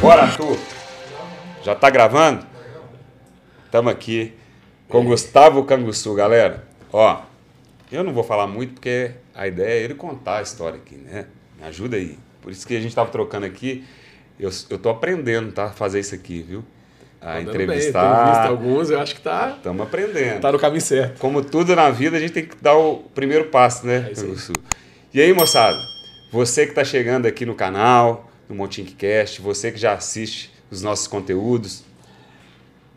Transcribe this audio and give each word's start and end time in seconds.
Bora, 0.00 0.22
Arthur. 0.22 0.56
Já 1.62 1.74
tá 1.74 1.90
gravando? 1.90 2.46
Estamos 3.66 3.92
aqui 3.92 4.32
com 4.88 5.04
Gustavo 5.04 5.62
Canguçu, 5.64 6.14
galera. 6.14 6.66
Ó, 6.90 7.20
eu 7.92 8.02
não 8.02 8.14
vou 8.14 8.24
falar 8.24 8.46
muito 8.46 8.74
porque 8.74 9.10
a 9.34 9.46
ideia 9.46 9.80
é 9.80 9.82
ele 9.84 9.94
contar 9.94 10.38
a 10.38 10.42
história 10.42 10.78
aqui, 10.78 10.96
né? 10.96 11.26
Me 11.58 11.64
ajuda 11.64 11.96
aí. 11.96 12.18
Por 12.40 12.50
isso 12.50 12.66
que 12.66 12.74
a 12.74 12.80
gente 12.80 12.94
tava 12.94 13.10
trocando 13.10 13.44
aqui. 13.44 13.84
Eu, 14.40 14.50
eu 14.70 14.78
tô 14.78 14.88
aprendendo, 14.88 15.52
tá? 15.52 15.68
Fazer 15.68 16.00
isso 16.00 16.14
aqui, 16.14 16.40
viu? 16.40 16.64
A 17.24 17.26
Tá 17.26 17.40
dando 17.40 17.50
entrevistar. 17.50 18.24
Bem. 18.24 18.34
Visto 18.34 18.50
alguns, 18.50 18.90
eu 18.90 19.00
acho 19.00 19.14
que 19.14 19.22
tá, 19.22 19.54
Estamos 19.56 19.86
aprendendo. 19.86 20.40
tá 20.40 20.52
no 20.52 20.58
caminho 20.58 20.82
certo. 20.82 21.18
Como 21.18 21.42
tudo 21.42 21.74
na 21.74 21.90
vida, 21.90 22.18
a 22.18 22.20
gente 22.20 22.34
tem 22.34 22.44
que 22.44 22.54
dar 22.60 22.76
o 22.76 22.98
primeiro 23.14 23.46
passo, 23.46 23.86
né, 23.86 24.10
É 24.14 24.20
aí. 24.20 24.36
E 25.14 25.20
aí, 25.22 25.32
moçada, 25.32 25.78
você 26.30 26.64
que 26.66 26.72
está 26.72 26.84
chegando 26.84 27.24
aqui 27.24 27.46
no 27.46 27.54
canal, 27.54 28.30
no 28.46 28.54
Montincast, 28.54 29.40
você 29.40 29.72
que 29.72 29.78
já 29.78 29.94
assiste 29.94 30.52
os 30.70 30.82
nossos 30.82 31.06
conteúdos, 31.06 31.82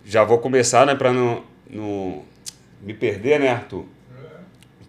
já 0.03 0.25
vou 0.25 0.39
começar, 0.39 0.85
né, 0.85 0.93
para 0.93 1.13
não, 1.13 1.43
não 1.69 2.23
me 2.81 2.93
perder, 2.93 3.39
né, 3.39 3.49
Arthur? 3.49 3.85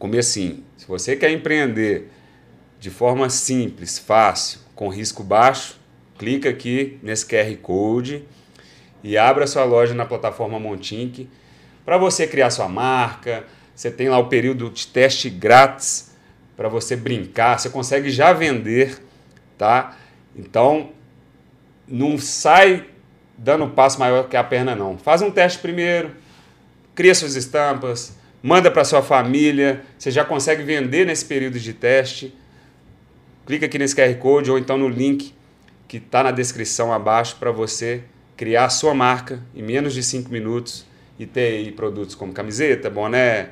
Comecinho. 0.00 0.64
Se 0.76 0.86
você 0.86 1.14
quer 1.14 1.30
empreender 1.30 2.10
de 2.80 2.90
forma 2.90 3.30
simples, 3.30 4.00
fácil, 4.00 4.60
com 4.74 4.88
risco 4.88 5.22
baixo, 5.22 5.78
clica 6.18 6.48
aqui 6.48 6.98
nesse 7.02 7.24
QR 7.24 7.56
Code 7.62 8.24
e 9.02 9.16
abra 9.16 9.46
sua 9.46 9.64
loja 9.64 9.94
na 9.94 10.04
plataforma 10.04 10.58
Montink 10.58 11.28
para 11.84 11.96
você 11.96 12.26
criar 12.26 12.50
sua 12.50 12.68
marca. 12.68 13.44
Você 13.74 13.90
tem 13.90 14.08
lá 14.08 14.18
o 14.18 14.26
período 14.26 14.68
de 14.70 14.86
teste 14.88 15.30
grátis 15.30 16.14
para 16.56 16.68
você 16.68 16.96
brincar. 16.96 17.58
Você 17.58 17.70
consegue 17.70 18.10
já 18.10 18.32
vender, 18.32 19.00
tá? 19.56 19.96
Então, 20.36 20.90
não 21.86 22.18
sai 22.18 22.84
dando 23.36 23.64
um 23.64 23.70
passo 23.70 23.98
maior 23.98 24.28
que 24.28 24.36
a 24.36 24.42
perna, 24.42 24.74
não. 24.74 24.98
Faz 24.98 25.22
um 25.22 25.30
teste 25.30 25.60
primeiro, 25.60 26.10
cria 26.94 27.14
suas 27.14 27.36
estampas, 27.36 28.16
manda 28.42 28.70
para 28.70 28.84
sua 28.84 29.00
família. 29.00 29.82
Você 29.96 30.10
já 30.10 30.24
consegue 30.24 30.62
vender 30.62 31.06
nesse 31.06 31.24
período 31.24 31.58
de 31.58 31.72
teste. 31.72 32.34
Clica 33.46 33.66
aqui 33.66 33.78
nesse 33.78 33.94
QR 33.94 34.14
Code 34.16 34.50
ou 34.50 34.58
então 34.58 34.76
no 34.76 34.88
link 34.88 35.32
que 35.86 35.96
está 35.96 36.22
na 36.22 36.32
descrição 36.32 36.92
abaixo 36.92 37.36
para 37.36 37.50
você 37.50 38.02
criar 38.38 38.66
a 38.66 38.68
sua 38.70 38.94
marca 38.94 39.42
em 39.52 39.62
menos 39.62 39.92
de 39.92 40.02
5 40.02 40.30
minutos 40.30 40.86
e 41.18 41.26
ter 41.26 41.54
aí 41.54 41.72
produtos 41.72 42.14
como 42.14 42.32
camiseta, 42.32 42.88
boné, 42.88 43.50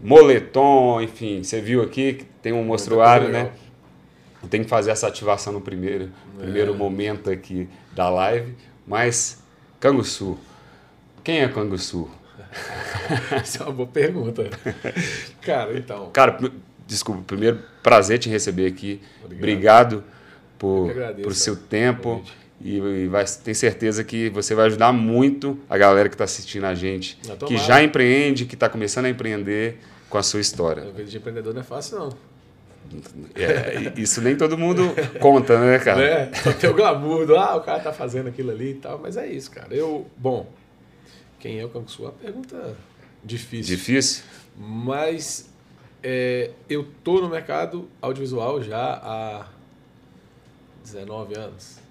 moletom, 0.00 1.00
enfim. 1.02 1.44
Você 1.44 1.60
viu 1.60 1.82
aqui 1.82 2.14
que 2.14 2.24
tem 2.42 2.54
um 2.54 2.64
mostruário, 2.64 3.28
né? 3.28 3.52
tenho 4.48 4.64
que 4.64 4.70
fazer 4.70 4.90
essa 4.90 5.06
ativação 5.06 5.52
no 5.52 5.60
primeiro, 5.60 6.10
primeiro 6.38 6.74
momento 6.74 7.30
aqui 7.30 7.68
da 7.94 8.08
live. 8.08 8.54
Mas, 8.86 9.42
Canguçu, 9.78 10.38
quem 11.22 11.40
é 11.40 11.48
Canguçu? 11.48 12.10
Isso 13.44 13.62
é 13.62 13.66
uma 13.66 13.72
boa 13.72 13.88
pergunta. 13.88 14.48
Cara, 15.42 15.76
então. 15.76 16.10
Cara, 16.10 16.38
desculpa, 16.86 17.22
primeiro 17.26 17.60
prazer 17.82 18.18
te 18.18 18.30
receber 18.30 18.66
aqui. 18.66 19.02
Obrigado. 19.22 19.96
Obrigado 19.96 20.04
por, 20.58 20.90
agradeço, 20.90 21.22
por 21.22 21.34
seu 21.34 21.56
tempo. 21.56 22.22
E, 22.64 23.08
vai, 23.08 23.24
tenho 23.24 23.54
certeza 23.54 24.04
que 24.04 24.30
você 24.30 24.54
vai 24.54 24.66
ajudar 24.66 24.92
muito 24.92 25.58
a 25.68 25.76
galera 25.76 26.08
que 26.08 26.14
está 26.14 26.24
assistindo 26.24 26.64
a 26.64 26.74
gente, 26.74 27.18
Ah, 27.28 27.44
que 27.44 27.56
já 27.56 27.82
empreende, 27.82 28.44
que 28.44 28.54
está 28.54 28.68
começando 28.68 29.06
a 29.06 29.08
empreender 29.08 29.78
com 30.08 30.16
a 30.16 30.22
sua 30.22 30.40
história. 30.40 30.84
A 30.84 30.90
vida 30.90 31.04
de 31.04 31.16
empreendedor 31.16 31.52
não 31.54 31.60
é 31.60 31.64
fácil, 31.64 31.98
não. 31.98 32.32
É, 33.34 33.92
isso 33.96 34.20
nem 34.20 34.36
todo 34.36 34.56
mundo 34.58 34.82
conta, 35.18 35.58
né, 35.58 35.78
cara? 35.78 36.26
Né? 36.26 36.34
Só 36.34 36.52
tem 36.52 36.70
o 36.70 36.74
glamour 36.74 37.26
do, 37.26 37.36
ah, 37.36 37.56
o 37.56 37.62
cara 37.62 37.80
tá 37.80 37.92
fazendo 37.92 38.28
aquilo 38.28 38.50
ali 38.50 38.72
e 38.72 38.74
tal. 38.74 38.98
Mas 39.02 39.16
é 39.16 39.26
isso, 39.26 39.50
cara. 39.50 39.74
Eu, 39.74 40.06
bom, 40.16 40.52
quem 41.40 41.58
é 41.58 41.64
o 41.64 41.68
Kangsu? 41.68 42.02
É 42.02 42.06
uma 42.06 42.12
pergunta 42.12 42.76
difícil. 43.24 43.76
Difícil? 43.76 44.24
Mas 44.56 45.50
é, 46.02 46.50
eu 46.68 46.86
tô 47.02 47.20
no 47.20 47.28
mercado 47.28 47.88
audiovisual 48.00 48.62
já 48.62 49.00
há 49.02 49.46
19 50.84 51.38
anos. 51.38 51.81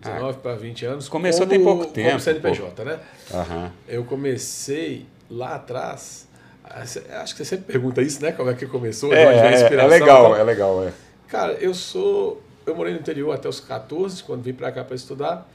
19 0.00 0.38
para 0.38 0.54
20 0.54 0.86
anos. 0.86 1.06
Ah. 1.06 1.10
Começou 1.10 1.40
como, 1.46 1.50
tem 1.50 1.64
pouco 1.64 1.86
tempo, 1.86 2.08
Como 2.08 2.20
CNPJ, 2.20 2.84
né? 2.84 2.98
Aham. 3.34 3.72
Eu 3.88 4.04
comecei 4.04 5.06
lá 5.30 5.56
atrás. 5.56 6.28
ah, 6.64 6.80
Acho 6.82 7.34
que 7.34 7.38
você 7.38 7.44
sempre 7.44 7.64
pergunta 7.72 8.00
isso, 8.02 8.22
né? 8.22 8.32
Como 8.32 8.48
é 8.50 8.54
que 8.54 8.66
começou? 8.66 9.12
É, 9.12 9.22
é, 9.24 9.62
é 9.62 9.72
e 9.84 9.86
legal, 9.86 10.36
é 10.36 10.42
legal, 10.42 10.84
é. 10.86 10.92
Cara, 11.28 11.52
eu 11.54 11.74
sou. 11.74 12.42
Eu 12.66 12.74
morei 12.76 12.92
no 12.92 13.00
interior 13.00 13.32
até 13.34 13.48
os 13.48 13.60
14, 13.60 14.22
quando 14.22 14.42
vim 14.42 14.52
pra 14.52 14.70
cá 14.70 14.84
pra 14.84 14.94
estudar. 14.94 15.48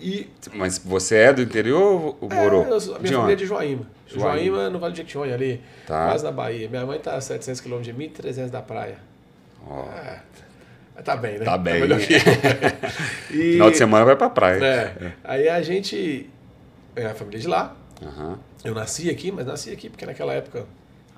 E. 0.00 0.28
Mas 0.52 0.78
você 0.78 1.16
é 1.16 1.32
do 1.32 1.40
interior 1.40 2.16
ou 2.20 2.28
morou? 2.28 2.64
É, 2.66 2.70
eu 2.70 2.80
sou- 2.80 2.96
a 2.96 2.98
minha 2.98 3.08
De 3.10 3.14
família 3.16 3.32
é 3.32 3.36
de 3.36 3.46
Joaíma. 3.46 3.86
Joaíma. 4.06 4.28
Joaíma, 4.30 4.70
no 4.70 4.78
Vale 4.78 4.92
de 4.92 4.98
Jequitinhonha, 4.98 5.34
ali, 5.34 5.60
Tá. 5.86 6.08
quase 6.08 6.22
na 6.24 6.30
Bahia. 6.32 6.68
Minha 6.68 6.84
mãe 6.84 6.98
tá 6.98 7.14
a 7.14 7.20
700 7.20 7.60
km 7.60 7.80
de 7.80 7.92
mim, 7.92 8.08
300 8.10 8.50
da 8.50 8.60
praia. 8.60 8.98
Ó, 9.68 9.84
É, 9.90 10.20
tá 11.02 11.16
bem, 11.16 11.38
né? 11.38 11.44
Tá 11.44 11.58
bem. 11.58 11.80
melhor 11.80 11.98
que. 12.00 12.14
E- 13.30 13.52
Final 13.52 13.70
de 13.70 13.76
semana 13.76 14.04
vai 14.04 14.16
pra 14.16 14.30
praia. 14.30 14.64
É, 14.64 15.12
aí 15.24 15.48
a 15.48 15.60
gente. 15.62 16.28
É 16.94 17.06
a 17.06 17.14
família 17.14 17.38
de 17.40 17.46
lá. 17.48 17.76
Aham. 18.02 18.38
Eu 18.64 18.74
nasci 18.74 19.10
aqui, 19.10 19.30
mas 19.30 19.46
nasci 19.46 19.70
aqui 19.70 19.88
porque 19.90 20.06
naquela 20.06 20.32
época. 20.32 20.64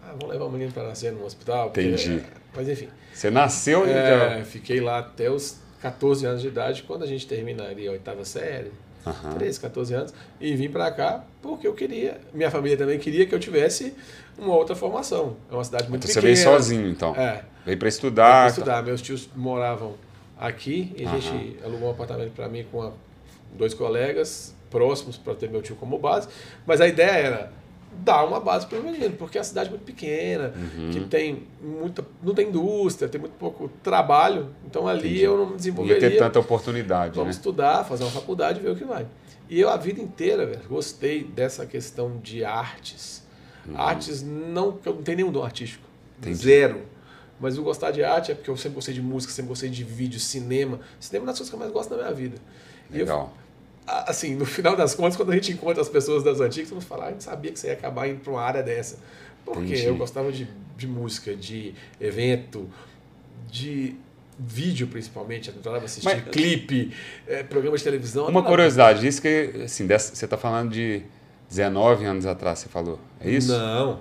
Ah, 0.03 0.13
vamos 0.19 0.29
levar 0.29 0.47
o 0.47 0.51
menino 0.51 0.73
para 0.73 0.85
nascer 0.85 1.13
num 1.13 1.25
hospital. 1.25 1.67
porque- 1.71 1.83
Entendi. 1.83 2.23
mas 2.55 2.69
enfim. 2.69 2.89
Você 3.13 3.31
nasceu 3.31 3.87
e 3.87 3.91
É, 3.91 4.39
já... 4.39 4.45
fiquei 4.45 4.81
lá 4.81 4.99
até 4.99 5.31
os 5.31 5.59
14 5.81 6.25
anos 6.27 6.43
de 6.43 6.49
idade, 6.49 6.83
quando 6.85 7.03
a 7.05 7.07
gente 7.07 7.27
terminaria 7.27 7.89
a 7.89 7.93
oitava 7.93 8.25
série. 8.25 8.73
Aham. 9.07 9.35
13, 9.35 9.61
14 9.61 9.95
anos, 9.95 10.15
e 10.41 10.55
vim 10.57 10.69
para 10.69 10.91
cá 10.91 11.25
porque 11.41 11.67
eu 11.67 11.73
queria, 11.73 12.19
minha 12.35 12.51
família 12.51 12.77
também 12.77 12.99
queria 12.99 13.25
que 13.27 13.35
eu 13.35 13.39
tivesse 13.39 13.95
uma 14.39 14.55
outra 14.55 14.75
formação. 14.77 15.37
É 15.51 15.55
uma 15.55 15.65
cidade 15.65 15.89
muito 15.89 16.05
Então 16.05 16.13
você 16.15 16.21
pequena. 16.21 16.35
veio 16.35 16.45
sozinho, 16.59 16.89
então? 16.89 17.15
É, 17.17 17.45
Veio 17.67 17.79
para 17.79 17.89
estudar. 17.89 18.49
estudar. 18.49 18.83
Meus 18.83 19.03
tios 19.03 19.29
moravam 19.35 19.95
aqui 20.39 20.95
e 20.97 21.05
a 21.05 21.09
Aham. 21.09 21.21
gente 21.21 21.59
alugou 21.65 21.89
um 21.89 21.93
apartamento 21.93 22.33
para 22.33 22.49
mim 22.49 22.65
com 22.71 22.83
a- 22.83 22.93
dois 23.53 23.75
colegas 23.75 24.55
próximos 24.71 25.17
para 25.17 25.35
ter 25.35 25.51
meu 25.51 25.63
tio 25.63 25.75
como 25.77 25.99
base. 25.99 26.29
Mas 26.67 26.81
a 26.81 26.87
ideia 26.87 27.11
era 27.11 27.53
dar 28.05 28.23
uma 28.25 28.39
base 28.39 28.67
para 28.67 28.79
o 28.79 28.83
menino, 28.83 29.15
porque 29.17 29.39
é 29.39 29.41
uma 29.41 29.45
cidade 29.45 29.71
muito 29.71 29.83
pequena, 29.83 30.53
Uhum. 30.55 30.91
que 30.93 31.01
tem 31.07 31.45
muita, 31.61 32.05
não 32.23 32.35
tem 32.35 32.49
indústria, 32.49 33.09
tem 33.09 33.19
muito 33.21 33.33
pouco 33.33 33.69
trabalho. 33.83 34.51
Então 34.67 34.87
ali 34.87 35.09
Entendi. 35.09 35.23
eu 35.23 35.33
não 35.33 35.39
me 35.39 35.45
Não 35.47 35.51
ia 35.53 35.57
desenvolveria. 35.57 36.11
ter 36.11 36.19
tanta 36.19 36.39
oportunidade, 36.39 37.15
Vamos 37.17 37.35
né? 37.35 37.39
estudar, 37.41 37.85
fazer 37.85 38.05
uma 38.05 38.13
faculdade 38.13 38.61
e 38.61 38.63
ver 38.63 38.71
o 38.71 38.77
que 38.77 38.85
vai. 38.85 39.07
E 39.49 39.59
eu 39.59 39.71
a 39.71 39.77
vida 39.79 40.01
inteira, 40.01 40.45
velho, 40.47 40.61
gostei 40.69 41.25
dessa 41.25 41.65
questão 41.65 42.19
de 42.23 42.45
artes. 42.45 43.27
Artes 43.77 44.23
não, 44.23 44.79
eu 44.85 44.95
não 44.95 45.03
tenho 45.03 45.17
nenhum 45.19 45.33
dom 45.33 45.43
artístico. 45.45 45.85
Uhum. 45.85 46.19
Entendi. 46.31 46.39
Zero. 46.45 46.83
Mas 47.41 47.57
o 47.57 47.63
gostar 47.63 47.91
de 47.93 48.03
arte 48.03 48.33
é 48.33 48.35
porque 48.35 48.51
eu 48.51 48.57
sempre 48.57 48.75
gostei 48.77 48.93
de 48.95 49.01
música, 49.03 49.33
sempre 49.33 49.49
gostei 49.51 49.71
de 49.71 49.85
vídeo, 49.85 50.19
cinema. 50.19 50.81
Cinema 50.99 51.23
é 51.23 51.27
uma 51.27 51.33
das 51.33 51.39
coisas 51.39 51.49
que 51.51 51.55
eu 51.55 51.61
mais 51.61 51.71
gosto 51.73 51.91
na 51.91 51.97
minha 52.03 52.13
vida. 52.13 52.37
E 52.91 52.95
eu, 52.95 53.01
Legal. 53.07 53.33
a- 53.87 54.11
assim, 54.11 54.35
no 54.35 54.45
final 54.45 54.75
das 54.75 54.95
contas, 54.95 55.17
quando 55.17 55.31
a 55.31 55.35
gente 55.35 55.53
encontra 55.53 55.81
as 55.81 55.89
pessoas 55.89 56.25
das 56.25 56.41
antigas, 56.41 56.69
vamos 56.71 56.85
falar, 56.85 57.05
"Ah, 57.05 57.09
a 57.09 57.11
gente 57.13 57.23
sabia 57.23 57.53
que 57.53 57.59
você 57.61 57.69
ia 57.69 57.75
acabar 57.75 58.09
indo 58.09 58.19
para 58.21 58.33
uma 58.33 58.43
área 58.43 58.63
dessa. 58.63 58.99
Porque 59.45 59.61
Entendi. 59.73 59.85
eu 59.87 59.97
gostava 59.97 60.33
de, 60.33 60.49
de 60.77 60.87
música, 60.89 61.35
de 61.37 61.75
evento, 62.01 62.69
de 63.51 63.95
vídeo 64.39 64.87
principalmente, 64.87 65.49
eu 65.49 65.55
adorava 65.57 65.85
assistir 65.85 66.05
Mas- 66.09 66.23
clipe, 66.31 66.93
eh, 67.27 67.43
programa 67.43 67.77
de 67.77 67.83
televisão. 67.85 68.27
Uma 68.29 68.43
curiosidade, 68.43 69.07
isso 69.07 69.21
que, 69.23 69.63
assim, 69.65 69.87
dessa- 69.87 70.15
você 70.15 70.27
tá 70.29 70.37
falando 70.37 70.71
de 70.73 71.03
19 71.49 72.05
anos 72.05 72.27
atrás, 72.27 72.59
você 72.59 72.69
falou, 72.69 72.99
é 73.21 73.31
isso? 73.31 73.51
Não. 73.53 74.01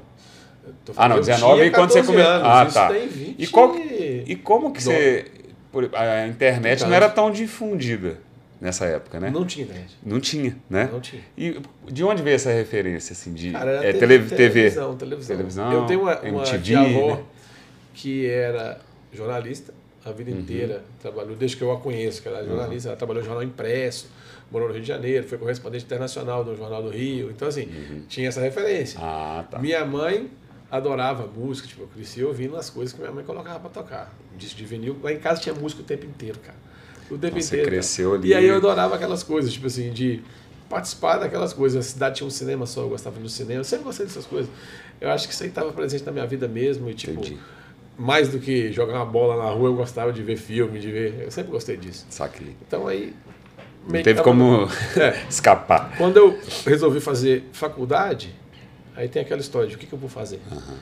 Ah, 0.97 1.07
não, 1.07 1.15
eu 1.17 1.23
19 1.23 1.53
tinha 1.55 1.65
e 1.67 1.71
quando 1.71 1.91
você 1.91 2.01
14 2.01 2.07
começou. 2.07 2.45
Ah, 2.45 2.65
isso 2.65 2.73
tá. 2.73 2.87
tem 2.89 3.07
20 3.07 3.35
E, 3.41 3.47
qual, 3.47 3.75
e 3.77 4.35
como 4.35 4.73
que 4.73 4.83
você. 4.83 5.25
A 5.93 6.27
internet 6.27 6.81
não 6.81 6.87
Então, 6.87 6.93
era 6.95 7.09
tão 7.09 7.31
difundida 7.31 8.19
nessa 8.59 8.85
época, 8.85 9.19
né? 9.19 9.29
Não 9.29 9.45
tinha 9.45 9.65
internet. 9.65 9.95
Não 10.03 10.19
tinha, 10.19 10.57
né? 10.69 10.89
Não 10.91 10.99
tinha. 10.99 11.21
E 11.37 11.61
de 11.89 12.03
onde 12.03 12.21
veio 12.23 12.35
essa 12.35 12.51
referência, 12.51 13.13
assim, 13.13 13.31
de 13.33 13.51
Cara, 13.51 13.71
era 13.71 13.85
é, 13.87 13.93
tele- 13.93 14.19
TV? 14.19 14.35
televisão, 14.35 14.95
televisão. 14.97 15.35
Televisão, 15.37 15.71
Eu 15.71 15.85
tenho 15.85 16.01
uma, 16.01 16.19
uma 16.19 16.27
MTV, 16.41 16.59
tia-avó 16.63 17.15
né? 17.15 17.23
que 17.93 18.25
era 18.27 18.79
jornalista 19.13 19.73
a 20.03 20.11
vida 20.11 20.31
Uhum. 20.31 20.39
inteira. 20.39 20.83
Trabalhou, 21.01 21.35
desde 21.35 21.55
que 21.57 21.63
eu 21.63 21.71
a 21.71 21.79
conheço, 21.79 22.21
que 22.21 22.27
ela 22.27 22.39
é 22.39 22.45
jornalista, 22.45 22.89
ela 22.89 22.97
trabalhou 22.97 23.21
no 23.21 23.27
jornal 23.27 23.43
impresso, 23.43 24.09
morou 24.51 24.67
no 24.67 24.73
Rio 24.73 24.81
de 24.81 24.87
Janeiro, 24.87 25.27
foi 25.27 25.37
correspondente 25.37 25.85
internacional 25.85 26.43
do 26.43 26.55
Jornal 26.55 26.81
do 26.83 26.89
Rio. 26.89 27.29
Então, 27.31 27.47
assim, 27.47 27.67
tinha 28.07 28.27
essa 28.29 28.41
referência. 28.41 28.99
Uhum. 28.99 29.05
Ah, 29.05 29.45
tá. 29.49 29.59
Minha 29.59 29.85
mãe 29.85 30.29
adorava 30.69 31.27
música, 31.27 31.67
tipo, 31.67 31.83
eu 31.83 31.87
cresci 31.87 32.23
ouvindo 32.23 32.55
as 32.57 32.69
coisas 32.69 32.93
que 32.93 32.99
minha 32.99 33.11
mãe 33.11 33.23
colocava 33.23 33.59
pra 33.59 33.69
tocar. 33.69 34.13
Disco 34.37 34.57
de 34.57 34.65
vinil, 34.65 34.97
lá 35.01 35.11
em 35.11 35.19
casa 35.19 35.41
tinha 35.41 35.55
música 35.55 35.81
o 35.81 35.85
tempo 35.85 36.05
inteiro, 36.05 36.39
cara. 36.39 36.57
O 37.09 37.17
tempo 37.17 37.39
você 37.39 37.47
inteiro. 37.47 37.63
cara. 37.65 37.75
cresceu 37.77 38.13
ali. 38.13 38.29
E 38.29 38.33
aí 38.33 38.45
eu 38.45 38.57
adorava 38.57 38.95
aquelas 38.95 39.23
coisas, 39.23 39.51
tipo 39.53 39.67
assim, 39.67 39.91
de 39.91 40.21
participar 40.69 41.17
daquelas 41.17 41.53
coisas. 41.53 41.85
A 41.85 41.89
cidade 41.89 42.15
tinha 42.17 42.27
um 42.27 42.31
cinema 42.31 42.65
só, 42.65 42.81
eu 42.81 42.89
gostava 42.89 43.19
do 43.19 43.29
cinema, 43.29 43.61
eu 43.61 43.63
sempre 43.63 43.85
gostei 43.85 44.05
dessas 44.05 44.25
coisas. 44.25 44.49
Eu 44.99 45.09
acho 45.09 45.27
que 45.27 45.33
isso 45.33 45.43
aí 45.43 45.49
estava 45.49 45.71
presente 45.71 46.03
na 46.03 46.11
minha 46.11 46.25
vida 46.27 46.47
mesmo. 46.47 46.89
E, 46.89 46.93
tipo, 46.93 47.13
Entendi. 47.13 47.37
mais 47.97 48.27
do 48.27 48.39
que 48.39 48.71
jogar 48.73 48.95
uma 48.95 49.05
bola 49.05 49.41
na 49.41 49.49
rua, 49.49 49.69
eu 49.69 49.75
gostava 49.75 50.11
de 50.11 50.21
ver 50.21 50.35
filme, 50.35 50.79
de 50.79 50.91
ver. 50.91 51.21
Eu 51.23 51.31
sempre 51.31 51.51
gostei 51.51 51.77
disso. 51.77 52.05
Saquei. 52.09 52.55
Então 52.67 52.87
aí. 52.87 53.13
Não 53.87 54.03
teve 54.03 54.21
como 54.21 54.67
É. 54.97 55.25
escapar. 55.29 55.93
Quando 55.97 56.17
eu 56.17 56.39
resolvi 56.65 56.99
fazer 56.99 57.47
faculdade, 57.53 58.33
aí 58.95 59.07
tem 59.07 59.21
aquela 59.21 59.39
história 59.39 59.67
de 59.67 59.75
o 59.75 59.77
que, 59.77 59.85
que 59.85 59.93
eu 59.93 59.99
vou 59.99 60.09
fazer. 60.09 60.41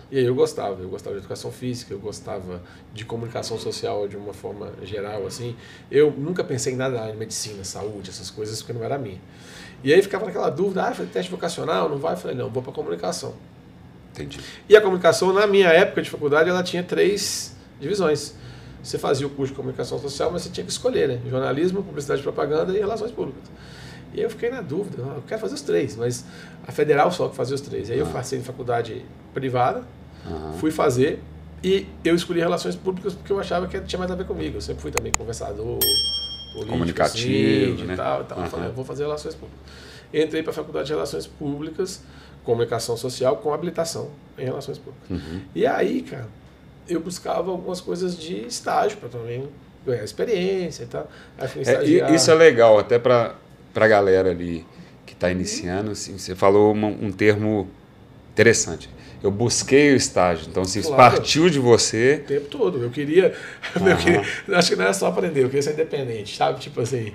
E 0.09 0.17
aí 0.17 0.25
eu 0.25 0.33
gostava, 0.33 0.81
eu 0.81 0.89
gostava 0.89 1.15
de 1.15 1.19
educação 1.21 1.51
física, 1.51 1.93
eu 1.93 1.99
gostava 1.99 2.61
de 2.93 3.05
comunicação 3.05 3.59
social 3.59 4.07
de 4.07 4.17
uma 4.17 4.33
forma 4.33 4.71
geral, 4.83 5.27
assim. 5.27 5.55
Eu 5.91 6.11
nunca 6.17 6.43
pensei 6.43 6.73
em 6.73 6.75
nada 6.75 7.11
de 7.11 7.17
medicina, 7.17 7.63
saúde, 7.63 8.09
essas 8.09 8.29
coisas, 8.31 8.61
porque 8.61 8.73
não 8.73 8.83
era 8.83 8.97
minha. 8.97 9.19
E 9.83 9.93
aí 9.93 10.01
ficava 10.01 10.25
naquela 10.25 10.49
dúvida, 10.49 10.83
ah, 10.83 10.93
fazer 10.93 11.09
teste 11.09 11.29
vocacional, 11.29 11.87
não 11.89 11.97
vai? 11.97 12.13
Eu 12.13 12.17
falei, 12.17 12.35
não, 12.35 12.49
vou 12.49 12.63
para 12.63 12.71
comunicação. 12.73 13.33
Entendi. 14.13 14.39
E 14.67 14.75
a 14.75 14.81
comunicação, 14.81 15.33
na 15.33 15.45
minha 15.45 15.67
época 15.67 16.01
de 16.01 16.09
faculdade, 16.09 16.49
ela 16.49 16.63
tinha 16.63 16.81
três 16.81 17.53
divisões. 17.79 18.33
Você 18.85 18.99
fazia 18.99 19.25
o 19.25 19.29
curso 19.31 19.51
de 19.51 19.57
comunicação 19.57 19.97
social, 19.97 20.31
mas 20.31 20.43
você 20.43 20.49
tinha 20.49 20.63
que 20.63 20.71
escolher, 20.71 21.07
né? 21.07 21.19
Jornalismo, 21.27 21.81
publicidade 21.81 22.21
e 22.21 22.23
propaganda 22.23 22.71
e 22.71 22.77
relações 22.77 23.11
públicas. 23.11 23.49
E 24.13 24.19
aí 24.19 24.23
eu 24.23 24.29
fiquei 24.29 24.51
na 24.51 24.61
dúvida, 24.61 25.01
ah, 25.03 25.15
eu 25.15 25.23
quero 25.27 25.41
fazer 25.41 25.55
os 25.55 25.61
três, 25.61 25.95
mas 25.95 26.23
a 26.67 26.71
federal 26.71 27.11
só 27.11 27.27
que 27.27 27.35
fazia 27.35 27.55
os 27.55 27.61
três. 27.61 27.89
E 27.89 27.93
aí 27.93 27.99
eu 27.99 28.05
passei 28.05 28.37
em 28.37 28.43
faculdade 28.43 29.03
privada, 29.33 29.83
Aham. 30.25 30.53
fui 30.59 30.69
fazer 30.69 31.19
e 31.63 31.87
eu 32.03 32.13
escolhi 32.13 32.39
relações 32.39 32.75
públicas 32.75 33.15
porque 33.15 33.31
eu 33.31 33.39
achava 33.39 33.65
que 33.67 33.81
tinha 33.81 33.97
mais 33.97 34.11
a 34.11 34.15
ver 34.15 34.25
comigo. 34.27 34.57
Eu 34.57 34.61
sempre 34.61 34.83
fui 34.83 34.91
também 34.91 35.11
conversador, 35.11 35.79
político, 36.53 36.71
Comunicativo, 36.71 37.73
assim, 37.73 37.83
né? 37.85 37.93
e 37.95 37.97
tal. 37.97 38.21
Então 38.21 38.39
eu 38.39 38.49
falei, 38.51 38.69
eu 38.69 38.73
vou 38.73 38.85
fazer 38.85 39.03
relações 39.03 39.33
públicas. 39.33 39.59
Entrei 40.13 40.43
para 40.43 40.51
a 40.51 40.53
faculdade 40.53 40.85
de 40.85 40.93
relações 40.93 41.25
públicas, 41.25 42.03
comunicação 42.43 42.95
social 42.95 43.37
com 43.37 43.51
habilitação 43.51 44.11
em 44.37 44.45
relações 44.45 44.77
públicas. 44.77 45.09
Uhum. 45.09 45.41
E 45.55 45.65
aí, 45.65 46.03
cara, 46.03 46.27
eu 46.87 46.99
buscava 46.99 47.51
algumas 47.51 47.81
coisas 47.81 48.17
de 48.17 48.45
estágio 48.45 48.97
para 48.97 49.09
também 49.09 49.47
ganhar 49.85 50.03
experiência 50.03 50.83
e 50.83 50.87
tal. 50.87 51.09
É, 51.37 52.13
isso 52.13 52.31
é 52.31 52.33
legal, 52.33 52.77
até 52.79 52.97
para 52.99 53.35
a 53.75 53.87
galera 53.87 54.31
ali 54.31 54.65
que 55.05 55.13
está 55.13 55.29
iniciando. 55.29 55.91
Assim, 55.91 56.17
você 56.17 56.35
falou 56.35 56.71
uma- 56.73 56.87
um 56.87 57.11
termo 57.11 57.67
interessante. 58.33 58.89
Eu 59.23 59.31
busquei 59.31 59.93
o 59.93 59.95
estágio. 59.95 60.47
Então, 60.49 60.63
se 60.65 60.79
isso 60.79 60.89
Claro. 60.89 61.15
partiu 61.15 61.49
de 61.49 61.57
você. 61.59 62.21
o 62.23 62.27
tempo 62.27 62.47
todo. 62.47 62.83
Eu 62.83 62.89
queria, 62.91 63.33
eu 63.75 63.97
queria- 63.97 64.23
Acho 64.57 64.69
que 64.69 64.75
não 64.75 64.83
era 64.83 64.93
só 64.93 65.07
aprender, 65.07 65.41
eu 65.43 65.47
queria 65.47 65.63
ser 65.63 65.73
independente, 65.73 66.35
sabe? 66.37 66.59
Tipo 66.59 66.81
assim. 66.81 67.11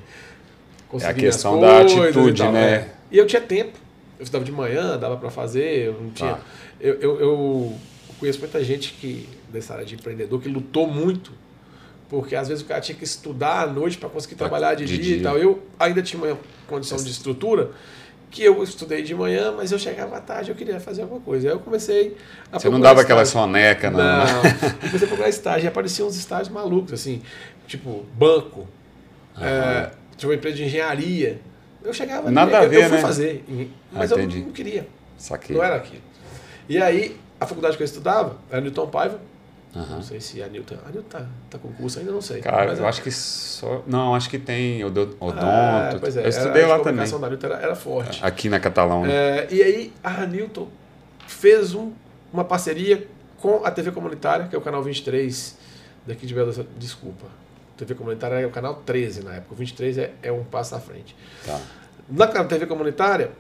É 1.01 1.07
a 1.07 1.15
questão 1.15 1.61
da 1.61 1.69
coisas 1.81 1.93
e 1.93 2.01
atitude, 2.03 2.43
tal, 2.43 2.53
né? 2.53 2.73
é. 2.75 2.89
E 3.13 3.19
eu 3.19 3.27
tinha 3.27 3.41
tempo. 3.41 3.79
Eu 4.19 4.25
estudava 4.25 4.45
de 4.45 4.51
manhã, 4.51 4.99
dava 4.99 5.17
para 5.17 5.31
fazer, 5.31 5.87
eu 5.87 5.93
não 6.01 6.11
tinha. 6.11 6.33
Tá. 6.35 6.41
Eu, 6.81 6.95
eu, 7.01 7.21
eu 7.21 7.75
conheço 8.19 8.41
muita 8.41 8.63
gente 8.65 8.93
que, 8.95 9.29
dessa 9.50 9.75
área 9.75 9.85
de 9.85 9.94
empreendedor 9.94 10.41
que 10.41 10.49
lutou 10.49 10.87
muito. 10.87 11.32
Porque 12.08 12.35
às 12.35 12.49
vezes 12.49 12.62
o 12.64 12.67
cara 12.67 12.81
tinha 12.81 12.97
que 12.99 13.05
estudar 13.05 13.61
à 13.62 13.67
noite 13.67 13.97
para 13.97 14.08
conseguir 14.08 14.35
trabalhar 14.35 14.75
de, 14.75 14.85
de 14.85 14.99
dia, 14.99 15.12
e 15.12 15.19
dia. 15.19 15.23
tal. 15.23 15.38
Eu 15.38 15.62
ainda 15.79 16.02
tinha 16.02 16.20
uma 16.23 16.37
condição 16.67 16.99
de 16.99 17.08
estrutura 17.11 17.70
que 18.32 18.43
eu 18.44 18.62
estudei 18.62 19.02
de 19.02 19.14
manhã, 19.14 19.52
mas 19.56 19.70
eu 19.73 19.79
chegava 19.79 20.17
à 20.17 20.20
tarde 20.20 20.50
eu 20.50 20.56
queria 20.56 20.79
fazer 20.81 21.02
alguma 21.02 21.20
coisa. 21.20 21.49
Aí 21.49 21.55
eu 21.55 21.61
comecei 21.61 22.17
a 22.52 22.58
Você 22.58 22.69
não 22.69 22.81
dava 22.81 23.00
aquela 23.00 23.25
soneca, 23.25 23.91
não. 23.91 23.99
Não, 23.99 24.25
né? 24.43 24.50
eu 24.82 24.88
comecei 24.88 25.05
a 25.05 25.08
procurar 25.08 25.29
estágio 25.29 25.67
e 25.67 25.69
apareciam 25.69 26.08
uns 26.08 26.17
estágios 26.17 26.49
malucos, 26.49 26.93
assim, 26.93 27.23
tipo, 27.69 28.05
banco, 28.17 28.67
é, 29.41 29.91
tinha 30.17 30.29
uma 30.29 30.35
empresa 30.35 30.56
de 30.56 30.64
engenharia. 30.64 31.41
Eu 31.85 31.93
chegava 31.93 32.26
ali, 32.26 32.35
Nada 32.35 32.58
a 32.58 32.64
eu, 32.64 32.70
ver, 32.70 32.76
eu 32.85 32.88
fui 32.88 32.97
né? 32.97 33.02
fazer, 33.02 33.44
e- 33.49 33.70
mas 33.93 34.12
Ah, 34.12 34.17
eu 34.17 34.26
não, 34.29 34.37
não 34.37 34.50
queria, 34.52 34.87
Saquei. 35.17 35.56
não 35.56 35.64
era 35.64 35.76
aquilo. 35.76 36.02
E 36.69 36.76
aí, 36.79 37.17
a 37.41 37.47
faculdade 37.47 37.76
que 37.76 37.82
eu 37.82 37.87
estudava 37.87 38.37
era 38.50 38.61
Newton 38.61 38.87
Paiva, 38.88 39.19
Aham. 39.75 39.95
não 39.97 40.03
sei 40.03 40.21
se 40.21 40.43
a 40.43 40.49
Newton, 40.49 40.77
a 40.85 40.91
Newton 40.91 41.09
tá, 41.09 41.27
tá 41.49 41.59
com 41.59 41.73
curso 41.73 42.01
ainda, 42.01 42.11
não 42.11 42.21
sei. 42.21 42.41
Cara, 42.41 42.73
eu 42.75 42.85
é- 42.85 42.89
acho 42.89 43.03
que 43.03 43.11
só. 43.13 43.83
Não, 43.87 44.15
acho 44.17 44.29
que 44.29 44.39
tem 44.39 44.85
odo- 44.85 45.17
odonto. 45.21 45.39
Ah, 45.41 45.97
pois 46.01 46.17
é, 46.17 46.25
eu 46.25 46.29
estudei 46.29 46.65
a 46.65 46.67
lá 46.67 46.79
de 46.79 46.83
também. 46.85 47.07
comunicação 47.07 47.21
da 47.21 47.29
Newton 47.29 47.47
era, 47.47 47.57
era 47.59 47.77
forte. 47.77 48.25
Aqui 48.25 48.49
na 48.49 48.59
Catalão. 48.59 49.03
né? 49.07 49.13
É, 49.13 49.49
e 49.51 49.63
aí 49.63 49.93
a 50.03 50.27
Newton 50.27 50.69
fez 51.29 51.75
um- 51.75 51.93
uma 52.33 52.45
parceria 52.45 53.07
com 53.39 53.65
a 53.65 53.71
TV 53.71 53.91
Comunitária, 53.93 54.49
que 54.49 54.55
é 54.57 54.59
o 54.59 54.63
canal 54.63 54.83
23 54.83 55.57
daqui 56.07 56.27
de 56.27 56.35
Belo 56.35 56.49
Horizonte. 56.49 56.69
Desculpa. 56.77 57.27
TV 57.77 57.95
Comunitária 57.95 58.35
é 58.35 58.47
o 58.47 58.51
canal 58.51 58.75
13 58.85 59.23
na 59.25 59.35
época. 59.37 59.55
O 59.55 59.57
23 59.57 59.97
é, 59.99 60.13
é 60.23 60.31
um 60.33 60.45
passo 60.45 60.75
à 60.75 60.81
frente. 60.81 61.17
Tá. 61.47 61.59
Na 62.09 62.27
TV 62.27 62.67
Comunitária 62.67 63.31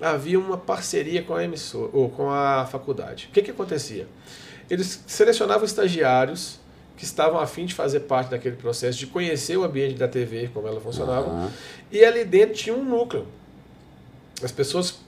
havia 0.00 0.38
uma 0.40 0.56
parceria 0.56 1.22
com 1.22 1.34
a 1.34 1.44
emissora, 1.44 1.90
ou 1.92 2.08
com 2.10 2.30
a 2.30 2.66
faculdade. 2.66 3.28
O 3.30 3.34
que, 3.34 3.42
que 3.42 3.50
acontecia? 3.50 4.06
Eles 4.68 5.02
selecionavam 5.06 5.64
estagiários 5.64 6.58
que 6.96 7.04
estavam 7.04 7.38
a 7.38 7.46
fim 7.46 7.66
de 7.66 7.74
fazer 7.74 8.00
parte 8.00 8.30
daquele 8.30 8.56
processo, 8.56 8.98
de 8.98 9.06
conhecer 9.06 9.56
o 9.56 9.64
ambiente 9.64 9.96
da 9.96 10.08
TV, 10.08 10.48
como 10.52 10.66
ela 10.66 10.80
funcionava, 10.80 11.28
Aham. 11.28 11.50
e 11.92 12.04
ali 12.04 12.24
dentro 12.24 12.54
tinha 12.54 12.74
um 12.74 12.84
núcleo. 12.84 13.26
As 14.42 14.50
pessoas 14.50 14.98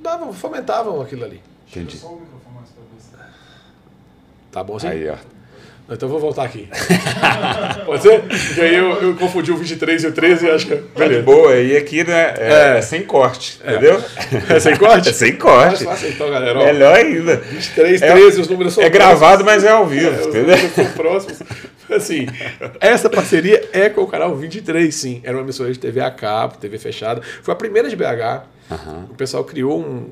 davam, 0.00 0.32
fomentavam 0.32 1.00
aquilo 1.00 1.24
ali. 1.24 1.42
Entendi. 1.68 1.96
Só 1.96 2.08
o 2.08 2.20
microfone 2.20 2.54
mais 2.54 2.68
pra 2.70 2.82
você. 2.98 3.30
Tá 4.52 4.62
bom 4.62 4.76
assim? 4.76 4.88
Aí, 4.88 5.08
ó. 5.08 5.16
Então 5.86 6.08
eu 6.08 6.12
vou 6.12 6.18
voltar 6.18 6.44
aqui. 6.44 6.66
Pode 7.84 8.02
ser? 8.02 8.20
Porque 8.22 8.60
aí 8.62 8.74
eu, 8.74 9.02
eu 9.02 9.14
confundi 9.16 9.52
o 9.52 9.56
23 9.56 10.04
e 10.04 10.06
o 10.06 10.12
13 10.12 10.46
e 10.46 10.50
acho 10.50 10.66
que. 10.66 10.76
Tá 10.76 11.06
de 11.06 11.20
boa. 11.20 11.54
E 11.56 11.76
aqui 11.76 12.02
né, 12.02 12.34
é, 12.38 12.72
É. 12.74 12.78
é 12.78 12.80
sem 12.82 13.02
corte, 13.02 13.60
entendeu? 13.62 14.02
É 14.48 14.58
sem 14.58 14.76
corte? 14.76 15.10
É 15.10 15.12
sem 15.12 15.36
corte. 15.36 15.84
fácil 15.84 16.08
então, 16.08 16.30
galera. 16.30 16.58
Ó, 16.58 16.64
Melhor 16.64 16.94
ainda. 16.96 17.36
23, 17.36 18.00
É- 18.00 18.12
13, 18.12 18.40
os 18.40 18.48
números 18.48 18.72
são 18.72 18.82
É 18.82 18.88
próximos. 18.88 19.18
gravado, 19.20 19.44
mas 19.44 19.62
é 19.62 19.68
ao 19.70 19.86
vivo, 19.86 20.06
É, 20.08 20.20
os 20.20 20.26
entendeu? 20.28 20.56
números 20.56 20.72
são 20.72 20.84
próximos. 20.92 21.38
Assim, 21.90 22.26
essa 22.80 23.10
parceria 23.10 23.68
é 23.70 23.90
com 23.90 24.00
o 24.00 24.06
canal 24.06 24.34
23, 24.34 24.92
sim. 24.94 25.20
Era 25.22 25.36
uma 25.36 25.42
emissora 25.42 25.70
de 25.70 25.78
TV 25.78 26.00
a 26.00 26.10
cabo, 26.10 26.56
TV 26.56 26.78
fechada. 26.78 27.20
Foi 27.42 27.52
a 27.52 27.56
primeira 27.56 27.90
de 27.90 27.94
BH. 27.94 28.42
Aham. 28.70 29.06
O 29.10 29.14
pessoal 29.14 29.44
criou 29.44 29.78
um. 29.78 30.08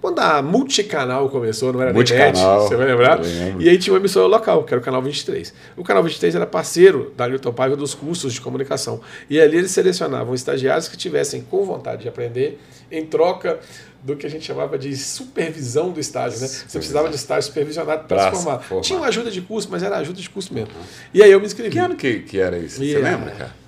Quando 0.00 0.18
a 0.18 0.42
multicanal 0.42 1.28
começou, 1.28 1.72
não 1.72 1.80
era 1.80 1.92
Multicanal, 1.92 2.60
net, 2.62 2.68
você 2.68 2.76
vai 2.76 2.86
lembrar? 2.86 3.20
E 3.58 3.68
aí 3.68 3.78
tinha 3.78 3.94
uma 3.94 4.00
emissora 4.00 4.26
local, 4.26 4.64
que 4.64 4.74
era 4.74 4.80
o 4.80 4.84
canal 4.84 5.00
23. 5.00 5.54
O 5.76 5.84
canal 5.84 6.02
23 6.02 6.34
era 6.34 6.46
parceiro 6.46 7.12
da 7.16 7.28
Newton 7.28 7.52
Paiva 7.52 7.76
dos 7.76 7.94
cursos 7.94 8.32
de 8.32 8.40
comunicação. 8.40 9.00
E 9.30 9.40
ali 9.40 9.58
eles 9.58 9.70
selecionavam 9.70 10.34
estagiários 10.34 10.88
que 10.88 10.96
tivessem 10.96 11.42
com 11.42 11.64
vontade 11.64 12.02
de 12.02 12.08
aprender, 12.08 12.60
em 12.90 13.06
troca 13.06 13.60
do 14.02 14.16
que 14.16 14.26
a 14.26 14.30
gente 14.30 14.44
chamava 14.44 14.76
de 14.76 14.96
supervisão 14.96 15.92
do 15.92 16.00
estágio. 16.00 16.40
Né? 16.40 16.48
Você 16.48 16.78
precisava 16.78 17.08
de 17.08 17.14
estágio 17.14 17.44
supervisionado 17.44 18.04
para 18.08 18.34
se 18.34 18.42
formar. 18.42 18.82
Tinha 18.82 18.98
uma 18.98 19.06
ajuda 19.06 19.30
de 19.30 19.40
curso, 19.40 19.68
mas 19.70 19.82
era 19.84 19.96
ajuda 19.98 20.20
de 20.20 20.28
curso 20.28 20.52
mesmo. 20.52 20.70
E 21.14 21.22
aí 21.22 21.30
eu 21.30 21.38
me 21.38 21.46
inscrevi. 21.46 21.70
Que 21.70 21.78
ano 21.78 21.94
que, 21.94 22.18
que 22.20 22.38
era 22.40 22.58
isso? 22.58 22.78
Você 22.78 22.84
E, 22.84 22.96
lembra, 22.96 23.30
cara? 23.30 23.61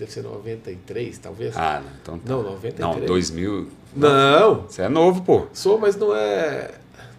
Deve 0.00 0.12
ser 0.12 0.22
93, 0.22 1.18
talvez. 1.18 1.54
Ah, 1.58 1.82
não. 1.84 1.90
Então, 2.00 2.18
tá. 2.18 2.32
Não, 2.32 2.42
93. 2.42 3.00
Não, 3.00 3.06
2000. 3.06 3.68
Não, 3.94 4.64
Você 4.66 4.80
é 4.80 4.88
novo, 4.88 5.20
pô. 5.20 5.46
sou, 5.52 5.78
mas 5.78 5.94
não 5.94 6.16
é. 6.16 6.70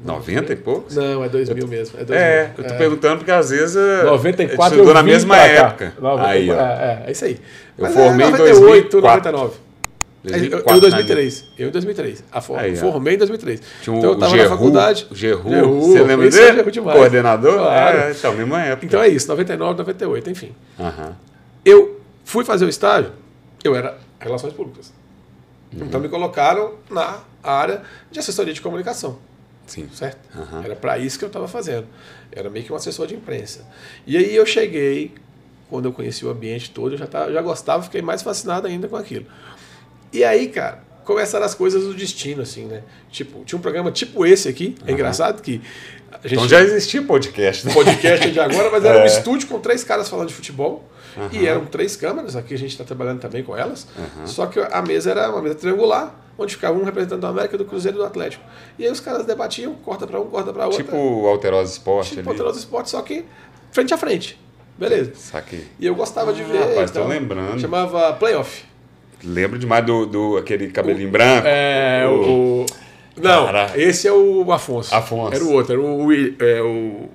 90 0.03 0.53
e 0.53 0.55
poucos? 0.55 0.95
Não, 0.95 1.23
é 1.23 1.29
2000 1.29 1.67
mesmo. 1.67 1.99
É, 1.99 2.03
2000. 2.03 2.15
É, 2.27 2.51
eu 2.57 2.63
tô 2.63 2.73
perguntando 2.75 3.17
porque 3.17 3.29
às 3.31 3.51
vezes. 3.51 3.75
eh, 3.75 4.03
94 4.03 4.09
a 4.41 4.45
gente 4.47 4.63
estudou 4.63 4.87
eu 4.87 4.93
na 4.95 5.03
mesma 5.03 5.37
época. 5.37 5.93
94, 5.99 6.25
Aí, 6.25 6.49
ó. 6.49 6.53
É, 6.55 6.57
é, 6.59 7.03
é 7.05 7.11
isso 7.11 7.23
aí. 7.23 7.39
Eu 7.77 7.83
Mas 7.83 7.93
formei 7.93 8.25
é 8.25 8.29
em 8.29 8.31
98, 8.31 8.99
2004. 8.99 9.31
99. 9.31 9.55
Eu, 10.23 10.31
2004, 10.31 10.71
eu 10.71 10.77
em 10.77 10.79
2003. 10.79 11.45
Eu 11.59 11.67
em 11.67 11.71
2003. 11.71 12.23
A 12.31 12.41
for, 12.41 12.57
Aí, 12.57 12.73
ó. 12.73 12.75
formei 12.77 13.13
em 13.13 13.17
2003. 13.19 13.61
Tinha 13.83 13.95
o, 13.95 13.99
então 13.99 14.09
eu 14.13 14.17
tava 14.17 14.31
Gerru, 14.31 14.43
na 14.43 14.55
faculdade. 14.55 15.07
Gerru, 15.11 15.81
você 15.81 16.01
lembra 16.01 16.27
é 16.27 16.29
dele? 16.31 16.71
Demais. 16.71 16.97
Coordenador? 16.97 17.53
Claro. 17.59 17.97
É, 17.99 18.11
então, 18.11 18.33
mesma 18.33 18.63
época. 18.63 18.85
Então 18.87 19.03
é 19.03 19.07
isso, 19.07 19.27
99, 19.27 19.77
98, 19.77 20.29
enfim. 20.31 20.51
Aham. 20.79 21.15
Eu 21.63 22.00
fui 22.31 22.45
fazer 22.45 22.63
o 22.65 22.69
estágio, 22.69 23.11
eu 23.61 23.75
era 23.75 23.97
Relações 24.19 24.53
Públicas. 24.53 24.93
Uhum. 25.73 25.85
Então 25.85 25.99
me 25.99 26.07
colocaram 26.07 26.75
na 26.89 27.19
área 27.43 27.81
de 28.09 28.19
assessoria 28.19 28.53
de 28.53 28.61
comunicação. 28.61 29.19
Sim. 29.67 29.89
certo? 29.93 30.17
Aham. 30.37 30.63
Era 30.63 30.75
para 30.75 30.97
isso 30.97 31.19
que 31.19 31.25
eu 31.25 31.27
estava 31.27 31.47
fazendo. 31.47 31.87
Era 32.31 32.49
meio 32.49 32.65
que 32.65 32.71
um 32.73 32.75
assessor 32.75 33.05
de 33.05 33.15
imprensa. 33.15 33.65
E 34.07 34.15
aí 34.17 34.33
eu 34.35 34.45
cheguei, 34.45 35.13
quando 35.69 35.85
eu 35.85 35.93
conheci 35.93 36.25
o 36.25 36.29
ambiente 36.29 36.71
todo, 36.71 36.93
eu 36.93 36.97
já, 36.97 37.07
tava, 37.07 37.31
já 37.31 37.41
gostava, 37.41 37.83
fiquei 37.83 38.01
mais 38.01 38.21
fascinado 38.21 38.65
ainda 38.67 38.87
com 38.87 38.95
aquilo. 38.95 39.25
E 40.11 40.23
aí, 40.23 40.47
cara, 40.47 40.83
começaram 41.03 41.45
as 41.45 41.53
coisas 41.53 41.83
do 41.83 41.93
destino, 41.93 42.41
assim, 42.41 42.65
né? 42.65 42.81
Tipo, 43.09 43.43
tinha 43.45 43.57
um 43.57 43.61
programa 43.61 43.91
tipo 43.91 44.25
esse 44.25 44.47
aqui, 44.49 44.75
é 44.85 44.91
engraçado 44.91 45.41
que 45.41 45.61
a 46.11 46.27
gente 46.27 46.33
Então 46.37 46.47
já 46.49 46.61
existia 46.61 47.01
podcast, 47.01 47.65
né? 47.67 47.73
podcast 47.73 48.29
de 48.31 48.39
agora, 48.39 48.69
mas 48.69 48.83
era 48.83 48.99
É. 48.99 49.03
um 49.03 49.05
estúdio 49.05 49.47
com 49.47 49.59
três 49.59 49.83
caras 49.83 50.09
falando 50.09 50.27
de 50.29 50.33
futebol. 50.33 50.89
E 51.31 51.45
eram 51.47 51.65
três 51.65 51.95
câmeras, 51.95 52.35
aqui 52.35 52.53
a 52.53 52.57
gente 52.57 52.71
está 52.71 52.83
trabalhando 52.83 53.19
também 53.19 53.43
com 53.43 53.55
elas. 53.55 53.87
Só 54.25 54.45
que 54.45 54.59
a 54.59 54.81
mesa 54.81 55.11
era 55.11 55.29
uma 55.29 55.41
mesa 55.41 55.55
triangular, 55.55 56.15
onde 56.37 56.55
ficava 56.55 56.77
um 56.77 56.83
representando 56.83 57.21
do 57.21 57.27
América, 57.27 57.57
do 57.57 57.65
Cruzeiro 57.65 57.97
e 57.97 57.99
do 57.99 58.05
Atlético. 58.05 58.43
E 58.77 58.85
aí 58.85 58.91
os 58.91 58.99
caras 58.99 59.25
debatiam, 59.25 59.73
corta 59.75 60.07
para 60.07 60.19
um, 60.19 60.25
corta 60.27 60.51
para 60.51 60.65
outro. 60.65 60.83
Tipo 60.83 60.95
o 60.95 61.27
Alterosa 61.27 61.71
Esporte 61.71 62.09
tipo 62.09 62.21
ali. 62.21 62.37
Poderoso 62.37 62.59
Esporte, 62.59 62.89
só 62.89 63.01
que 63.01 63.25
frente 63.71 63.93
a 63.93 63.97
frente. 63.97 64.39
Beleza. 64.77 65.11
Saquei. 65.15 65.67
E 65.79 65.85
eu 65.85 65.93
gostava 65.93 66.33
de 66.33 66.43
ver. 66.43 66.59
rapaz, 66.59 66.89
então, 66.89 67.03
tô 67.03 67.09
lembrando. 67.09 67.59
Chamava 67.59 68.13
Playoff. 68.13 68.63
Lembro 69.23 69.59
demais 69.59 69.85
do, 69.85 70.05
do 70.05 70.37
aquele 70.37 70.69
cabelinho 70.69 71.09
branco. 71.11 71.45
É, 71.45 72.07
o. 72.07 72.65
Não, 73.15 73.45
Caraca. 73.45 73.79
esse 73.79 74.07
é 74.07 74.11
o 74.11 74.51
Afonso. 74.51 74.95
Afonso. 74.95 75.35
Era 75.35 75.43
o 75.43 75.51
outro, 75.51 75.73
era 75.73 75.81
o. 75.81 76.11
É, 76.39 76.61
o... 76.61 77.09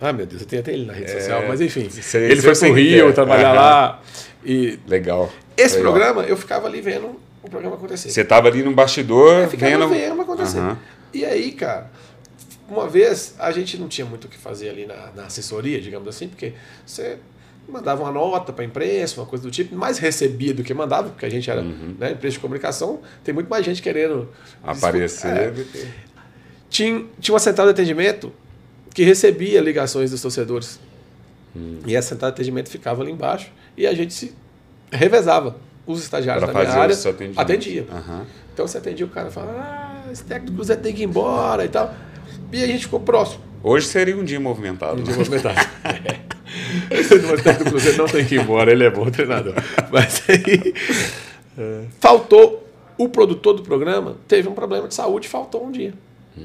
Ah, 0.00 0.12
meu 0.12 0.26
Deus, 0.26 0.42
eu 0.42 0.46
tenho 0.48 0.60
até 0.62 0.72
ele 0.72 0.86
na 0.86 0.92
rede 0.92 1.10
social, 1.10 1.42
mas 1.48 1.60
enfim. 1.60 1.88
ele 2.14 2.40
foi 2.42 2.54
pro 2.54 2.72
Rio 2.72 3.06
quer. 3.06 3.14
trabalhar 3.14 3.48
Aham. 3.50 3.56
lá. 3.56 4.02
E 4.44 4.78
Legal. 4.86 5.30
esse 5.56 5.76
Legal. 5.76 5.92
programa, 5.92 6.22
eu 6.22 6.36
ficava 6.36 6.66
ali 6.68 6.80
vendo 6.80 7.18
o 7.42 7.50
programa 7.50 7.74
acontecer. 7.76 8.10
Você 8.10 8.24
tava 8.24 8.48
ali 8.48 8.62
no 8.62 8.72
bastidor 8.72 9.42
Eu 9.44 9.48
ficava 9.50 9.72
vendo. 9.72 9.88
vendo 9.88 10.20
acontecer. 10.22 10.58
Aham. 10.58 10.78
E 11.12 11.24
aí, 11.24 11.50
cara, 11.52 11.90
uma 12.68 12.86
vez 12.88 13.34
a 13.38 13.50
gente 13.50 13.76
não 13.78 13.88
tinha 13.88 14.04
muito 14.06 14.26
o 14.26 14.28
que 14.28 14.36
fazer 14.38 14.68
ali 14.68 14.86
na, 14.86 15.10
na 15.16 15.24
assessoria, 15.24 15.80
digamos 15.80 16.06
assim, 16.06 16.28
porque 16.28 16.52
você 16.86 17.16
mandava 17.68 18.02
uma 18.02 18.12
nota 18.12 18.52
para 18.52 18.62
a 18.62 18.66
imprensa, 18.66 19.20
uma 19.20 19.26
coisa 19.26 19.42
do 19.44 19.50
tipo, 19.50 19.74
mais 19.74 19.98
recebia 19.98 20.54
do 20.54 20.62
que 20.62 20.72
mandava, 20.72 21.08
porque 21.10 21.26
a 21.26 21.28
gente 21.30 21.50
era 21.50 21.60
Uhum. 21.60 21.96
né, 21.98 22.12
empresa 22.12 22.34
de 22.34 22.40
comunicação, 22.40 23.00
tem 23.24 23.34
muito 23.34 23.48
mais 23.48 23.64
gente 23.64 23.82
querendo 23.82 24.28
Aparecer. 24.62 25.28
É. 25.28 25.52
tinha, 26.70 27.04
tinha 27.20 27.32
uma 27.34 27.38
central 27.40 27.66
de 27.66 27.72
atendimento 27.72 28.32
que 28.98 29.04
recebia 29.04 29.60
ligações 29.60 30.10
dos 30.10 30.20
torcedores. 30.20 30.80
Hum. 31.54 31.78
E 31.86 31.94
essa 31.94 32.08
central 32.08 32.32
de 32.32 32.34
atendimento 32.34 32.68
ficava 32.68 33.00
ali 33.00 33.12
embaixo 33.12 33.48
e 33.76 33.86
a 33.86 33.94
gente 33.94 34.12
se 34.12 34.34
revezava. 34.90 35.54
Os 35.86 36.02
estagiários 36.02 36.42
Pra 36.42 36.52
da 36.52 36.68
minha 36.68 36.82
área 36.82 36.96
atendiam. 37.36 37.86
Aham. 37.92 38.26
Então 38.52 38.66
você 38.66 38.78
atendia 38.78 39.06
o 39.06 39.08
cara 39.08 39.28
e 39.28 39.30
falava, 39.30 39.56
ah, 39.56 40.10
esse 40.10 40.24
técnico 40.24 40.50
do 40.50 40.56
Cruzeiro 40.56 40.82
tem 40.82 40.92
que 40.92 41.02
ir 41.02 41.04
embora 41.04 41.64
e 41.64 41.68
tal. 41.68 41.94
E 42.52 42.60
a 42.60 42.66
gente 42.66 42.86
ficou 42.86 42.98
próximo 42.98 43.40
Hoje 43.62 43.86
seria 43.86 44.16
um 44.16 44.24
dia 44.24 44.40
movimentado. 44.40 45.00
de 45.00 45.08
né? 45.08 45.16
movimentar. 45.16 45.54
o 46.90 47.36
técnico 47.40 47.64
do 47.66 47.70
Cruzeiro 47.70 47.98
não 47.98 48.06
tem 48.06 48.26
que 48.26 48.34
ir 48.34 48.40
embora, 48.40 48.72
ele 48.72 48.82
é 48.82 48.90
bom 48.90 49.08
treinador. 49.08 49.54
Mas 49.92 50.24
aí 50.28 50.74
faltou 52.00 52.68
o 52.98 53.08
produtor 53.08 53.54
do 53.54 53.62
programa, 53.62 54.16
teve 54.26 54.48
um 54.48 54.54
problema 54.54 54.88
de 54.88 54.94
saúde, 54.94 55.28
faltou 55.28 55.64
um 55.64 55.70
dia. 55.70 55.94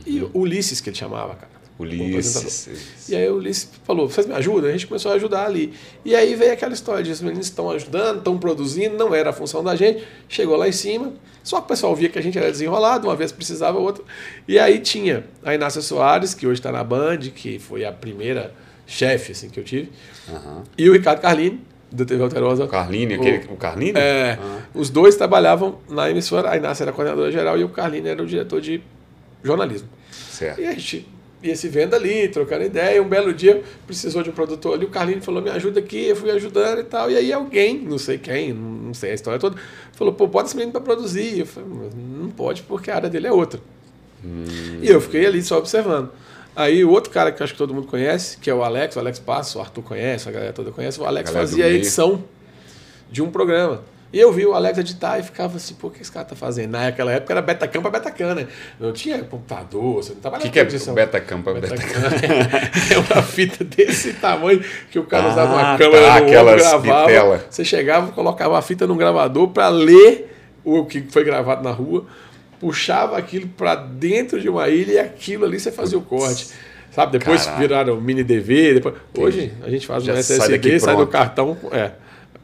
E 0.06 0.22
o 0.22 0.30
Ulisses, 0.36 0.80
que 0.80 0.92
ele 0.92 0.98
chamava, 0.98 1.34
cara. 1.34 1.53
O 1.78 1.84
Ulisses. 1.84 3.10
E 3.10 3.16
aí 3.16 3.28
o 3.30 3.36
Ulisses 3.38 3.70
falou, 3.84 4.08
vocês 4.08 4.28
me 4.28 4.34
ajudam? 4.34 4.70
A 4.70 4.72
gente 4.74 4.88
começou 4.88 5.12
a 5.12 5.16
ajudar 5.16 5.46
ali. 5.46 5.74
E 6.06 6.16
aí 6.16 6.36
veio 6.36 6.54
aquela 6.54 6.74
história 6.74 7.04
de 7.04 7.12
os 7.12 7.22
meninos 7.22 7.48
estão 7.48 7.70
ajudando, 7.72 8.20
estão 8.20 8.38
produzindo, 8.38 8.96
não 8.98 9.14
era 9.14 9.32
a 9.32 9.34
função 9.34 9.64
da 9.64 9.76
gente. 9.76 10.04
Chegou 10.30 10.56
lá 10.56 10.68
em 10.68 10.72
cima, 10.72 11.14
só 11.44 11.58
que 11.58 11.64
o 11.66 11.68
pessoal 11.68 11.96
via 11.96 12.10
que 12.10 12.20
a 12.20 12.22
gente 12.22 12.38
era 12.38 12.52
desenrolado, 12.52 13.08
uma 13.08 13.16
vez 13.16 13.32
precisava, 13.32 13.78
outra. 13.80 14.04
E 14.48 14.60
aí 14.60 14.80
tinha 14.80 15.26
a 15.44 15.54
Inácia 15.56 15.82
Soares, 15.82 16.34
que 16.34 16.46
hoje 16.46 16.60
está 16.60 16.72
na 16.72 16.84
Band, 16.84 17.18
que 17.36 17.58
foi 17.60 17.84
a 17.86 17.92
primeira 17.92 18.54
chefe 18.86 19.32
assim, 19.32 19.50
que 19.50 19.60
eu 19.60 19.64
tive, 19.64 19.90
Aham. 20.30 20.64
e 20.78 20.90
o 20.90 20.94
Ricardo 20.94 21.22
Carlini, 21.22 21.62
do 21.92 22.06
TV 22.06 22.22
Alterosa. 22.24 22.66
O 22.66 22.68
Carline, 22.68 23.14
aquele, 23.14 23.46
o 23.50 23.56
Carline? 23.56 23.94
É, 23.98 24.38
Ah. 24.42 24.60
Os 24.74 24.90
dois 24.90 25.16
trabalhavam 25.16 25.78
na 25.90 26.10
emissora, 26.10 26.50
a 26.52 26.58
Inácia 26.58 26.84
era 26.84 26.92
coordenadora 26.92 27.32
geral 27.32 27.58
e 27.58 27.64
o 27.64 27.70
Carlini 27.70 28.10
era 28.10 28.22
o 28.22 28.26
diretor 28.26 28.60
de 28.60 28.82
jornalismo. 29.44 29.88
Certo. 30.12 30.60
E 30.60 30.66
a 30.66 30.72
gente 30.74 31.08
ia 31.44 31.56
se 31.56 31.68
vendo 31.68 31.94
ali, 31.94 32.28
trocando 32.30 32.64
ideia. 32.64 33.02
Um 33.02 33.08
belo 33.08 33.34
dia 33.34 33.62
precisou 33.86 34.24
de 34.24 34.30
um 34.30 34.34
produtor 34.34 34.76
ali. 34.76 34.86
O 34.86 34.90
Carlinho 34.90 35.22
falou: 35.22 35.42
me 35.42 35.50
ajuda 35.50 35.80
aqui. 35.80 36.08
Eu 36.08 36.16
fui 36.16 36.32
ajudando 36.32 36.80
e 36.80 36.84
tal. 36.84 37.12
E 37.12 37.18
aí 37.18 37.32
alguém, 37.32 37.78
não 37.80 37.98
sei 37.98 38.18
quem, 38.18 38.54
não 38.54 38.94
sei 38.94 39.12
a 39.12 39.14
história 39.14 39.40
toda, 39.40 39.58
falou: 39.92 40.14
pô, 40.14 40.26
bota 40.26 40.48
esse 40.48 40.56
menino 40.56 40.72
para 40.72 40.82
produzir. 40.82 41.40
Eu 41.40 41.46
falei: 41.46 41.70
"Mas 41.70 41.94
não 41.94 42.30
pode 42.30 42.64
porque 42.64 42.90
a 42.90 42.96
área 42.96 43.10
dele 43.10 43.28
é 43.28 43.32
outra. 43.32 43.60
E 44.82 44.88
eu 44.88 45.02
fiquei 45.02 45.26
ali 45.26 45.44
só 45.44 45.58
observando. 45.58 46.10
Aí 46.56 46.84
o 46.86 46.92
outro 46.92 47.12
cara 47.12 47.32
que 47.32 47.42
eu 47.42 47.44
acho 47.44 47.54
que 47.54 47.58
todo 47.58 47.74
mundo 47.74 47.88
conhece, 47.88 48.38
que 48.38 48.50
é 48.50 48.54
o 48.54 48.64
Alex, 48.64 48.96
o 48.96 49.00
Alex 49.00 49.20
Passo, 49.20 49.58
o 49.58 49.62
Arthur 49.62 49.82
conhece, 49.82 50.30
a 50.30 50.32
galera 50.32 50.54
toda 50.54 50.72
conhece, 50.72 51.00
o 51.00 51.06
Alex 51.06 51.32
fazia 51.32 51.66
a 51.66 51.70
edição 51.70 52.24
de 53.12 53.22
um 53.22 53.32
programa. 53.32 53.82
E 54.14 54.20
eu 54.20 54.32
vi 54.32 54.46
o 54.46 54.54
Alex 54.54 54.78
editar 54.78 55.18
e 55.18 55.24
ficava 55.24 55.58
assim, 55.58 55.74
pô, 55.74 55.88
o 55.88 55.90
que 55.90 56.00
esse 56.00 56.12
cara 56.12 56.24
tá 56.24 56.36
fazendo? 56.36 56.70
Naquela 56.70 57.12
época 57.12 57.34
era 57.34 57.42
Betacam 57.42 57.82
pra 57.82 57.90
Betacam, 57.90 58.36
né? 58.36 58.48
Não 58.80 58.94
tinha 58.94 59.18
computador, 59.24 59.96
você 59.96 60.12
não 60.12 60.20
O 60.20 60.22
trabalhava 60.22 60.48
que, 60.52 60.66
que 60.66 60.90
é. 60.90 60.94
Betacam 60.94 61.42
pra 61.42 61.54
Betacam? 61.56 61.78
É 62.94 62.98
uma 63.16 63.24
fita 63.24 63.64
desse 63.64 64.14
tamanho 64.14 64.64
que 64.92 65.00
o 65.00 65.04
cara 65.04 65.30
usava 65.30 65.52
uma 65.54 65.74
Ah, 65.74 65.78
câmera 65.80 66.06
tá, 66.06 66.20
no 66.20 66.26
ombro, 66.28 66.56
gravava. 66.58 67.08
bitela. 67.08 67.46
Você 67.50 67.66
chegava, 67.66 68.12
colocava 68.12 68.60
a 68.60 68.62
fita 68.62 68.86
num 68.86 68.98
gravador 68.98 69.48
para 69.48 69.70
ler 69.70 70.32
o 70.64 70.86
que 70.86 71.02
foi 71.10 71.24
gravado 71.24 71.64
na 71.64 71.72
rua, 71.72 72.06
puxava 72.60 73.18
aquilo 73.18 73.48
para 73.48 73.74
dentro 73.74 74.40
de 74.40 74.48
uma 74.48 74.70
ilha 74.70 74.92
e 74.94 75.00
aquilo 75.00 75.46
ali 75.46 75.60
você 75.60 75.72
fazia 75.72 75.98
o 75.98 76.02
corte. 76.02 76.50
Sabe, 76.92 77.18
depois 77.18 77.44
Caraca. 77.46 77.60
viraram 77.60 78.00
mini 78.00 78.24
DV, 78.24 78.76
depois... 78.76 78.96
hoje 79.18 79.52
a 79.64 79.70
gente 79.72 79.88
faz 79.88 80.04
um 80.04 80.06
sai 80.12 80.20
SSD, 80.20 80.52
daqui 80.52 80.80
sai, 80.80 80.96
do 80.96 81.08
cartão, 81.08 81.58
é, 81.72 81.92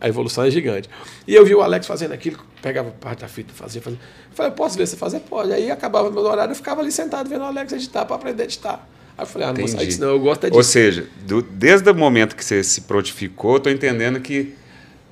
a 0.02 0.08
evolução 0.08 0.44
é 0.44 0.52
gigante. 0.52 0.90
E 1.28 1.34
eu 1.36 1.46
vi 1.46 1.54
o 1.56 1.62
Alex 1.62 1.86
fazendo 1.88 2.14
aquilo, 2.14 2.38
pegava 2.62 2.90
parte 2.92 3.20
da 3.22 3.28
fita, 3.28 3.54
fazia, 3.54 3.82
fazia. 3.82 4.00
Eu 4.30 4.36
falei, 4.36 4.52
posso 4.52 4.78
ver 4.78 4.88
você 4.88 4.96
fazer? 4.96 5.20
Pode. 5.22 5.52
Aí 5.52 5.70
acabava 5.70 6.10
meu 6.10 6.24
horário, 6.24 6.52
eu 6.52 6.56
ficava 6.56 6.82
ali 6.82 6.92
sentado 6.92 7.30
vendo 7.30 7.42
o 7.42 7.46
Alex 7.46 7.74
editar 7.74 8.06
para 8.06 8.16
aprender 8.16 8.44
a 8.44 8.46
editar. 8.46 8.88
Aí 9.18 9.24
eu 9.24 9.28
falei, 9.28 9.48
ah, 9.48 9.52
não 9.52 9.60
vou 9.60 9.68
sair 9.68 9.86
disso 9.88 10.00
não, 10.02 10.10
eu 10.10 10.20
gosto 10.20 10.46
é 10.46 10.48
Ou 10.52 10.60
disso. 10.60 10.72
seja, 10.72 11.08
do- 11.26 11.42
desde 11.42 11.90
o 11.90 11.96
momento 11.96 12.36
que 12.36 12.44
você 12.46 12.64
se 12.64 12.82
prontificou, 12.82 13.56
eu 13.56 13.60
tô 13.60 13.70
entendendo 13.70 14.20
que 14.22 14.54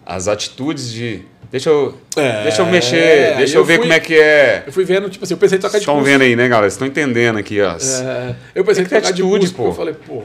as 0.05 0.27
atitudes 0.27 0.89
de. 0.91 1.21
Deixa 1.51 1.69
eu, 1.69 1.97
É, 2.17 2.43
deixa 2.43 2.61
eu 2.61 2.65
mexer, 2.65 3.31
aí 3.31 3.37
deixa 3.37 3.55
eu, 3.57 3.61
eu 3.61 3.65
ver 3.65 3.75
fui- 3.75 3.81
como 3.83 3.93
é 3.93 3.99
que 4.01 4.15
é. 4.15 4.63
Eu 4.67 4.73
fui 4.73 4.83
vendo, 4.83 5.09
tipo 5.09 5.23
assim, 5.23 5.33
eu 5.33 5.37
pensei 5.37 5.57
em 5.57 5.61
trocar 5.61 5.77
de 5.77 5.83
Estão 5.83 5.95
curso. 5.95 6.09
vendo 6.09 6.21
aí, 6.21 6.35
né, 6.35 6.45
galera? 6.47 6.63
Vocês 6.69 6.73
estão 6.73 6.87
entendendo 6.87 7.37
aqui, 7.37 7.61
ó. 7.61 7.71
É, 7.77 8.35
eu 8.53 8.65
pensei 8.65 8.81
em 8.81 8.85
que 8.85 8.89
trocar 8.89 9.11
de 9.13 9.21
atitude, 9.21 9.39
curso, 9.51 9.53
porque 9.53 9.63
pô. 9.63 9.69
eu 9.69 9.73
falei, 9.73 9.93
pô, 9.93 10.23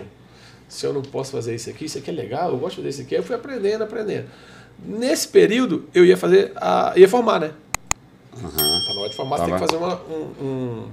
se 0.73 0.87
eu 0.87 0.93
não 0.93 1.03
posso 1.03 1.33
fazer 1.33 1.55
isso 1.55 1.69
aqui, 1.69 1.85
isso 1.85 1.99
aqui 1.99 2.11
é 2.11 2.13
legal, 2.15 2.51
eu 2.51 2.57
gosto 2.59 2.77
de 2.77 2.77
fazer 2.77 2.89
isso 2.89 3.03
aqui. 3.03 3.15
Eu 3.15 3.23
fui 3.23 3.37
aprendendo, 3.37 3.85
aprendendo. 3.85 4.27
Nesse 4.85 5.29
período, 5.29 5.85
eu 5.95 6.05
ia 6.05 6.17
fazer, 6.17 6.53
a, 6.57 6.93
ia 6.97 7.09
formar, 7.09 7.39
né? 7.41 7.51
Aham. 8.35 8.51
Tá 8.51 8.95
na 8.95 9.01
hora 9.01 9.11
de 9.11 9.17
formar, 9.17 9.37
Tá 9.37 9.45
você 9.45 9.51
tem 9.51 9.55
que 9.55 9.61
lá. 9.61 9.67
fazer 9.67 9.77
uma, 9.77 10.03
um, 10.17 10.45
um- 10.47 10.89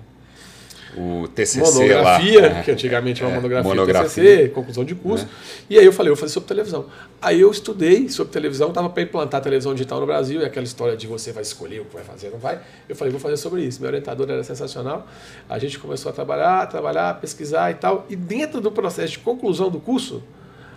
O 0.98 1.28
TCC 1.28 1.60
monografia, 1.60 2.54
lá. 2.54 2.64
que 2.64 2.72
antigamente 2.72 3.22
era 3.22 3.30
É, 3.30 3.34
uma 3.34 3.42
monografia, 3.42 3.70
monografia. 3.70 4.24
TCC, 4.24 4.50
conclusão 4.50 4.84
de 4.84 4.96
curso. 4.96 5.28
E 5.70 5.78
aí 5.78 5.86
eu 5.86 5.94
falei, 5.94 6.10
eu 6.12 6.16
vou 6.16 6.20
fazer 6.20 6.34
sobre 6.34 6.48
televisão. 6.48 6.86
Aí 7.22 7.40
eu 7.42 7.52
estudei 7.52 8.10
sobre 8.10 8.34
televisão, 8.34 8.70
estava 8.70 8.90
para 8.90 9.04
implantar 9.04 9.40
televisão 9.42 9.74
digital 9.74 10.00
no 10.00 10.06
Brasil, 10.06 10.42
e 10.42 10.46
aquela 10.46 10.66
história 10.66 10.98
de 10.98 11.06
você 11.06 11.32
vai 11.32 11.44
escolher 11.44 11.82
o 11.82 11.86
que 11.86 11.94
vai 11.94 12.04
fazer, 12.04 12.30
não 12.32 12.40
vai. 12.40 12.60
Eu 12.88 12.96
falei, 12.96 13.12
vou 13.12 13.20
fazer 13.22 13.38
sobre 13.38 13.64
isso. 13.64 13.80
Meu 13.82 13.90
orientador 13.90 14.30
era 14.30 14.44
sensacional. 14.44 15.08
A 15.48 15.60
gente 15.60 15.78
começou 15.78 16.10
a 16.10 16.14
trabalhar, 16.14 16.66
trabalhar, 16.68 17.20
pesquisar 17.20 17.70
e 17.72 17.76
tal. 17.76 18.06
E 18.10 18.16
dentro 18.16 18.60
do 18.60 18.72
processo 18.72 19.12
de 19.14 19.20
conclusão 19.20 19.70
do 19.70 19.80
curso, 19.80 20.24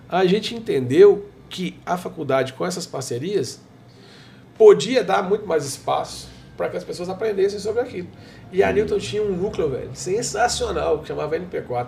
a 0.08 0.24
gente 0.26 0.54
entendeu 0.54 1.26
que 1.48 1.78
a 1.86 1.96
faculdade, 1.96 2.52
com 2.52 2.66
essas 2.66 2.86
parcerias, 2.86 3.60
podia 4.58 5.02
dar 5.02 5.22
muito 5.22 5.46
mais 5.46 5.64
espaço 5.64 6.31
para 6.56 6.68
que 6.68 6.76
as 6.76 6.84
pessoas 6.84 7.08
aprendessem 7.08 7.58
sobre 7.58 7.80
aquilo. 7.82 8.08
E 8.52 8.62
a 8.62 8.72
Newton 8.72 8.98
tinha 8.98 9.22
um 9.22 9.32
núcleo, 9.34 9.68
velho, 9.70 9.90
sensacional, 9.94 10.98
que 10.98 11.08
chamava 11.08 11.36
NP4. 11.38 11.86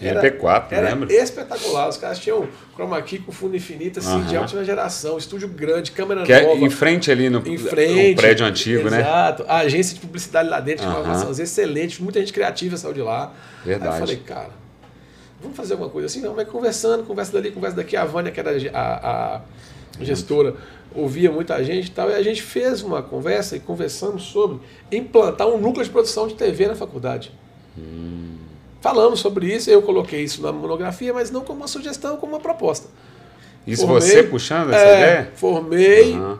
NP4, 0.00 0.66
era 0.72 0.90
lembra? 0.90 1.10
espetacular. 1.10 1.88
Os 1.88 1.96
caras 1.96 2.18
tinham 2.18 2.46
chroma 2.74 3.00
key 3.00 3.18
com 3.18 3.32
fundo 3.32 3.56
infinito, 3.56 3.98
assim, 3.98 4.22
de 4.24 4.36
última 4.36 4.62
geração, 4.62 5.16
estúdio 5.16 5.48
grande, 5.48 5.90
câmera 5.90 6.22
Que 6.22 6.34
é 6.34 6.42
nova. 6.42 6.60
em 6.60 6.68
frente 6.68 7.10
ali 7.10 7.30
no, 7.30 7.38
em 7.46 7.56
frente. 7.56 8.10
no 8.10 8.16
prédio 8.16 8.44
antigo, 8.44 8.90
né? 8.90 9.00
Exato. 9.00 9.44
A 9.48 9.58
agência 9.60 9.94
de 9.94 10.00
publicidade 10.00 10.50
lá 10.50 10.60
dentro 10.60 10.84
Aham. 10.86 11.00
informações 11.00 11.38
excelentes, 11.38 11.98
muita 11.98 12.20
gente 12.20 12.32
criativa 12.32 12.76
saiu 12.76 12.92
de 12.92 13.00
lá. 13.00 13.32
Verdade. 13.64 13.88
Aí 13.88 13.94
eu 13.94 14.06
falei, 14.06 14.16
cara, 14.18 14.50
vamos 15.40 15.56
fazer 15.56 15.72
alguma 15.72 15.88
coisa 15.88 16.06
assim? 16.06 16.20
Não, 16.20 16.34
mas 16.34 16.46
conversando, 16.46 17.04
conversa 17.04 17.32
dali, 17.32 17.50
conversa 17.50 17.76
daqui. 17.76 17.96
A 17.96 18.04
Vânia, 18.04 18.30
que 18.30 18.38
era 18.38 18.50
a, 18.74 19.36
a 20.00 20.04
gestora, 20.04 20.56
ouvia 20.96 21.30
muita 21.30 21.62
gente 21.62 21.86
e 21.88 21.90
tal. 21.90 22.10
E 22.10 22.14
a 22.14 22.22
gente 22.22 22.42
fez 22.42 22.82
uma 22.82 23.02
conversa 23.02 23.56
e 23.56 23.60
conversamos 23.60 24.22
sobre 24.24 24.58
implantar 24.90 25.46
um 25.48 25.58
núcleo 25.58 25.84
de 25.84 25.90
produção 25.90 26.26
de 26.26 26.34
TV 26.34 26.66
na 26.68 26.74
faculdade. 26.74 27.32
Falamos 28.80 29.20
sobre 29.20 29.52
isso, 29.54 29.68
eu 29.70 29.82
coloquei 29.82 30.22
isso 30.22 30.40
na 30.42 30.52
monografia, 30.52 31.12
mas 31.12 31.30
não 31.30 31.42
como 31.42 31.60
uma 31.60 31.68
sugestão, 31.68 32.16
como 32.16 32.32
uma 32.34 32.40
proposta. 32.40 32.88
Isso 33.66 33.86
Formei. 33.86 34.00
você 34.00 34.22
puxando 34.22 34.72
essa 34.72 34.84
É, 34.84 34.96
ideia? 35.02 35.32
Formei, 35.34 36.12
Aham. 36.14 36.38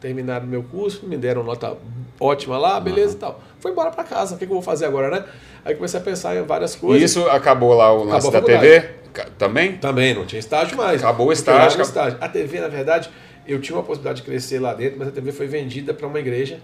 terminaram 0.00 0.46
meu 0.46 0.62
curso, 0.62 1.06
me 1.06 1.16
deram 1.18 1.44
nota 1.44 1.76
ótima 2.20 2.58
lá, 2.58 2.78
beleza 2.78 3.14
e 3.14 3.18
tal. 3.18 3.40
Fui 3.58 3.72
embora 3.72 3.90
para 3.90 4.04
casa, 4.04 4.34
o 4.34 4.38
que, 4.38 4.44
que 4.46 4.52
eu 4.52 4.56
vou 4.56 4.62
fazer 4.62 4.84
agora, 4.86 5.10
né? 5.10 5.24
Aí 5.64 5.74
comecei 5.74 5.98
a 5.98 6.02
pensar 6.02 6.36
em 6.36 6.42
várias 6.42 6.74
E 6.74 6.78
coisas. 6.78 7.10
isso 7.10 7.26
acabou 7.28 7.74
lá 7.74 7.92
o 7.92 8.04
lance 8.04 8.30
da. 8.30 8.40
TV? 8.42 8.90
Também? 9.36 9.76
Também, 9.78 10.14
não 10.14 10.24
tinha 10.24 10.38
estágio 10.38 10.76
mais. 10.76 11.02
Acabou 11.02 11.28
o 11.28 11.32
estágio, 11.32 11.62
acabou- 11.66 11.82
estágio. 11.82 12.18
A 12.20 12.28
TV, 12.28 12.60
na 12.60 12.68
verdade, 12.68 13.10
eu 13.46 13.60
tinha 13.60 13.76
uma 13.76 13.82
possibilidade 13.82 14.20
de 14.20 14.26
crescer 14.26 14.60
lá 14.60 14.72
dentro, 14.72 14.98
mas 14.98 15.08
a 15.08 15.10
TV 15.10 15.32
foi 15.32 15.46
vendida 15.48 15.92
para 15.92 16.06
uma 16.06 16.18
igreja. 16.20 16.60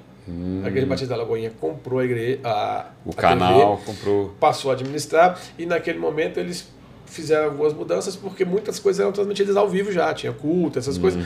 A 0.65 0.67
Igreja 0.69 0.87
Batista 0.89 1.15
da 1.15 1.23
Lagoinha 1.23 1.53
comprou 1.61 2.01
a 2.01 2.05
igreja, 2.05 2.41
a, 2.43 2.87
Hum. 3.07 3.11
O 3.11 3.11
a 3.11 3.15
canal 3.15 3.77
TV, 3.77 3.87
comprou. 3.87 4.35
passou 4.41 4.73
a 4.73 4.75
administrar 4.75 5.39
e 5.57 5.65
naquele 5.67 5.99
momento 6.01 6.41
eles 6.41 6.69
fizeram 7.07 7.47
algumas 7.47 7.73
mudanças 7.73 8.15
porque 8.17 8.45
muitas 8.45 8.79
coisas 8.79 9.01
eram 9.01 9.13
transmitidas 9.13 9.57
ao 9.57 9.69
vivo 9.69 9.91
já, 9.93 10.13
tinha 10.13 10.33
culto, 10.33 10.79
essas 10.79 10.99
coisas. 10.99 11.23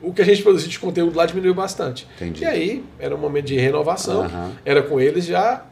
O 0.00 0.12
que 0.12 0.22
a 0.22 0.24
gente 0.24 0.42
produzia 0.42 0.68
de 0.68 0.78
conteúdo 0.78 1.16
lá 1.16 1.26
diminuiu 1.26 1.54
bastante. 1.54 2.04
Uhum. 2.04 2.28
Entendi. 2.28 2.42
E 2.42 2.46
aí 2.46 2.84
era 2.98 3.14
um 3.14 3.18
momento 3.18 3.46
de 3.46 3.56
renovação, 3.56 4.24
Aham. 4.24 4.52
era 4.64 4.82
com 4.82 5.00
eles 5.00 5.24
já 5.26 5.64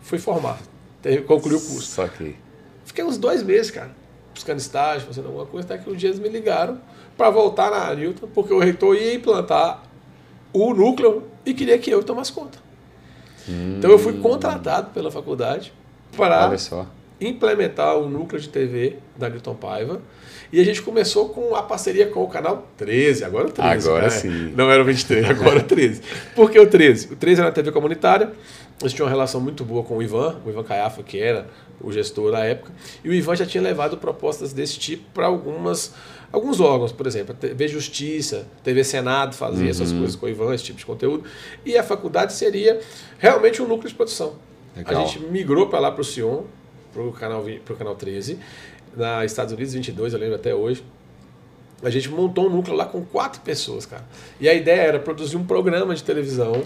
fui 0.00 0.18
formar, 0.18 0.58
concluí 1.26 1.54
o 1.54 1.60
curso. 1.60 1.82
Só 1.82 2.06
que. 2.08 2.36
Fiquei 2.84 3.04
uns 3.04 3.18
dois 3.18 3.42
meses, 3.42 3.70
cara, 3.70 3.90
buscando 4.32 4.58
estágio, 4.58 5.06
fazendo 5.06 5.26
alguma 5.26 5.46
coisa, 5.46 5.66
até 5.66 5.82
que 5.82 5.90
um 5.90 5.94
dia 5.94 6.10
eles 6.10 6.20
me 6.20 6.28
ligaram 6.28 6.78
para 7.16 7.30
voltar 7.30 7.70
na 7.70 7.94
Newton, 7.94 8.28
porque 8.34 8.52
o 8.52 8.58
reitor 8.58 8.96
ia 8.96 9.14
implantar 9.14 9.82
o 10.52 10.72
núcleo 10.74 11.24
e 11.44 11.54
queria 11.54 11.78
que 11.78 11.90
eu 11.90 12.02
tomasse 12.02 12.32
conta. 12.32 12.58
Hum. 13.48 13.76
Então 13.78 13.90
eu 13.90 13.98
fui 13.98 14.14
contratado 14.20 14.90
pela 14.90 15.10
faculdade 15.10 15.72
para 16.16 16.48
Olha 16.48 16.58
só. 16.58 16.86
Implementar 17.26 17.96
o 17.96 18.08
núcleo 18.08 18.40
de 18.40 18.48
TV 18.48 18.96
da 19.16 19.28
Newton 19.28 19.54
Paiva. 19.54 20.00
E 20.52 20.60
a 20.60 20.64
gente 20.64 20.82
começou 20.82 21.30
com 21.30 21.54
a 21.56 21.62
parceria 21.62 22.06
com 22.06 22.22
o 22.22 22.28
canal 22.28 22.68
13, 22.76 23.24
agora 23.24 23.48
o 23.48 23.50
13. 23.50 23.88
Agora 23.88 24.04
né? 24.04 24.10
sim. 24.10 24.52
Não 24.56 24.70
era 24.70 24.82
o 24.82 24.84
23, 24.84 25.28
agora 25.28 25.58
o 25.60 25.62
13. 25.62 26.02
Por 26.34 26.50
que 26.50 26.58
o 26.58 26.66
13? 26.66 27.12
O 27.12 27.16
13 27.16 27.40
era 27.40 27.48
uma 27.48 27.54
TV 27.54 27.72
comunitária, 27.72 28.32
a 28.80 28.86
gente 28.86 28.96
tinha 28.96 29.04
uma 29.04 29.10
relação 29.10 29.40
muito 29.40 29.64
boa 29.64 29.82
com 29.82 29.96
o 29.96 30.02
Ivan, 30.02 30.40
o 30.44 30.50
Ivan 30.50 30.62
Caiafa, 30.62 31.02
que 31.02 31.18
era 31.18 31.48
o 31.80 31.90
gestor 31.90 32.30
da 32.30 32.44
época, 32.44 32.72
e 33.02 33.08
o 33.08 33.12
Ivan 33.12 33.34
já 33.34 33.44
tinha 33.44 33.62
levado 33.62 33.96
propostas 33.96 34.52
desse 34.52 34.78
tipo 34.78 35.04
para 35.12 35.26
algumas 35.26 35.92
alguns 36.30 36.60
órgãos, 36.60 36.90
por 36.90 37.06
exemplo, 37.06 37.32
a 37.32 37.36
TV 37.36 37.68
Justiça, 37.68 38.46
TV 38.62 38.82
Senado 38.82 39.34
fazia 39.34 39.64
uhum. 39.64 39.70
essas 39.70 39.92
coisas 39.92 40.16
com 40.16 40.26
o 40.26 40.28
Ivan, 40.28 40.52
esse 40.54 40.64
tipo 40.64 40.78
de 40.78 40.86
conteúdo, 40.86 41.24
e 41.64 41.76
a 41.78 41.82
faculdade 41.82 42.32
seria 42.32 42.80
realmente 43.18 43.62
um 43.62 43.68
núcleo 43.68 43.88
de 43.88 43.94
produção. 43.94 44.34
Legal. 44.76 45.02
A 45.02 45.06
gente 45.06 45.20
migrou 45.20 45.68
para 45.68 45.78
lá 45.78 45.92
para 45.92 46.00
o 46.00 46.04
Sion, 46.04 46.42
para 46.94 47.02
o 47.02 47.12
canal, 47.12 47.44
pro 47.64 47.76
canal 47.76 47.96
13, 47.96 48.38
na 48.96 49.24
Estados 49.24 49.52
Unidos 49.52 49.74
22, 49.74 50.12
eu 50.12 50.18
lembro 50.18 50.36
até 50.36 50.54
hoje. 50.54 50.84
A 51.82 51.90
gente 51.90 52.08
montou 52.08 52.46
um 52.46 52.50
núcleo 52.50 52.76
lá 52.76 52.86
com 52.86 53.04
quatro 53.04 53.40
pessoas, 53.42 53.84
cara. 53.84 54.04
E 54.40 54.48
a 54.48 54.54
ideia 54.54 54.82
era 54.82 54.98
produzir 54.98 55.36
um 55.36 55.44
programa 55.44 55.94
de 55.94 56.02
televisão 56.02 56.64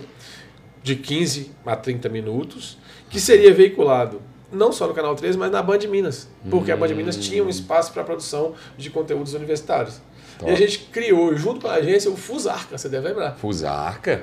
de 0.82 0.94
15 0.94 1.50
a 1.66 1.74
30 1.74 2.08
minutos, 2.08 2.78
que 3.10 3.18
seria 3.18 3.52
veiculado 3.52 4.20
não 4.52 4.72
só 4.72 4.86
no 4.86 4.94
Canal 4.94 5.14
13, 5.14 5.36
mas 5.36 5.50
na 5.50 5.62
Band 5.62 5.80
Minas. 5.90 6.28
Porque 6.48 6.70
hum. 6.70 6.74
a 6.74 6.76
Band 6.76 6.94
Minas 6.94 7.16
tinha 7.16 7.42
um 7.42 7.48
espaço 7.48 7.92
para 7.92 8.04
produção 8.04 8.54
de 8.76 8.90
conteúdos 8.90 9.34
universitários. 9.34 10.00
Top. 10.38 10.50
E 10.50 10.54
a 10.54 10.56
gente 10.56 10.78
criou, 10.92 11.34
junto 11.36 11.62
com 11.62 11.68
a 11.68 11.74
agência, 11.74 12.10
o 12.10 12.16
Fusarca, 12.16 12.78
você 12.78 12.88
deve 12.88 13.08
lembrar. 13.08 13.32
Fusarca? 13.36 14.22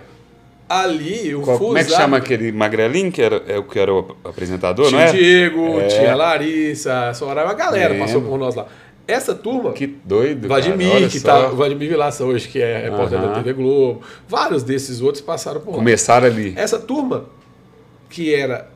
Ali, 0.67 1.35
o 1.35 1.41
Qual, 1.41 1.59
Como 1.59 1.77
é 1.77 1.83
que 1.83 1.91
chama 1.91 2.17
aquele 2.17 2.51
magrelinho 2.51 3.11
que 3.11 3.21
era, 3.21 3.35
é, 3.47 3.61
que 3.61 3.79
era 3.79 3.93
o 3.93 4.15
apresentador, 4.23 4.87
tinha 4.87 4.99
não 4.99 5.07
é? 5.07 5.11
Diego, 5.11 5.79
é. 5.79 5.87
tinha 5.87 6.15
Larissa, 6.15 7.13
Soraya, 7.13 7.45
uma 7.47 7.53
galera 7.53 7.93
Lembro. 7.93 8.05
passou 8.05 8.21
por 8.21 8.37
nós 8.39 8.55
lá. 8.55 8.65
Essa 9.07 9.35
turma. 9.35 9.71
Que 9.73 9.85
doido. 9.85 10.47
Vladimir, 10.47 10.91
cara, 10.91 11.07
que 11.07 11.19
tá. 11.19 11.47
Vladimir 11.49 11.89
Vilaça 11.89 12.23
hoje, 12.23 12.47
que 12.47 12.59
é 12.59 12.89
repórter 12.89 13.21
da 13.21 13.35
TV 13.35 13.53
Globo. 13.53 14.01
Vários 14.27 14.63
desses 14.63 15.01
outros 15.01 15.21
passaram 15.21 15.61
por 15.61 15.71
lá. 15.71 15.77
Começaram 15.77 16.25
ali. 16.25 16.53
Essa 16.57 16.79
turma, 16.79 17.25
que 18.09 18.33
era 18.33 18.67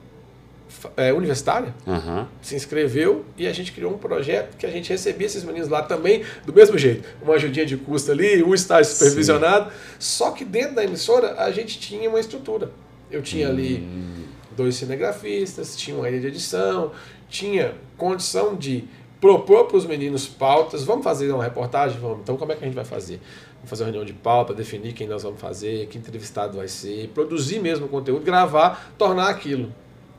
é, 0.95 1.11
universitária, 1.13 1.73
uhum. 1.85 2.25
se 2.41 2.55
inscreveu 2.55 3.25
e 3.37 3.47
a 3.47 3.53
gente 3.53 3.71
criou 3.71 3.93
um 3.93 3.97
projeto 3.97 4.57
que 4.57 4.65
a 4.65 4.69
gente 4.69 4.89
recebia 4.89 5.27
esses 5.27 5.43
meninos 5.43 5.67
lá 5.69 5.81
também, 5.81 6.23
do 6.45 6.53
mesmo 6.53 6.77
jeito. 6.77 7.07
Uma 7.21 7.35
ajudinha 7.35 7.65
de 7.65 7.77
custo 7.77 8.11
ali, 8.11 8.43
um 8.43 8.53
estágio 8.53 8.91
supervisionado. 8.91 9.69
Sim. 9.69 9.77
Só 9.99 10.31
que 10.31 10.45
dentro 10.45 10.75
da 10.75 10.83
emissora 10.83 11.35
a 11.41 11.51
gente 11.51 11.79
tinha 11.79 12.09
uma 12.09 12.19
estrutura. 12.19 12.71
Eu 13.11 13.21
tinha 13.21 13.49
ali 13.49 13.77
hum. 13.77 14.25
dois 14.55 14.75
cinegrafistas, 14.75 15.75
tinha 15.75 15.95
uma 15.95 16.05
área 16.05 16.19
de 16.19 16.27
edição, 16.27 16.91
tinha 17.27 17.73
condição 17.97 18.55
de 18.55 18.85
propor 19.19 19.65
para 19.65 19.77
os 19.77 19.85
meninos 19.85 20.27
pautas. 20.27 20.83
Vamos 20.83 21.03
fazer 21.03 21.31
uma 21.31 21.43
reportagem? 21.43 21.99
Vamos. 21.99 22.19
Então, 22.21 22.37
como 22.37 22.51
é 22.51 22.55
que 22.55 22.63
a 22.63 22.67
gente 22.67 22.75
vai 22.75 22.85
fazer? 22.85 23.19
Vamos 23.55 23.69
fazer 23.69 23.83
uma 23.83 23.91
reunião 23.91 24.05
de 24.05 24.13
pauta, 24.13 24.53
definir 24.53 24.93
quem 24.93 25.07
nós 25.07 25.23
vamos 25.23 25.41
fazer, 25.41 25.87
que 25.87 25.97
entrevistado 25.97 26.57
vai 26.57 26.67
ser, 26.67 27.09
produzir 27.09 27.59
mesmo 27.59 27.87
o 27.87 27.89
conteúdo, 27.89 28.23
gravar, 28.23 28.93
tornar 28.97 29.29
aquilo 29.29 29.73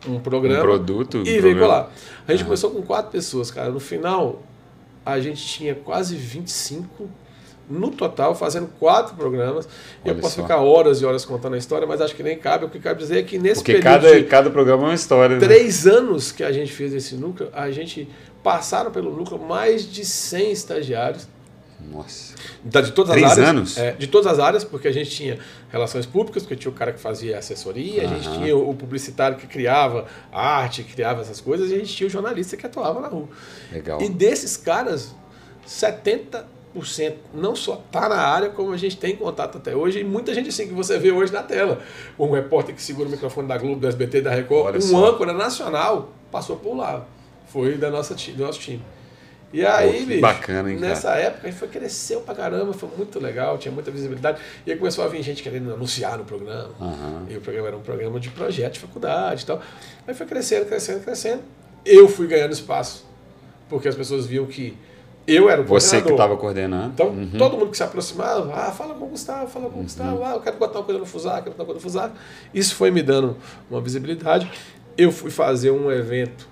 um 0.06 0.18
programa. 0.18 0.60
Um 0.60 0.62
produto. 0.62 1.22
E 1.26 1.38
um 1.38 1.42
veicular. 1.42 1.90
A 2.26 2.30
gente 2.32 2.40
uhum. 2.40 2.46
começou 2.46 2.70
com 2.70 2.82
quatro 2.82 3.10
pessoas, 3.10 3.50
cara. 3.50 3.70
No 3.70 3.80
final, 3.80 4.42
a 5.04 5.20
gente 5.20 5.44
tinha 5.46 5.74
quase 5.74 6.16
25 6.16 7.08
no 7.68 7.90
total, 7.90 8.34
fazendo 8.34 8.68
quatro 8.78 9.14
programas. 9.14 9.68
Olha 10.04 10.12
eu 10.12 10.16
posso 10.16 10.36
só. 10.36 10.42
ficar 10.42 10.56
horas 10.56 11.00
e 11.00 11.04
horas 11.04 11.24
contando 11.24 11.54
a 11.54 11.58
história, 11.58 11.86
mas 11.86 12.00
acho 12.00 12.14
que 12.16 12.22
nem 12.22 12.36
cabe. 12.36 12.64
O 12.64 12.68
que 12.68 12.80
cabe 12.80 13.00
dizer 13.00 13.18
é 13.18 13.22
que 13.22 13.38
nesse 13.38 13.60
Porque 13.60 13.74
período. 13.74 14.02
Cada, 14.02 14.24
cada 14.24 14.50
programa 14.50 14.84
é 14.84 14.86
uma 14.86 14.94
história. 14.94 15.36
Né? 15.36 15.46
Três 15.46 15.86
anos 15.86 16.32
que 16.32 16.42
a 16.42 16.50
gente 16.50 16.72
fez 16.72 16.92
esse 16.92 17.14
núcleo, 17.14 17.48
a 17.52 17.70
gente 17.70 18.08
passaram 18.42 18.90
pelo 18.90 19.14
núcleo 19.14 19.38
mais 19.38 19.90
de 19.90 20.04
100 20.04 20.52
estagiários. 20.52 21.28
Nossa. 21.88 22.34
De 22.64 22.92
todas 22.92 23.12
Três 23.12 23.26
as 23.26 23.32
áreas. 23.32 23.48
anos? 23.48 23.78
É, 23.78 23.92
de 23.92 24.06
todas 24.06 24.26
as 24.26 24.38
áreas, 24.38 24.64
porque 24.64 24.88
a 24.88 24.92
gente 24.92 25.10
tinha 25.10 25.38
relações 25.70 26.06
públicas, 26.06 26.42
porque 26.42 26.56
tinha 26.56 26.70
o 26.70 26.74
cara 26.74 26.92
que 26.92 27.00
fazia 27.00 27.38
assessoria, 27.38 28.04
uhum. 28.04 28.10
a 28.10 28.14
gente 28.14 28.38
tinha 28.38 28.56
o 28.56 28.74
publicitário 28.74 29.36
que 29.36 29.46
criava 29.46 30.06
arte, 30.32 30.82
que 30.82 30.92
criava 30.92 31.22
essas 31.22 31.40
coisas, 31.40 31.70
e 31.70 31.74
a 31.74 31.78
gente 31.78 31.94
tinha 31.94 32.06
o 32.06 32.10
jornalista 32.10 32.56
que 32.56 32.66
atuava 32.66 33.00
na 33.00 33.08
rua. 33.08 33.28
Legal. 33.72 34.00
E 34.02 34.08
desses 34.08 34.56
caras, 34.56 35.14
70% 35.66 36.44
não 37.34 37.56
só 37.56 37.82
está 37.86 38.08
na 38.08 38.16
área, 38.16 38.50
como 38.50 38.72
a 38.72 38.76
gente 38.76 38.96
tem 38.96 39.16
contato 39.16 39.58
até 39.58 39.74
hoje, 39.74 40.00
e 40.00 40.04
muita 40.04 40.34
gente 40.34 40.48
assim 40.48 40.68
que 40.68 40.74
você 40.74 40.98
vê 40.98 41.10
hoje 41.10 41.32
na 41.32 41.42
tela. 41.42 41.80
Um 42.18 42.30
repórter 42.30 42.74
que 42.74 42.82
segura 42.82 43.08
o 43.08 43.10
microfone 43.10 43.48
da 43.48 43.56
Globo, 43.56 43.80
do 43.80 43.88
SBT, 43.88 44.20
da 44.20 44.30
Record, 44.30 44.66
Olha 44.66 44.78
um 44.78 44.82
só. 44.82 45.10
âncora 45.10 45.32
nacional 45.32 46.10
passou 46.30 46.56
por 46.56 46.76
lá. 46.76 47.06
Foi 47.46 47.76
da 47.76 47.90
nossa, 47.90 48.14
do 48.14 48.44
nosso 48.44 48.60
time. 48.60 48.82
E 49.52 49.66
aí, 49.66 50.00
Pô, 50.00 50.06
bicho, 50.06 50.20
bacana, 50.20 50.70
hein, 50.70 50.78
nessa 50.78 51.08
cara? 51.08 51.20
época 51.22 51.48
a 51.48 51.50
gente 51.50 51.58
foi, 51.58 51.68
cresceu 51.68 52.20
pra 52.20 52.34
caramba, 52.34 52.72
foi 52.72 52.88
muito 52.96 53.18
legal, 53.18 53.58
tinha 53.58 53.72
muita 53.72 53.90
visibilidade. 53.90 54.40
E 54.64 54.70
aí 54.70 54.78
começou 54.78 55.04
a 55.04 55.08
vir 55.08 55.22
gente 55.22 55.42
querendo 55.42 55.72
anunciar 55.72 56.16
no 56.16 56.24
programa. 56.24 56.70
Uhum. 56.80 57.26
E 57.28 57.36
o 57.36 57.40
programa 57.40 57.68
era 57.68 57.76
um 57.76 57.82
programa 57.82 58.20
de 58.20 58.30
projeto 58.30 58.74
de 58.74 58.80
faculdade 58.80 59.42
e 59.42 59.46
tal. 59.46 59.60
Aí 60.06 60.14
foi 60.14 60.26
crescendo, 60.26 60.66
crescendo, 60.66 61.00
crescendo. 61.02 61.42
Eu 61.84 62.08
fui 62.08 62.28
ganhando 62.28 62.52
espaço, 62.52 63.04
porque 63.68 63.88
as 63.88 63.94
pessoas 63.96 64.24
viam 64.24 64.46
que 64.46 64.76
eu 65.26 65.50
era 65.50 65.60
o 65.60 65.64
Você 65.64 66.00
que 66.00 66.10
estava 66.10 66.36
coordenando. 66.36 66.92
Então, 66.94 67.08
uhum. 67.08 67.30
todo 67.36 67.56
mundo 67.56 67.70
que 67.70 67.76
se 67.76 67.82
aproximava, 67.82 68.52
ah, 68.54 68.70
fala 68.70 68.94
com 68.94 69.04
o 69.04 69.08
Gustavo, 69.08 69.48
fala 69.48 69.66
com 69.66 69.74
o 69.74 69.76
uhum. 69.78 69.82
Gustavo, 69.84 70.24
ah, 70.24 70.32
eu 70.34 70.40
quero 70.40 70.56
botar 70.58 70.78
uma 70.78 70.84
coisa 70.84 71.00
no 71.00 71.06
Fusar, 71.06 71.42
quero 71.42 71.50
botar 71.50 71.62
uma 71.62 71.66
coisa 71.66 71.78
no 71.78 71.82
Fusar. 71.82 72.12
Isso 72.54 72.74
foi 72.74 72.90
me 72.90 73.02
dando 73.02 73.36
uma 73.70 73.80
visibilidade. 73.80 74.50
Eu 74.96 75.10
fui 75.10 75.30
fazer 75.30 75.70
um 75.70 75.90
evento 75.90 76.48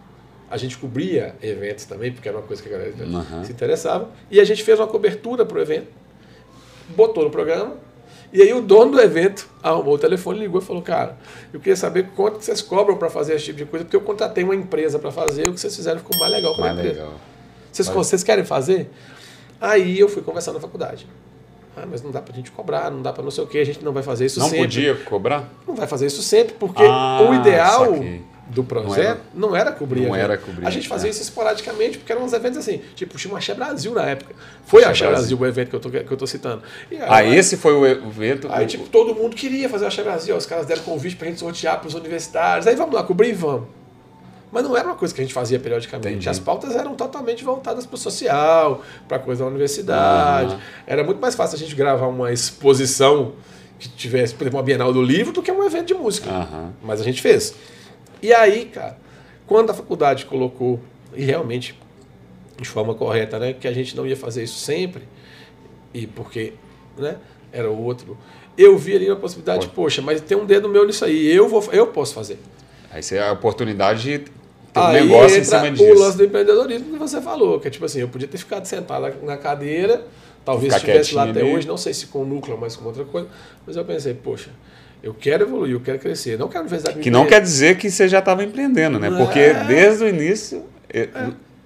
a 0.51 0.57
gente 0.57 0.79
cobria 0.79 1.35
eventos 1.43 1.85
também, 1.85 2.11
porque 2.11 2.29
era 2.29 2.39
uma 2.39 2.47
coisa 2.47 2.63
que 2.63 2.69
a 2.69 2.73
galera 2.73 2.95
uhum. 2.99 3.45
se 3.45 3.53
interessava. 3.53 4.09
E 4.31 4.41
a 4.41 4.45
gente 4.45 4.63
fez 4.63 4.79
uma 4.79 4.87
cobertura 4.87 5.45
para 5.45 5.59
o 5.59 5.61
evento, 5.61 5.89
botou 6.91 7.25
no 7.25 7.31
programa. 7.31 7.77
E 8.33 8.43
aí 8.43 8.53
o 8.53 8.61
dono 8.61 8.93
do 8.93 9.01
evento 9.01 9.49
arrumou 9.63 9.95
o 9.95 9.99
telefone, 9.99 10.41
ligou 10.41 10.61
e 10.61 10.65
falou, 10.65 10.83
cara, 10.83 11.17
eu 11.53 11.61
queria 11.61 11.77
saber 11.77 12.11
quanto 12.15 12.43
vocês 12.43 12.61
cobram 12.61 12.97
para 12.97 13.09
fazer 13.09 13.35
esse 13.35 13.47
tipo 13.47 13.59
de 13.59 13.65
coisa, 13.65 13.85
porque 13.85 13.97
eu 13.97 14.03
contratei 14.03 14.45
uma 14.45 14.55
empresa 14.55 14.99
para 14.99 15.11
fazer, 15.11 15.49
o 15.49 15.55
que 15.55 15.61
vocês 15.61 15.75
fizeram 15.75 15.99
ficou 15.99 16.19
mais 16.19 16.33
legal 16.33 16.55
com 16.55 16.65
a 16.65 16.73
empresa. 16.73 17.01
Legal. 17.01 17.15
Vocês, 17.73 17.89
vocês 17.89 18.23
querem 18.23 18.45
fazer? 18.45 18.91
Aí 19.61 19.99
eu 19.99 20.09
fui 20.09 20.23
conversar 20.23 20.53
na 20.53 20.61
faculdade. 20.61 21.07
Ah, 21.75 21.87
mas 21.89 22.03
não 22.03 22.11
dá 22.11 22.21
para 22.21 22.33
a 22.33 22.37
gente 22.37 22.51
cobrar, 22.51 22.91
não 22.91 23.03
dá 23.03 23.13
para 23.13 23.23
não 23.23 23.31
sei 23.31 23.45
o 23.45 23.47
que, 23.47 23.59
a 23.59 23.65
gente 23.65 23.83
não 23.85 23.93
vai 23.93 24.03
fazer 24.03 24.27
isso 24.27 24.41
não 24.41 24.47
sempre. 24.47 24.61
Não 24.61 24.67
podia 24.67 24.95
cobrar? 25.05 25.49
Não 25.67 25.75
vai 25.75 25.87
fazer 25.87 26.07
isso 26.07 26.23
sempre, 26.23 26.55
porque 26.55 26.83
ah, 26.83 27.27
o 27.31 27.35
ideal... 27.35 27.95
Saquei 27.95 28.38
do 28.49 28.65
projeto 28.65 29.21
não 29.35 29.49
era, 29.49 29.51
não 29.51 29.57
era 29.57 29.73
cobrir. 29.73 30.07
Não 30.07 30.17
era 30.17 30.39
cobrir. 30.39 30.67
A 30.67 30.71
gente 30.71 30.89
fazia 30.89 31.09
é. 31.09 31.11
isso 31.11 31.23
esporadicamente, 31.23 31.99
porque 31.99 32.11
eram 32.11 32.25
uns 32.25 32.33
eventos 32.33 32.59
assim, 32.59 32.81
tipo, 32.95 33.17
tinha 33.19 33.33
o 33.33 33.37
Axé 33.37 33.55
Brasil 33.55 33.93
na 33.93 34.05
época. 34.05 34.35
Foi 34.65 34.83
Axé, 34.83 34.91
Axé 34.91 35.07
Brasil. 35.07 35.37
Brasil 35.37 35.39
o 35.39 35.47
evento 35.47 35.69
que 35.71 35.77
eu 35.77 35.81
tô, 35.81 35.91
que 35.91 36.13
eu 36.13 36.17
tô 36.17 36.27
citando. 36.27 36.63
E, 36.91 36.97
ah, 36.97 37.17
aí, 37.17 37.37
esse 37.37 37.57
foi 37.57 37.75
o 37.75 37.87
evento? 37.87 38.49
Aí, 38.51 38.67
tipo, 38.67 38.89
todo 38.89 39.15
mundo 39.15 39.37
queria 39.37 39.69
fazer 39.69 39.85
o 39.85 39.89
Axé 39.89 40.03
Brasil. 40.03 40.37
Os 40.37 40.47
caras 40.47 40.67
deram 40.67 40.83
convite 40.83 41.17
pra 41.17 41.29
gente 41.29 41.41
sortear 41.41 41.81
pros 41.81 41.95
universitários. 41.95 42.67
Aí 42.67 42.75
vamos 42.75 42.95
lá, 42.95 43.03
cobrir 43.03 43.31
e 43.31 43.33
vamos. 43.33 43.69
Mas 44.51 44.65
não 44.65 44.77
era 44.77 44.87
uma 44.87 44.95
coisa 44.95 45.15
que 45.15 45.21
a 45.21 45.25
gente 45.25 45.35
fazia 45.35 45.59
periodicamente. 45.59 46.09
Entendi. 46.09 46.29
As 46.29 46.39
pautas 46.39 46.75
eram 46.75 46.95
totalmente 46.95 47.45
voltadas 47.45 47.85
para 47.85 47.97
o 47.97 47.99
social, 47.99 48.83
para 49.07 49.19
coisa 49.19 49.45
da 49.45 49.51
universidade. 49.51 50.55
Uhum. 50.55 50.61
Era 50.87 51.05
muito 51.05 51.21
mais 51.21 51.35
fácil 51.35 51.57
a 51.57 51.59
gente 51.59 51.75
gravar 51.75 52.07
uma 52.07 52.33
exposição 52.33 53.33
que 53.79 53.89
tivesse, 53.91 54.35
por 54.35 54.45
exemplo, 54.45 54.59
uma 54.59 54.65
Bienal 54.65 54.93
do 54.93 55.03
Livro 55.03 55.33
do 55.33 55.43
que 55.43 55.53
um 55.53 55.63
evento 55.65 55.89
de 55.89 55.95
música. 55.95 56.31
Uhum. 56.31 56.71
Mas 56.83 57.01
a 57.01 57.05
gente 57.05 57.21
fez. 57.21 57.55
E 58.23 58.33
aí, 58.33 58.67
cara, 58.67 58.99
quando 59.47 59.71
a 59.71 59.75
faculdade 59.75 60.27
colocou, 60.27 60.81
e 61.15 61.25
realmente 61.25 61.79
de 62.61 62.69
forma 62.69 62.95
correta, 62.95 63.39
né, 63.39 63.53
que 63.53 63.69
a 63.69 63.73
gente 63.73 63.97
não 63.97 64.07
ia 64.07 64.17
fazer 64.17 64.43
isso 64.43 64.59
sempre, 64.59 65.05
e 65.95 66.07
porque 66.07 66.53
né, 66.97 67.17
era 67.53 67.71
o 67.71 67.83
outro, 67.83 68.19
eu 68.57 68.77
vi 68.77 68.97
ali 68.97 69.09
a 69.09 69.17
possibilidade, 69.17 69.67
Pode. 69.67 69.75
poxa, 69.75 70.03
mas 70.03 70.21
tem 70.21 70.37
um 70.37 70.45
dedo 70.45 70.69
meu 70.69 70.85
nisso 70.85 71.05
aí, 71.05 71.31
eu, 71.31 71.49
vou, 71.49 71.65
eu 71.73 71.87
posso 71.87 72.15
fazer. 72.15 72.39
Aí 72.91 73.03
você 73.03 73.19
a 73.19 73.33
oportunidade 73.33 74.03
de 74.03 74.19
ter 74.19 74.81
um 74.81 74.89
negócio 74.89 75.39
em 75.39 75.45
cima 75.45 75.71
disso. 75.71 75.85
o 75.85 75.99
lance 75.99 76.17
do 76.17 76.25
empreendedorismo 76.25 76.93
que 76.93 76.99
você 76.99 77.21
falou, 77.21 77.61
que 77.61 77.69
é 77.69 77.71
tipo 77.71 77.85
assim, 77.85 78.01
eu 78.01 78.09
podia 78.09 78.27
ter 78.27 78.39
ficado 78.39 78.65
sentado 78.65 79.15
na 79.23 79.37
cadeira, 79.37 80.05
talvez 80.45 80.75
estivesse 80.75 81.15
lá 81.15 81.25
até 81.25 81.41
ali. 81.41 81.55
hoje, 81.55 81.69
não 81.69 81.77
sei 81.77 81.95
se 81.95 82.07
com 82.07 82.25
núcleo, 82.25 82.59
mas 82.59 82.75
com 82.75 82.87
outra 82.87 83.05
coisa, 83.05 83.29
mas 83.65 83.77
eu 83.77 83.85
pensei, 83.85 84.15
poxa, 84.15 84.51
eu 85.03 85.15
quero 85.15 85.45
evoluir, 85.45 85.73
eu 85.73 85.81
quero 85.81 85.99
crescer. 85.99 86.39
Não 86.39 86.49
quero 86.49 86.65
universidade 86.65 86.99
Que 87.01 87.11
não 87.11 87.27
quer 87.27 87.41
dizer 87.41 87.77
que 87.77 87.91
você 87.91 88.09
já 88.09 88.19
estava 88.19 88.43
empreendendo, 88.43 88.99
né? 88.99 89.11
Porque 89.11 89.39
é. 89.39 89.65
desde 89.65 90.05
o 90.05 90.09
início, 90.09 90.65
é. 90.89 91.09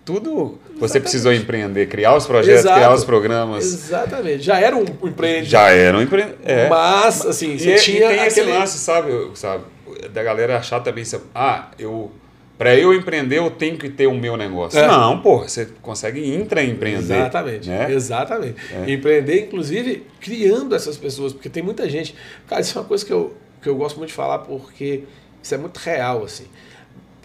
tudo 0.05 0.59
você 0.75 0.99
Exatamente. 0.99 1.03
precisou 1.03 1.33
empreender, 1.33 1.87
criar 1.87 2.17
os 2.17 2.27
projetos, 2.27 2.61
Exato. 2.61 2.77
criar 2.77 2.93
os 2.93 3.05
programas. 3.05 3.65
Exatamente. 3.65 4.43
Já 4.43 4.59
era 4.61 4.77
um 4.77 4.83
empreendedor. 4.83 5.45
Já 5.45 5.71
era 5.71 5.97
um 5.97 6.03
empreendedor. 6.03 6.39
É. 6.45 6.69
Mas, 6.69 7.25
assim, 7.25 7.57
você 7.57 7.75
e, 7.75 7.79
tinha. 7.79 8.13
E 8.13 8.17
tem 8.17 8.27
aquele... 8.27 8.53
lance, 8.53 8.79
sabe, 8.79 9.13
sabe? 9.35 9.65
Da 10.13 10.23
galera 10.23 10.59
achar 10.59 10.81
também, 10.81 11.05
ah, 11.35 11.69
eu 11.79 12.11
para 12.59 12.77
eu 12.77 12.95
empreender, 12.95 13.39
eu 13.39 13.51
tenho 13.51 13.77
que 13.77 13.89
ter 13.89 14.07
o 14.07 14.15
meu 14.15 14.37
negócio. 14.37 14.79
É. 14.79 14.87
Não, 14.87 15.21
pô, 15.21 15.39
você 15.39 15.67
consegue 15.83 16.35
intraempreender. 16.35 17.17
Exatamente. 17.17 17.69
Né? 17.69 17.93
Exatamente. 17.93 18.57
É. 18.73 18.93
Empreender, 18.93 19.47
inclusive, 19.47 20.07
criando 20.21 20.75
essas 20.75 20.97
pessoas, 20.97 21.33
porque 21.33 21.49
tem 21.49 21.63
muita 21.63 21.89
gente. 21.89 22.15
Cara, 22.47 22.61
isso 22.61 22.79
é 22.79 22.81
uma 22.81 22.87
coisa 22.87 23.05
que 23.05 23.13
eu, 23.13 23.35
que 23.61 23.69
eu 23.69 23.75
gosto 23.75 23.97
muito 23.97 24.11
de 24.11 24.15
falar, 24.15 24.41
porque 24.41 25.05
Isso 25.43 25.55
é 25.55 25.59
muito 25.59 25.79
real, 25.79 26.25
assim. 26.25 26.47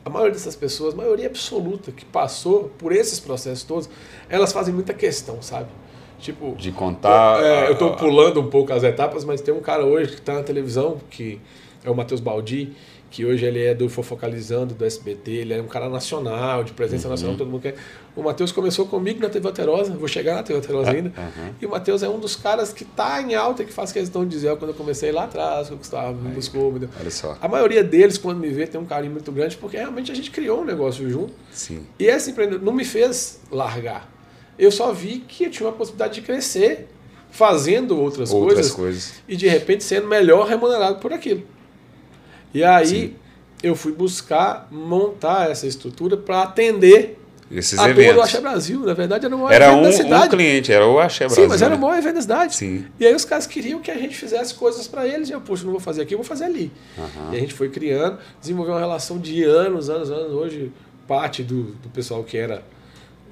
A 0.04 0.10
maioria 0.10 0.34
dessas 0.34 0.56
pessoas, 0.56 0.94
a 0.94 0.98
maioria 0.98 1.28
absoluta 1.28 1.92
que 1.92 2.04
passou 2.04 2.72
por 2.78 2.92
esses 2.92 3.20
processos 3.20 3.64
todos, 3.64 3.90
elas 4.30 4.52
fazem 4.52 4.74
muita 4.74 4.94
questão, 4.94 5.42
sabe? 5.42 5.70
Tipo, 6.20 6.56
de 6.58 6.72
contar. 6.72 7.44
É, 7.44 7.68
eu 7.68 7.74
estou 7.74 7.96
pulando 7.96 8.42
um 8.42 8.50
pouco 8.50 8.74
as 8.74 8.84
etapas, 8.84 9.24
mas 9.24 9.40
tem 9.42 9.54
um 9.54 9.60
cara 9.60 9.86
hoje 9.86 10.14
que 10.14 10.20
está 10.20 10.34
na 10.34 10.44
televisão, 10.44 10.98
que 11.12 11.40
é 11.84 11.92
o 11.92 11.96
Matheus 11.96 12.22
Baldi, 12.22 12.74
que 13.10 13.26
hoje 13.26 13.46
ele 13.46 13.64
é 13.64 13.74
do 13.74 13.90
Fofocalizando, 13.90 14.74
do 14.74 14.86
SBT, 14.86 15.32
ele 15.32 15.54
é 15.54 15.62
um 15.62 15.68
cara 15.68 15.90
nacional, 15.90 16.64
de 16.64 16.74
presença 16.74 17.08
uhum. 17.08 17.12
nacional, 17.12 17.38
todo 17.38 17.50
mundo 17.50 17.62
quer. 17.62 17.76
O 18.16 18.24
Matheus 18.24 18.52
começou 18.52 18.86
comigo 18.88 19.22
na 19.22 19.30
TV 19.30 19.48
Alterosa, 19.48 19.94
vou 19.96 20.08
chegar 20.08 20.36
na 20.36 20.44
TV 20.44 20.56
Alterosa 20.56 20.92
ainda. 20.92 21.14
Uhum. 21.18 21.54
E 21.62 21.66
o 21.66 21.70
Matheus 21.70 22.04
é 22.04 22.10
um 22.10 22.20
dos 22.20 22.36
caras 22.36 22.74
que 22.74 22.84
está 22.84 23.22
em 23.22 23.36
alta, 23.36 23.64
que 23.64 23.72
faz 23.72 23.92
questão 23.92 24.24
de 24.24 24.32
dizer, 24.32 24.56
quando 24.58 24.72
eu 24.72 24.76
comecei 24.76 25.12
lá 25.12 25.26
atrás, 25.26 25.68
que 25.68 25.74
o 25.74 25.78
Gustavo 25.78 26.22
me 26.22 26.32
buscou. 26.32 26.72
Me 26.72 26.80
deu. 26.80 26.90
Olha 27.00 27.12
só. 27.12 27.38
A 27.42 27.48
maioria 27.48 27.84
deles, 27.84 28.18
quando 28.18 28.40
me 28.40 28.50
vê, 28.50 28.68
tem 28.68 28.80
um 28.80 28.86
carinho 28.86 29.14
muito 29.14 29.32
grande, 29.32 29.56
porque 29.56 29.78
realmente 29.78 30.12
a 30.12 30.16
gente 30.16 30.32
criou 30.32 30.62
um 30.62 30.66
negócio 30.66 31.10
junto. 31.10 31.34
Sim. 31.52 31.86
E 31.98 32.06
esse 32.06 32.32
empreendedor 32.32 32.66
não 32.66 32.74
me 32.74 32.84
fez 32.84 33.40
largar. 33.52 34.12
Eu 34.58 34.72
só 34.72 34.92
vi 34.92 35.20
que 35.20 35.46
eu 35.46 35.52
tinha 35.52 35.70
uma 35.70 35.76
possibilidade 35.76 36.16
de 36.16 36.22
crescer 36.22 36.88
fazendo 37.30 38.00
outras, 38.00 38.32
outras 38.32 38.72
coisas, 38.72 38.72
coisas 38.72 39.14
e 39.28 39.36
de 39.36 39.48
repente 39.48 39.84
sendo 39.84 40.08
melhor 40.08 40.48
remunerado 40.48 41.00
por 41.00 41.14
aquilo. 41.14 41.44
E 42.54 42.64
aí 42.64 42.88
Sim. 42.88 43.16
eu 43.62 43.76
fui 43.76 43.92
buscar 43.92 44.68
montar 44.72 45.50
essa 45.52 45.68
estrutura 45.68 46.18
para 46.18 46.44
atender 46.44 47.18
esses 47.50 47.80
a 47.80 47.90
eventos. 47.90 48.12
todo 48.12 48.20
o 48.20 48.22
Axé 48.24 48.42
Brasil. 48.42 48.80
Na 48.82 48.94
verdade, 48.94 49.26
era 49.26 49.36
o 49.36 49.40
maior 49.40 49.52
era 49.54 49.74
um, 49.74 49.82
da 49.82 49.92
cidade. 49.92 50.26
um 50.26 50.30
cliente, 50.30 50.72
era 50.72 50.86
o 50.86 51.00
Axé 51.00 51.26
Brasil. 51.26 51.44
Sim, 51.44 51.50
mas 51.50 51.62
era 51.62 51.72
né? 51.72 51.78
o 51.78 51.80
maior 51.80 51.98
evento 51.98 52.16
da 52.16 52.22
cidade. 52.22 52.56
Sim. 52.56 52.86
E 53.00 53.06
aí 53.06 53.16
os 53.16 53.24
caras 53.24 53.48
queriam 53.48 53.80
que 53.80 53.90
a 53.90 53.98
gente 53.98 54.16
fizesse 54.16 54.54
coisas 54.54 54.88
para 54.88 55.08
eles. 55.08 55.30
E 55.30 55.32
eu, 55.32 55.42
poxa, 55.42 55.64
não 55.64 55.72
vou 55.72 55.80
fazer 55.80 56.02
aqui, 56.02 56.14
eu 56.14 56.18
vou 56.18 56.26
fazer 56.26 56.46
ali. 56.46 56.72
Uhum. 56.98 57.34
E 57.34 57.38
a 57.38 57.40
gente 57.40 57.54
foi 57.54 57.70
criando, 57.70 58.18
desenvolveu 58.42 58.74
uma 58.74 58.82
relação 58.82 59.18
de 59.18 59.44
anos, 59.44 59.90
anos, 59.90 60.12
anos. 60.12 60.34
Hoje, 60.34 60.72
parte 61.08 61.42
do, 61.42 61.64
do 61.76 61.90
pessoal 61.90 62.24
que 62.24 62.38
era 62.38 62.64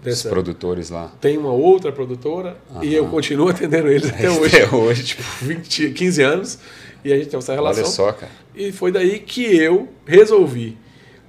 dessa, 0.02 0.28
Os 0.28 0.32
produtores 0.32 0.90
lá. 0.90 1.12
Tem 1.20 1.38
uma 1.38 1.52
outra 1.52 1.92
produtora 1.92 2.58
uhum. 2.74 2.84
e 2.84 2.94
eu 2.94 3.08
continuo 3.08 3.50
atendendo 3.50 3.90
eles 3.90 4.08
até 4.10 4.30
hoje. 4.30 4.56
Até 4.62 4.76
hoje, 4.76 5.04
tipo, 5.04 5.24
20, 5.42 5.90
15 5.92 6.22
anos. 6.22 6.60
E 7.06 7.14
a 7.14 7.18
gente 7.18 7.30
tem 7.30 7.38
essa 7.38 7.54
relação. 7.54 7.84
Olha 7.84 7.92
só, 7.92 8.12
cara. 8.12 8.32
E 8.56 8.72
foi 8.72 8.92
daí 8.92 9.20
que 9.20 9.44
eu 9.56 9.88
resolvi, 10.08 10.76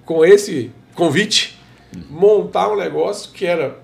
com 0.07 0.25
esse 0.25 0.73
convite, 0.95 1.61
uhum. 1.95 2.03
montar 2.09 2.73
um 2.73 2.77
negócio 2.77 3.31
que 3.31 3.45
era 3.45 3.79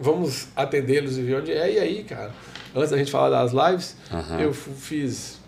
vamos 0.00 0.48
atendê-los 0.56 1.16
e 1.16 1.22
ver 1.22 1.36
onde 1.36 1.52
é. 1.52 1.74
E 1.74 1.78
aí, 1.78 2.02
cara, 2.02 2.34
antes 2.74 2.90
da 2.90 2.98
gente 2.98 3.12
falar 3.12 3.30
das 3.30 3.52
lives, 3.52 3.96
uhum. 4.10 4.40
eu 4.40 4.52
fiz 4.52 5.40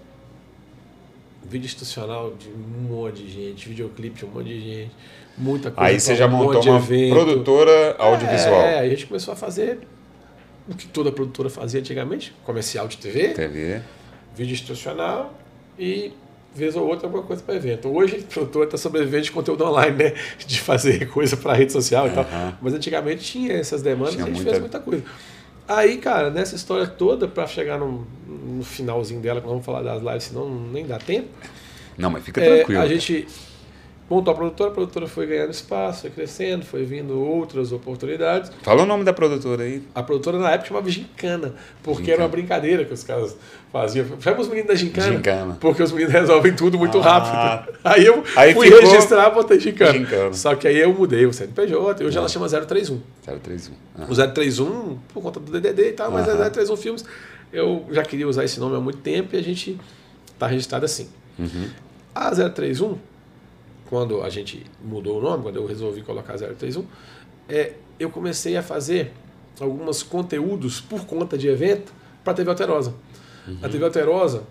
vídeo 1.43 1.67
institucional 1.67 2.33
de 2.39 2.49
um 2.49 2.95
monte 2.95 3.25
de 3.25 3.33
gente, 3.33 3.69
videoclipe 3.69 4.19
de 4.19 4.25
um 4.25 4.29
monte 4.29 4.47
de 4.47 4.61
gente, 4.61 4.93
muita 5.37 5.73
coisa. 5.73 5.91
Aí 5.91 5.99
você 5.99 6.15
já 6.15 6.29
montou 6.29 6.63
uma 6.63 6.77
evento. 6.77 7.13
produtora 7.13 7.97
audiovisual. 7.99 8.61
É, 8.61 8.79
aí 8.79 8.87
a 8.87 8.91
gente 8.91 9.07
começou 9.07 9.33
a 9.35 9.37
fazer 9.37 9.81
o 10.69 10.77
que 10.77 10.87
toda 10.87 11.11
produtora 11.11 11.51
fazia 11.51 11.81
antigamente, 11.81 12.33
comercial 12.45 12.87
de 12.87 12.99
TV, 12.99 13.31
TV. 13.31 13.83
vídeo 14.37 14.53
institucional 14.53 15.35
e 15.79 16.13
vez 16.55 16.75
ou 16.77 16.87
outra 16.87 17.07
alguma 17.07 17.23
coisa 17.23 17.43
para 17.43 17.55
evento. 17.55 17.89
Hoje 17.89 18.25
a 18.29 18.33
produtora 18.33 18.65
está 18.65 18.77
sobrevivendo 18.77 19.25
de 19.25 19.33
conteúdo 19.33 19.65
online, 19.65 19.97
né? 19.97 20.15
De 20.47 20.61
fazer 20.61 21.09
coisa 21.13 21.37
para 21.37 21.55
rede 21.55 21.73
social 21.73 22.07
uhum. 22.07 22.13
e 22.13 22.15
tal. 22.15 22.27
Mas 22.61 22.75
antigamente 22.75 23.23
tinha 23.23 23.53
essas 23.53 23.83
demandas 23.83 24.15
tinha 24.15 24.27
e 24.27 24.31
a 24.31 24.35
gente 24.35 24.37
muita... 24.37 24.51
fez 24.51 24.61
muita 24.61 24.81
coisa. 24.81 25.05
Aí, 25.69 25.99
cara, 25.99 26.31
nessa 26.31 26.57
história 26.57 26.87
toda, 26.87 27.29
para 27.29 27.47
chegar 27.47 27.79
no, 27.79 28.07
no, 28.27 28.65
finalzinho 28.65 29.21
dela, 29.21 29.39
que 29.39 29.47
nós 29.47 29.53
vamos 29.53 29.67
falar 29.67 29.83
das 29.83 30.03
lives, 30.03 30.25
senão 30.25 30.49
nem 30.49 30.87
dá 30.87 30.99
tempo. 30.99 31.29
Não, 31.97 32.09
mas 32.09 32.25
fica 32.25 32.41
tranquilo. 32.41 32.81
É, 32.81 32.85
a 32.85 32.89
gente 32.89 33.29
montou 34.09 34.33
a 34.33 34.37
produtora, 34.37 34.71
a 34.71 34.73
produtora 34.73 35.07
foi 35.07 35.27
ganhando 35.27 35.51
espaço, 35.51 36.03
foi 36.03 36.11
crescendo, 36.11 36.65
foi 36.65 36.85
vindo 36.85 37.21
outras 37.21 37.73
oportunidades. 37.73 38.51
Fala 38.63 38.83
o 38.83 38.87
nome 38.87 39.05
da 39.05 39.13
produtora 39.13 39.65
aí. 39.65 39.83
A 39.95 40.03
produtora 40.03 40.39
na 40.39 40.51
época 40.51 40.69
chamava 40.69 40.91
Gincana, 40.91 41.55
porque 41.83 42.01
Gincana. 42.01 42.15
era 42.15 42.23
uma 42.23 42.29
brincadeira 42.29 42.85
que 42.85 42.95
os 42.95 43.05
caras 43.05 43.37
faziam. 43.71 44.07
Chama 44.21 44.41
os 44.41 44.49
meninos 44.49 44.69
da 44.69 44.75
Gincana, 44.75 45.13
Gincana. 45.13 45.59
porque 45.61 45.83
os 45.83 45.93
meninos 45.93 46.13
resolvem 46.13 46.55
tudo 46.55 46.79
muito 46.79 46.99
ah. 46.99 47.19
rápido. 47.19 47.79
Aí 47.85 48.07
eu 48.07 48.23
aí 48.37 48.55
fui 48.55 48.71
ficou... 48.71 48.81
registrar, 48.83 49.31
botei 49.31 49.61
Gincana. 49.61 49.93
Gincana. 49.93 50.33
Só 50.33 50.55
que 50.55 50.67
aí 50.67 50.79
eu 50.79 50.93
mudei 50.93 51.27
o 51.27 51.33
CNPJ, 51.33 52.05
hoje 52.05 52.17
ela 52.17 52.29
chama 52.29 52.49
031. 52.49 53.01
031. 53.43 53.75
Uhum. 53.99 54.05
O 54.11 54.15
031, 54.15 54.99
por 55.13 55.23
conta 55.23 55.41
do 55.41 55.53
DDD 55.53 55.89
e 55.89 55.93
tal, 55.93 56.11
mas 56.11 56.29
é 56.29 56.51
031 56.51 56.77
Filmes. 56.77 57.05
Eu 57.53 57.87
já 57.91 58.03
queria 58.03 58.29
usar 58.29 58.45
esse 58.45 58.61
nome 58.61 58.77
há 58.77 58.81
muito 58.81 58.99
tempo 58.99 59.35
e 59.35 59.39
a 59.39 59.43
gente 59.43 59.79
está 60.27 60.47
registrado 60.47 60.85
assim. 60.85 61.09
Uhum. 61.39 61.69
A 62.15 62.31
031 62.31 62.99
quando 63.89 64.23
a 64.23 64.29
gente 64.29 64.65
mudou 64.83 65.19
o 65.19 65.23
nome, 65.23 65.43
quando 65.43 65.57
eu 65.57 65.67
resolvi 65.67 66.03
colocar 66.03 66.37
031, 66.37 66.85
é, 67.49 67.73
eu 67.99 68.11
comecei 68.11 68.57
a 68.57 68.63
fazer 68.63 69.13
alguns 69.59 70.03
conteúdos 70.03 70.81
por 70.81 71.07
conta 71.07 71.37
de 71.37 71.49
evento 71.49 71.93
para 72.23 72.33
a 72.33 72.37
TV 72.37 72.51
Alterosa. 72.51 72.95
Uhum. 73.47 73.59
A 73.63 73.69
TV 73.69 73.85
Alterosa, 73.85 74.43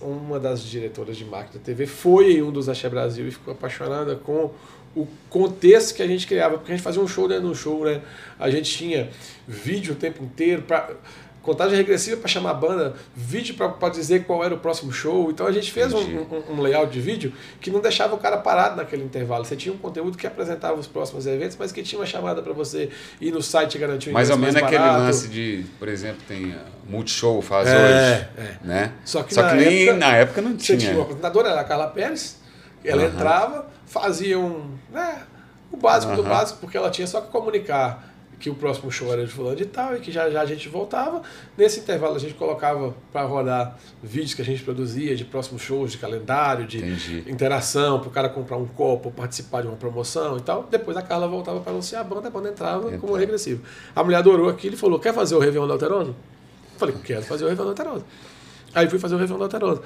uma 0.00 0.38
das 0.38 0.62
diretoras 0.62 1.16
de 1.16 1.24
marketing 1.24 1.58
da 1.58 1.64
TV, 1.64 1.86
foi 1.86 2.34
em 2.34 2.42
um 2.42 2.52
dos 2.52 2.68
Axé 2.68 2.88
Brasil 2.88 3.26
e 3.26 3.30
ficou 3.30 3.52
apaixonada 3.52 4.16
com 4.16 4.50
o 4.94 5.06
contexto 5.28 5.94
que 5.94 6.02
a 6.02 6.06
gente 6.06 6.26
criava, 6.26 6.58
porque 6.58 6.72
a 6.72 6.76
gente 6.76 6.84
fazia 6.84 7.00
um 7.00 7.08
show 7.08 7.28
dentro 7.28 7.44
de 7.44 7.50
um 7.50 7.54
show, 7.54 7.84
né? 7.84 8.02
A 8.38 8.50
gente 8.50 8.70
tinha 8.76 9.08
vídeo 9.46 9.94
o 9.94 9.96
tempo 9.96 10.22
inteiro 10.22 10.62
para 10.62 10.90
contagem 11.42 11.76
regressiva 11.76 12.16
para 12.16 12.28
chamar 12.28 12.50
a 12.50 12.54
banda, 12.54 12.94
vídeo 13.14 13.54
para 13.54 13.88
dizer 13.88 14.24
qual 14.24 14.44
era 14.44 14.54
o 14.54 14.58
próximo 14.58 14.92
show. 14.92 15.30
Então 15.30 15.46
a 15.46 15.52
gente 15.52 15.72
fez 15.72 15.92
um, 15.92 15.98
um, 15.98 16.42
um, 16.50 16.60
layout 16.60 16.92
de 16.92 17.00
vídeo 17.00 17.32
que 17.60 17.70
não 17.70 17.80
deixava 17.80 18.14
o 18.14 18.18
cara 18.18 18.36
parado 18.36 18.76
naquele 18.76 19.04
intervalo. 19.04 19.44
Você 19.44 19.56
tinha 19.56 19.74
um 19.74 19.78
conteúdo 19.78 20.16
que 20.18 20.26
apresentava 20.26 20.78
os 20.78 20.86
próximos 20.86 21.26
eventos, 21.26 21.56
mas 21.58 21.72
que 21.72 21.82
tinha 21.82 21.98
uma 21.98 22.06
chamada 22.06 22.42
para 22.42 22.52
você 22.52 22.90
ir 23.20 23.32
no 23.32 23.42
site 23.42 23.76
e 23.76 23.78
garantir 23.78 24.10
um 24.10 24.12
Mais 24.12 24.30
ou 24.30 24.36
menos 24.36 24.54
mais 24.54 24.66
aquele 24.66 24.82
barato. 24.82 25.04
lance 25.04 25.28
de, 25.28 25.64
por 25.78 25.88
exemplo, 25.88 26.22
tem 26.28 26.54
Multishow 26.86 27.40
faz 27.40 27.68
é, 27.68 27.76
hoje. 27.76 28.28
É. 28.36 28.56
Né? 28.62 28.92
Só 29.04 29.22
que, 29.22 29.34
Só 29.34 29.42
na, 29.42 29.50
que 29.50 29.56
nem 29.56 29.82
época, 29.82 29.96
na 29.96 30.16
época 30.16 30.42
não 30.42 30.56
tinha. 30.56 30.78
Você 30.78 30.86
tinha 30.86 30.94
uma 30.94 31.02
apresentadora, 31.02 31.48
era 31.48 31.60
a 31.60 31.64
Carla 31.64 31.86
Pérez, 31.88 32.38
ela 32.84 33.02
uhum. 33.02 33.08
entrava, 33.08 33.66
fazia 33.86 34.38
um. 34.38 34.76
Né, 34.90 35.22
o 35.72 35.76
básico 35.76 36.10
uhum. 36.10 36.16
do 36.16 36.22
básico, 36.24 36.58
porque 36.60 36.76
ela 36.76 36.90
tinha 36.90 37.06
só 37.06 37.20
que 37.20 37.28
comunicar 37.28 38.09
que 38.40 38.48
o 38.48 38.54
próximo 38.54 38.90
show 38.90 39.12
era 39.12 39.24
de 39.24 39.30
fulano 39.30 39.54
de 39.54 39.66
tal 39.66 39.94
e 39.94 40.00
que 40.00 40.10
já 40.10 40.30
já 40.30 40.40
a 40.40 40.46
gente 40.46 40.68
voltava. 40.68 41.22
Nesse 41.56 41.80
intervalo 41.80 42.16
a 42.16 42.18
gente 42.18 42.34
colocava 42.34 42.94
para 43.12 43.22
rodar 43.22 43.78
vídeos 44.02 44.32
que 44.34 44.40
a 44.42 44.44
gente 44.44 44.62
produzia 44.62 45.14
de 45.14 45.24
próximos 45.24 45.60
shows, 45.62 45.92
de 45.92 45.98
calendário, 45.98 46.66
de 46.66 46.78
Entendi. 46.78 47.24
interação, 47.30 48.00
para 48.00 48.08
o 48.08 48.10
cara 48.10 48.28
comprar 48.30 48.56
um 48.56 48.66
copo, 48.66 49.10
participar 49.10 49.60
de 49.60 49.68
uma 49.68 49.76
promoção 49.76 50.38
e 50.38 50.40
tal. 50.40 50.66
Depois 50.70 50.96
a 50.96 51.02
Carla 51.02 51.28
voltava 51.28 51.60
para 51.60 51.70
anunciar 51.70 52.00
a 52.00 52.04
banda, 52.04 52.28
a 52.28 52.30
banda 52.30 52.48
entrava 52.48 52.86
Entra. 52.86 52.98
como 52.98 53.14
regressivo. 53.14 53.62
A 53.94 54.02
mulher 54.02 54.16
adorou 54.16 54.48
aquilo 54.48 54.74
e 54.74 54.78
falou: 54.78 54.98
Quer 54.98 55.12
fazer 55.12 55.34
o 55.34 55.38
Réveillon 55.38 55.66
da 55.66 55.74
Alterosa? 55.74 56.14
Falei: 56.78 56.94
Quero 57.04 57.22
fazer 57.22 57.44
o 57.44 57.48
Réveillon 57.48 57.74
da 57.74 57.82
Alterosa. 57.82 58.04
Aí 58.74 58.88
fui 58.88 58.98
fazer 58.98 59.16
o 59.16 59.18
Réveillon 59.18 59.38
da 59.38 59.44
Alterosa. 59.44 59.82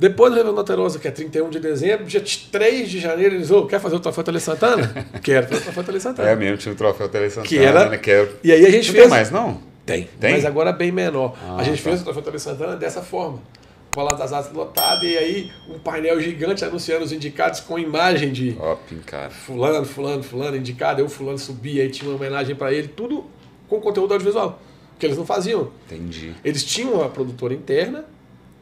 Depois 0.00 0.32
do 0.32 0.36
Réveillon 0.36 0.54
da 0.54 0.62
Alterosa, 0.62 0.98
que 0.98 1.06
é 1.06 1.10
31 1.10 1.50
de 1.50 1.60
dezembro, 1.60 2.06
dia 2.06 2.24
3 2.50 2.88
de 2.88 2.98
janeiro, 2.98 3.34
eles 3.34 3.50
oh, 3.50 3.66
quer 3.66 3.78
fazer 3.78 3.96
o 3.96 4.00
Troféu 4.00 4.24
Tele 4.24 4.40
Santana? 4.40 5.06
Quero 5.22 5.46
fazer 5.46 5.60
o 5.60 5.64
Troféu 5.64 5.84
Tele 5.84 6.00
Santana. 6.00 6.30
É 6.30 6.34
mesmo, 6.34 6.56
tinha 6.56 6.72
o 6.72 6.74
Troféu 6.74 7.06
Tele 7.06 7.28
Santana, 7.28 7.46
que 7.46 7.58
era, 7.58 7.90
né? 7.90 7.98
Quero. 7.98 8.30
E 8.42 8.50
aí 8.50 8.64
a 8.64 8.70
gente 8.70 8.86
não 8.86 8.94
fez... 8.94 9.04
tem 9.04 9.08
mais, 9.10 9.30
não? 9.30 9.60
Tem, 9.84 10.08
tem? 10.18 10.32
mas 10.32 10.46
agora 10.46 10.72
bem 10.72 10.90
menor. 10.90 11.36
Ah, 11.44 11.56
a 11.58 11.64
gente 11.64 11.82
tá. 11.82 11.90
fez 11.90 12.00
o 12.00 12.04
Troféu 12.04 12.22
Tele 12.22 12.38
Santana 12.38 12.76
dessa 12.76 13.02
forma. 13.02 13.42
Com 13.92 14.00
a 14.00 14.04
Palácio 14.04 14.18
das 14.20 14.32
Artes 14.32 14.52
lotada 14.54 15.04
e 15.04 15.18
aí 15.18 15.52
um 15.68 15.78
painel 15.78 16.18
gigante 16.18 16.64
anunciando 16.64 17.04
os 17.04 17.12
indicados 17.12 17.60
com 17.60 17.78
imagem 17.78 18.32
de 18.32 18.56
Ó, 18.58 18.78
cara. 19.04 19.28
fulano, 19.28 19.84
fulano, 19.84 20.22
fulano, 20.22 20.56
indicado. 20.56 21.02
Eu, 21.02 21.10
fulano, 21.10 21.38
subia, 21.38 21.82
aí 21.82 21.90
tinha 21.90 22.08
uma 22.08 22.16
homenagem 22.16 22.56
para 22.56 22.72
ele, 22.72 22.88
tudo 22.88 23.26
com 23.68 23.78
conteúdo 23.80 24.14
audiovisual. 24.14 24.62
Que 24.98 25.04
eles 25.04 25.18
não 25.18 25.26
faziam. 25.26 25.70
Entendi. 25.86 26.32
Eles 26.42 26.64
tinham 26.64 26.94
uma 26.94 27.10
produtora 27.10 27.52
interna 27.52 28.06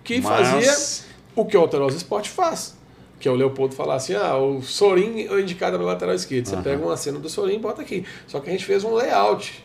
que 0.03 0.21
Mas... 0.21 0.49
fazia 0.49 1.08
o 1.43 1.47
que 1.47 1.57
o 1.57 1.61
Alterosa 1.61 1.97
Esporte 1.97 2.31
faz. 2.31 2.77
Que 3.19 3.29
é 3.29 3.31
o 3.31 3.35
Leopoldo 3.35 3.75
falar 3.75 3.97
assim: 3.97 4.15
ah, 4.15 4.37
o 4.37 4.63
Sorin 4.63 5.27
é 5.29 5.41
indicado 5.41 5.77
na 5.79 5.85
lateral 5.85 6.15
esquerda. 6.15 6.49
Você 6.49 6.55
Aham. 6.55 6.63
pega 6.63 6.85
uma 6.85 6.97
cena 6.97 7.19
do 7.19 7.29
Sorin 7.29 7.57
e 7.57 7.59
bota 7.59 7.83
aqui. 7.83 8.05
Só 8.27 8.39
que 8.41 8.49
a 8.49 8.53
gente 8.53 8.65
fez 8.65 8.85
um 8.85 8.95
layout, 8.95 9.65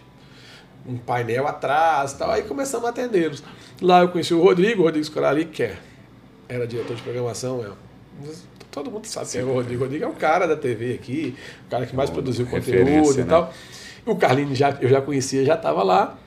um 0.87 0.97
painel 0.97 1.47
atrás 1.47 2.13
tal. 2.13 2.31
Aí 2.31 2.43
começamos 2.43 2.85
a 2.87 2.89
atendê-los. 2.89 3.43
Lá 3.81 4.01
eu 4.01 4.09
conheci 4.09 4.33
o 4.33 4.41
Rodrigo, 4.41 4.81
o 4.81 4.85
Rodrigo 4.85 5.05
Scorali, 5.05 5.45
que 5.45 5.63
é, 5.63 5.77
era 6.49 6.65
diretor 6.65 6.95
de 6.95 7.03
programação. 7.03 7.63
É, 7.63 8.31
todo 8.71 8.89
mundo 8.89 9.05
sabe 9.05 9.29
quem 9.29 9.41
é 9.41 9.43
o 9.43 9.53
Rodrigo. 9.53 9.81
O 9.81 9.85
Rodrigo 9.85 10.05
é 10.05 10.07
o 10.07 10.13
cara 10.13 10.47
da 10.47 10.55
TV 10.55 10.95
aqui, 10.95 11.35
o 11.67 11.69
cara 11.69 11.85
que 11.85 11.95
mais 11.95 12.09
Bom, 12.09 12.15
produziu 12.15 12.47
conteúdo 12.47 13.13
e 13.13 13.23
né? 13.23 13.25
tal. 13.29 13.53
O 14.05 14.15
Carlinhos 14.15 14.57
já, 14.57 14.71
eu 14.81 14.89
já 14.89 14.99
conhecia, 15.01 15.45
já 15.45 15.53
estava 15.55 15.83
lá. 15.83 16.17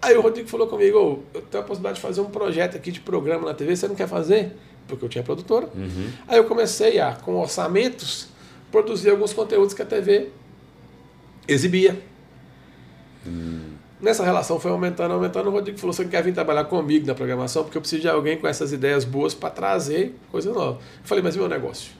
Aí 0.00 0.14
o 0.14 0.20
Rodrigo 0.20 0.48
falou 0.48 0.66
comigo: 0.66 0.98
"Ô, 0.98 1.18
eu 1.34 1.40
tenho 1.40 1.64
a 1.64 1.66
possibilidade 1.66 1.96
de 1.96 2.02
fazer 2.02 2.20
um 2.20 2.26
projeto 2.26 2.76
aqui 2.76 2.92
de 2.92 3.00
programa 3.00 3.46
na 3.46 3.54
TV, 3.54 3.74
você 3.74 3.88
não 3.88 3.94
quer 3.94 4.06
fazer? 4.06 4.52
Porque 4.88 5.04
eu 5.04 5.08
tinha 5.08 5.24
produtora. 5.24 5.68
Uhum. 5.74 6.10
Aí 6.28 6.36
eu 6.38 6.44
comecei 6.44 6.98
a, 7.00 7.12
com 7.14 7.34
orçamentos, 7.36 8.28
produzir 8.70 9.10
alguns 9.10 9.32
conteúdos 9.32 9.74
que 9.74 9.82
a 9.82 9.86
TV 9.86 10.28
exibia. 11.48 12.00
Nessa 14.00 14.22
relação 14.22 14.60
foi 14.60 14.70
aumentando, 14.70 15.14
aumentando. 15.14 15.48
O 15.48 15.52
Rodrigo 15.52 15.78
falou: 15.78 15.92
você 15.92 16.04
quer 16.04 16.22
vir 16.22 16.32
trabalhar 16.34 16.64
comigo 16.64 17.06
na 17.06 17.14
programação? 17.14 17.64
Porque 17.64 17.76
eu 17.78 17.80
preciso 17.80 18.02
de 18.02 18.08
alguém 18.08 18.36
com 18.36 18.46
essas 18.46 18.72
ideias 18.72 19.04
boas 19.04 19.34
para 19.34 19.50
trazer 19.50 20.14
coisas 20.30 20.54
novas. 20.54 20.76
Eu 20.76 21.04
falei: 21.04 21.24
mas 21.24 21.34
e 21.34 21.38
meu 21.38 21.48
negócio? 21.48 21.92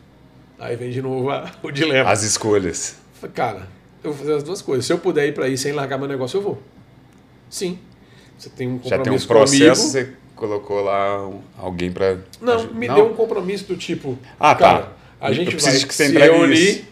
Aí 0.59 0.77
vem 0.77 0.91
de 0.91 1.03
novo 1.03 1.31
a- 1.31 1.51
o 1.63 1.71
dilema. 1.71 2.11
As 2.11 2.23
escolhas. 2.23 2.97
Falei, 3.15 3.35
Cara, 3.35 3.69
eu 4.05 4.13
vou 4.13 4.15
fazer 4.21 4.35
as 4.35 4.43
duas 4.43 4.63
coisas. 4.63 4.85
Se 4.87 4.93
eu 4.93 4.99
puder 4.99 5.27
ir 5.27 5.33
para 5.35 5.47
aí 5.47 5.57
sem 5.59 5.73
largar 5.73 5.99
meu 5.99 6.07
negócio, 6.07 6.37
eu 6.39 6.43
vou. 6.43 6.63
Sim. 7.51 7.79
Você 8.39 8.51
tem 8.51 8.69
um 8.69 8.81
Já 8.85 8.91
tem 8.99 9.13
um 9.13 9.19
compromisso 9.19 9.27
processo, 9.27 9.91
comigo. 9.93 10.11
você 10.11 10.13
colocou 10.37 10.83
lá 10.83 11.29
alguém 11.59 11.91
para. 11.91 12.19
Não, 12.41 12.65
me 12.69 12.87
deu 12.89 13.07
um 13.11 13.15
compromisso 13.15 13.65
do 13.65 13.77
tipo. 13.77 14.17
Ah, 14.39 14.55
tá. 14.55 14.61
cara, 14.61 14.93
A 15.21 15.31
Eu 15.31 15.35
gente 15.35 15.51
preciso 15.53 15.79
vai 15.79 15.89
que 15.89 15.95
se 15.95 16.09
reunir, 16.13 16.55
isso. 16.71 16.85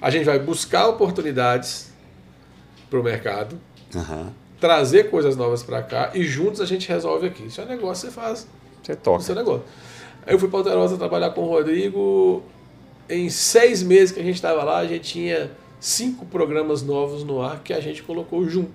a 0.00 0.10
gente 0.10 0.24
vai 0.24 0.38
buscar 0.38 0.88
oportunidades 0.88 1.92
para 2.90 2.98
o 2.98 3.02
mercado, 3.02 3.60
Aham. 3.94 4.32
trazer 4.60 5.10
coisas 5.10 5.36
novas 5.36 5.62
para 5.62 5.82
cá 5.82 6.10
e 6.14 6.24
juntos 6.24 6.60
a 6.60 6.64
gente 6.66 6.88
resolve 6.88 7.26
aqui. 7.28 7.44
Isso 7.46 7.60
é 7.60 7.66
negócio, 7.66 8.08
você 8.08 8.14
faz 8.14 8.46
Você 8.82 8.96
toca. 8.96 9.22
seu 9.22 9.34
negócio. 9.34 9.62
Aí 10.26 10.34
eu 10.34 10.38
fui 10.38 10.48
para 10.48 10.58
Alterosa 10.58 10.96
trabalhar 10.96 11.30
com 11.30 11.42
o 11.42 11.48
Rodrigo. 11.48 12.42
Em 13.10 13.30
seis 13.30 13.82
meses 13.82 14.12
que 14.12 14.20
a 14.20 14.22
gente 14.22 14.34
estava 14.34 14.62
lá, 14.64 14.78
a 14.78 14.86
gente 14.86 15.00
tinha 15.12 15.50
cinco 15.80 16.26
programas 16.26 16.82
novos 16.82 17.24
no 17.24 17.40
ar 17.40 17.60
que 17.62 17.72
a 17.72 17.80
gente 17.80 18.02
colocou 18.02 18.46
juntos. 18.48 18.72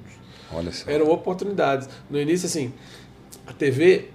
Olha 0.52 0.72
só. 0.72 0.90
Eram 0.90 1.10
oportunidades. 1.12 1.88
No 2.10 2.20
início, 2.20 2.46
assim, 2.48 2.74
a 3.48 3.54
TV, 3.54 4.06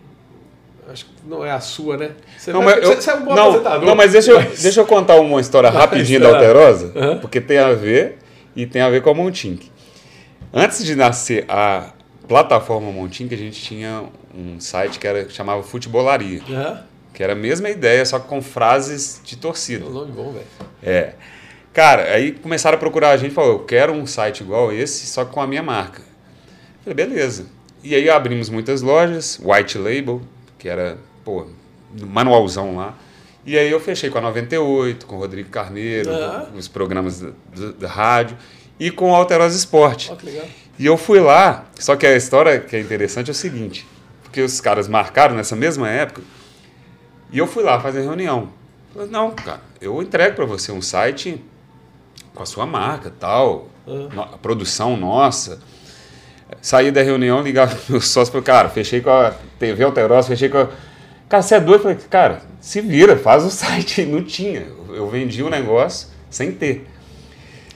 acho 0.90 1.04
que 1.04 1.10
não 1.26 1.44
é 1.44 1.50
a 1.50 1.60
sua, 1.60 1.96
né? 1.96 2.10
Você, 2.36 2.52
Não, 2.52 2.62
vai- 2.62 2.76
mas, 2.80 2.88
eu, 2.88 2.96
você 2.96 3.10
é 3.10 3.14
um 3.14 3.24
bom 3.24 3.34
não, 3.34 3.48
apresentador. 3.48 3.86
não, 3.86 3.94
mas 3.94 4.12
deixa 4.12 4.30
eu, 4.30 4.40
mas- 4.40 4.62
deixa 4.62 4.80
eu 4.80 4.86
contar 4.86 5.16
uma 5.16 5.40
história 5.40 5.68
rapidinho 5.70 6.20
tá. 6.20 6.30
da 6.30 6.36
Alterosa, 6.36 6.92
Aham. 6.96 7.18
porque 7.18 7.40
tem 7.40 7.58
a 7.58 7.72
ver 7.72 8.18
e 8.56 8.66
tem 8.66 8.80
a 8.82 8.88
ver 8.90 9.02
com 9.02 9.10
a 9.10 9.14
Montink. 9.14 9.70
Antes 10.52 10.84
de 10.84 10.94
nascer 10.94 11.44
a 11.48 11.92
plataforma 12.26 12.90
Montink, 12.90 13.34
a 13.34 13.38
gente 13.38 13.60
tinha 13.60 14.04
um 14.34 14.58
site 14.60 14.98
que 14.98 15.06
era, 15.06 15.28
chamava 15.28 15.62
Futebolaria, 15.62 16.40
Aham. 16.48 16.82
que 17.12 17.22
era 17.22 17.32
a 17.34 17.36
mesma 17.36 17.68
ideia, 17.68 18.04
só 18.06 18.18
que 18.18 18.26
com 18.28 18.40
frases 18.40 19.20
de 19.24 19.36
torcida. 19.36 19.84
É 19.84 19.88
um 19.88 19.92
nome 19.92 20.12
bom, 20.12 20.32
velho. 20.32 20.46
É. 20.82 21.12
Cara, 21.74 22.04
aí 22.14 22.32
começaram 22.32 22.76
a 22.76 22.78
procurar 22.78 23.10
a 23.10 23.16
gente, 23.16 23.34
falou, 23.34 23.52
eu 23.52 23.58
quero 23.60 23.92
um 23.92 24.06
site 24.06 24.40
igual 24.40 24.72
esse, 24.72 25.06
só 25.06 25.24
que 25.24 25.32
com 25.32 25.40
a 25.40 25.46
minha 25.46 25.62
marca. 25.62 26.00
Eu 26.00 26.94
Falei, 26.94 27.06
beleza. 27.06 27.46
E 27.82 27.94
aí 27.94 28.08
abrimos 28.10 28.48
muitas 28.48 28.82
lojas, 28.82 29.38
White 29.42 29.78
Label, 29.78 30.20
que 30.58 30.68
era, 30.68 30.98
pô, 31.24 31.46
manualzão 32.06 32.76
lá. 32.76 32.94
E 33.46 33.56
aí 33.56 33.70
eu 33.70 33.80
fechei 33.80 34.10
com 34.10 34.18
a 34.18 34.20
98, 34.20 35.06
com 35.06 35.16
o 35.16 35.18
Rodrigo 35.18 35.48
Carneiro, 35.48 36.10
Ah. 36.12 36.46
com 36.50 36.58
os 36.58 36.68
programas 36.68 37.20
da, 37.78 37.88
rádio, 37.88 38.36
e 38.78 38.90
com 38.90 39.10
o 39.10 39.14
Alterosa 39.14 39.56
Esporte. 39.56 40.12
Legal. 40.22 40.44
E 40.78 40.86
eu 40.86 40.96
fui 40.96 41.18
lá, 41.20 41.64
só 41.78 41.96
que 41.96 42.06
a 42.06 42.14
história 42.16 42.60
que 42.60 42.76
é 42.76 42.80
interessante 42.80 43.28
é 43.28 43.32
o 43.32 43.34
seguinte, 43.34 43.86
porque 44.22 44.40
os 44.40 44.60
caras 44.60 44.86
marcaram 44.86 45.34
nessa 45.34 45.56
mesma 45.56 45.88
época, 45.88 46.22
e 47.32 47.38
eu 47.38 47.46
fui 47.46 47.62
lá 47.64 47.80
fazer 47.80 48.02
reunião. 48.02 48.50
Falei, 48.92 49.08
não, 49.08 49.30
cara, 49.32 49.60
eu 49.80 50.00
entrego 50.02 50.36
para 50.36 50.44
você 50.44 50.70
um 50.72 50.82
site 50.82 51.42
com 52.34 52.42
a 52.42 52.46
sua 52.46 52.66
marca 52.66 53.12
tal, 53.18 53.68
no- 53.86 54.22
a 54.22 54.26
produção 54.38 54.96
nossa. 54.96 55.60
Saí 56.60 56.90
da 56.90 57.02
reunião, 57.02 57.42
ligava 57.42 57.74
pro 57.74 57.92
meu 57.92 58.00
sócio 58.00 58.36
e 58.38 58.42
cara, 58.42 58.68
fechei 58.68 59.00
com 59.00 59.10
a 59.10 59.34
TV 59.58 59.84
Alterosa, 59.84 60.28
fechei 60.28 60.48
com 60.48 60.58
a... 60.58 60.68
Cara, 61.28 61.42
você 61.42 61.54
é 61.56 61.60
doido? 61.60 61.80
Eu 61.80 61.82
Falei, 61.82 61.98
cara, 62.08 62.42
se 62.60 62.80
vira, 62.80 63.16
faz 63.16 63.44
o 63.44 63.50
site. 63.50 64.04
Não 64.04 64.22
tinha. 64.24 64.66
Eu 64.88 65.08
vendi 65.08 65.42
o 65.42 65.50
negócio 65.50 66.08
sem 66.30 66.52
ter. 66.52 66.86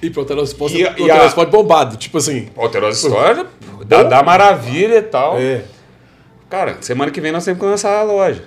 E 0.00 0.10
pro 0.10 0.24
Telesporte, 0.24 0.76
E 0.80 0.90
pro 0.90 1.06
e 1.06 1.10
a- 1.10 1.44
bombado, 1.44 1.96
tipo 1.96 2.18
assim. 2.18 2.48
Alterosa 2.56 3.06
História, 3.06 3.46
da, 3.86 4.02
da 4.02 4.22
maravilha 4.22 4.96
e 4.96 5.02
tal. 5.02 5.38
É. 5.38 5.62
Cara, 6.50 6.78
semana 6.80 7.10
que 7.10 7.20
vem 7.20 7.30
nós 7.30 7.44
temos 7.44 7.60
que 7.60 7.66
lançar 7.66 7.98
a 7.98 8.02
loja. 8.02 8.44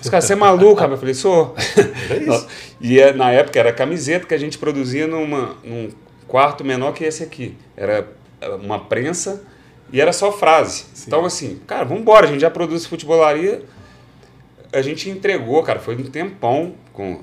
Os 0.00 0.08
caras, 0.08 0.24
você 0.24 0.32
é 0.32 0.36
maluco, 0.36 0.74
rapaz? 0.80 0.92
Eu 0.92 0.98
falei, 0.98 1.14
sou. 1.14 1.54
É 2.08 2.16
isso. 2.16 2.46
E 2.80 3.00
é, 3.00 3.12
na 3.12 3.30
época 3.32 3.58
era 3.58 3.72
camiseta 3.72 4.26
que 4.26 4.32
a 4.34 4.38
gente 4.38 4.56
produzia 4.56 5.06
numa, 5.06 5.56
num 5.64 5.90
quarto 6.28 6.64
menor 6.64 6.92
que 6.92 7.04
esse 7.04 7.22
aqui. 7.22 7.56
Era 7.76 8.06
uma 8.62 8.78
prensa 8.78 9.42
e 9.92 10.00
era 10.00 10.12
só 10.12 10.30
frase. 10.32 10.84
Então, 11.06 11.24
assim, 11.24 11.60
cara, 11.66 11.84
vamos 11.84 12.02
embora, 12.02 12.26
a 12.26 12.28
gente 12.30 12.40
já 12.40 12.50
produz 12.50 12.86
futebolaria. 12.86 13.62
A 14.72 14.82
gente 14.82 15.10
entregou, 15.10 15.62
cara, 15.62 15.80
foi 15.80 15.96
um 15.96 16.02
tempão 16.04 16.74
com 16.92 17.20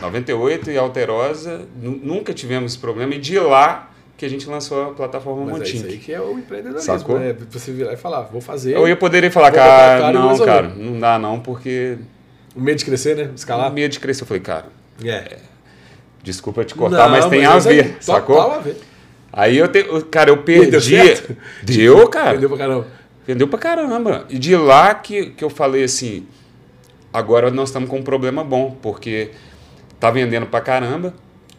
98 0.00 0.70
e 0.70 0.78
Alterosa. 0.78 1.62
Nu- 1.80 2.00
Nunca 2.02 2.32
tivemos 2.34 2.72
esse 2.72 2.80
problema. 2.80 3.14
E 3.14 3.18
de 3.18 3.38
lá 3.38 3.90
que 4.16 4.26
a 4.26 4.28
gente 4.28 4.48
lançou 4.48 4.82
a 4.90 4.92
plataforma 4.92 5.52
Mas 5.52 5.60
é 5.62 5.64
isso 5.72 5.86
aí 5.86 5.98
que 5.98 6.12
é 6.12 6.20
o 6.20 6.36
empreendedorismo, 6.38 6.98
Sacou? 6.98 7.18
né? 7.20 7.34
Você 7.50 7.70
virar 7.70 7.92
e 7.92 7.96
falar, 7.96 8.22
vou 8.22 8.40
fazer. 8.40 8.74
Eu 8.74 8.88
ia 8.88 8.96
poderia 8.96 9.30
falar, 9.30 9.52
cara, 9.52 10.00
cara 10.00 10.12
não, 10.12 10.38
cara, 10.38 10.68
não 10.68 10.98
dá 10.98 11.18
não, 11.18 11.38
porque 11.38 11.96
O 12.56 12.60
medo 12.60 12.78
de 12.78 12.84
crescer, 12.84 13.16
né? 13.16 13.30
Escalar. 13.36 13.72
medo 13.72 13.92
de 13.92 14.00
crescer. 14.00 14.22
Eu 14.22 14.26
falei, 14.26 14.42
cara, 14.42 14.66
É. 15.04 15.36
desculpa 16.24 16.64
te 16.64 16.74
cortar, 16.74 17.08
mas 17.08 17.26
tem 17.26 17.42
é 17.42 17.46
a 17.46 17.54
aí, 17.54 17.60
ver, 17.60 17.96
sacou? 18.00 18.34
Total 18.36 18.52
a 18.56 18.58
ver. 18.58 18.76
Aí 19.32 19.58
eu 19.58 19.68
te, 19.68 19.84
cara, 20.10 20.30
eu 20.30 20.36
deu 20.36 20.44
perdi. 20.44 20.80
certo? 20.80 21.36
Deu, 21.62 22.08
cara. 22.08 22.32
Entendeu 22.32 22.48
pra 22.48 22.58
caramba? 22.58 22.86
Vendeu 23.26 23.48
pra 23.48 23.58
caramba. 23.58 24.26
E 24.30 24.38
de 24.38 24.56
lá 24.56 24.94
que, 24.94 25.26
que 25.26 25.44
eu 25.44 25.50
falei 25.50 25.84
assim, 25.84 26.26
agora 27.12 27.50
nós 27.50 27.68
estamos 27.68 27.88
com 27.90 27.98
um 27.98 28.02
problema 28.02 28.42
bom, 28.42 28.76
porque 28.80 29.30
tá 30.00 30.10
vendendo 30.10 30.46
pra 30.46 30.60
caramba. 30.60 31.14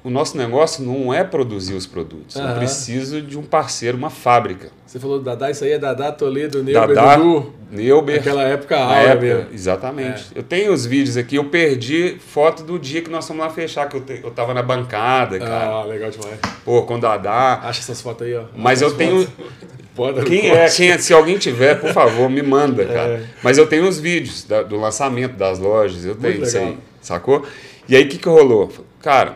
O 0.10 0.12
nosso 0.12 0.36
negócio 0.36 0.84
não 0.84 1.14
é 1.14 1.24
produzir 1.24 1.76
os 1.76 1.86
produtos. 1.86 2.36
Eu 2.36 2.42
Aham. 2.42 2.58
preciso 2.58 3.22
de 3.22 3.38
um 3.38 3.44
parceiro, 3.44 3.96
uma 3.96 4.10
fábrica. 4.10 4.70
Você 4.88 4.98
falou 5.00 5.20
do 5.20 5.24
Dadá, 5.26 5.52
isso 5.52 5.64
aí 5.64 5.74
é 5.74 5.78
Dadá, 5.78 6.12
Toledo, 6.12 6.64
Neuber, 6.64 6.96
Dadá, 6.96 7.16
Dudu. 7.16 7.54
Neuber. 7.70 8.16
Naquela 8.16 8.42
época, 8.42 8.76
a 8.76 8.84
aula 8.86 8.98
época, 9.10 9.22
mesmo. 9.22 9.46
Exatamente. 9.54 10.26
Eu 10.34 10.42
tenho 10.42 10.74
os 10.74 10.84
vídeos 10.84 11.16
aqui, 11.16 11.36
eu 11.36 11.46
perdi 11.46 12.18
foto 12.20 12.64
do 12.64 12.80
dia 12.80 13.04
que 13.04 13.10
nós 13.12 13.28
fomos 13.28 13.44
lá 13.44 13.52
fechar, 13.52 13.88
que 13.88 13.98
eu, 13.98 14.02
te- 14.02 14.20
eu 14.24 14.32
tava 14.32 14.52
na 14.52 14.64
bancada, 14.64 15.38
cara. 15.38 15.66
Ah, 15.68 15.84
legal 15.84 16.10
demais. 16.10 16.40
Pô, 16.66 16.82
com 16.82 16.96
o 16.96 17.00
Dadá. 17.00 17.60
Acha 17.62 17.80
essas 17.82 18.02
fotos 18.02 18.26
aí, 18.26 18.34
ó. 18.36 18.46
Mas 18.56 18.82
eu 18.82 18.92
tenho. 18.96 19.28
Quem 20.26 20.50
é, 20.50 20.70
quem 20.70 20.92
é? 20.92 20.98
Se 20.98 21.14
alguém 21.14 21.38
tiver, 21.38 21.76
por 21.80 21.92
favor, 21.92 22.30
me 22.30 22.42
manda, 22.42 22.86
cara. 22.86 23.16
É. 23.16 23.24
Mas 23.44 23.58
eu 23.58 23.68
tenho 23.68 23.86
os 23.86 24.00
vídeos 24.00 24.44
da- 24.46 24.64
do 24.64 24.78
lançamento 24.80 25.34
das 25.36 25.60
lojas, 25.60 26.06
eu 26.06 26.16
tenho 26.16 26.42
isso 26.42 26.58
aí, 26.58 26.78
sacou? 27.02 27.46
E 27.88 27.96
aí 27.98 28.06
o 28.06 28.08
que, 28.08 28.18
que 28.18 28.30
rolou? 28.30 28.72
Cara, 29.02 29.36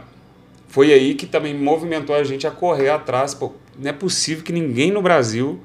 foi 0.73 0.91
aí 0.91 1.13
que 1.13 1.27
também 1.27 1.53
movimentou 1.53 2.15
a 2.15 2.23
gente 2.23 2.47
a 2.47 2.51
correr 2.51 2.89
atrás. 2.89 3.35
Pô, 3.35 3.51
não 3.77 3.91
é 3.91 3.93
possível 3.93 4.43
que 4.43 4.51
ninguém 4.51 4.89
no 4.89 5.03
Brasil 5.03 5.61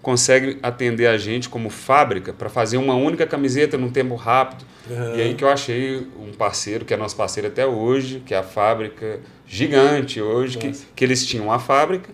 consegue 0.00 0.58
atender 0.62 1.06
a 1.06 1.18
gente 1.18 1.50
como 1.50 1.68
fábrica 1.68 2.32
para 2.32 2.48
fazer 2.48 2.78
uma 2.78 2.94
única 2.94 3.26
camiseta 3.26 3.76
num 3.76 3.90
tempo 3.90 4.14
rápido. 4.14 4.64
Aham. 4.90 5.16
E 5.16 5.20
aí 5.20 5.34
que 5.34 5.44
eu 5.44 5.50
achei 5.50 5.98
um 6.18 6.32
parceiro, 6.32 6.86
que 6.86 6.94
é 6.94 6.96
nosso 6.96 7.14
parceiro 7.14 7.48
até 7.48 7.66
hoje, 7.66 8.22
que 8.24 8.32
é 8.32 8.38
a 8.38 8.42
fábrica 8.42 9.20
gigante 9.46 10.18
hoje, 10.18 10.56
que, 10.56 10.72
que 10.96 11.04
eles 11.04 11.26
tinham 11.26 11.52
a 11.52 11.58
fábrica 11.58 12.08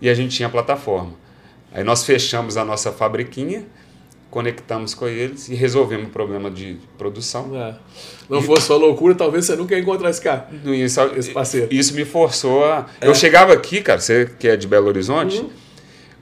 e 0.00 0.08
a 0.08 0.14
gente 0.14 0.34
tinha 0.34 0.46
a 0.46 0.50
plataforma. 0.50 1.12
Aí 1.74 1.84
nós 1.84 2.06
fechamos 2.06 2.56
a 2.56 2.64
nossa 2.64 2.90
fabriquinha, 2.90 3.66
conectamos 4.30 4.94
com 4.94 5.08
eles 5.08 5.48
e 5.48 5.54
resolvemos 5.54 6.06
o 6.06 6.10
problema 6.10 6.50
de 6.50 6.78
produção. 6.96 7.50
É. 7.54 7.74
Não 8.28 8.40
fosse 8.40 8.66
sua 8.66 8.76
loucura, 8.76 9.14
talvez 9.14 9.44
você 9.44 9.56
nunca 9.56 9.74
ia 9.74 9.80
encontrar 9.80 10.08
esse 10.10 10.20
cara. 10.20 10.48
Isso, 10.64 11.00
Esse 11.16 11.30
parceiro. 11.32 11.68
isso 11.70 11.94
me 11.94 12.04
forçou 12.04 12.64
a. 12.64 12.86
É. 13.00 13.08
Eu 13.08 13.14
chegava 13.14 13.52
aqui, 13.52 13.80
cara, 13.82 14.00
você 14.00 14.30
que 14.38 14.46
é 14.48 14.56
de 14.56 14.66
Belo 14.68 14.86
Horizonte, 14.86 15.38
Uhum. 15.40 15.50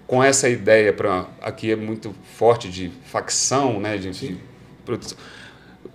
com 0.07 0.25
essa 0.25 0.49
ideia 0.49 0.93
para 0.93 1.27
aqui 1.43 1.71
é 1.71 1.77
muito 1.77 2.15
forte 2.37 2.69
de 2.71 2.91
facção, 3.05 3.79
né, 3.79 3.99
de, 3.99 4.11
de 4.11 4.37
produção. 4.87 5.19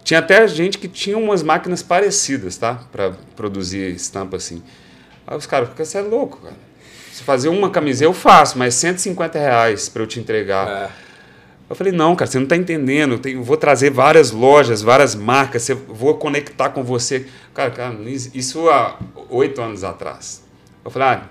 Tinha 0.04 0.19
até 0.19 0.47
gente 0.47 0.78
que 0.78 0.88
tinha 0.88 1.17
umas 1.17 1.41
máquinas 1.41 1.82
parecidas, 1.82 2.58
tá, 2.58 2.76
para 2.91 3.13
produzir 3.36 3.89
estampa 3.95 4.38
assim. 4.38 4.62
Aí 5.26 5.36
os 5.38 5.45
caras, 5.47 5.69
você 5.76 5.97
é 5.97 6.02
louco, 6.02 6.39
cara. 6.41 6.56
Se 7.12 7.23
fazer 7.23 7.47
uma 7.47 7.69
camiseta 7.69 8.06
eu 8.06 8.13
faço, 8.13 8.58
mas 8.58 8.73
150 8.76 9.39
reais 9.39 9.88
para 9.88 10.04
eu 10.04 10.08
te 10.08 10.19
entregar. 10.19 10.67
É. 10.67 11.02
Eu 11.73 11.75
falei, 11.75 11.91
não, 11.91 12.15
cara, 12.15 12.29
você 12.29 12.38
não 12.38 12.43
está 12.43 12.55
entendendo. 12.55 13.13
Eu 13.13 13.19
tenho- 13.19 13.41
vou 13.43 13.57
trazer 13.57 13.89
várias 13.89 14.29
lojas, 14.29 14.83
várias 14.83 15.15
marcas, 15.15 15.67
eu 15.67 15.75
vou 15.75 16.13
conectar 16.13 16.69
com 16.69 16.83
você. 16.83 17.25
Cara, 17.51 17.71
cara, 17.71 17.95
isso 18.31 18.69
há 18.69 18.99
oito 19.27 19.59
anos 19.59 19.83
atrás. 19.83 20.43
Eu 20.86 20.91
falei, 20.91 21.07
ah, 21.07 21.23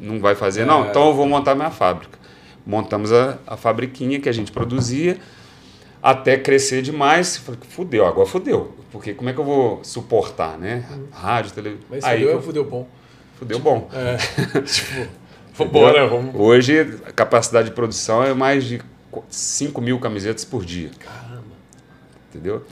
não 0.00 0.20
vai 0.20 0.36
fazer, 0.36 0.64
não? 0.64 0.84
É. 0.84 0.88
Então 0.90 1.08
eu 1.08 1.14
vou 1.14 1.26
montar 1.26 1.56
minha 1.56 1.70
fábrica. 1.72 2.16
Montamos 2.64 3.12
a, 3.12 3.38
a 3.44 3.56
fabriquinha 3.56 4.20
que 4.20 4.28
a 4.28 4.32
gente 4.32 4.52
produzia, 4.52 5.18
até 6.00 6.36
crescer 6.36 6.80
demais. 6.80 7.38
Falei, 7.38 7.58
fudeu, 7.68 8.06
agora 8.06 8.28
fudeu. 8.28 8.76
Porque 8.92 9.12
como 9.14 9.30
é 9.30 9.32
que 9.32 9.40
eu 9.40 9.44
vou 9.44 9.82
suportar, 9.82 10.56
né? 10.58 10.84
Rádio, 11.10 11.50
televisão. 11.50 11.84
Mas 11.90 12.04
Aí, 12.04 12.20
fudeu, 12.20 12.38
é 12.38 12.42
fudeu 12.42 12.64
bom. 12.64 12.86
fudeu 13.36 13.58
bom. 13.58 13.90
É. 13.92 14.16
tipo, 14.62 15.08
vambora, 15.54 16.06
vamos. 16.06 16.36
Hoje, 16.36 17.00
a 17.04 17.10
capacidade 17.10 17.70
de 17.70 17.74
produção 17.74 18.22
é 18.22 18.32
mais 18.32 18.62
de 18.62 18.80
5 19.28 19.80
mil 19.80 19.98
camisetas 19.98 20.44
por 20.44 20.64
dia. 20.64 20.90
Caramba. 20.98 21.42
entendeu? 22.30 22.62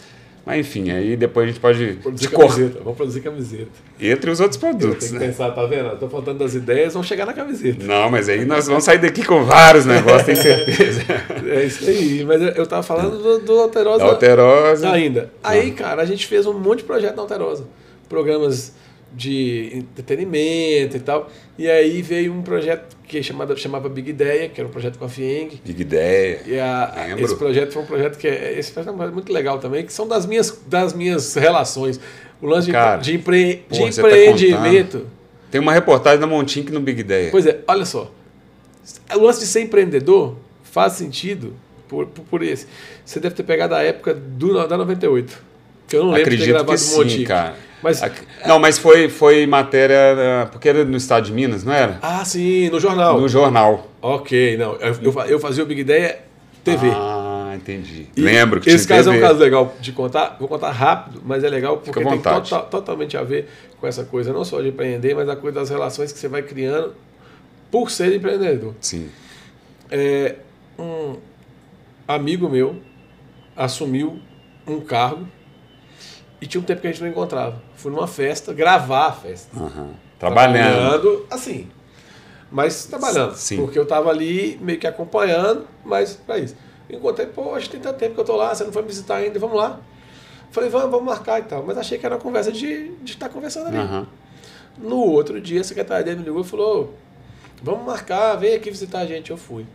Mas 0.47 0.61
enfim, 0.61 0.91
aí 0.91 1.17
depois 1.19 1.45
a 1.45 1.49
gente 1.49 1.61
pode 1.61 1.93
Produzir 2.03 2.29
camiseta. 2.31 2.79
Vamos 2.83 2.97
produzir 2.97 3.21
camiseta. 3.21 3.69
entre 4.01 4.31
os 4.31 4.41
outros 4.41 4.57
produtos. 4.59 5.07
tenho 5.09 5.13
que 5.13 5.19
Né? 5.19 5.27
pensar, 5.27 5.51
tá 5.51 5.67
vendo? 5.67 5.95
Tô 5.99 6.09
faltando 6.09 6.39
das 6.39 6.55
ideias, 6.55 6.95
vamos 6.95 7.07
chegar 7.07 7.27
na 7.27 7.35
camiseta. 7.35 7.85
Não, 7.85 8.11
mas 8.11 8.27
aí 8.29 8.47
nós 8.47 8.67
vamos 8.67 8.83
sair 8.85 8.99
daqui 8.99 9.23
com 9.23 9.45
vários 9.45 9.85
negócios, 9.85 10.25
tenho 10.25 10.39
certeza. 10.39 11.03
É 11.47 11.65
isso 11.65 11.89
aí. 11.89 12.25
Mas 12.25 12.41
eu, 12.41 12.49
eu 12.49 12.67
tava 12.67 12.83
falando 12.83 13.19
do, 13.23 13.39
do 13.41 13.53
Alterosa 13.61 13.99
Da 13.99 14.11
Alterosa. 14.11 14.91
ainda. 14.91 15.31
Aí, 15.43 15.73
cara, 15.73 16.01
a 16.03 16.07
gente 16.07 16.27
fez 16.27 16.47
um 16.47 16.59
monte 16.59 16.79
de 16.79 16.85
projeto 16.85 17.17
na 17.17 17.23
Alterosa. 17.23 17.67
Programas 18.09 18.73
de 19.13 19.71
entretenimento 19.75 20.97
e 20.97 21.01
tal. 21.01 21.29
E 21.59 21.69
aí 21.69 22.01
veio 22.01 22.33
um 22.33 22.41
projeto 22.43 22.97
que 23.11 23.21
chamava, 23.25 23.57
chamava 23.57 23.89
Big 23.89 24.09
Ideia, 24.09 24.49
que 24.49 24.61
era 24.61 24.69
um 24.69 24.71
projeto 24.71 24.97
com 24.97 25.05
a 25.05 25.09
Fieng. 25.09 25.61
Big 25.65 25.83
Ideia. 25.83 26.41
E 26.47 26.61
a, 26.61 27.07
Lembro. 27.09 27.25
esse 27.25 27.35
projeto 27.35 27.73
foi 27.73 27.83
um 27.83 27.87
projeto 27.87 28.17
que 28.17 28.29
é, 28.29 28.57
esse 28.57 28.71
projeto 28.71 28.91
é 28.91 28.93
um 28.93 28.97
projeto 28.97 29.15
muito 29.15 29.33
legal 29.33 29.59
também, 29.59 29.85
que 29.85 29.93
são 29.93 30.07
das 30.07 30.25
minhas, 30.25 30.63
das 30.65 30.93
minhas 30.93 31.35
relações. 31.35 31.99
O 32.41 32.47
lance 32.47 32.67
de, 32.67 32.73
Cara, 32.73 32.99
de, 32.99 33.17
empre, 33.17 33.65
pô, 33.69 33.75
de 33.75 33.81
tá 33.81 33.89
empreendimento. 33.89 35.09
Tem 35.51 35.61
uma 35.61 35.73
reportagem 35.73 36.21
da 36.21 36.27
Montink 36.29 36.71
no 36.71 36.79
Big 36.79 37.01
Ideia. 37.01 37.33
Pois 37.33 37.45
é, 37.47 37.59
olha 37.67 37.85
só. 37.85 38.13
O 39.13 39.19
lance 39.19 39.41
de 39.41 39.47
ser 39.47 39.63
empreendedor 39.63 40.37
faz 40.63 40.93
sentido 40.93 41.55
por, 41.89 42.07
por, 42.07 42.25
por 42.25 42.43
esse. 42.45 42.69
Você 43.05 43.19
deve 43.19 43.35
ter 43.35 43.43
pegado 43.43 43.75
a 43.75 43.83
época 43.83 44.15
do, 44.15 44.69
da 44.69 44.79
98. 44.79 45.50
Que 45.91 45.97
eu 45.97 46.05
não 46.05 46.13
lembro 46.13 46.31
de 46.31 46.37
ter 46.39 46.43
Acredito 46.45 46.55
gravado 46.55 46.69
que 46.79 46.85
um 46.85 46.87
sim, 46.89 46.97
monte. 46.99 47.25
cara. 47.25 47.55
Mas, 47.83 48.01
Não, 48.47 48.59
mas 48.59 48.79
foi, 48.79 49.09
foi 49.09 49.47
matéria. 49.47 49.97
ah, 50.43 50.47
Porque 50.47 50.69
era 50.69 50.85
no 50.85 50.97
estado 50.97 51.25
de 51.27 51.33
Minas, 51.33 51.65
não 51.65 51.73
era? 51.73 51.99
ah, 52.03 52.25
sim, 52.25 52.69
no 52.71 52.79
jornal. 52.79 53.19
No 53.21 53.27
jornal. 53.29 53.89
Ok, 54.03 54.57
não. 54.57 54.75
Eu, 54.77 54.95
eu, 55.03 55.13
fa- 55.13 55.27
eu 55.27 55.39
fazia 55.41 55.65
o 55.65 55.67
Big 55.67 55.81
Ideia 55.81 56.19
TV. 56.63 56.91
Ah, 56.95 57.55
entendi. 57.57 58.07
E 58.15 58.21
Lembro 58.21 58.61
que 58.61 58.69
Esse 58.69 58.87
caso 58.87 59.09
é 59.09 59.13
um 59.13 59.15
TV. 59.17 59.27
caso 59.27 59.41
legal 59.41 59.75
de 59.81 59.93
contar. 59.93 60.37
Vou 60.39 60.47
contar 60.47 60.71
rápido, 60.73 61.23
mas 61.25 61.43
é 61.43 61.49
legal 61.49 61.79
porque 61.79 62.05
tem 62.05 62.19
tota- 62.21 62.61
totalmente 62.61 63.17
a 63.17 63.23
ver 63.23 63.49
com 63.81 63.87
essa 63.87 64.05
coisa, 64.05 64.31
não 64.33 64.45
só 64.45 64.61
de 64.61 64.69
empreender, 64.69 65.15
mas 65.15 65.27
a 65.29 65.35
coisa 65.35 65.59
das 65.61 65.71
relações 65.71 66.13
que 66.13 66.19
você 66.19 66.29
vai 66.29 66.43
criando 66.43 66.95
por 67.71 67.91
ser 67.91 68.15
empreendedor. 68.15 68.75
Sim. 68.81 69.09
É, 69.91 70.37
um 70.79 71.17
amigo 72.07 72.47
meu 72.49 72.77
assumiu 73.57 74.19
um 74.67 74.81
cargo 74.81 75.27
e 76.41 76.47
tinha 76.47 76.61
um 76.61 76.65
tempo 76.65 76.81
que 76.81 76.87
a 76.87 76.91
gente 76.91 77.03
não 77.03 77.09
encontrava. 77.09 77.61
Fui 77.77 77.91
numa 77.91 78.07
festa, 78.07 78.53
gravar 78.53 79.07
a 79.07 79.13
festa. 79.13 79.57
Aham. 79.57 79.91
Trabalhando. 80.19 81.01
Trabalhando, 81.01 81.27
assim. 81.31 81.69
Mas 82.51 82.87
trabalhando. 82.87 83.35
Sim. 83.35 83.57
Porque 83.57 83.79
eu 83.79 83.87
tava 83.87 84.11
ali 84.11 84.59
meio 84.61 84.79
que 84.79 84.87
acompanhando, 84.87 85.67
mas 85.85 86.15
pra 86.15 86.39
isso. 86.39 86.57
Encontrei, 86.89 87.27
pô, 87.27 87.55
acho 87.55 87.67
que 87.67 87.73
tem 87.73 87.81
tanto 87.81 87.99
tempo 87.99 88.15
que 88.15 88.21
eu 88.21 88.25
tô 88.25 88.37
lá, 88.37 88.55
você 88.55 88.65
não 88.65 88.73
foi 88.73 88.83
me 88.83 88.89
visitar 88.89 89.17
ainda, 89.17 89.39
vamos 89.39 89.57
lá. 89.57 89.79
Falei, 90.51 90.69
vamos, 90.69 90.91
vamos 90.91 91.07
marcar 91.07 91.39
e 91.39 91.45
tal. 91.45 91.63
Mas 91.65 91.79
achei 91.79 91.97
que 91.99 92.05
era 92.05 92.17
uma 92.17 92.21
conversa 92.21 92.51
de 92.51 92.93
estar 93.05 93.29
conversando 93.29 93.69
ali. 93.69 93.77
Aham. 93.77 94.07
No 94.79 94.97
outro 94.97 95.41
dia, 95.41 95.61
a 95.61 95.65
secretária 95.65 96.05
dele 96.05 96.19
me 96.19 96.25
ligou 96.25 96.41
e 96.41 96.45
falou: 96.45 96.95
Vamos 97.63 97.85
marcar, 97.85 98.35
vem 98.37 98.55
aqui 98.55 98.71
visitar 98.71 99.01
a 99.01 99.07
gente. 99.07 99.31
Eu 99.31 99.37
fui. 99.37 99.67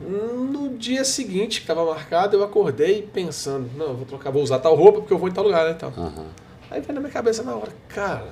No 0.00 0.70
dia 0.76 1.04
seguinte, 1.04 1.60
que 1.60 1.64
estava 1.64 1.84
marcado, 1.84 2.36
eu 2.36 2.42
acordei 2.42 3.02
pensando: 3.02 3.70
Não, 3.76 3.88
eu 3.88 3.96
vou 3.96 4.06
trocar, 4.06 4.30
vou 4.30 4.42
usar 4.42 4.58
tal 4.58 4.74
roupa 4.74 5.00
porque 5.00 5.12
eu 5.12 5.18
vou 5.18 5.28
em 5.28 5.32
tal 5.32 5.44
lugar, 5.44 5.64
né? 5.64 5.72
Então. 5.72 5.90
Aham. 5.96 6.26
Aí 6.70 6.80
veio 6.80 6.94
na 6.94 7.00
minha 7.00 7.12
cabeça 7.12 7.42
na 7.42 7.54
hora: 7.54 7.70
Cara, 7.88 8.30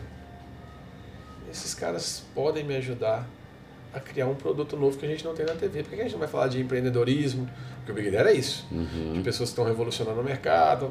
esses 1.51 1.75
caras 1.75 2.25
podem 2.35 2.65
me 2.65 2.75
ajudar 2.77 3.27
a 3.93 4.01
criar 4.01 4.27
um 4.27 4.35
produto 4.35 4.77
novo 4.77 4.97
que 4.97 5.05
a 5.05 5.09
gente 5.09 5.25
não 5.25 5.35
tem 5.35 5.45
na 5.45 5.55
TV. 5.55 5.83
Por 5.83 5.91
que 5.91 6.01
a 6.01 6.05
gente 6.05 6.13
não 6.13 6.21
vai 6.21 6.29
falar 6.29 6.49
de 6.49 6.61
empreendedorismo? 6.61 7.49
Porque 7.79 7.93
o 7.93 7.95
Big 7.95 8.11
Data 8.11 8.29
era 8.29 8.33
isso. 8.33 8.67
Uhum. 8.71 9.15
De 9.15 9.21
pessoas 9.23 9.51
que 9.51 9.53
estão 9.53 9.65
revolucionando 9.65 10.21
o 10.21 10.25
mercado. 10.25 10.89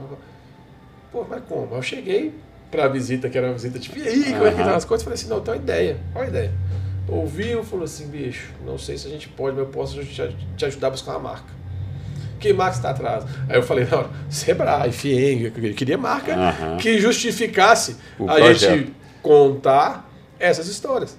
Pô, 1.11 1.25
mas 1.27 1.41
como? 1.47 1.75
Eu 1.75 1.81
cheguei 1.81 2.33
pra 2.69 2.87
visita, 2.87 3.29
que 3.29 3.37
era 3.37 3.47
uma 3.47 3.53
visita 3.53 3.79
tipo, 3.79 3.97
e 3.97 4.07
aí, 4.07 4.33
como 4.33 4.45
é 4.45 4.51
que 4.51 4.59
estão 4.59 4.75
as 4.75 4.85
coisas? 4.85 5.03
Falei 5.03 5.15
assim, 5.15 5.27
não, 5.27 5.41
tem 5.41 5.53
uma 5.53 5.59
ideia. 5.61 5.97
Qual 6.13 6.23
a 6.23 6.27
ideia? 6.27 6.51
Ouviu, 7.11 7.63
falou 7.63 7.85
assim, 7.85 8.07
bicho, 8.07 8.51
não 8.65 8.77
sei 8.77 8.97
se 8.97 9.07
a 9.07 9.09
gente 9.09 9.27
pode, 9.29 9.55
mas 9.55 9.65
eu 9.65 9.71
posso 9.71 10.03
te, 10.03 10.65
ajudar 10.65 10.87
a 10.87 10.91
buscar 10.91 11.11
uma 11.11 11.19
marca. 11.19 11.59
Que 12.39 12.53
marca 12.53 12.77
está 12.77 12.91
atrás? 12.91 13.25
Aí 13.49 13.57
eu 13.57 13.63
falei, 13.63 13.85
não, 13.89 14.09
Sebrae, 14.29 14.91
Fieng, 14.91 15.43
eu 15.43 15.73
queria 15.73 15.97
marca 15.97 16.33
Aham. 16.33 16.77
que 16.77 16.99
justificasse 16.99 17.97
O 18.17 18.29
a 18.29 18.35
projeto. 18.35 18.77
gente 18.77 18.93
contar 19.21 20.09
essas 20.39 20.67
histórias. 20.67 21.17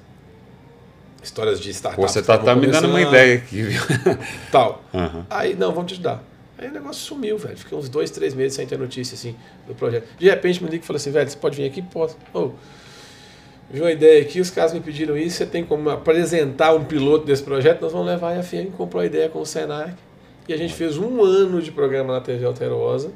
Histórias 1.23 1.61
de 1.61 1.69
startups. 1.71 2.13
você 2.13 2.21
que 2.23 2.27
tá, 2.27 2.57
me 2.57 2.67
dando 2.67 2.89
uma 2.89 3.01
ideia 3.01 3.37
aqui, 3.37 3.63
viu? 3.63 3.83
Tal. 4.51 4.83
Aham. 4.95 5.27
Aí, 5.29 5.55
não, 5.55 5.73
vamos 5.73 5.93
te 5.93 5.95
ajudar. 5.95 6.23
Aí 6.57 6.69
o 6.69 6.73
negócio 6.73 7.03
sumiu, 7.03 7.37
velho. 7.37 7.57
Fiquei 7.57 7.77
uns 7.77 7.89
dois, 7.89 8.11
três 8.11 8.33
meses 8.35 8.55
sem 8.55 8.67
ter 8.67 8.79
notícia, 8.79 9.15
assim, 9.15 9.37
do 9.67 9.75
projeto. 9.75 10.07
De 10.19 10.29
repente 10.29 10.63
me 10.63 10.71
liga 10.71 10.83
e 10.83 10.87
falou 10.87 10.97
assim, 10.99 11.11
velho, 11.11 11.29
você 11.29 11.37
pode 11.37 11.57
vir 11.57 11.67
aqui? 11.67 11.83
Posso. 11.83 12.17
Ô, 12.33 12.53
vi 13.71 13.81
uma 13.81 13.91
ideia 13.93 14.21
aqui, 14.23 14.41
os 14.41 14.51
caras 14.51 14.73
me 14.73 14.81
pediram 14.81 15.17
isso, 15.17 15.37
você 15.37 15.47
tem 15.47 15.65
como 15.65 15.89
apresentar 15.91 16.75
um 16.75 16.85
piloto 16.85 17.25
desse 17.25 17.43
projeto? 17.43 17.81
Nós 17.83 17.93
vamos 17.93 18.07
levar. 18.07 18.35
E 18.37 18.39
a 18.39 18.43
FIEM 18.43 18.71
comprou 18.71 19.03
a 19.03 19.07
ideia 19.07 19.29
com 19.29 19.41
o 19.41 19.47
Senac. 19.47 19.93
E 20.49 20.53
a 20.53 20.57
gente 20.57 20.75
fez 20.75 20.97
um 20.99 21.23
ano 21.23 21.63
de 21.63 21.71
programa 21.71 22.13
na 22.15 22.21
TV 22.21 22.45
Alterosa, 22.45 23.13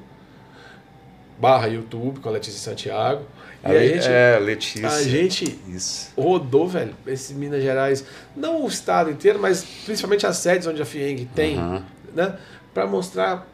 barra 1.39 1.67
YouTube, 1.67 2.21
com 2.21 2.29
a 2.29 2.33
Letícia 2.33 2.61
Santiago. 2.61 3.23
E 3.65 3.67
a 3.67 3.87
gente, 3.87 4.07
É, 4.07 4.39
Letícia. 4.39 4.89
a 4.89 5.03
gente 5.03 5.59
Isso. 5.69 6.13
rodou, 6.17 6.69
velho, 6.69 6.95
esse 7.07 7.33
Minas 7.35 7.63
Gerais, 7.63 8.05
não 8.37 8.63
o 8.65 8.69
estado 8.69 9.11
inteiro, 9.11 9.39
mas 9.41 9.65
principalmente 9.85 10.27
as 10.27 10.37
sedes 10.37 10.67
onde 10.67 10.83
a 10.83 10.85
FIENG 10.85 11.25
tem, 11.35 11.59
Aham. 11.59 11.83
né? 12.15 12.37
Para 12.75 12.87
mostrar 12.87 13.49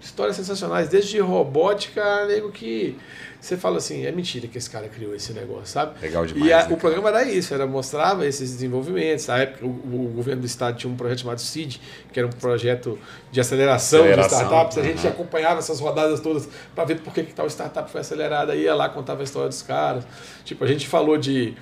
histórias 0.00 0.36
sensacionais, 0.36 0.88
desde 0.88 1.18
robótica, 1.20 2.24
nego 2.26 2.50
que 2.50 2.96
você 3.40 3.56
fala 3.56 3.76
assim, 3.78 4.04
é 4.04 4.10
mentira 4.10 4.48
que 4.48 4.58
esse 4.58 4.68
cara 4.68 4.88
criou 4.88 5.14
esse 5.14 5.32
negócio, 5.32 5.66
sabe? 5.66 5.92
Legal 6.02 6.26
demais. 6.26 6.44
E 6.46 6.52
a- 6.52 6.66
né, 6.66 6.74
o 6.74 6.76
programa 6.76 7.08
era 7.08 7.22
isso, 7.24 7.54
era 7.54 7.66
mostrava 7.66 8.26
esses 8.26 8.50
desenvolvimentos. 8.52 9.26
Na 9.28 9.38
época, 9.38 9.64
o, 9.64 9.68
o 9.68 10.12
governo 10.14 10.40
do 10.42 10.46
estado 10.46 10.76
tinha 10.76 10.92
um 10.92 10.96
projeto 10.96 11.20
chamado 11.20 11.40
CID, 11.40 11.80
que 12.12 12.18
era 12.18 12.26
um 12.26 12.32
projeto 12.32 12.98
de 13.30 13.40
aceleração, 13.40 14.00
Aceleração, 14.00 14.38
de 14.38 14.44
startups. 14.44 14.78
A 14.78 14.82
gente 14.82 15.06
acompanhava 15.06 15.60
essas 15.60 15.78
rodadas 15.78 16.18
todas 16.20 16.48
para 16.74 16.84
ver 16.84 17.00
por 17.00 17.12
que, 17.14 17.22
que 17.22 17.32
tal 17.32 17.46
startup 17.46 17.88
foi 17.90 18.00
acelerada. 18.00 18.56
Ia 18.56 18.74
lá, 18.74 18.88
contava 18.88 19.20
a 19.20 19.24
história 19.24 19.48
dos 19.48 19.62
caras. 19.62 20.04
Tipo, 20.44 20.64
a 20.64 20.66
gente 20.66 20.88
falou 20.88 21.16
de 21.16 21.54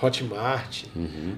Hotmart, 0.00 0.84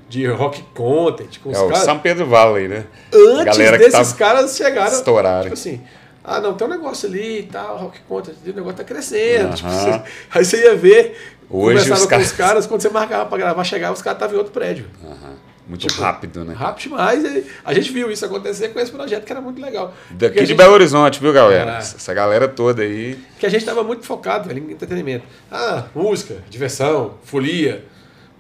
de 0.08 0.26
Rock 0.26 0.62
Content, 0.74 1.38
com 1.42 1.50
os 1.50 1.56
Uhum. 1.58 1.64
É 1.64 1.66
o 1.66 1.70
caras. 1.70 1.84
São 1.84 1.98
Pedro 1.98 2.26
Valley, 2.26 2.68
né? 2.68 2.86
Antes 3.14 3.44
galera 3.44 3.78
que 3.78 3.84
desses 3.84 3.92
tava 3.92 4.14
caras 4.14 4.56
chegaram. 4.56 4.92
estourarem. 4.92 5.42
Tipo 5.44 5.54
assim. 5.54 5.80
Ah, 6.28 6.40
não, 6.40 6.54
tem 6.54 6.66
um 6.66 6.70
negócio 6.70 7.08
ali 7.08 7.38
e 7.40 7.42
tal, 7.44 7.76
Rock 7.78 8.00
Content, 8.08 8.34
o 8.44 8.52
negócio 8.52 8.76
tá 8.78 8.84
crescendo. 8.84 9.54
Tipo, 9.54 9.68
Aham. 9.68 9.78
você- 9.98 10.02
aí 10.38 10.44
você 10.44 10.62
ia 10.64 10.74
ver, 10.74 11.16
Hoje 11.48 11.76
conversava 11.78 11.94
os 11.94 12.02
com 12.02 12.08
caras- 12.08 12.26
os 12.26 12.32
caras, 12.32 12.66
quando 12.66 12.80
você 12.82 12.88
marcava 12.88 13.26
pra 13.26 13.38
gravar, 13.38 13.62
chegava, 13.62 13.94
os 13.94 14.02
caras 14.02 14.16
estavam 14.16 14.34
em 14.34 14.38
outro 14.38 14.52
prédio. 14.52 14.86
Aham. 15.04 15.36
Muito 15.68 15.84
Tipo, 15.88 16.00
rápido, 16.00 16.44
né? 16.44 16.54
Rápido 16.54 16.82
demais. 16.90 17.44
A 17.64 17.74
gente 17.74 17.90
viu 17.92 18.08
isso 18.08 18.24
acontecer 18.24 18.68
com 18.68 18.78
esse 18.78 18.92
projeto, 18.92 19.24
que 19.24 19.32
era 19.32 19.40
muito 19.40 19.60
legal. 19.60 19.92
Daqui 20.10 20.38
a 20.38 20.42
de 20.42 20.46
gente- 20.48 20.56
Belo 20.56 20.72
Horizonte, 20.74 21.18
viu, 21.20 21.32
galera? 21.32 21.72
É. 21.72 21.78
Essa 21.78 22.14
galera 22.14 22.46
toda 22.46 22.82
aí. 22.82 23.18
Que 23.40 23.46
a 23.46 23.48
gente 23.48 23.62
estava 23.62 23.82
muito 23.82 24.04
focado 24.06 24.48
velho, 24.48 24.60
em 24.64 24.72
entretenimento. 24.72 25.24
Ah, 25.50 25.86
música, 25.92 26.36
diversão, 26.48 27.14
folia. 27.24 27.84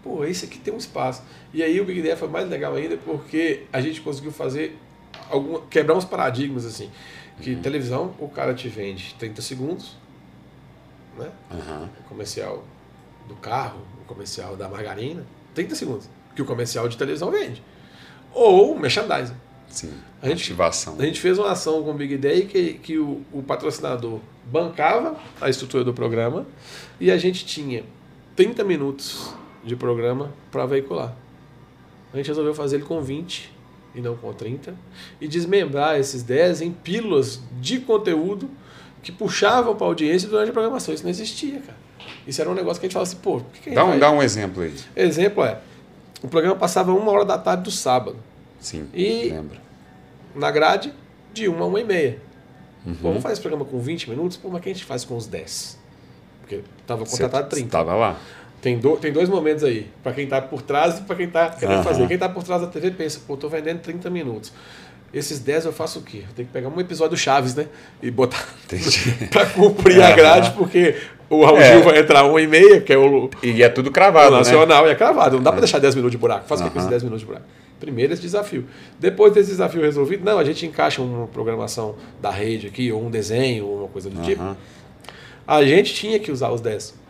Pô, 0.04 0.24
esse 0.24 0.44
aqui 0.44 0.58
tem 0.58 0.72
um 0.72 0.76
espaço. 0.76 1.20
E 1.52 1.64
aí 1.64 1.80
o 1.80 1.84
Big 1.84 1.98
Idea 1.98 2.16
foi 2.16 2.28
mais 2.28 2.48
legal 2.48 2.76
ainda 2.76 2.96
porque 3.04 3.62
a 3.72 3.80
gente 3.80 4.00
conseguiu 4.02 4.30
fazer 4.30 4.78
alguma, 5.28 5.62
quebrar 5.68 5.96
uns 5.96 6.04
paradigmas 6.04 6.64
assim. 6.64 6.88
Que 7.40 7.54
Uhum. 7.54 7.60
televisão, 7.62 8.14
o 8.18 8.28
cara 8.28 8.54
te 8.54 8.68
vende 8.68 9.14
30 9.18 9.42
segundos, 9.42 9.96
né? 11.18 11.30
Aham. 11.50 11.88
O 12.00 12.02
comercial 12.08 12.64
do 13.28 13.34
carro, 13.36 13.80
o 14.02 14.04
comercial 14.06 14.56
da 14.56 14.68
margarina, 14.68 15.24
30 15.54 15.74
segundos. 15.74 16.08
Que 16.34 16.42
o 16.42 16.44
comercial 16.44 16.88
de 16.88 16.96
televisão 16.96 17.30
vende. 17.30 17.62
Ou 18.32 18.78
merchandising. 18.78 19.34
Sim. 19.68 19.92
A 20.22 20.28
gente- 20.28 20.42
Ativação. 20.44 20.96
A 20.98 21.02
gente 21.04 21.20
fez 21.20 21.38
uma 21.38 21.50
ação 21.50 21.82
com 21.82 21.90
o 21.90 21.94
Big 21.94 22.16
Day 22.16 22.46
que, 22.46 22.74
que 22.74 22.98
o, 22.98 23.22
o 23.32 23.42
patrocinador 23.42 24.20
bancava 24.44 25.18
a 25.40 25.48
estrutura 25.50 25.82
do 25.84 25.92
programa 25.92 26.46
e 27.00 27.10
a 27.10 27.18
gente 27.18 27.44
tinha 27.44 27.84
30 28.34 28.62
minutos 28.64 29.34
de 29.64 29.74
programa 29.76 30.32
para 30.50 30.64
veicular. 30.66 31.14
A 32.12 32.16
gente 32.16 32.28
resolveu 32.28 32.54
fazer 32.54 32.76
ele 32.76 32.84
com 32.84 33.00
20 33.02 33.52
e 33.96 34.00
não 34.00 34.14
com 34.16 34.32
30 34.32 34.74
e 35.20 35.26
desmembrar 35.26 35.98
esses 35.98 36.22
10 36.22 36.60
em 36.60 36.70
pílulas 36.70 37.40
de 37.60 37.80
conteúdo 37.80 38.48
que 39.02 39.10
puxavam 39.10 39.74
para 39.74 39.86
a 39.86 39.88
audiência 39.88 40.28
durante 40.28 40.50
a 40.50 40.52
programação. 40.52 40.94
Isso 40.94 41.02
não 41.02 41.10
existia, 41.10 41.60
cara. 41.60 41.78
Isso 42.26 42.40
era 42.40 42.48
um 42.50 42.54
negócio 42.54 42.78
que 42.78 42.86
a 42.86 42.88
gente 42.88 42.92
falava 42.94 43.10
assim, 43.10 43.18
pô, 43.20 43.40
por 43.40 43.50
que, 43.52 43.70
que 43.70 43.74
Dá 43.74 43.84
um, 43.84 43.88
vai- 43.90 43.98
dá 43.98 44.10
um 44.10 44.22
exemplo 44.22 44.62
aí. 44.62 44.74
Exemplo 44.94 45.42
é, 45.44 45.58
o 46.22 46.28
programa 46.28 46.54
passava 46.56 46.92
uma 46.92 47.10
hora 47.10 47.24
da 47.24 47.38
tarde 47.38 47.64
do 47.64 47.70
sábado 47.70 48.16
Sim. 48.60 48.88
E- 48.94 49.30
Lembro. 49.30 49.58
na 50.34 50.50
grade 50.50 50.92
de 51.32 51.48
1 51.48 51.62
a 51.62 51.66
1 51.66 51.78
e 51.78 51.84
meia. 51.84 52.18
Uhum. 52.84 52.94
Pô, 52.94 53.08
vamos 53.08 53.22
fazer 53.22 53.32
esse 53.34 53.42
programa 53.42 53.64
com 53.64 53.78
20 53.80 54.10
minutos? 54.10 54.36
Pô, 54.36 54.48
mas 54.48 54.62
que 54.62 54.68
a 54.68 54.72
gente 54.72 54.84
faz 54.84 55.04
com 55.04 55.16
os 55.16 55.26
10? 55.26 55.78
Porque 56.40 56.62
estava 56.80 57.04
contratado 57.04 57.48
30. 57.48 57.68
Tava 57.70 57.94
lá. 57.94 58.18
Tem, 58.66 58.76
do, 58.76 58.96
tem 58.96 59.12
dois 59.12 59.28
momentos 59.28 59.62
aí, 59.62 59.86
para 60.02 60.12
quem 60.12 60.26
tá 60.26 60.42
por 60.42 60.60
trás 60.60 60.98
e 60.98 61.02
para 61.02 61.14
quem 61.14 61.28
tá 61.28 61.50
querendo 61.50 61.76
Aham. 61.76 61.84
fazer. 61.84 62.08
Quem 62.08 62.18
tá 62.18 62.28
por 62.28 62.42
trás 62.42 62.60
da 62.60 62.66
TV 62.66 62.90
pensa, 62.90 63.20
pô, 63.24 63.36
tô 63.36 63.48
vendendo 63.48 63.78
30 63.78 64.10
minutos. 64.10 64.52
Esses 65.14 65.38
10 65.38 65.66
eu 65.66 65.72
faço 65.72 66.00
o 66.00 66.02
quê? 66.02 66.24
Eu 66.28 66.34
tenho 66.34 66.48
que 66.48 66.52
pegar 66.52 66.68
um 66.68 66.80
episódio 66.80 67.12
do 67.12 67.16
Chaves, 67.16 67.54
né? 67.54 67.68
E 68.02 68.10
botar 68.10 68.44
para 69.30 69.46
cumprir 69.46 70.02
a 70.02 70.10
grade, 70.10 70.50
porque 70.50 70.96
o 71.30 71.44
Raul 71.44 71.58
é. 71.58 71.74
Gil 71.74 71.84
vai 71.84 72.00
entrar 72.00 72.24
uma 72.24 72.40
e 72.40 72.48
meia, 72.48 72.80
que 72.80 72.92
é 72.92 72.98
o. 72.98 73.30
E 73.40 73.62
é 73.62 73.68
tudo 73.68 73.88
cravado. 73.92 74.34
O 74.34 74.38
nacional 74.38 74.84
né? 74.84 74.90
é 74.90 74.94
cravado. 74.96 75.36
Não 75.36 75.44
dá 75.44 75.52
para 75.52 75.60
deixar 75.60 75.78
10 75.78 75.94
minutos 75.94 76.10
de 76.10 76.18
buraco. 76.18 76.48
Faz 76.48 76.60
o 76.60 76.64
que 76.64 76.70
com 76.70 76.78
esses 76.78 76.90
10 76.90 77.04
minutos 77.04 77.20
de 77.20 77.26
buraco? 77.26 77.46
Primeiro 77.78 78.14
esse 78.14 78.22
desafio. 78.22 78.64
Depois 78.98 79.32
desse 79.32 79.50
desafio 79.50 79.80
resolvido, 79.80 80.24
não, 80.24 80.40
a 80.40 80.44
gente 80.44 80.66
encaixa 80.66 81.00
uma 81.00 81.28
programação 81.28 81.94
da 82.20 82.32
rede 82.32 82.66
aqui, 82.66 82.90
ou 82.90 83.00
um 83.00 83.10
desenho, 83.10 83.64
ou 83.64 83.78
uma 83.82 83.88
coisa 83.88 84.10
do 84.10 84.20
tipo. 84.22 84.42
A 85.46 85.62
gente 85.62 85.94
tinha 85.94 86.18
que 86.18 86.32
usar 86.32 86.50
os 86.50 86.60
10. 86.60 87.05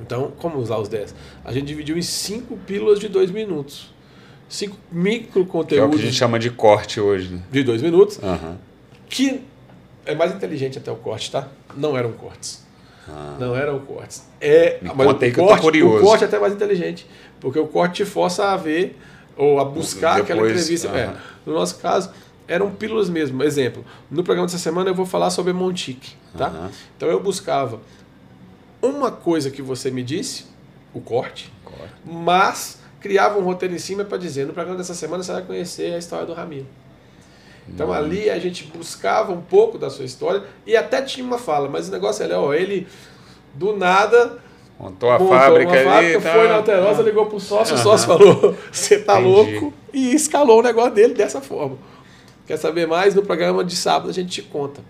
Então, 0.00 0.32
como 0.38 0.58
usar 0.58 0.78
os 0.78 0.88
10? 0.88 1.14
A 1.44 1.52
gente 1.52 1.66
dividiu 1.66 1.96
em 1.96 2.02
5 2.02 2.56
pílulas 2.66 2.98
de 2.98 3.08
2 3.08 3.30
minutos 3.30 3.94
cinco 4.48 4.76
micro 4.90 5.44
conteúdos. 5.44 5.68
Que 5.68 5.80
é 5.80 5.84
o 5.84 5.90
que 5.90 5.96
a 5.96 6.06
gente 6.06 6.16
chama 6.16 6.38
de 6.38 6.50
corte 6.50 7.00
hoje. 7.00 7.34
Né? 7.34 7.42
De 7.50 7.62
dois 7.62 7.82
minutos. 7.82 8.18
Uhum. 8.18 8.56
Que 9.08 9.42
é 10.06 10.14
mais 10.14 10.32
inteligente 10.32 10.78
até 10.78 10.90
o 10.90 10.96
corte, 10.96 11.30
tá? 11.30 11.48
Não 11.76 11.96
eram 11.96 12.12
cortes. 12.12 12.64
Ah. 13.08 13.36
Não 13.38 13.54
eram 13.54 13.78
cortes. 13.80 14.26
É, 14.40 14.78
Me 14.80 14.90
mas 14.94 15.06
o, 15.06 15.34
corte, 15.34 15.82
o 15.82 16.00
corte 16.00 16.24
é 16.24 16.26
até 16.26 16.38
mais 16.38 16.52
inteligente. 16.52 17.06
Porque 17.40 17.58
o 17.58 17.66
corte 17.66 17.96
te 17.96 18.04
força 18.04 18.46
a 18.46 18.56
ver 18.56 18.98
ou 19.36 19.60
a 19.60 19.64
buscar 19.64 20.16
Depois, 20.16 20.30
aquela 20.30 20.50
entrevista. 20.50 20.88
Uhum. 20.88 20.96
É, 20.96 21.14
no 21.44 21.54
nosso 21.54 21.78
caso, 21.78 22.10
eram 22.46 22.70
pílulas 22.70 23.10
mesmo. 23.10 23.42
Exemplo, 23.42 23.84
no 24.10 24.22
programa 24.22 24.46
dessa 24.46 24.58
semana 24.58 24.90
eu 24.90 24.94
vou 24.94 25.06
falar 25.06 25.30
sobre 25.30 25.52
Montique. 25.52 26.14
Tá? 26.36 26.48
Uhum. 26.48 26.70
Então 26.96 27.08
eu 27.08 27.20
buscava 27.20 27.80
uma 28.84 29.10
coisa 29.10 29.50
que 29.50 29.62
você 29.62 29.90
me 29.90 30.02
disse, 30.02 30.44
o 30.92 31.00
corte, 31.00 31.52
corte. 31.64 31.92
mas 32.04 32.78
criava 33.00 33.38
um 33.38 33.42
roteiro 33.42 33.74
em 33.74 33.78
cima 33.78 34.04
para 34.04 34.16
dizer, 34.16 34.46
no 34.46 34.52
programa 34.52 34.78
dessa 34.78 34.94
semana 34.94 35.22
você 35.22 35.32
vai 35.32 35.42
conhecer 35.42 35.94
a 35.94 35.98
história 35.98 36.26
do 36.26 36.32
Ramiro. 36.32 36.66
Então 37.68 37.88
hum. 37.88 37.92
ali 37.92 38.30
a 38.30 38.38
gente 38.38 38.64
buscava 38.64 39.32
um 39.32 39.40
pouco 39.40 39.78
da 39.78 39.90
sua 39.90 40.04
história 40.04 40.42
e 40.66 40.76
até 40.76 41.02
tinha 41.02 41.24
uma 41.24 41.38
fala, 41.38 41.68
mas 41.68 41.88
o 41.88 41.92
negócio 41.92 42.24
é, 42.24 42.36
ó, 42.36 42.52
ele 42.52 42.86
do 43.54 43.76
nada 43.76 44.38
montou 44.78 45.10
a 45.10 45.18
montou 45.18 45.36
fábrica, 45.36 45.72
uma 45.72 45.84
fábrica 45.84 46.16
ali, 46.16 46.20
foi 46.20 46.42
tá... 46.42 46.48
na 46.48 46.54
Alterosa, 46.56 47.00
ah. 47.00 47.04
ligou 47.04 47.26
pro 47.26 47.40
sócio, 47.40 47.74
o 47.74 47.78
sócio 47.78 48.06
falou, 48.06 48.56
você 48.70 48.98
tá 48.98 49.20
Entendi. 49.20 49.28
louco 49.28 49.74
e 49.92 50.14
escalou 50.14 50.60
o 50.60 50.62
negócio 50.62 50.92
dele 50.92 51.14
dessa 51.14 51.40
forma. 51.40 51.78
Quer 52.46 52.58
saber 52.58 52.86
mais? 52.86 53.14
No 53.14 53.22
programa 53.22 53.64
de 53.64 53.74
sábado 53.74 54.10
a 54.10 54.12
gente 54.12 54.28
te 54.30 54.42
conta. 54.42 54.82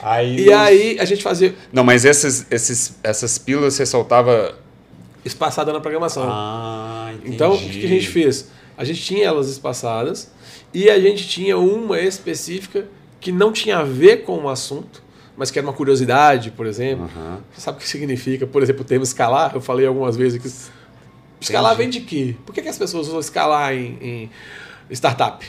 Aí 0.00 0.40
e 0.40 0.52
aí 0.52 0.98
a 0.98 1.04
gente 1.04 1.22
fazia. 1.22 1.54
Não, 1.72 1.84
mas 1.84 2.04
esses, 2.04 2.46
esses, 2.50 2.98
essas 3.02 3.38
pílulas 3.38 3.74
você 3.74 3.86
soltava 3.86 4.54
espaçada 5.24 5.72
na 5.72 5.80
programação. 5.80 6.24
Ah, 6.26 7.10
entendi. 7.14 7.34
Então, 7.34 7.54
o 7.54 7.58
que 7.58 7.84
a 7.84 7.88
gente 7.88 8.08
fez? 8.08 8.50
A 8.76 8.84
gente 8.84 9.02
tinha 9.02 9.26
elas 9.26 9.48
espaçadas 9.48 10.30
e 10.72 10.90
a 10.90 11.00
gente 11.00 11.26
tinha 11.26 11.56
uma 11.56 11.98
específica 11.98 12.86
que 13.20 13.32
não 13.32 13.52
tinha 13.52 13.78
a 13.78 13.82
ver 13.82 14.18
com 14.18 14.38
o 14.38 14.48
assunto, 14.48 15.02
mas 15.36 15.50
que 15.50 15.58
era 15.58 15.66
uma 15.66 15.72
curiosidade, 15.72 16.50
por 16.50 16.66
exemplo. 16.66 17.04
Uhum. 17.04 17.38
Você 17.52 17.60
sabe 17.60 17.78
o 17.78 17.80
que 17.80 17.88
significa, 17.88 18.46
por 18.46 18.62
exemplo, 18.62 18.82
o 18.82 18.84
termo 18.84 19.02
escalar? 19.02 19.52
Eu 19.54 19.60
falei 19.60 19.86
algumas 19.86 20.16
vezes 20.16 20.40
que 20.40 20.48
escalar 21.40 21.74
vem 21.74 21.88
de 21.88 22.00
quê? 22.00 22.36
Por 22.44 22.54
que, 22.54 22.62
que 22.62 22.68
as 22.68 22.78
pessoas 22.78 23.08
usam 23.08 23.18
escalar 23.18 23.72
em, 23.74 23.98
em 24.00 24.30
startup? 24.94 25.44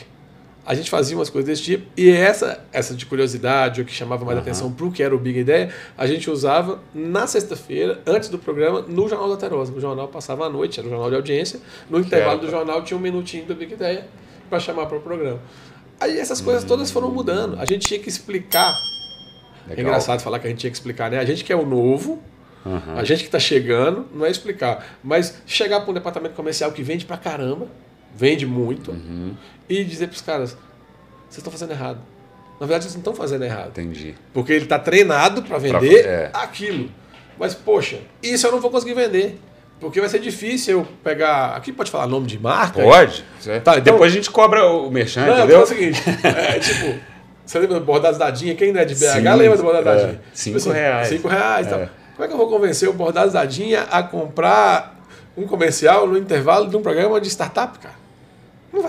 A 0.68 0.74
gente 0.74 0.90
fazia 0.90 1.16
umas 1.16 1.30
coisas 1.30 1.48
desse 1.48 1.62
tipo. 1.62 1.86
E 1.96 2.10
essa, 2.10 2.62
essa 2.70 2.94
de 2.94 3.06
curiosidade, 3.06 3.80
o 3.80 3.86
que 3.86 3.92
chamava 3.92 4.22
mais 4.26 4.36
uhum. 4.36 4.42
atenção 4.42 4.70
para 4.70 4.84
o 4.84 4.92
que 4.92 5.02
era 5.02 5.16
o 5.16 5.18
Big 5.18 5.38
Ideia, 5.38 5.72
a 5.96 6.06
gente 6.06 6.30
usava 6.30 6.78
na 6.94 7.26
sexta-feira, 7.26 8.02
antes 8.06 8.28
do 8.28 8.38
programa, 8.38 8.82
no 8.82 9.08
Jornal 9.08 9.30
da 9.30 9.38
Terosa. 9.38 9.72
O 9.72 9.80
jornal 9.80 10.08
passava 10.08 10.44
à 10.44 10.50
noite, 10.50 10.78
era 10.78 10.86
o 10.86 10.90
jornal 10.90 11.08
de 11.08 11.16
audiência. 11.16 11.58
No 11.88 11.98
intervalo 11.98 12.40
do 12.40 12.50
jornal 12.50 12.84
tinha 12.84 12.98
um 12.98 13.00
minutinho 13.00 13.46
do 13.46 13.54
Big 13.54 13.72
Ideia 13.72 14.06
para 14.50 14.60
chamar 14.60 14.84
para 14.84 14.98
o 14.98 15.00
programa. 15.00 15.40
Aí 15.98 16.18
essas 16.18 16.42
coisas 16.42 16.64
uhum. 16.64 16.68
todas 16.68 16.90
foram 16.90 17.10
mudando. 17.10 17.58
A 17.58 17.64
gente 17.64 17.88
tinha 17.88 17.98
que 17.98 18.10
explicar. 18.10 18.74
Legal. 19.66 19.78
É 19.78 19.80
engraçado 19.80 20.20
falar 20.20 20.38
que 20.38 20.48
a 20.48 20.50
gente 20.50 20.60
tinha 20.60 20.70
que 20.70 20.76
explicar, 20.76 21.10
né? 21.10 21.18
A 21.18 21.24
gente 21.24 21.44
que 21.44 21.52
é 21.52 21.56
o 21.56 21.64
novo, 21.64 22.22
uhum. 22.66 22.94
a 22.94 23.04
gente 23.04 23.20
que 23.20 23.28
está 23.28 23.38
chegando, 23.38 24.04
não 24.14 24.26
é 24.26 24.30
explicar. 24.30 24.86
Mas 25.02 25.40
chegar 25.46 25.80
para 25.80 25.90
um 25.90 25.94
departamento 25.94 26.34
comercial 26.34 26.70
que 26.72 26.82
vende 26.82 27.06
para 27.06 27.16
caramba, 27.16 27.68
vende 28.14 28.46
muito, 28.46 28.90
uhum. 28.90 29.34
e 29.68 29.84
dizer 29.84 30.08
para 30.08 30.14
os 30.14 30.22
caras: 30.22 30.50
vocês 31.28 31.38
estão 31.38 31.52
fazendo 31.52 31.72
errado. 31.72 31.98
Na 32.60 32.66
verdade, 32.66 32.84
vocês 32.84 32.94
não 32.94 33.00
estão 33.00 33.14
fazendo 33.14 33.44
errado. 33.44 33.68
Entendi. 33.68 34.14
Porque 34.32 34.52
ele 34.52 34.64
está 34.64 34.78
treinado 34.78 35.42
para 35.42 35.58
vender 35.58 36.02
pra, 36.02 36.10
é. 36.10 36.30
aquilo. 36.34 36.90
Mas, 37.38 37.54
poxa, 37.54 38.00
isso 38.20 38.46
eu 38.46 38.52
não 38.52 38.60
vou 38.60 38.70
conseguir 38.70 38.94
vender. 38.94 39.38
Porque 39.80 40.00
vai 40.00 40.08
ser 40.08 40.18
difícil 40.18 40.80
eu 40.80 40.88
pegar. 41.04 41.54
Aqui 41.54 41.72
pode 41.72 41.88
falar 41.88 42.08
nome 42.08 42.26
de 42.26 42.36
marca? 42.36 42.82
Pode. 42.82 43.24
Tá, 43.62 43.78
então... 43.78 43.80
Depois 43.80 44.12
a 44.12 44.14
gente 44.14 44.28
cobra 44.28 44.66
o 44.66 44.90
merchan, 44.90 45.24
não, 45.24 45.38
entendeu? 45.38 45.60
É 45.60 45.62
o 45.62 45.66
seguinte: 45.66 46.02
é, 46.24 46.58
tipo, 46.58 46.98
você 47.46 47.60
lembra 47.60 47.78
do 47.78 47.86
Bordados 47.86 48.18
da 48.18 48.28
Dinha? 48.28 48.56
Quem 48.56 48.72
não 48.72 48.80
é 48.80 48.84
de 48.84 48.94
BH 48.94 48.98
Sim, 48.98 49.20
lembra 49.20 49.56
do 49.56 49.62
Bordados 49.62 49.86
é, 49.86 49.94
da 49.94 50.06
Dinha? 50.06 50.22
Cinco 50.34 50.70
reais. 50.70 51.08
Cinco 51.08 51.28
reais. 51.28 51.66
É. 51.66 51.70
Então, 51.70 51.88
como 52.16 52.24
é 52.24 52.26
que 52.26 52.34
eu 52.34 52.38
vou 52.38 52.48
convencer 52.48 52.88
o 52.88 52.92
Bordados 52.92 53.34
da 53.34 53.44
Dinha 53.44 53.82
a 53.82 54.02
comprar 54.02 54.98
um 55.36 55.46
comercial 55.46 56.08
no 56.08 56.18
intervalo 56.18 56.68
de 56.68 56.76
um 56.76 56.82
programa 56.82 57.20
de 57.20 57.28
startup, 57.28 57.78
cara? 57.78 57.94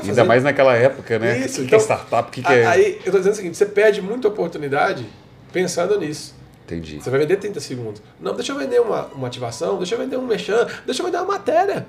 Ainda 0.03 0.25
mais 0.25 0.43
naquela 0.43 0.75
época, 0.75 1.17
né? 1.17 1.39
Isso. 1.39 1.61
O 1.61 1.65
que, 1.65 1.67
então, 1.67 1.79
é 1.79 1.81
startup? 1.81 2.29
O 2.29 2.31
que, 2.31 2.41
que 2.41 2.51
é. 2.51 2.65
Aí, 2.65 2.91
eu 2.95 2.97
estou 2.97 3.19
dizendo 3.19 3.33
o 3.33 3.35
seguinte: 3.35 3.57
você 3.57 3.65
perde 3.65 4.01
muita 4.01 4.27
oportunidade 4.27 5.05
pensando 5.53 5.97
nisso. 5.99 6.35
Entendi. 6.65 7.01
Você 7.01 7.09
vai 7.09 7.19
vender 7.19 7.37
30 7.37 7.59
segundos. 7.59 8.01
Não, 8.19 8.35
deixa 8.35 8.51
eu 8.51 8.57
vender 8.57 8.79
uma, 8.79 9.05
uma 9.15 9.27
ativação, 9.27 9.77
deixa 9.77 9.95
eu 9.95 9.99
vender 9.99 10.17
um 10.17 10.25
mechan, 10.25 10.67
deixa 10.85 11.01
eu 11.01 11.05
vender 11.05 11.17
uma 11.17 11.33
matéria. 11.33 11.87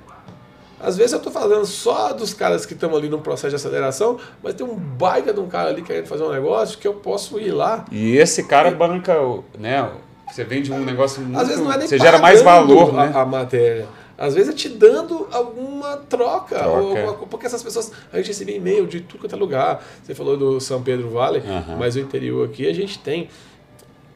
Às 0.83 0.97
vezes 0.97 1.13
eu 1.13 1.19
estou 1.19 1.31
falando 1.31 1.67
só 1.67 2.15
dos 2.15 2.33
caras 2.33 2.65
que 2.65 2.73
estão 2.73 2.97
ali 2.97 3.09
no 3.09 3.21
processo 3.21 3.51
de 3.51 3.57
aceleração, 3.57 4.19
mas 4.43 4.55
tem 4.55 4.67
um 4.67 4.75
baita 4.75 5.35
de 5.35 5.41
um 5.41 5.47
cara 5.47 5.69
ali 5.69 5.83
querendo 5.83 6.07
fazer 6.07 6.23
um 6.23 6.33
negócio 6.33 6.79
que 6.79 6.89
eu 6.89 6.95
posso 6.95 7.39
ir 7.39 7.51
lá. 7.51 7.85
E 7.93 8.17
esse 8.17 8.45
cara 8.45 8.71
e... 8.71 8.75
banca, 8.75 9.15
né? 9.59 9.87
Você 10.31 10.45
vende 10.45 10.73
um 10.73 10.83
negócio 10.83 11.21
muito... 11.21 11.39
Às 11.39 11.49
vezes 11.49 11.63
não 11.63 11.71
é 11.71 11.77
nem 11.77 11.87
Você 11.87 11.99
gera 11.99 12.19
mais 12.19 12.41
valor, 12.41 12.95
né? 12.95 13.13
a 13.15 13.27
matéria. 13.27 13.87
Às 14.21 14.35
vezes 14.35 14.53
é 14.53 14.55
te 14.55 14.69
dando 14.69 15.27
alguma 15.33 15.97
troca. 15.97 16.59
troca. 16.59 16.69
Alguma, 16.69 17.15
porque 17.27 17.47
essas 17.47 17.63
pessoas. 17.63 17.91
A 18.13 18.19
gente 18.19 18.27
recebe 18.27 18.55
e-mail 18.55 18.87
de 18.87 19.01
tudo 19.01 19.21
quanto 19.21 19.35
é 19.35 19.39
lugar. 19.39 19.83
Você 20.05 20.15
falou 20.15 20.37
do 20.37 20.61
São 20.61 20.83
Pedro 20.83 21.09
Vale, 21.09 21.39
uhum. 21.39 21.79
mas 21.79 21.97
o 21.97 22.01
interior 22.01 22.47
aqui 22.47 22.69
a 22.69 22.75
gente 22.75 22.99
tem 22.99 23.31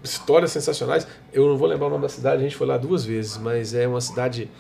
histórias 0.02 0.52
sensacionais. 0.52 1.07
Eu 1.32 1.48
não 1.48 1.57
vou 1.57 1.66
lembrar 1.66 1.86
o 1.86 1.90
nome 1.90 2.02
da 2.02 2.11
cidade, 2.11 2.36
a 2.36 2.44
gente 2.44 2.55
foi 2.55 2.66
lá 2.66 2.76
duas 2.76 3.02
vezes, 3.02 3.38
mas 3.38 3.72
é 3.72 3.88
uma 3.88 4.02
cidade 4.02 4.50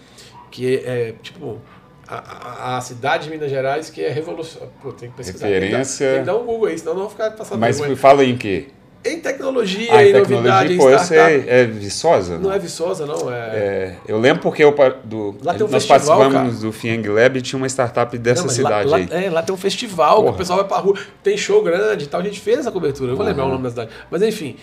que 0.50 0.78
é, 0.78 1.08
é 1.08 1.14
tipo. 1.22 1.60
A, 2.06 2.16
a, 2.16 2.76
a, 2.76 2.80
cidade 2.82 3.24
de 3.24 3.30
Minas 3.30 3.50
Gerais 3.50 3.90
que 3.90 4.02
é 4.02 4.10
revolução. 4.10 4.66
Pô, 4.82 4.92
tem 4.92 5.10
que 5.10 5.16
pesquisar. 5.16 5.46
Referência. 5.46 6.08
Tem 6.08 6.20
que 6.20 6.26
dar 6.26 6.36
um 6.36 6.44
Google 6.46 6.68
aí, 6.68 6.78
senão 6.78 6.94
não 6.94 7.00
vou 7.02 7.10
ficar 7.10 7.30
passando 7.32 7.60
Mas 7.60 7.78
vergonha. 7.78 7.96
fala 7.98 8.24
em 8.24 8.36
quê? 8.36 8.68
Em 9.04 9.20
tecnologia, 9.20 9.94
ah, 9.94 10.02
em, 10.02 10.08
em 10.08 10.12
tecnologia, 10.12 10.36
novidade, 10.36 10.76
pô, 10.76 10.90
em 10.90 10.94
startup. 10.94 11.44
é 11.48 11.64
Viçosa? 11.66 12.34
Não, 12.34 12.40
não 12.44 12.52
é 12.52 12.58
Viçosa, 12.58 13.04
não. 13.04 13.30
É... 13.30 13.36
é... 13.36 13.96
eu 14.08 14.18
lembro 14.18 14.42
porque 14.42 14.64
eu, 14.64 14.74
do, 15.04 15.36
lá 15.42 15.52
tem 15.52 15.66
um 15.66 15.70
nós 15.70 15.84
festival, 15.84 16.18
participamos 16.18 16.54
cara. 16.54 16.66
do 16.66 16.72
Fiang 16.72 17.08
Lab 17.08 17.38
e 17.38 17.42
tinha 17.42 17.58
uma 17.58 17.66
startup 17.66 18.16
dessa 18.16 18.42
não, 18.42 18.48
cidade 18.48 18.88
lá, 18.88 18.96
aí. 18.96 19.06
Lá, 19.06 19.22
é, 19.22 19.30
lá 19.30 19.42
tem 19.42 19.54
um 19.54 19.58
festival, 19.58 20.16
Porra. 20.16 20.28
que 20.28 20.34
o 20.34 20.38
pessoal 20.38 20.58
vai 20.60 20.68
pra 20.68 20.78
rua, 20.78 20.98
tem 21.22 21.36
show 21.36 21.62
grande 21.62 22.04
e 22.04 22.06
tal. 22.06 22.20
A 22.20 22.24
gente 22.24 22.40
fez 22.40 22.60
essa 22.60 22.72
cobertura, 22.72 23.12
eu 23.12 23.16
vou 23.16 23.24
uhum. 23.24 23.30
lembrar 23.30 23.44
o 23.44 23.48
nome 23.50 23.64
da 23.64 23.70
cidade. 23.70 23.90
Mas 24.10 24.22
enfim, 24.22 24.56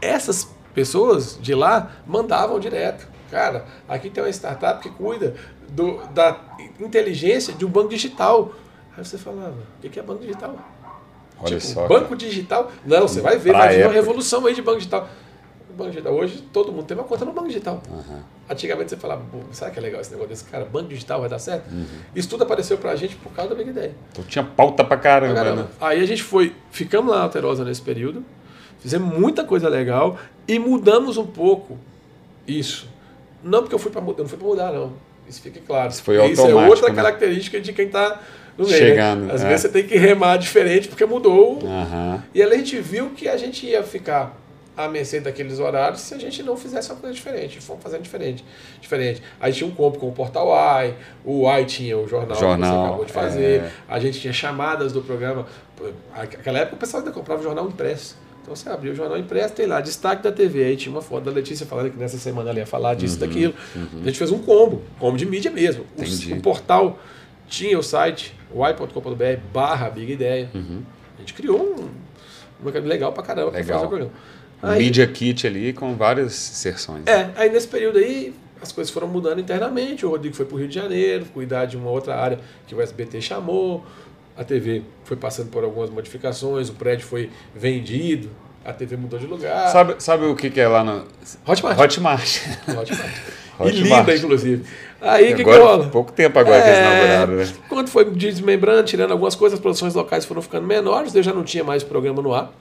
essas 0.00 0.48
pessoas 0.74 1.38
de 1.40 1.54
lá 1.54 1.90
mandavam 2.06 2.58
direto. 2.58 3.06
Cara, 3.30 3.66
aqui 3.86 4.08
tem 4.08 4.22
uma 4.22 4.30
startup 4.30 4.82
que 4.82 4.88
cuida 4.88 5.34
do, 5.68 6.00
da 6.14 6.38
inteligência 6.80 7.52
de 7.52 7.64
um 7.64 7.68
banco 7.68 7.88
digital. 7.88 8.52
Aí 8.96 9.04
você 9.04 9.18
falava, 9.18 9.54
o 9.82 9.88
que 9.88 9.98
é 9.98 10.02
banco 10.02 10.20
digital? 10.20 10.56
Olha 11.40 11.58
tipo, 11.58 11.72
só. 11.72 11.86
Banco 11.86 12.16
digital. 12.16 12.70
Não, 12.84 13.02
você 13.02 13.20
vai 13.20 13.38
ver, 13.38 13.52
vai 13.52 13.76
vir 13.76 13.84
uma 13.84 13.92
revolução 13.92 14.46
aí 14.46 14.54
de 14.54 14.62
banco 14.62 14.78
digital. 14.78 15.08
Banco 15.76 15.90
digital. 15.90 16.12
Hoje 16.12 16.42
todo 16.52 16.70
mundo 16.70 16.84
tem 16.84 16.96
uma 16.96 17.04
conta 17.04 17.24
no 17.24 17.32
banco 17.32 17.48
digital. 17.48 17.82
Uhum. 17.90 18.20
Antigamente 18.48 18.90
você 18.90 18.96
falava, 18.96 19.22
será 19.50 19.70
que 19.70 19.78
é 19.78 19.82
legal 19.82 20.00
esse 20.00 20.10
negócio 20.10 20.28
desse 20.28 20.44
cara? 20.44 20.64
Banco 20.64 20.88
digital 20.88 21.20
vai 21.20 21.28
dar 21.28 21.38
certo? 21.38 21.72
Uhum. 21.72 21.86
Isso 22.14 22.28
tudo 22.28 22.44
apareceu 22.44 22.76
pra 22.78 22.94
gente 22.94 23.16
por 23.16 23.32
causa 23.32 23.50
da 23.50 23.56
Big 23.56 23.72
Day. 23.72 23.92
Então 24.12 24.24
tinha 24.24 24.44
pauta 24.44 24.84
pra 24.84 24.96
caramba, 24.96 25.34
pra 25.34 25.44
caramba. 25.44 25.62
Né? 25.62 25.68
Aí 25.80 26.00
a 26.00 26.06
gente 26.06 26.22
foi, 26.22 26.54
ficamos 26.70 27.10
lá 27.10 27.18
na 27.18 27.24
Alterosa 27.24 27.64
nesse 27.64 27.80
período, 27.80 28.24
fizemos 28.80 29.18
muita 29.18 29.44
coisa 29.44 29.68
legal 29.68 30.18
e 30.46 30.58
mudamos 30.58 31.16
um 31.16 31.26
pouco 31.26 31.78
isso. 32.46 32.88
Não 33.42 33.60
porque 33.60 33.74
eu 33.74 33.78
fui 33.78 33.90
para 33.90 34.00
mudar, 34.00 34.22
não 34.22 34.28
fui 34.28 34.38
para 34.38 34.46
mudar, 34.46 34.72
não. 34.72 34.92
Isso 35.28 35.40
fica 35.40 35.60
claro. 35.66 35.90
Isso 35.90 36.02
foi 36.02 36.16
automático. 36.16 36.48
Isso 36.48 36.58
é 36.58 36.68
outra 36.68 36.88
né? 36.90 36.94
característica 36.94 37.60
de 37.60 37.72
quem 37.72 37.86
está 37.86 38.20
no 38.56 38.66
meio. 38.66 38.80
Né? 38.80 38.88
Chegando. 38.88 39.24
Né? 39.26 39.34
Às 39.34 39.42
é. 39.42 39.48
vezes 39.48 39.62
você 39.62 39.68
tem 39.68 39.86
que 39.86 39.96
remar 39.96 40.36
diferente 40.36 40.88
porque 40.88 41.04
mudou. 41.04 41.62
Uhum. 41.62 42.20
E 42.34 42.42
a 42.42 42.54
gente 42.54 42.78
viu 42.80 43.10
que 43.10 43.28
a 43.28 43.36
gente 43.36 43.66
ia 43.66 43.82
ficar 43.82 44.38
à 44.76 44.88
mercê 44.88 45.20
daqueles 45.20 45.58
horários 45.58 46.00
se 46.00 46.14
a 46.14 46.18
gente 46.18 46.42
não 46.42 46.56
fizesse 46.56 46.90
uma 46.90 46.98
coisa 46.98 47.14
diferente. 47.14 47.60
Fomos 47.60 47.82
fazendo 47.82 48.02
diferente. 48.02 48.44
diferente. 48.80 49.22
Aí 49.40 49.52
tinha 49.52 49.68
um 49.68 49.72
combo 49.72 49.98
com 49.98 50.08
o 50.08 50.12
Portal 50.12 50.48
Y, 50.84 50.94
o 51.24 51.48
Y 51.48 51.64
tinha 51.66 51.98
o 51.98 52.08
jornal, 52.08 52.38
jornal 52.38 52.58
que 52.58 52.76
você 52.76 52.86
acabou 52.86 53.04
de 53.04 53.12
fazer, 53.12 53.60
é. 53.60 53.70
a 53.88 53.98
gente 53.98 54.20
tinha 54.20 54.32
chamadas 54.32 54.92
do 54.92 55.02
programa. 55.02 55.46
Naquela 56.16 56.60
época 56.60 56.76
o 56.76 56.78
pessoal 56.78 57.02
ainda 57.02 57.12
comprava 57.12 57.40
o 57.40 57.44
jornal 57.44 57.66
impresso. 57.66 58.16
Então 58.42 58.56
você 58.56 58.68
abriu 58.68 58.92
o 58.92 58.94
jornal 58.94 59.16
impresso, 59.16 59.54
tem 59.54 59.66
lá 59.66 59.80
destaque 59.80 60.20
da 60.20 60.32
TV, 60.32 60.64
aí 60.64 60.76
tinha 60.76 60.92
uma 60.92 61.00
foto 61.00 61.24
da 61.24 61.30
Letícia 61.30 61.64
falando 61.64 61.90
que 61.90 61.96
nessa 61.96 62.18
semana 62.18 62.50
ela 62.50 62.58
ia 62.58 62.66
falar 62.66 62.94
disso, 62.94 63.14
uhum, 63.14 63.20
daquilo. 63.20 63.54
Uhum. 63.74 64.00
A 64.02 64.04
gente 64.06 64.18
fez 64.18 64.32
um 64.32 64.38
combo, 64.38 64.82
combo 64.98 65.16
de 65.16 65.24
mídia 65.24 65.50
mesmo. 65.50 65.84
O, 65.96 66.34
o 66.34 66.40
portal 66.40 66.98
tinha 67.52 67.78
o 67.78 67.82
site 67.82 68.34
y.com.br 68.54 69.40
barra 69.52 69.90
Big 69.90 70.12
Ideia. 70.12 70.48
Uhum. 70.54 70.82
A 71.16 71.20
gente 71.20 71.34
criou 71.34 71.60
um, 71.60 71.82
um 71.84 72.64
mercado 72.64 72.86
legal 72.86 73.12
pra 73.12 73.22
caramba 73.22 73.50
Legal. 73.50 73.64
pra 73.64 73.74
fazer 73.74 73.84
o 73.86 73.88
programa. 73.88 74.12
Aí- 74.62 74.78
Media 74.84 75.06
Kit 75.06 75.46
ali 75.46 75.72
com 75.72 75.94
várias 75.94 76.32
seções. 76.34 77.06
é, 77.06 77.30
aí 77.36 77.50
nesse 77.50 77.68
período 77.68 77.98
aí 77.98 78.34
as 78.60 78.72
coisas 78.72 78.92
foram 78.92 79.06
mudando 79.08 79.40
internamente. 79.40 80.06
O 80.06 80.08
Rodrigo 80.10 80.34
foi 80.34 80.46
para 80.46 80.54
o 80.54 80.58
Rio 80.58 80.68
de 80.68 80.74
Janeiro, 80.76 81.26
cuidar 81.26 81.66
de 81.66 81.76
uma 81.76 81.90
outra 81.90 82.14
área 82.16 82.38
que 82.66 82.74
o 82.74 82.80
SBT 82.80 83.20
chamou. 83.20 83.84
A 84.36 84.44
TV 84.44 84.82
foi 85.04 85.16
passando 85.16 85.50
por 85.50 85.62
algumas 85.62 85.90
modificações, 85.90 86.70
o 86.70 86.72
prédio 86.74 87.04
foi 87.06 87.28
vendido, 87.54 88.30
a 88.64 88.72
TV 88.72 88.96
mudou 88.96 89.18
de 89.18 89.26
lugar. 89.26 89.68
Sabe, 89.70 89.96
sabe 89.98 90.24
o 90.24 90.34
que, 90.34 90.48
que 90.48 90.58
é 90.60 90.66
lá 90.68 90.82
no 90.82 91.04
Hotmart. 91.46 91.78
Hotmart? 91.78 92.38
Hotmart. 92.68 93.12
E 93.66 93.80
Hotmart. 93.80 94.06
linda, 94.06 94.16
inclusive. 94.16 94.64
Aí 95.00 95.32
o 95.32 95.36
que, 95.36 95.44
que 95.44 95.50
agora, 95.50 95.64
rola? 95.64 95.88
pouco 95.88 96.12
tempo 96.12 96.38
agora 96.38 96.62
que 96.62 96.68
eles 96.68 96.78
inauguraram, 96.78 97.34
né? 97.34 97.52
Quando 97.68 97.88
foi 97.88 98.04
desmembrando, 98.04 98.84
tirando 98.84 99.10
algumas 99.10 99.34
coisas, 99.34 99.58
as 99.58 99.62
produções 99.62 99.94
locais 99.94 100.24
foram 100.24 100.40
ficando 100.40 100.66
menores, 100.66 101.14
eu 101.14 101.22
já 101.22 101.32
não 101.32 101.42
tinha 101.42 101.64
mais 101.64 101.82
programa 101.82 102.22
no 102.22 102.32
ar. 102.32 102.52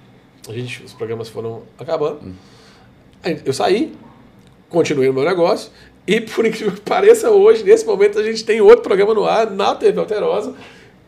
A 0.50 0.54
gente, 0.54 0.84
os 0.84 0.94
programas 0.94 1.30
foram 1.30 1.62
acabando. 1.78 2.20
Hum. 2.24 2.34
Eu 3.46 3.54
saí, 3.54 3.94
continuei 4.70 5.08
o 5.08 5.14
meu 5.14 5.24
negócio, 5.24 5.72
e 6.08 6.20
por 6.20 6.46
incrível 6.46 6.72
que 6.74 6.82
pareça, 6.82 7.30
hoje, 7.30 7.64
nesse 7.64 7.86
momento, 7.86 8.18
a 8.18 8.24
gente 8.24 8.44
tem 8.44 8.60
outro 8.60 8.82
programa 8.82 9.14
no 9.14 9.26
ar, 9.26 9.50
na 9.52 9.76
TV 9.76 10.00
Alterosa, 10.00 10.56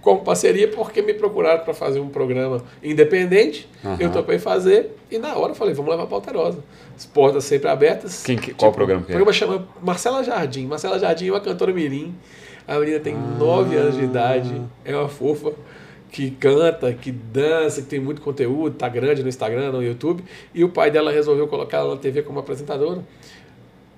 com 0.03 0.17
parceria, 0.17 0.67
porque 0.67 1.01
me 1.01 1.13
procuraram 1.13 1.63
para 1.63 1.73
fazer 1.73 1.99
um 1.99 2.09
programa 2.09 2.61
independente. 2.83 3.67
Aham. 3.83 3.97
Eu 3.99 4.11
topei 4.11 4.37
fazer, 4.37 4.91
e 5.09 5.17
na 5.17 5.35
hora 5.35 5.51
eu 5.51 5.55
falei, 5.55 5.73
vamos 5.73 5.89
levar 5.89 6.05
para 6.05 6.15
Alterosa. 6.17 6.59
As 6.95 7.05
portas 7.05 7.45
sempre 7.45 7.69
abertas. 7.69 8.21
Quem 8.21 8.37
que- 8.37 8.53
qual 8.53 8.71
programa 8.71 9.01
que 9.01 9.07
O 9.07 9.11
é? 9.11 9.15
programa 9.15 9.33
chama 9.33 9.67
Marcela 9.81 10.21
Jardim. 10.23 10.67
Marcela 10.67 10.99
Jardim 10.99 11.29
é 11.29 11.31
uma 11.31 11.39
cantora 11.41 11.71
mirim. 11.73 12.13
A 12.67 12.77
menina 12.79 12.99
tem 12.99 13.15
9 13.39 13.75
anos 13.75 13.95
de 13.97 14.03
idade, 14.03 14.61
é 14.85 14.95
uma 14.95 15.09
fofa 15.09 15.53
que 16.11 16.29
canta, 16.31 16.93
que 16.93 17.11
dança, 17.11 17.81
que 17.81 17.87
tem 17.87 17.99
muito 17.99 18.21
conteúdo, 18.21 18.75
tá 18.75 18.87
grande 18.87 19.23
no 19.23 19.29
Instagram, 19.29 19.71
no 19.71 19.81
YouTube. 19.81 20.23
E 20.53 20.63
o 20.63 20.69
pai 20.69 20.91
dela 20.91 21.11
resolveu 21.11 21.47
colocar 21.47 21.77
ela 21.77 21.95
na 21.95 21.99
TV 21.99 22.21
como 22.21 22.39
apresentadora. 22.39 23.03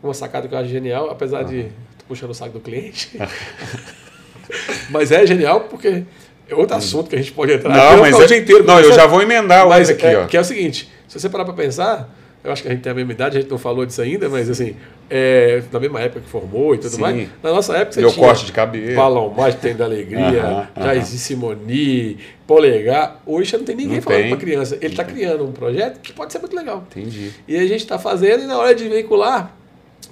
Uma 0.01 0.13
sacada 0.13 0.47
que 0.47 0.53
eu 0.53 0.57
acho 0.59 0.69
genial, 0.69 1.09
apesar 1.09 1.43
de. 1.43 1.63
tô 1.97 2.05
puxando 2.07 2.29
o 2.29 2.33
saco 2.33 2.53
do 2.53 2.59
cliente. 2.59 3.17
mas 4.89 5.11
é 5.11 5.25
genial 5.25 5.61
porque 5.61 6.03
é 6.49 6.55
outro 6.55 6.75
assunto 6.75 7.09
que 7.09 7.15
a 7.15 7.19
gente 7.19 7.31
pode 7.31 7.53
entrar. 7.53 7.73
Não, 7.75 8.01
mas 8.01 8.15
o 8.15 8.23
é- 8.23 8.25
dia 8.27 8.37
inteiro 8.37 8.63
não, 8.63 8.79
eu 8.79 8.93
já 8.93 9.07
vou 9.07 9.21
emendar 9.21 9.67
Mas 9.67 9.89
aqui, 9.89 10.05
é, 10.05 10.17
ó. 10.19 10.25
que 10.25 10.37
é 10.37 10.39
o 10.39 10.43
seguinte, 10.43 10.89
se 11.07 11.19
você 11.19 11.29
parar 11.29 11.45
para 11.45 11.53
pensar, 11.53 12.09
eu 12.43 12.51
acho 12.51 12.61
que 12.61 12.67
a 12.67 12.71
gente 12.71 12.81
tem 12.81 12.91
a 12.91 12.95
mesma 12.95 13.11
idade, 13.11 13.37
a 13.37 13.41
gente 13.41 13.49
não 13.49 13.57
falou 13.57 13.85
disso 13.87 13.99
ainda, 14.01 14.29
mas 14.29 14.47
assim, 14.47 14.75
é, 15.09 15.63
na 15.71 15.79
mesma 15.79 15.99
época 15.99 16.21
que 16.21 16.29
formou 16.29 16.75
e 16.75 16.77
tudo 16.77 16.91
Sim. 16.95 17.01
mais, 17.01 17.27
na 17.41 17.51
nossa 17.51 17.75
época 17.75 17.93
você 17.93 18.01
Meu 18.01 18.11
tinha 18.11 18.23
corte 18.23 18.45
de 18.45 18.51
cabelo. 18.51 18.95
Balão 18.95 19.29
Mágico, 19.29 19.63
Tem 19.63 19.75
da 19.75 19.85
Alegria, 19.85 20.43
Aham, 20.43 20.67
Jairzi 20.77 21.17
Simoni, 21.17 22.19
Polegar, 22.45 23.19
hoje 23.25 23.51
já 23.51 23.57
não 23.57 23.65
tem 23.65 23.75
ninguém 23.75 23.95
Não 23.95 24.01
falando 24.03 24.27
para 24.29 24.37
criança. 24.37 24.77
Ele 24.79 24.93
está 24.93 25.03
criando 25.03 25.43
um 25.43 25.51
projeto 25.51 25.99
que 26.01 26.13
pode 26.13 26.31
ser 26.31 26.37
muito 26.37 26.55
legal. 26.55 26.85
Entendi. 26.91 27.31
E 27.47 27.57
a 27.57 27.61
gente 27.61 27.77
está 27.81 27.97
fazendo, 27.97 28.43
e 28.43 28.45
na 28.45 28.59
hora 28.59 28.75
de 28.75 28.87
veicular, 28.87 29.51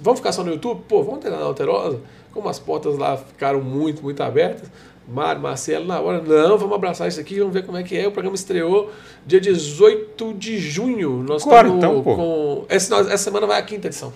vamos 0.00 0.18
ficar 0.18 0.32
só 0.32 0.42
no 0.42 0.50
YouTube? 0.50 0.82
Pô, 0.88 1.04
vamos 1.04 1.20
treinar 1.20 1.38
na 1.38 1.46
Alterosa? 1.46 2.00
Como 2.34 2.48
as 2.48 2.58
portas 2.58 2.98
lá 2.98 3.16
ficaram 3.16 3.62
muito, 3.62 4.02
muito 4.02 4.20
abertas, 4.22 4.68
Mário, 5.06 5.40
Marcelo, 5.40 5.84
na 5.86 6.00
hora, 6.00 6.20
não, 6.20 6.58
vamos 6.58 6.74
abraçar 6.74 7.06
isso 7.08 7.20
aqui, 7.20 7.38
vamos 7.38 7.52
ver 7.54 7.64
como 7.64 7.78
é 7.78 7.82
que 7.82 7.96
é. 7.96 8.08
O 8.08 8.10
programa 8.10 8.34
estreou 8.34 8.90
dia 9.24 9.40
18 9.40 10.34
de 10.34 10.58
junho. 10.58 11.22
Nós 11.22 11.44
estamos 11.44 11.76
então, 11.76 12.02
pô. 12.02 12.16
com. 12.16 12.64
Essa, 12.68 12.96
essa 12.96 13.18
semana 13.18 13.46
vai 13.46 13.60
a 13.60 13.62
quinta 13.62 13.86
edição. 13.86 14.12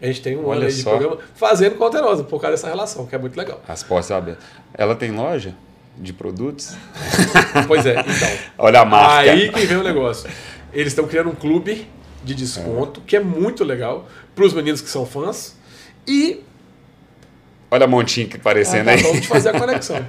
A 0.00 0.06
gente 0.06 0.22
tem 0.22 0.36
um 0.36 0.46
Olha 0.46 0.58
ano 0.58 0.66
aí 0.66 0.72
de 0.72 0.82
programa 0.82 1.18
fazendo 1.34 1.76
com 1.76 1.84
a 1.84 1.86
Alterosa, 1.86 2.24
por 2.24 2.40
causa 2.40 2.56
dessa 2.56 2.68
relação, 2.68 3.06
que 3.06 3.14
é 3.14 3.18
muito 3.18 3.36
legal. 3.36 3.62
As 3.68 3.82
portas 3.82 4.10
abertas. 4.10 4.44
Ela 4.74 4.96
tem 4.96 5.10
loja 5.10 5.54
de 5.96 6.12
produtos? 6.12 6.74
Pois 7.68 7.86
é, 7.86 7.92
então. 8.00 8.28
Olha 8.58 8.80
a 8.80 8.84
marca. 8.84 9.30
Aí 9.30 9.50
que 9.50 9.60
vem 9.60 9.76
o 9.76 9.82
negócio. 9.82 10.28
Eles 10.72 10.88
estão 10.88 11.06
criando 11.06 11.30
um 11.30 11.34
clube 11.34 11.88
de 12.24 12.34
desconto, 12.34 13.00
que 13.02 13.16
é 13.16 13.20
muito 13.20 13.62
legal, 13.62 14.08
para 14.34 14.44
os 14.44 14.52
meninos 14.52 14.80
que 14.80 14.88
são 14.88 15.06
fãs. 15.06 15.56
E 16.06 16.42
Olha 17.74 17.84
a 17.84 17.88
montinha 17.88 18.26
que 18.28 18.38
parecendo 18.38 18.88
aí. 18.88 18.96
acabamos 18.96 19.20
de 19.22 19.26
fazer 19.28 19.48
a 19.48 19.58
conexão. 19.58 20.06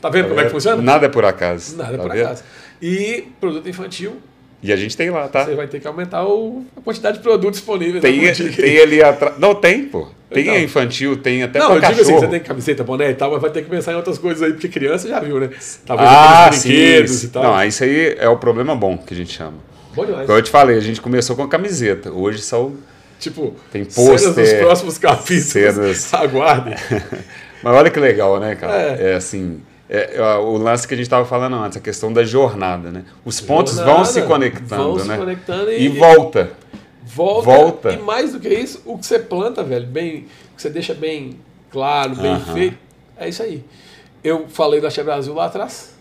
Tá 0.00 0.08
vendo 0.08 0.28
como 0.28 0.40
é 0.40 0.44
que 0.44 0.50
funciona? 0.50 0.80
Nada 0.80 1.06
é 1.06 1.08
por 1.08 1.24
acaso. 1.24 1.76
Nada 1.76 1.96
tá 1.96 2.02
por 2.04 2.12
vendo? 2.12 2.24
acaso. 2.24 2.42
E 2.80 3.24
produto 3.40 3.68
infantil, 3.68 4.16
E 4.62 4.72
a 4.72 4.76
gente 4.76 4.96
tem 4.96 5.10
lá, 5.10 5.26
tá? 5.26 5.44
você 5.44 5.54
vai 5.56 5.66
ter 5.66 5.80
que 5.80 5.88
aumentar 5.88 6.24
o- 6.24 6.64
a 6.76 6.80
quantidade 6.82 7.16
de 7.18 7.22
produtos 7.22 7.58
disponíveis. 7.58 8.00
Tem, 8.00 8.20
tem 8.52 8.78
ali 8.80 9.02
atrás. 9.02 9.38
Não, 9.38 9.54
tem, 9.54 9.84
pô. 9.86 10.06
Tem 10.32 10.44
Então. 10.44 10.58
infantil, 10.60 11.16
tem 11.16 11.42
até 11.42 11.58
Não, 11.58 11.70
eu 11.74 11.80
digo 11.80 11.86
cachorro. 11.92 12.02
assim, 12.02 12.20
você 12.20 12.28
tem 12.28 12.40
camiseta, 12.40 12.84
boné 12.84 13.10
e 13.10 13.14
tal, 13.14 13.32
mas 13.32 13.40
vai 13.42 13.50
ter 13.50 13.62
que 13.64 13.68
pensar 13.68 13.92
em 13.92 13.96
outras 13.96 14.16
coisas 14.18 14.40
aí, 14.42 14.52
porque 14.52 14.68
criança 14.68 15.08
já 15.08 15.18
viu, 15.18 15.40
né? 15.40 15.50
Talvez 15.84 16.08
Ah, 16.08 16.44
aqueles 16.46 16.60
sim. 16.62 16.68
brinquedos 16.68 17.24
e 17.24 17.28
tal. 17.30 17.42
Não, 17.42 17.64
isso 17.64 17.82
aí 17.82 18.14
é 18.16 18.28
o 18.28 18.36
problema 18.36 18.76
bom 18.76 18.96
que 18.96 19.12
a 19.12 19.16
gente 19.16 19.32
chama. 19.32 19.54
Bom 19.92 20.06
demais. 20.06 20.26
Como 20.26 20.38
eu 20.38 20.42
te 20.42 20.50
falei, 20.50 20.76
a 20.76 20.80
gente 20.80 21.00
começou 21.00 21.34
com 21.34 21.42
a 21.42 21.48
camiseta. 21.48 22.12
Hoje 22.12 22.40
são. 22.42 22.74
Tipo, 23.20 23.54
Tem 23.70 23.84
cenas 23.88 24.34
dos 24.34 24.52
próximos 24.54 24.98
capítulos. 24.98 25.44
cenas. 25.44 26.12
Aguardem. 26.14 26.74
Mas 27.62 27.74
olha 27.76 27.90
que 27.90 28.00
legal, 28.00 28.40
né, 28.40 28.56
cara? 28.56 28.72
É. 28.98 29.12
É, 29.12 29.14
assim. 29.14 29.60
é, 29.88 30.16
é, 30.16 30.22
o 30.38 30.56
lance 30.56 30.88
que 30.88 30.94
a 30.94 30.96
gente 30.96 31.04
estava 31.06 31.26
falando 31.26 31.56
antes, 31.56 31.76
a 31.76 31.80
questão 31.80 32.10
da 32.12 32.24
jornada, 32.24 32.90
né? 32.90 33.04
Os 33.24 33.38
pontos 33.40 33.74
Jornada, 33.76 33.96
vão 33.98 34.04
se 34.06 34.22
conectando, 34.22 34.82
vão 34.94 34.98
se 34.98 35.06
né? 35.08 35.16
conectando 35.18 35.70
e, 35.70 35.84
e- 35.84 35.88
volta. 35.90 36.50
Volta, 37.04 37.44
Volta. 37.50 37.92
E 37.92 37.98
mais 37.98 38.32
do 38.32 38.40
que 38.40 38.48
isso, 38.48 38.80
o 38.86 38.96
que 38.96 39.04
você 39.04 39.18
planta, 39.18 39.62
velho, 39.64 39.86
bem, 39.86 40.26
o 40.52 40.56
que 40.56 40.62
você 40.62 40.70
deixa 40.70 40.94
bem 40.94 41.38
claro, 41.70 42.14
bem 42.14 42.30
Aham. 42.32 42.54
feito, 42.54 42.78
é 43.18 43.28
isso 43.28 43.42
aí. 43.42 43.64
Eu 44.22 44.46
falei 44.48 44.80
do 44.80 44.86
Axé 44.86 45.02
Brasil 45.02 45.34
lá 45.34 45.46
atrás. 45.46 45.92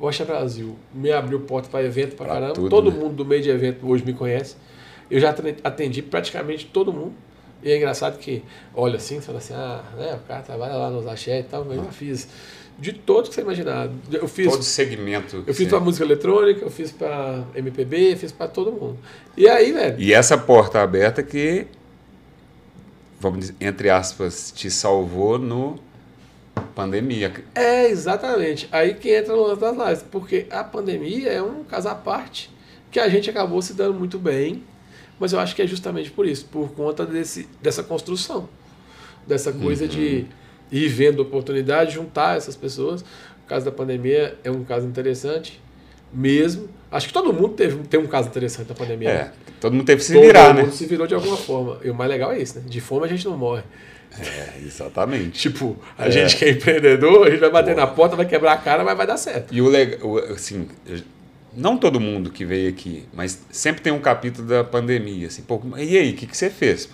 O 0.00 0.08
Axé 0.08 0.24
Brasil 0.24 0.74
me 0.94 1.12
abriu 1.12 1.40
porta 1.40 1.68
para 1.68 1.84
evento 1.84 2.16
Pra 2.16 2.26
caramba. 2.26 2.54
tudo, 2.54 2.68
todo 2.70 2.90
né? 2.90 2.96
mundo 2.98 3.14
do 3.14 3.24
meio 3.24 3.42
de 3.42 3.50
evento 3.50 3.86
hoje 3.88 4.02
me 4.04 4.14
conhece. 4.14 4.56
Eu 5.10 5.18
já 5.20 5.34
atendi- 5.64 6.02
praticamente 6.02 6.66
todo 6.66 6.92
mundo. 6.92 7.12
E 7.62 7.70
é 7.70 7.76
engraçado 7.76 8.16
que 8.18 8.42
olha 8.74 8.96
assim, 8.96 9.16
você 9.16 9.26
fala 9.26 9.38
assim, 9.38 9.52
ah, 9.54 9.82
né, 9.96 10.14
o 10.14 10.26
cara 10.26 10.40
trabalha 10.42 10.74
lá 10.76 10.88
nos 10.90 11.06
axé 11.06 11.40
e 11.40 11.42
tal, 11.42 11.64
mas 11.64 11.76
eu 11.78 11.84
já 11.84 11.90
fiz 11.90 12.28
de 12.78 12.92
todos 12.94 13.28
que 13.28 13.34
você 13.34 13.42
imaginar. 13.42 13.90
Eu 14.10 14.26
fiz 14.26 14.50
Todo 14.50 14.62
segmento. 14.62 15.44
eu 15.46 15.52
fiz 15.52 15.68
pra 15.68 15.78
música 15.80 16.02
eletrônica, 16.04 16.64
eu 16.64 16.70
fiz 16.70 16.90
pra 16.90 17.44
MPB, 17.54 18.16
fiz 18.16 18.32
pra 18.32 18.48
todo 18.48 18.72
mundo. 18.72 18.98
E 19.36 19.46
aí, 19.46 19.72
velho, 19.72 20.00
E 20.00 20.12
essa 20.14 20.38
porta 20.38 20.80
aberta 20.80 21.22
que, 21.22 21.66
vamos 23.20 23.40
dizer, 23.40 23.54
entre 23.60 23.90
aspas, 23.90 24.50
te 24.54 24.70
salvou 24.70 25.38
no 25.38 25.78
pandemia. 26.74 27.32
é 27.54 27.88
exatamente 27.90 28.68
aí 28.72 28.94
que 28.94 29.14
entra 29.14 29.34
no 29.34 29.42
lance 29.42 29.60
das 29.60 29.76
lives, 29.76 30.04
porque 30.10 30.46
a 30.50 30.64
pandemia 30.64 31.28
é 31.30 31.42
um 31.42 31.64
caso 31.64 31.88
à 31.88 31.94
parte 31.94 32.50
que 32.90 32.98
a 32.98 33.08
gente 33.08 33.28
acabou 33.28 33.60
se 33.62 33.74
dando 33.74 33.94
muito 33.98 34.18
bem, 34.18 34.62
mas 35.20 35.32
eu 35.32 35.38
acho 35.38 35.54
que 35.54 35.62
é 35.62 35.66
justamente 35.66 36.10
por 36.10 36.26
isso, 36.26 36.46
por 36.46 36.70
conta 36.72 37.06
desse, 37.06 37.46
dessa 37.62 37.82
construção, 37.84 38.48
dessa 39.26 39.52
coisa 39.52 39.86
de 39.86 40.24
ir 40.72 40.88
vendo 40.88 41.20
oportunidade, 41.20 41.92
juntar 41.94 42.36
essas 42.36 42.56
pessoas. 42.56 43.02
O 43.02 43.46
caso 43.48 43.64
da 43.64 43.70
pandemia 43.72 44.36
é 44.42 44.50
um 44.50 44.64
caso 44.64 44.86
interessante, 44.86 45.60
mesmo. 46.12 46.68
Acho 46.90 47.06
que 47.08 47.12
todo 47.12 47.32
mundo 47.32 47.50
teve, 47.50 47.76
tem 47.88 48.00
um 48.00 48.06
caso 48.06 48.28
interessante 48.28 48.66
da 48.68 48.74
pandemia. 48.74 49.08
né? 49.08 49.14
É, 49.20 49.30
todo 49.60 49.72
mundo 49.74 49.84
teve 49.84 49.98
que 50.00 50.04
se 50.06 50.12
Todo 50.14 50.22
virar, 50.24 50.54
mundo 50.54 50.66
né? 50.66 50.72
se 50.72 50.86
virou 50.86 51.06
de 51.06 51.14
alguma 51.14 51.36
forma. 51.36 51.78
E 51.84 51.90
o 51.90 51.94
mais 51.94 52.10
legal 52.10 52.32
é 52.32 52.40
isso, 52.40 52.58
né? 52.58 52.64
De 52.66 52.80
fome 52.80 53.04
a 53.04 53.08
gente 53.08 53.24
não 53.26 53.36
morre. 53.36 53.62
É, 54.18 54.58
exatamente. 54.66 55.38
Tipo, 55.38 55.76
a 55.96 56.08
É. 56.08 56.10
gente 56.10 56.36
que 56.36 56.44
é 56.44 56.50
empreendedor, 56.50 57.26
a 57.26 57.30
gente 57.30 57.38
vai 57.38 57.50
bater 57.50 57.76
na 57.76 57.86
porta, 57.86 58.16
vai 58.16 58.26
quebrar 58.26 58.54
a 58.54 58.56
cara, 58.56 58.82
mas 58.82 58.96
vai 58.96 59.06
dar 59.06 59.16
certo. 59.16 59.54
E 59.54 59.62
o 59.62 59.68
legal, 59.68 60.18
assim, 60.32 60.66
não 61.56 61.76
todo 61.76 61.98
mundo 62.00 62.30
que 62.30 62.44
veio 62.44 62.68
aqui, 62.68 63.04
mas 63.12 63.40
sempre 63.50 63.82
tem 63.82 63.92
um 63.92 64.00
capítulo 64.00 64.46
da 64.46 64.62
pandemia, 64.64 65.26
assim, 65.28 65.42
pô, 65.42 65.60
e 65.76 65.96
aí, 65.98 66.12
o 66.12 66.16
que, 66.16 66.26
que 66.26 66.36
você 66.36 66.48
fez? 66.50 66.88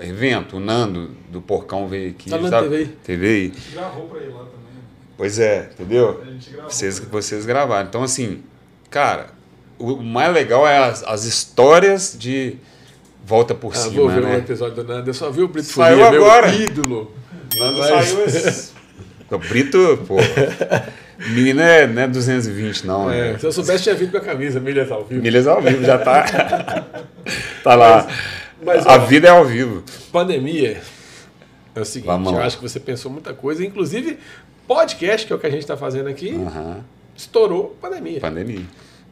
Evento, 0.00 0.56
o 0.56 0.60
Nando 0.60 1.10
do 1.30 1.40
Porcão 1.40 1.86
veio 1.86 2.10
aqui, 2.10 2.28
Tá 2.30 2.38
na 2.38 2.48
sabe? 2.48 2.68
TV. 2.68 2.86
TV 3.04 3.26
aí. 3.28 3.52
Gravou 3.72 4.06
pra 4.08 4.20
ele 4.20 4.30
lá 4.32 4.38
também. 4.40 4.82
Pois 5.16 5.38
é, 5.38 5.70
entendeu? 5.72 6.20
A 6.22 6.30
gente 6.30 6.50
gravou. 6.50 6.70
Vocês, 6.70 6.98
vocês 6.98 7.46
gravaram. 7.46 7.88
Então, 7.88 8.02
assim, 8.02 8.42
cara, 8.90 9.28
o 9.78 9.96
mais 10.02 10.32
legal 10.32 10.66
é 10.66 10.78
as, 10.78 11.02
as 11.04 11.24
histórias 11.24 12.16
de 12.18 12.56
volta 13.24 13.54
por 13.54 13.72
Ah, 13.72 13.76
cima, 13.76 13.94
vou 13.96 14.08
ver 14.08 14.20
um 14.24 14.28
né? 14.28 14.38
episódio 14.38 14.76
do 14.82 14.84
Nando. 14.84 15.08
Eu 15.10 15.14
só 15.14 15.30
vi 15.30 15.42
o 15.42 15.48
Brito 15.48 15.68
Saiu 15.68 15.98
meu 15.98 16.06
agora. 16.24 16.52
ídolo. 16.54 17.12
Nando 17.56 17.78
Mas- 17.78 18.08
saiu 18.08 18.24
esse... 18.24 18.72
O 19.30 19.38
Brito, 19.38 19.78
pô, 20.06 20.16
menino 21.30 21.60
é, 21.60 21.86
não 21.86 22.02
é 22.02 22.08
220 22.08 22.86
não, 22.86 23.10
É, 23.10 23.30
é. 23.32 23.38
se 23.38 23.46
eu 23.46 23.52
soubesse, 23.52 23.84
tinha 23.84 23.94
vindo 23.94 24.10
com 24.10 24.18
a 24.18 24.20
camisa, 24.20 24.58
milhas 24.60 24.90
ao 24.90 25.04
vivo. 25.04 25.22
Milhas 25.22 25.46
ao 25.46 25.60
vivo, 25.62 25.84
já 25.84 25.98
tá. 25.98 26.24
tá 27.62 27.74
lá. 27.74 28.06
Mas, 28.64 28.86
a 28.86 28.94
ó, 28.94 28.98
vida 29.06 29.28
é 29.28 29.30
ao 29.30 29.44
vivo. 29.44 29.82
pandemia 30.12 30.80
é 31.74 31.80
o 31.80 31.84
seguinte, 31.84 32.06
Vamos 32.06 32.32
eu 32.32 32.38
lá. 32.38 32.46
acho 32.46 32.56
que 32.58 32.62
você 32.62 32.78
pensou 32.80 33.10
muita 33.10 33.32
coisa, 33.34 33.64
inclusive 33.64 34.18
podcast, 34.66 35.26
que 35.26 35.32
é 35.32 35.36
o 35.36 35.38
que 35.38 35.46
a 35.46 35.50
gente 35.50 35.60
está 35.62 35.76
fazendo 35.76 36.08
aqui, 36.08 36.34
Aham. 36.34 36.84
estourou 37.16 37.76
pandemia. 37.80 38.20
Pandemia. 38.20 38.62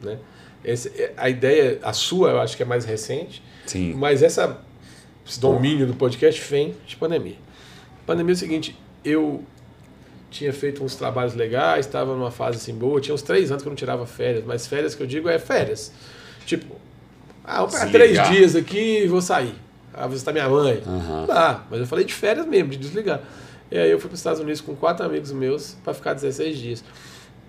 Né? 0.01 0.17
Esse- 0.63 1.11
a 1.17 1.29
ideia, 1.29 1.79
a 1.83 1.91
sua, 1.91 2.29
eu 2.31 2.41
acho 2.41 2.55
que 2.55 2.63
é 2.63 2.65
mais 2.65 2.85
recente, 2.85 3.43
Sim. 3.65 3.93
Mas 3.95 4.23
essa, 4.23 4.59
esse 5.27 5.39
domínio 5.39 5.85
do 5.85 5.93
podcast 5.93 6.41
vem 6.49 6.75
de 6.87 6.95
pandemia. 6.95 7.35
Pandemia 8.07 8.33
é 8.33 8.35
o 8.35 8.37
seguinte, 8.37 8.75
eu 9.05 9.43
tinha 10.31 10.53
feito 10.53 10.83
uns 10.83 10.95
trabalhos 10.95 11.35
legais, 11.35 11.85
estava 11.85 12.15
numa 12.15 12.31
fase 12.31 12.57
assim 12.57 12.73
boa. 12.73 12.99
Tinha 13.01 13.13
uns 13.13 13.21
três 13.21 13.51
anos 13.51 13.61
que 13.61 13.67
eu 13.67 13.71
não 13.71 13.75
tirava 13.75 14.05
férias, 14.07 14.43
mas 14.45 14.65
férias 14.65 14.95
que 14.95 15.03
eu 15.03 15.07
digo 15.07 15.29
é 15.29 15.37
férias. 15.37 15.91
Tipo, 16.45 16.75
ah, 17.43 17.59
vou 17.59 17.67
pegar 17.67 17.91
três 17.91 18.29
dias 18.29 18.55
aqui 18.55 19.03
e 19.03 19.07
vou 19.07 19.21
sair. 19.21 19.53
Ah, 19.93 20.07
visitar 20.07 20.31
minha 20.31 20.47
mãe. 20.47 20.81
Não 20.85 21.27
dá, 21.27 21.65
mas 21.69 21.81
eu 21.81 21.85
falei 21.85 22.05
de 22.05 22.13
férias 22.13 22.47
mesmo, 22.47 22.69
de 22.69 22.77
desligar. 22.77 23.21
E 23.69 23.77
aí 23.77 23.91
eu 23.91 23.99
fui 23.99 24.07
para 24.07 24.15
os 24.15 24.19
Estados 24.19 24.39
Unidos 24.39 24.61
com 24.61 24.73
quatro 24.75 25.05
amigos 25.05 25.31
meus 25.33 25.75
para 25.83 25.93
ficar 25.93 26.13
16 26.13 26.57
dias. 26.57 26.83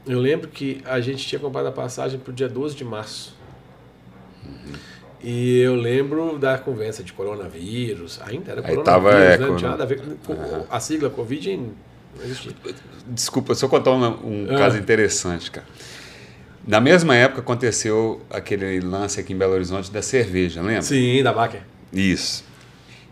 Eu 0.05 0.19
lembro 0.19 0.49
que 0.49 0.83
a 0.85 1.01
gente 1.01 1.25
tinha 1.27 1.39
comprado 1.39 1.67
a 1.67 1.73
passagem 1.73 2.19
para 2.19 2.33
o 2.33 2.35
dia 2.35 2.49
12 2.49 2.75
de 2.75 2.85
março. 2.85 3.37
E 5.23 5.61
eu 5.61 5.77
lembro 5.77 6.37
da 6.37 6.59
conversa 6.59 7.05
de 7.05 7.13
coronavírus. 7.13 8.21
Ainda 8.27 8.51
era 8.51 8.63
coronavírus, 8.63 8.85
tava, 8.85 9.13
é, 9.13 9.39
né? 9.39 9.47
Não 9.47 9.57
tinha 9.57 9.71
nada 9.71 9.85
a 9.85 9.87
ver 9.87 10.03
com 10.27 10.35
a 10.69 10.81
sigla 10.81 11.09
Covid. 11.09 11.71
Desculpa, 13.09 13.55
só 13.55 13.69
contar 13.69 13.91
um, 13.93 14.05
um 14.05 14.47
Ah. 14.51 14.59
caso 14.59 14.79
interessante, 14.79 15.51
cara. 15.51 15.67
Na 16.67 16.81
mesma 16.81 17.17
época 17.17 17.41
aconteceu 17.41 18.21
aquele 18.31 18.81
lance 18.81 19.19
aqui 19.19 19.33
em 19.33 19.37
Belo 19.37 19.55
Horizonte 19.55 19.91
da 19.91 20.01
cerveja, 20.01 20.63
lembra? 20.63 20.83
Sim, 20.83 21.23
da 21.23 21.33
Baker. 21.33 21.63
Isso. 21.93 22.45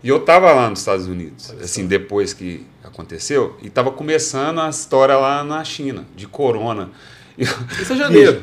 E 0.03 0.07
eu 0.07 0.19
tava 0.21 0.51
lá 0.53 0.69
nos 0.69 0.79
Estados 0.79 1.05
Unidos, 1.05 1.53
assim, 1.61 1.85
depois 1.85 2.33
que 2.33 2.65
aconteceu, 2.83 3.57
e 3.61 3.69
tava 3.69 3.91
começando 3.91 4.59
a 4.61 4.69
história 4.69 5.15
lá 5.17 5.43
na 5.43 5.63
China, 5.63 6.05
de 6.15 6.27
corona. 6.27 6.89
Isso 7.37 7.93
é 7.93 7.95
janeiro. 7.97 8.41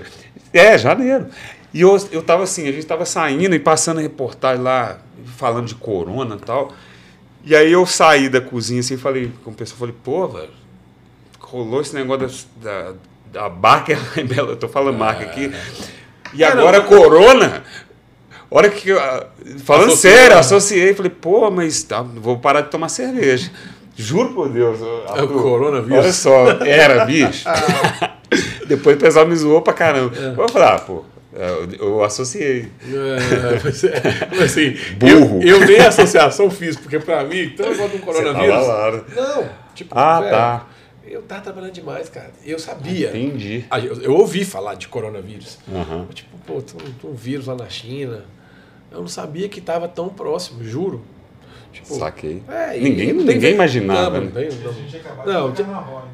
É, 0.53 0.77
janeiro. 0.79 1.27
E 1.73 1.81
eu, 1.81 1.97
eu 2.13 2.23
tava 2.23 2.45
assim, 2.45 2.69
a 2.69 2.73
gente 2.73 2.87
tava 2.87 3.05
saindo 3.05 3.55
e 3.55 3.59
passando 3.59 4.01
reportagem 4.01 4.63
lá, 4.63 4.99
falando 5.37 5.67
de 5.67 5.75
corona 5.75 6.37
e 6.37 6.45
tal. 6.45 6.73
E 7.45 7.55
aí 7.55 7.73
eu 7.73 7.87
saí 7.87 8.29
da 8.29 8.41
cozinha 8.41 8.81
assim 8.81 8.95
e 8.95 8.99
falei 8.99 9.33
com 9.45 9.51
o 9.51 9.55
pessoal, 9.55 9.79
falei, 9.79 9.95
pô, 10.05 10.27
velho, 10.29 10.51
rolou 11.41 11.81
esse 11.81 11.95
negócio 11.95 12.47
da, 12.57 12.83
da, 12.83 12.95
da 13.33 13.49
Baker 13.49 13.99
lá 14.17 14.23
em 14.23 14.27
Belo, 14.27 14.51
eu 14.51 14.57
tô 14.57 14.69
falando 14.69 14.99
marca 14.99 15.25
aqui. 15.25 15.53
E 16.35 16.45
É, 16.45 16.55
não, 16.55 16.61
agora 16.61 16.81
corona. 16.83 17.63
Hora 18.51 18.71
que 18.71 18.89
eu, 18.89 18.99
ah, 18.99 19.27
falando 19.65 19.89
Associou, 19.89 20.15
sério, 20.15 20.35
né? 20.35 20.41
associei, 20.41 20.95
falei, 20.95 21.11
pô, 21.11 21.51
mas 21.51 21.83
tá, 21.83 22.03
vou 22.03 22.39
parar 22.39 22.63
de 22.63 22.71
tomar 22.71 22.89
cerveja. 22.89 23.51
Juro 23.95 24.33
por 24.33 24.49
Deus. 24.49 24.79
É 25.17 25.23
o 25.23 25.29
coronavírus. 25.29 25.99
Olha 25.99 26.13
só, 26.13 26.51
era, 26.65 27.05
bicho. 27.05 27.45
Depois 28.67 28.97
o 28.97 29.01
pessoal 29.01 29.27
me 29.27 29.35
zoou 29.35 29.61
pra 29.61 29.73
caramba. 29.73 30.15
É. 30.17 30.41
Eu 30.41 30.49
falei, 30.49 30.69
ah, 30.69 30.79
pô, 30.79 31.05
eu, 31.39 31.71
eu 31.79 32.05
associei. 32.05 32.69
É, 32.83 33.61
mas, 33.65 33.85
é, 33.85 34.03
mas 34.31 34.41
assim, 34.43 34.77
Burro. 34.97 35.41
Eu, 35.43 35.61
eu 35.61 35.67
nem 35.67 35.79
associação 35.81 36.51
fiz, 36.51 36.77
porque 36.77 36.99
pra 36.99 37.25
mim, 37.25 37.43
então 37.43 37.73
de 37.73 37.81
um 37.97 37.99
coronavírus. 38.01 38.67
né? 38.67 39.05
Não, 39.17 39.49
tipo, 39.75 39.97
Ah, 39.97 40.21
velho, 40.21 40.31
tá. 40.33 40.67
Eu 41.11 41.23
tava 41.23 41.41
trabalhando 41.41 41.73
demais, 41.73 42.09
cara. 42.11 42.31
Eu 42.45 42.59
sabia. 42.59 43.09
Entendi. 43.17 43.65
Eu, 43.83 44.03
eu 44.03 44.15
ouvi 44.15 44.45
falar 44.45 44.75
de 44.75 44.89
coronavírus. 44.89 45.59
Mas, 45.67 46.15
Tipo, 46.15 46.37
pô, 46.47 46.61
tem 46.61 46.77
um, 46.87 46.93
tem 46.93 47.11
um 47.11 47.15
vírus 47.15 47.47
lá 47.47 47.55
na 47.55 47.69
China. 47.69 48.25
Eu 48.93 49.01
não 49.01 49.09
sabia 49.09 49.49
que 49.49 49.61
tava 49.61 49.89
tão 49.89 50.09
próximo, 50.11 50.63
juro. 50.65 51.03
Tipo, 51.73 51.95
Saquei. 51.95 52.43
é, 52.49 52.79
ninguém 52.79 53.13
não 53.13 53.25
tem 53.25 53.35
ninguém 53.35 53.55
imaginava. 53.55 54.21
Não, 54.21 54.27
né? 54.27 54.27
não 54.27 54.33
tem- 54.33 54.49
A 55.25 55.27
não. 55.41 55.53
tem-? 55.53 55.67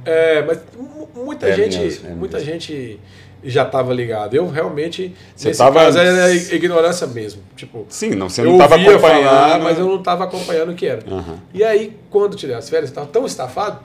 É, 0.05 0.43
mas 0.43 0.61
mu- 0.77 1.09
muita 1.25 1.49
É 1.49 1.57
gente, 1.57 1.79
mesmo, 1.79 2.09
é 2.09 2.15
muita 2.15 2.39
mesmo. 2.39 2.53
gente 2.53 3.01
já 3.43 3.63
estava 3.65 3.93
ligada. 3.95 4.35
Eu 4.37 4.49
realmente 4.49 5.15
Você 5.35 5.49
nesse 5.49 5.59
tava- 5.59 5.81
caso 5.81 5.99
era 5.99 6.33
ignorância 6.35 7.07
mesmo. 7.07 7.43
Tipo, 7.57 7.87
Sim, 7.89 8.11
não, 8.11 8.29
você 8.29 8.41
eu 8.41 8.47
não 8.47 8.53
estava 8.55 8.75
acompanhando. 8.77 9.01
falar, 9.01 9.61
mas 9.61 9.79
eu 9.79 9.87
não 9.87 9.97
estava 9.99 10.25
acompanhando 10.25 10.73
o 10.73 10.75
que 10.75 10.87
era. 10.87 11.03
Aham. 11.11 11.39
E 11.53 11.63
aí, 11.63 11.97
quando 12.11 12.37
tirei 12.37 12.55
as 12.57 12.69
férias, 12.69 12.91
estava 12.91 13.07
tão 13.07 13.25
estafado 13.27 13.81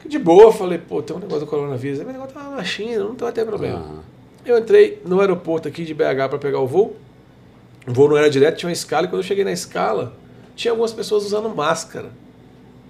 que 0.00 0.08
de 0.08 0.18
boa 0.18 0.44
eu 0.44 0.52
falei, 0.52 0.78
pô, 0.78 1.00
tem 1.02 1.14
um 1.14 1.20
negócio 1.20 1.40
do 1.44 1.46
coronavírus, 1.46 2.00
o 2.00 2.04
negócio 2.04 2.32
tá 2.34 2.42
na 2.42 2.64
China, 2.64 3.04
não 3.04 3.14
vai 3.16 3.30
ter 3.32 3.44
problema. 3.44 3.78
Aham. 3.78 4.00
Eu 4.44 4.58
entrei 4.58 5.00
no 5.06 5.20
aeroporto 5.20 5.68
aqui 5.68 5.84
de 5.84 5.94
BH 5.94 6.28
para 6.28 6.38
pegar 6.38 6.58
o 6.58 6.66
voo. 6.66 6.96
O 7.86 7.92
voo 7.92 8.08
não 8.08 8.16
era 8.16 8.28
direto, 8.28 8.56
tinha 8.58 8.68
uma 8.68 8.72
escala. 8.72 9.06
E 9.06 9.08
quando 9.08 9.20
eu 9.22 9.26
cheguei 9.26 9.44
na 9.44 9.52
escala, 9.52 10.12
tinha 10.54 10.72
algumas 10.72 10.92
pessoas 10.92 11.24
usando 11.24 11.48
máscara. 11.48 12.10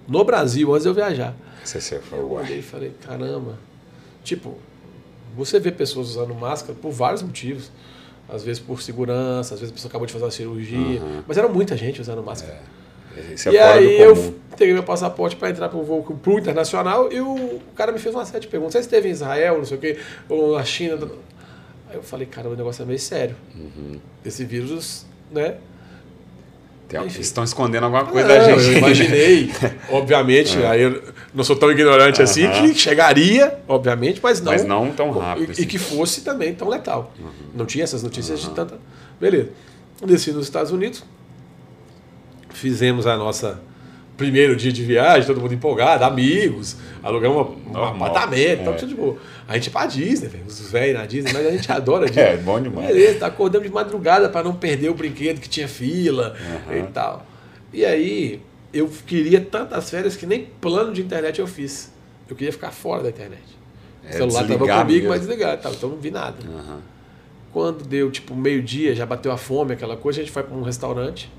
No 0.07 0.23
Brasil, 0.23 0.71
antes 0.71 0.83
de 0.83 0.89
eu 0.89 0.93
viajar. 0.93 1.33
Você, 1.63 1.95
Eu 1.95 2.01
falou, 2.01 2.33
uai. 2.33 2.43
olhei 2.43 2.59
e 2.59 2.61
falei, 2.61 2.91
caramba. 3.05 3.57
Tipo, 4.23 4.57
você 5.35 5.59
vê 5.59 5.71
pessoas 5.71 6.09
usando 6.09 6.33
máscara 6.35 6.77
por 6.79 6.91
vários 6.91 7.21
motivos. 7.23 7.71
Às 8.27 8.43
vezes 8.43 8.61
por 8.61 8.81
segurança, 8.81 9.53
às 9.53 9.59
vezes 9.59 9.71
a 9.71 9.75
pessoa 9.75 9.89
acabou 9.89 10.05
de 10.07 10.13
fazer 10.13 10.25
uma 10.25 10.31
cirurgia. 10.31 11.01
Mas 11.27 11.37
era 11.37 11.47
muita 11.47 11.75
gente 11.77 12.01
usando 12.01 12.23
máscara. 12.23 12.59
Isso 13.33 13.49
é 13.49 13.53
e 13.53 13.57
fora 13.57 13.73
aí 13.73 14.01
eu 14.01 14.35
peguei 14.57 14.73
meu 14.73 14.83
passaporte 14.83 15.35
para 15.35 15.49
entrar 15.49 15.69
para 15.69 15.77
o 15.77 15.83
voo 15.83 16.03
pro 16.03 16.39
internacional 16.39 17.11
e 17.11 17.21
o 17.21 17.59
cara 17.75 17.91
me 17.91 17.99
fez 17.99 18.13
uma 18.15 18.25
série 18.25 18.39
de 18.41 18.47
perguntas. 18.47 18.73
Você 18.73 18.79
esteve 18.79 19.07
em 19.07 19.11
Israel, 19.11 19.57
não 19.57 19.65
sei 19.65 19.77
o 19.77 19.79
quê, 19.79 19.99
ou 20.27 20.57
na 20.57 20.63
China? 20.63 20.97
Aí 21.89 21.95
eu 21.95 22.01
falei, 22.03 22.25
cara, 22.25 22.49
o 22.49 22.55
negócio 22.55 22.81
é 22.81 22.85
meio 22.85 22.99
sério. 22.99 23.35
Uhum. 23.55 23.99
Esse 24.25 24.43
vírus, 24.45 25.05
né? 25.31 25.57
Enfim. 27.05 27.21
estão 27.21 27.43
escondendo 27.43 27.83
alguma 27.85 28.05
coisa 28.05 28.27
Não, 28.27 28.35
da 28.35 28.43
gente. 28.57 28.71
Eu 28.71 28.77
imaginei, 28.77 29.51
obviamente, 29.89 30.57
aí 30.63 30.81
eu 30.83 31.01
não 31.33 31.43
sou 31.43 31.55
tão 31.55 31.71
ignorante 31.71 32.21
assim, 32.21 32.45
É. 32.45 32.51
Que 32.51 32.75
chegaria, 32.75 33.57
obviamente, 33.67 34.19
mas 34.21 34.39
não. 34.41 34.51
Mas 34.51 34.63
não 34.63 34.91
tão 34.91 35.09
rápido, 35.11 35.49
E, 35.49 35.51
assim. 35.51 35.61
Uhum. 35.63 35.67
que 35.67 35.77
fosse 35.79 36.21
também 36.21 36.53
tão 36.53 36.69
letal. 36.69 37.11
Não 37.55 37.65
tinha 37.65 37.83
essas 37.83 38.03
notícias 38.03 38.41
de 38.41 38.49
tanta. 38.51 38.77
Beleza. 39.19 39.49
Desci 40.05 40.31
nos 40.31 40.43
Estados 40.45 40.71
Unidos, 40.71 41.03
fizemos 42.49 43.07
a 43.07 43.17
nossa 43.17 43.61
primeiro 44.17 44.55
dia 44.55 44.71
de 44.71 44.83
viagem, 44.83 45.25
todo 45.25 45.41
mundo 45.41 45.53
empolgado, 45.53 46.03
amigos, 46.03 46.75
alugamos 47.01 47.57
um 47.67 47.77
apartamento, 47.83 48.69
É. 48.69 48.73
tudo 48.73 48.89
de 48.89 48.95
boa. 48.95 49.17
A 49.47 49.55
gente 49.55 49.65
ia 49.65 49.71
pra 49.71 49.85
Disney, 49.85 50.27
velho, 50.29 50.45
os 50.47 50.71
velhos 50.71 50.99
na 50.99 51.05
Disney, 51.05 51.33
mas 51.33 51.45
a 51.47 51.51
gente 51.51 51.71
adora 51.71 52.05
a 52.05 52.07
Disney. 52.09 52.23
É, 52.23 52.37
bom 52.37 52.61
demais. 52.61 52.87
Beleza, 52.87 53.19
tá 53.19 53.27
acordando 53.27 53.65
de 53.65 53.69
madrugada 53.73 54.29
para 54.29 54.43
não 54.43 54.55
perder 54.55 54.89
o 54.89 54.93
brinquedo 54.93 55.39
que 55.41 55.49
tinha 55.49 55.67
fila 55.67 56.35
Aham. 56.67 56.77
e 56.77 56.83
tal. 56.91 57.25
E 57.73 57.83
aí, 57.85 58.41
eu 58.73 58.87
queria 59.05 59.41
tantas 59.41 59.89
férias 59.89 60.15
que 60.15 60.25
nem 60.25 60.45
plano 60.61 60.93
de 60.93 61.01
internet 61.01 61.39
eu 61.39 61.47
fiz. 61.47 61.91
Eu 62.29 62.35
queria 62.35 62.51
ficar 62.53 62.71
fora 62.71 63.03
da 63.03 63.09
internet. 63.09 63.41
O 64.03 64.07
É, 64.07 64.11
celular 64.13 64.47
tava 64.47 64.59
comigo, 64.59 64.85
mesmo. 64.87 65.09
mas 65.09 65.19
desligado, 65.21 65.61
tal, 65.61 65.73
então 65.73 65.89
não 65.89 65.97
vi 65.97 66.09
nada. 66.11 66.37
Aham. 66.47 66.79
Quando 67.51 67.83
deu 67.83 68.09
tipo 68.09 68.33
meio-dia, 68.35 68.95
já 68.95 69.05
bateu 69.05 69.31
a 69.31 69.37
fome, 69.37 69.73
aquela 69.73 69.95
coisa, 69.95 70.21
a 70.21 70.23
gente 70.23 70.33
vai 70.33 70.43
para 70.43 70.55
um 70.55 70.63
restaurante. 70.63 71.31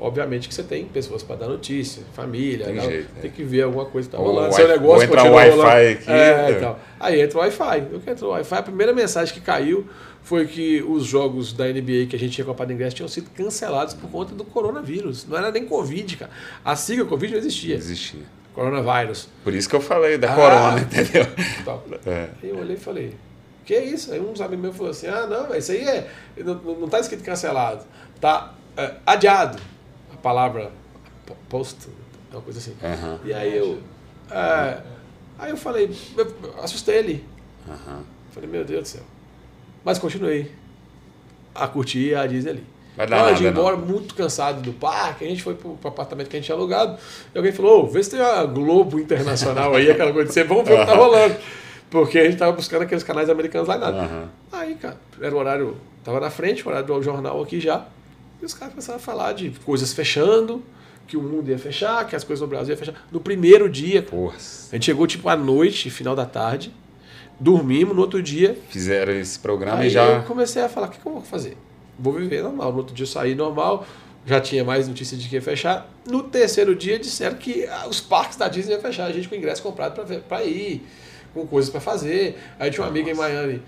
Obviamente 0.00 0.48
que 0.48 0.54
você 0.54 0.62
tem 0.62 0.84
pessoas 0.84 1.22
para 1.24 1.36
dar 1.36 1.48
notícia, 1.48 2.02
família, 2.12 2.66
Tem 2.66 2.76
tal, 2.76 2.84
jeito, 2.88 3.08
tem 3.20 3.30
é. 3.30 3.34
que 3.34 3.42
ver 3.42 3.62
alguma 3.62 3.84
coisa 3.86 4.08
que 4.08 4.16
tá 4.16 4.22
rolando. 4.22 4.54
Seu 4.54 4.68
negócio 4.68 5.08
ou 5.08 5.14
um 5.14 5.16
continua 5.16 5.36
Wi-Fi 5.36 5.56
rolando. 5.56 5.90
aqui, 5.90 6.10
É, 6.10 6.46
é. 6.46 6.50
e 6.52 6.54
tal. 6.60 6.78
Aí 7.00 7.20
entra 7.20 7.38
o 7.38 7.40
Wi-Fi. 7.40 7.88
Eu 7.92 8.00
que 8.00 8.10
entrou 8.10 8.30
o 8.30 8.34
Wi-Fi, 8.34 8.54
a 8.54 8.62
primeira 8.62 8.92
mensagem 8.92 9.34
que 9.34 9.40
caiu 9.40 9.86
foi 10.22 10.46
que 10.46 10.82
os 10.82 11.04
jogos 11.04 11.52
da 11.52 11.64
NBA 11.66 12.06
que 12.08 12.14
a 12.14 12.18
gente 12.18 12.30
tinha 12.32 12.44
comprado 12.44 12.72
ingresso 12.72 12.94
tinham 12.94 13.08
sido 13.08 13.28
cancelados 13.30 13.94
por 13.94 14.08
conta 14.08 14.34
do 14.36 14.44
coronavírus. 14.44 15.26
Não 15.26 15.36
era 15.36 15.50
nem 15.50 15.64
Covid, 15.64 16.16
cara. 16.16 16.30
A 16.64 16.76
sigla 16.76 17.04
Covid 17.04 17.32
não 17.32 17.38
existia. 17.40 17.74
Existia. 17.74 18.20
Coronavírus. 18.54 19.28
Por 19.42 19.52
isso 19.54 19.68
que 19.68 19.74
eu 19.74 19.80
falei 19.80 20.16
da 20.18 20.32
Ah. 20.32 20.34
corona, 20.36 20.80
entendeu? 20.82 21.26
Tal. 21.64 21.84
É. 22.06 22.28
Aí 22.42 22.50
eu 22.50 22.58
olhei 22.58 22.76
e 22.76 22.78
falei, 22.78 23.14
que 23.64 23.74
é 23.74 23.84
isso? 23.84 24.12
Aí 24.12 24.20
uns 24.20 24.40
amigos 24.40 24.62
meus 24.62 24.76
falaram 24.76 24.90
assim, 24.96 25.06
ah, 25.08 25.26
não, 25.26 25.56
isso 25.56 25.72
aí 25.72 25.80
é. 25.86 26.08
Não, 26.38 26.54
não 26.54 26.74
não 26.82 26.88
tá 26.88 27.00
escrito 27.00 27.24
cancelado. 27.24 27.84
Tá 28.20 28.54
é, 28.76 28.92
adiado. 29.06 29.58
A 30.18 30.20
palavra 30.22 30.72
po- 31.24 31.36
post, 31.48 31.88
uma 32.32 32.40
coisa 32.42 32.58
assim. 32.58 32.74
Aham. 32.82 33.20
E 33.24 33.32
aí 33.32 33.56
eu. 33.56 33.78
é, 34.30 34.78
aí 35.38 35.50
eu 35.50 35.56
falei, 35.56 35.94
eu 36.16 36.54
assustei 36.62 36.96
ele. 36.96 37.24
Aham. 37.68 38.02
Falei, 38.32 38.48
meu 38.50 38.64
Deus 38.64 38.82
do 38.82 38.88
céu. 38.88 39.02
Mas 39.84 39.98
continuei 39.98 40.50
a 41.54 41.66
curtir 41.68 42.14
a 42.14 42.26
Disney 42.26 42.50
ali. 42.50 42.64
Vai 42.96 43.06
dar 43.06 43.16
nada, 43.18 43.34
de 43.34 43.44
ir 43.44 43.52
não. 43.52 43.52
embora, 43.52 43.76
muito 43.76 44.12
cansado 44.14 44.60
do 44.60 44.72
parque, 44.72 45.24
a 45.24 45.28
gente 45.28 45.40
foi 45.42 45.54
pro, 45.54 45.74
pro 45.76 45.88
apartamento 45.88 46.28
que 46.28 46.36
a 46.36 46.40
gente 46.40 46.46
tinha 46.46 46.56
alugado, 46.56 46.98
e 47.32 47.38
alguém 47.38 47.52
falou, 47.52 47.86
vê 47.88 48.02
se 48.02 48.10
tem 48.10 48.20
uma 48.20 48.44
Globo 48.44 48.98
Internacional 48.98 49.72
aí, 49.76 49.88
aquela 49.88 50.12
coisa 50.12 50.26
de 50.26 50.34
você, 50.34 50.42
vamos 50.42 50.66
ver 50.66 50.74
o 50.74 50.80
que 50.80 50.86
tá 50.86 50.96
rolando. 50.96 51.36
Porque 51.90 52.18
a 52.18 52.24
gente 52.24 52.36
tava 52.36 52.50
buscando 52.52 52.82
aqueles 52.82 53.04
canais 53.04 53.30
americanos 53.30 53.68
lá 53.68 53.76
e 53.76 53.78
nada. 53.78 53.98
Aham. 54.02 54.28
Aí, 54.50 54.74
cara, 54.74 54.96
era 55.20 55.32
o 55.34 55.38
horário, 55.38 55.76
tava 56.02 56.18
na 56.18 56.28
frente, 56.28 56.64
o 56.66 56.68
horário 56.68 56.86
do 56.88 57.00
jornal 57.00 57.40
aqui 57.40 57.60
já, 57.60 57.86
e 58.40 58.44
os 58.44 58.54
caras 58.54 58.74
começaram 58.74 58.98
a 58.98 59.02
falar 59.02 59.32
de 59.32 59.50
coisas 59.64 59.92
fechando, 59.92 60.62
que 61.06 61.16
o 61.16 61.22
mundo 61.22 61.48
ia 61.50 61.58
fechar, 61.58 62.06
que 62.06 62.14
as 62.14 62.22
coisas 62.22 62.40
no 62.42 62.46
Brasil 62.46 62.70
iam 62.74 62.78
fechar. 62.78 62.94
No 63.10 63.20
primeiro 63.20 63.68
dia, 63.68 64.02
Porra. 64.02 64.36
a 64.36 64.74
gente 64.74 64.84
chegou 64.86 65.06
tipo 65.06 65.28
à 65.28 65.36
noite, 65.36 65.90
final 65.90 66.14
da 66.14 66.26
tarde, 66.26 66.72
dormimos, 67.40 67.94
no 67.94 68.00
outro 68.02 68.22
dia, 68.22 68.58
Fizeram 68.68 69.12
esse 69.14 69.38
programa 69.38 69.84
e 69.84 69.90
já. 69.90 70.04
eu 70.04 70.22
comecei 70.24 70.62
a 70.62 70.68
falar, 70.68 70.88
o 70.88 70.90
que, 70.90 70.98
que 70.98 71.06
eu 71.06 71.12
vou 71.12 71.22
fazer? 71.22 71.56
Vou 71.98 72.12
viver 72.12 72.42
normal. 72.42 72.70
No 72.72 72.78
outro 72.78 72.94
dia 72.94 73.04
eu 73.04 73.08
saí 73.08 73.34
normal, 73.34 73.86
já 74.26 74.40
tinha 74.40 74.62
mais 74.62 74.86
notícia 74.86 75.16
de 75.16 75.28
que 75.28 75.36
ia 75.36 75.42
fechar. 75.42 75.88
No 76.06 76.22
terceiro 76.22 76.74
dia 76.74 76.98
disseram 76.98 77.36
que 77.36 77.64
ah, 77.66 77.86
os 77.88 78.00
parques 78.00 78.36
da 78.36 78.46
Disney 78.48 78.74
iam 78.74 78.80
fechar, 78.82 79.06
a 79.06 79.12
gente 79.12 79.28
com 79.28 79.34
ingresso 79.34 79.62
comprado 79.62 80.00
para 80.28 80.44
ir, 80.44 80.86
com 81.32 81.46
coisas 81.46 81.70
para 81.70 81.80
fazer. 81.80 82.38
Aí 82.58 82.70
tinha 82.70 82.82
uma 82.84 82.90
amiga 82.90 83.10
em 83.10 83.14
Miami 83.14 83.62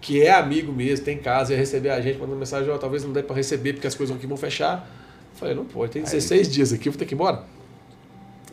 que 0.00 0.22
é 0.22 0.32
amigo 0.32 0.72
mesmo, 0.72 1.04
tem 1.04 1.18
casa, 1.18 1.52
ia 1.52 1.58
receber 1.58 1.90
a 1.90 2.00
gente, 2.00 2.18
mandando 2.18 2.38
mensagem, 2.38 2.70
ó, 2.70 2.78
talvez 2.78 3.04
não 3.04 3.12
dê 3.12 3.22
para 3.22 3.36
receber 3.36 3.74
porque 3.74 3.86
as 3.86 3.94
coisas 3.94 4.14
aqui 4.16 4.26
vão 4.26 4.36
fechar. 4.36 4.88
Falei, 5.34 5.54
não 5.54 5.64
pode, 5.64 5.92
tem 5.92 6.02
16 6.02 6.48
dias 6.48 6.72
aqui, 6.72 6.88
eu 6.88 6.92
vou 6.92 6.98
ter 6.98 7.04
que 7.04 7.14
ir 7.14 7.16
embora. 7.16 7.44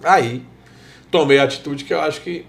Aí, 0.04 0.44
tomei 1.10 1.40
a 1.40 1.44
atitude 1.44 1.84
que 1.84 1.94
eu 1.94 2.00
acho 2.00 2.22
que 2.22 2.46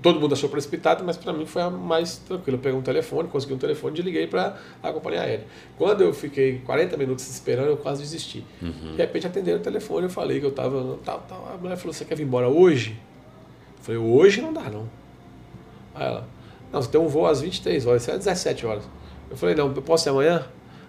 Todo 0.00 0.20
mundo 0.20 0.32
achou 0.32 0.48
precipitado, 0.48 1.04
mas 1.04 1.16
para 1.16 1.32
mim 1.32 1.44
foi 1.44 1.60
a 1.60 1.70
mais 1.70 2.18
tranquilo. 2.18 2.56
Eu 2.56 2.62
peguei 2.62 2.78
um 2.78 2.82
telefone, 2.82 3.28
consegui 3.28 3.54
um 3.54 3.58
telefone 3.58 3.98
e 3.98 4.02
liguei 4.02 4.26
para 4.28 4.56
a 4.80 4.92
companhia 4.92 5.22
aérea. 5.22 5.44
Quando 5.76 6.02
eu 6.02 6.14
fiquei 6.14 6.60
40 6.60 6.96
minutos 6.96 7.28
esperando, 7.28 7.66
eu 7.66 7.76
quase 7.76 8.02
desisti. 8.02 8.44
Uhum. 8.62 8.92
De 8.92 8.96
repente 8.96 9.26
atenderam 9.26 9.58
o 9.58 9.62
telefone, 9.62 10.04
eu 10.04 10.10
falei 10.10 10.38
que 10.38 10.46
eu 10.46 10.50
estava. 10.50 10.98
Tal, 11.04 11.24
tal. 11.28 11.52
A 11.52 11.56
mulher 11.58 11.76
falou: 11.76 11.92
Você 11.92 12.04
quer 12.04 12.14
vir 12.14 12.22
embora 12.22 12.48
hoje? 12.48 12.96
Eu 13.78 13.84
falei: 13.84 14.00
Hoje 14.00 14.40
não 14.40 14.52
dá, 14.52 14.70
não. 14.70 14.88
Aí 15.96 16.06
ela: 16.06 16.28
Não, 16.72 16.82
você 16.82 16.90
tem 16.90 17.00
um 17.00 17.08
voo 17.08 17.26
às 17.26 17.40
23 17.40 17.86
horas, 17.86 18.02
isso 18.02 18.10
é 18.10 18.14
às 18.14 18.24
17 18.24 18.66
horas. 18.66 18.84
Eu 19.30 19.36
falei: 19.36 19.54
Não, 19.54 19.72
eu 19.74 19.82
posso 19.82 20.04
ser 20.04 20.10
amanhã? 20.10 20.44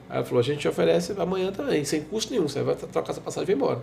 Aí 0.10 0.18
ela 0.18 0.26
falou: 0.26 0.40
A 0.40 0.44
gente 0.44 0.60
te 0.60 0.68
oferece 0.68 1.14
amanhã 1.18 1.52
também, 1.52 1.84
sem 1.86 2.02
custo 2.02 2.32
nenhum. 2.32 2.48
Você 2.48 2.62
vai 2.62 2.76
trocar 2.76 3.12
essa 3.12 3.22
passagem 3.22 3.44
e 3.44 3.48
vir 3.48 3.56
embora. 3.56 3.82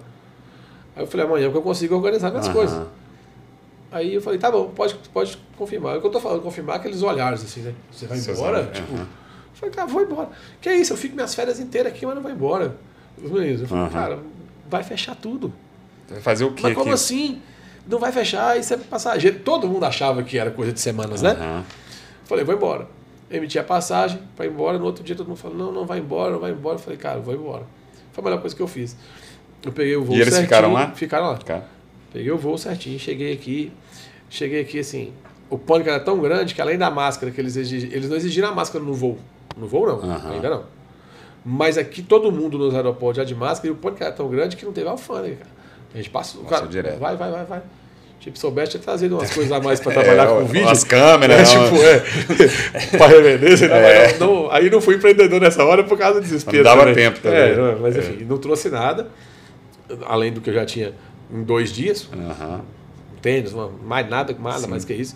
Aí 0.95 1.03
eu 1.03 1.07
falei: 1.07 1.27
Amanhã, 1.27 1.47
porque 1.47 1.59
eu 1.59 1.63
consigo 1.63 1.95
organizar 1.95 2.31
minhas 2.31 2.47
Aham. 2.47 2.55
coisas. 2.55 2.87
Aí 3.91 4.15
eu 4.15 4.21
falei, 4.21 4.39
tá 4.39 4.51
bom, 4.51 4.69
pode, 4.69 4.95
pode 5.13 5.39
confirmar. 5.57 5.95
É 5.95 5.99
o 5.99 6.01
que 6.01 6.07
eu 6.07 6.11
tô 6.11 6.21
falando, 6.21 6.43
confirmar 6.43 6.77
aqueles 6.77 7.03
olhares 7.03 7.43
assim, 7.43 7.61
né? 7.61 7.73
Você 7.91 8.07
vai 8.07 8.19
embora? 8.19 8.65
Tipo, 8.67 8.95
eu 8.95 9.07
falei, 9.55 9.75
cara, 9.75 9.87
vou 9.87 10.03
embora. 10.03 10.29
Que 10.61 10.69
é 10.69 10.77
isso? 10.77 10.93
Eu 10.93 10.97
fico 10.97 11.15
minhas 11.15 11.35
férias 11.35 11.61
inteiras 11.61 11.93
aqui, 11.93 12.05
mas 12.05 12.15
não 12.15 12.23
vou 12.23 12.31
embora. 12.31 12.77
Os 13.23 13.31
meninos, 13.31 13.63
eu 13.63 13.69
falei, 13.69 13.85
Aham. 13.85 13.93
cara, 13.93 14.19
vai 14.69 14.83
fechar 14.83 15.15
tudo. 15.15 15.53
Vai 16.11 16.21
fazer 16.21 16.45
o 16.45 16.53
quê 16.53 16.65
Mas 16.65 16.75
como 16.75 16.87
aqui? 16.87 16.95
assim? 16.95 17.43
Não 17.89 17.99
vai 17.99 18.11
fechar, 18.11 18.59
isso 18.59 18.75
é 18.75 18.77
passageiro. 18.77 19.39
Todo 19.39 19.69
mundo 19.69 19.85
achava 19.85 20.23
que 20.23 20.37
era 20.37 20.51
coisa 20.51 20.73
de 20.73 20.81
semanas, 20.81 21.23
né? 21.23 21.65
Falei, 22.27 22.45
vou 22.45 22.55
embora. 22.55 22.87
Emiti 23.31 23.59
a 23.59 23.65
passagem 23.65 24.21
para 24.37 24.45
ir 24.47 24.51
embora. 24.51 24.79
No 24.79 24.85
outro 24.85 25.03
dia 25.03 25.17
todo 25.17 25.27
mundo 25.27 25.39
falou, 25.39 25.57
não, 25.57 25.73
não 25.73 25.87
vai 25.87 25.99
embora, 25.99 26.33
não 26.33 26.39
vai 26.39 26.51
embora. 26.53 26.77
Eu 26.77 26.79
falei, 26.81 26.99
cara, 26.99 27.19
vou 27.19 27.35
embora. 27.35 27.65
Foi 28.13 28.23
a 28.23 28.25
melhor 28.25 28.41
coisa 28.41 28.55
que 28.55 28.63
eu 28.63 28.69
fiz. 28.69 28.97
Eu 29.65 29.73
peguei 29.73 29.97
o 29.97 30.05
voo 30.05 30.15
E 30.15 30.21
eles 30.21 30.29
certinho, 30.35 30.45
ficaram 30.49 30.73
lá? 30.73 30.91
Ficaram 30.93 31.27
lá. 31.29 31.39
Cara, 31.39 31.67
Peguei 32.13 32.31
o 32.31 32.39
voo 32.39 32.57
certinho, 32.57 32.99
cheguei 32.99 33.33
aqui. 33.33 33.73
Cheguei 34.31 34.61
aqui 34.61 34.79
assim. 34.79 35.13
O 35.51 35.59
pânico 35.59 35.91
era 35.91 36.01
tão 36.01 36.19
grande 36.21 36.55
que 36.55 36.61
além 36.61 36.77
da 36.79 36.91
máscara 36.91 37.31
que 37.33 37.41
eles 37.41 37.57
exigiram, 37.57 37.93
eles 37.95 38.09
não 38.09 38.17
exigiram 38.17 38.49
a 38.49 38.53
máscara 38.55 38.85
no 38.85 38.95
voo. 38.95 39.19
No 39.57 39.67
voo 39.67 39.87
não, 39.87 40.01
Aham. 40.11 40.33
ainda 40.33 40.51
não. 40.51 40.65
Mas 41.45 41.79
aqui 41.79 42.03
todo 42.03 42.33
mundo 42.33 42.59
nos 42.59 42.75
aeroportos 42.75 43.19
já 43.19 43.25
de 43.25 43.35
máscara 43.35 43.69
e 43.69 43.71
o 43.71 43.77
pânico 43.77 44.03
era 44.03 44.13
tão 44.13 44.29
grande 44.29 44.57
que 44.57 44.65
não 44.65 44.73
teve 44.73 44.89
alfândega, 44.89 45.37
cara. 45.37 45.51
A 45.95 45.97
gente 45.97 46.11
passou, 46.11 46.43
Passou 46.43 46.59
cara, 46.59 46.69
direto. 46.71 46.99
vai, 46.99 47.17
vai, 47.17 47.31
vai, 47.31 47.45
vai. 47.45 47.63
Tipo, 48.19 48.39
soubesse 48.39 48.73
tinha 48.73 48.83
trazido 48.83 49.15
umas 49.17 49.31
coisas 49.33 49.53
a 49.53 49.61
mais 49.61 49.79
para 49.79 49.93
trabalhar 50.03 50.25
É, 50.25 50.27
com 50.27 50.43
o 50.43 50.47
vídeo. 50.47 50.69
As 50.69 50.83
câmeras. 50.85 51.53
É, 51.53 51.55
não- 51.57 51.65
tipo, 51.65 51.77
é. 51.83 52.97
pra 52.99 53.07
revender, 53.07 53.57
você 53.57 53.67
É. 53.67 54.17
não, 54.19 54.27
não- 54.45 54.51
aí 54.51 54.69
não 54.69 54.81
fui 54.81 54.97
empreendedor 54.97 55.41
nessa 55.41 55.65
hora 55.65 55.85
por 55.85 55.97
causa 55.97 56.21
do 56.21 56.23
desespero. 56.25 56.57
Não 56.59 56.65
dava 56.65 56.81
também. 56.81 56.95
tempo 56.97 57.21
também. 57.21 57.39
É, 57.39 57.55
não, 57.57 57.79
mas 57.81 57.97
enfim, 57.97 58.25
não 58.29 58.39
trouxe 58.39 58.69
nada, 58.69 59.09
além 60.07 60.33
do 60.33 60.41
que 60.41 60.51
eu 60.51 60.55
já 60.55 60.65
tinha 60.67 60.93
em 61.33 61.43
dois 61.45 61.73
dias 61.73 62.09
tênis, 63.23 63.53
uma- 63.53 63.71
mais 63.85 64.09
nada, 64.09 64.37
nada 64.39 64.67
mais 64.67 64.85
que 64.85 64.95
isso. 64.95 65.15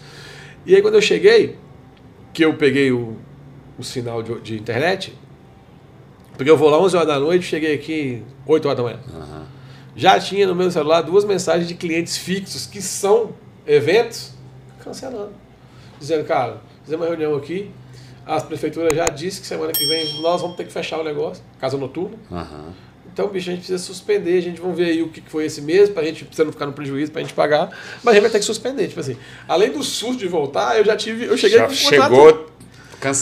E 0.66 0.74
aí 0.74 0.82
quando 0.82 0.94
eu 0.94 1.02
cheguei, 1.02 1.56
que 2.32 2.44
eu 2.44 2.54
peguei 2.54 2.92
o, 2.92 3.16
o 3.78 3.82
sinal 3.82 4.22
de, 4.22 4.38
de 4.40 4.54
internet, 4.56 5.12
porque 6.36 6.50
eu 6.50 6.56
vou 6.56 6.68
lá 6.70 6.78
11 6.80 6.96
horas 6.96 7.08
da 7.08 7.18
noite, 7.18 7.44
cheguei 7.44 7.74
aqui 7.74 8.22
8 8.46 8.66
horas 8.66 8.76
da 8.78 8.82
manhã. 8.84 8.98
Aham. 9.14 9.46
Já 9.96 10.18
tinha 10.20 10.46
no 10.46 10.54
meu 10.54 10.70
celular 10.70 11.02
duas 11.02 11.24
mensagens 11.24 11.66
de 11.68 11.74
clientes 11.74 12.16
fixos 12.16 12.66
que 12.66 12.80
são 12.80 13.30
eventos 13.66 14.30
cancelando. 14.82 15.32
Dizendo, 15.98 16.24
cara, 16.24 16.58
fizemos 16.84 17.04
uma 17.06 17.10
reunião 17.14 17.36
aqui, 17.36 17.70
a 18.26 18.40
prefeitura 18.40 18.94
já 18.94 19.08
disse 19.08 19.40
que 19.40 19.46
semana 19.46 19.72
que 19.72 19.84
vem 19.86 20.20
nós 20.22 20.40
vamos 20.40 20.56
ter 20.56 20.64
que 20.64 20.72
fechar 20.72 20.98
o 21.00 21.04
negócio, 21.04 21.42
casa 21.58 21.76
noturna. 21.76 22.16
Aham. 22.30 22.72
Então, 23.12 23.26
bicho, 23.28 23.50
a 23.50 23.52
gente 23.52 23.60
precisa 23.66 23.82
suspender, 23.82 24.38
a 24.38 24.40
gente 24.40 24.60
vai 24.60 24.72
ver 24.72 24.84
aí 24.84 25.02
o 25.02 25.08
que 25.08 25.20
foi 25.20 25.44
esse 25.44 25.60
mês, 25.60 25.90
pra 25.90 26.02
gente 26.04 26.24
pra 26.24 26.44
não 26.44 26.52
ficar 26.52 26.66
no 26.66 26.72
prejuízo, 26.72 27.10
pra 27.10 27.20
gente 27.20 27.34
pagar, 27.34 27.68
mas 28.04 28.12
a 28.12 28.14
gente 28.14 28.22
vai 28.22 28.30
ter 28.30 28.38
que 28.38 28.44
suspender. 28.44 28.86
Tipo 28.86 29.00
assim, 29.00 29.16
além 29.48 29.72
do 29.72 29.82
susto 29.82 30.16
de 30.18 30.28
voltar, 30.28 30.78
eu 30.78 30.84
já 30.84 30.96
tive. 30.96 31.24
Eu 31.24 31.36
cheguei 31.36 31.58
Já 31.58 31.66
com 31.66 31.72
o 31.72 31.76
contrato. 31.76 32.02
chegou 32.14 32.46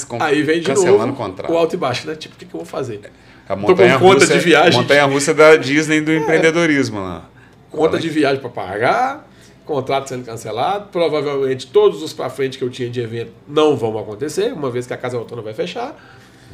com- 0.08 0.22
Aí 0.22 0.42
vem 0.42 0.60
de 0.60 0.66
cancelando 0.66 0.98
novo 0.98 1.12
o 1.12 1.16
contrato. 1.16 1.50
o 1.52 1.56
alto 1.56 1.74
e 1.74 1.78
baixo, 1.78 2.06
né? 2.06 2.14
Tipo, 2.16 2.34
o 2.34 2.38
que, 2.38 2.44
que 2.44 2.54
eu 2.54 2.58
vou 2.58 2.66
fazer? 2.66 3.00
A 3.48 3.54
com 3.54 3.62
montanha 3.62 3.98
conta 3.98 4.20
russa, 4.20 4.34
de 4.34 4.40
viagem. 4.40 4.78
montanha 4.80 5.04
russa 5.06 5.32
da 5.32 5.56
Disney 5.56 6.00
do 6.00 6.12
empreendedorismo 6.12 7.00
lá. 7.00 7.28
Conta 7.70 7.98
de 7.98 8.08
viagem 8.08 8.40
para 8.40 8.50
pagar, 8.50 9.28
contrato 9.64 10.08
sendo 10.08 10.24
cancelado, 10.24 10.88
provavelmente 10.92 11.66
todos 11.66 12.02
os 12.02 12.12
para 12.12 12.28
frente 12.28 12.58
que 12.58 12.64
eu 12.64 12.70
tinha 12.70 12.90
de 12.90 13.00
evento 13.00 13.32
não 13.46 13.76
vão 13.76 13.98
acontecer, 13.98 14.52
uma 14.52 14.70
vez 14.70 14.86
que 14.86 14.92
a 14.92 14.96
casa 14.96 15.16
noturna 15.16 15.42
vai 15.42 15.54
fechar. 15.54 15.96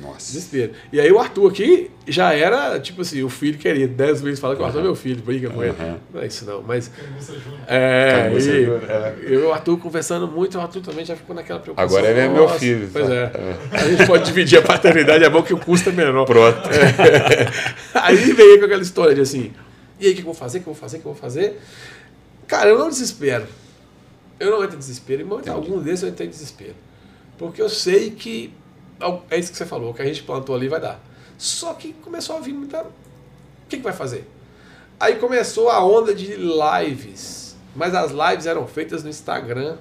Nossa. 0.01 0.33
Desespero. 0.33 0.73
E 0.93 1.01
aí 1.01 1.11
o 1.11 1.19
Arthur 1.19 1.51
aqui 1.51 1.91
já 2.07 2.33
era, 2.33 2.79
tipo 2.81 3.03
assim, 3.03 3.23
o 3.23 3.29
filho 3.29 3.59
querido. 3.59 3.95
Dez 3.95 4.21
vezes 4.21 4.41
fala 4.41 4.57
que 4.57 4.63
o 4.63 4.65
Arthur 4.65 4.81
é 4.81 4.83
meu 4.83 4.95
filho, 4.95 5.23
briga 5.23 5.49
com 5.51 5.63
ele. 5.63 5.75
Não 6.13 6.21
é 6.21 6.27
isso 6.27 6.45
não, 6.45 6.63
mas... 6.63 6.91
É, 7.69 8.31
e 8.33 8.51
é. 8.51 9.15
eu 9.23 9.41
e 9.41 9.45
o 9.45 9.53
Arthur 9.53 9.79
conversando 9.79 10.27
muito, 10.27 10.59
o 10.59 10.61
Arthur 10.61 10.83
também 10.83 11.05
já 11.05 11.15
ficou 11.15 11.35
naquela 11.35 11.61
preocupação. 11.61 11.97
Agora 11.97 12.11
ele 12.11 12.21
é 12.21 12.29
meu 12.29 12.49
filho, 12.49 12.91
Pois 12.93 13.07
tá? 13.07 13.15
é. 13.15 13.31
A 13.73 13.89
gente 13.89 14.07
pode 14.07 14.25
dividir 14.25 14.59
a 14.59 14.63
paternidade, 14.63 15.23
é 15.23 15.31
bom 15.31 15.43
que 15.43 15.55
o 15.55 15.59
custo 15.59 15.91
é 15.91 15.93
menor. 15.93 16.25
Pronto. 16.27 16.69
Aí 17.95 18.17
veio 18.17 18.59
com 18.59 18.65
aquela 18.65 18.83
história 18.83 19.15
de 19.15 19.21
assim, 19.21 19.53
e 19.99 20.07
aí, 20.07 20.13
o 20.13 20.15
que 20.17 20.21
eu 20.21 20.27
vou 20.27 20.35
fazer, 20.35 20.59
o 20.59 20.63
que 20.63 20.69
eu 20.69 20.73
vou 20.73 20.81
fazer, 20.81 20.99
o 20.99 21.01
que 21.01 21.07
eu 21.07 21.13
vou 21.13 21.21
fazer? 21.21 21.61
Cara, 22.47 22.69
eu 22.69 22.79
não 22.79 22.89
desespero. 22.89 23.47
Eu 24.39 24.51
não 24.51 24.65
entro 24.65 24.77
em 24.77 24.79
desespero. 24.79 25.23
Em 25.23 25.25
momento 25.25 25.49
algum 25.51 25.81
desses 25.81 26.03
eu 26.03 26.09
entrei 26.09 26.27
em 26.27 26.31
desespero. 26.31 26.75
Porque 27.39 27.63
eu 27.63 27.69
sei 27.69 28.11
que 28.11 28.53
é 29.31 29.39
isso 29.39 29.51
que 29.53 29.59
você 29.59 29.67
falou, 29.67 29.91
o 29.91 29.95
que 29.95 30.03
a 30.03 30.05
gente 30.05 30.23
plantou 30.23 30.55
ali 30.55 30.69
vai 30.69 30.81
dar. 30.81 31.01
Só 31.37 31.75
que 31.75 31.93
começou 31.95 32.37
a 32.37 32.41
vir 32.41 32.53
muita... 32.53 32.83
O 32.83 32.87
que, 33.69 33.77
que 33.79 33.83
vai 33.83 33.93
fazer? 33.93 34.29
Aí 35.01 35.17
começou 35.17 35.69
a 35.69 35.85
onda 35.85 36.15
de 36.15 36.37
lives. 36.37 37.57
Mas 37.75 37.95
as 37.95 38.13
lives 38.13 38.47
eram 38.47 38.67
feitas 38.67 39.03
no 39.03 39.11
Instagram. 39.11 39.77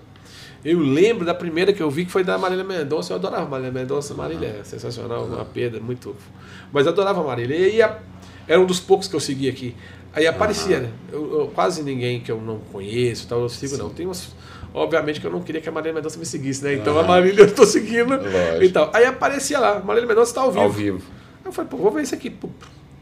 Eu 0.65 0.79
lembro 0.79 1.25
da 1.25 1.33
primeira 1.33 1.71
que 1.73 1.83
eu 1.83 1.91
vi 1.91 2.05
que 2.05 2.11
foi 2.11 2.23
da 2.23 2.37
Marília 2.37 2.63
Mendonça. 2.63 3.13
Eu 3.13 3.17
adorava 3.17 3.45
Marília 3.47 3.71
Mendonça. 3.71 4.13
Marília 4.13 4.57
é 4.61 4.63
sensacional, 4.63 5.25
uma 5.25 5.45
perda, 5.45 5.79
muito. 5.79 6.15
Mas 6.71 6.85
eu 6.85 6.91
adorava 6.91 7.21
Marília. 7.23 7.55
E 7.55 7.81
a- 7.81 7.99
era 8.47 8.59
um 8.59 8.65
dos 8.65 8.79
poucos 8.79 9.07
que 9.07 9.15
eu 9.15 9.19
segui 9.19 9.47
aqui. 9.49 9.75
Aí 10.13 10.25
aparecia, 10.25 10.79
né? 10.79 10.91
Eu, 11.11 11.39
eu- 11.41 11.47
quase 11.53 11.83
ninguém 11.83 12.19
que 12.21 12.31
eu 12.31 12.39
não 12.41 12.59
conheço, 12.59 13.27
tal, 13.27 13.41
eu 13.41 13.49
sigo, 13.49 13.77
não. 13.77 13.89
Tem 13.89 14.05
umas. 14.05 14.29
Obviamente 14.73 15.21
que 15.21 15.27
eu 15.27 15.31
não 15.31 15.41
queria 15.41 15.61
que 15.61 15.69
a 15.69 15.71
Marília 15.71 15.93
Mendonça 15.93 16.17
me 16.17 16.25
seguisse, 16.25 16.63
né? 16.63 16.73
Então 16.73 16.97
a 16.97 17.01
Aham. 17.01 17.07
Marília 17.07 17.43
eu 17.43 17.53
tô 17.53 17.65
seguindo. 17.65 18.09
Lógico. 18.15 18.63
Então, 18.63 18.89
aí 18.91 19.05
aparecia 19.05 19.59
lá, 19.59 19.79
Marília 19.79 20.07
Mendonça 20.07 20.31
está 20.31 20.41
ao 20.41 20.51
vivo. 20.51 20.63
Ao 20.63 20.69
vivo. 20.71 21.03
Aí 21.41 21.45
eu 21.45 21.51
falei, 21.51 21.69
pô, 21.69 21.77
vou 21.77 21.91
ver 21.91 22.03
isso 22.03 22.15
aqui. 22.15 22.35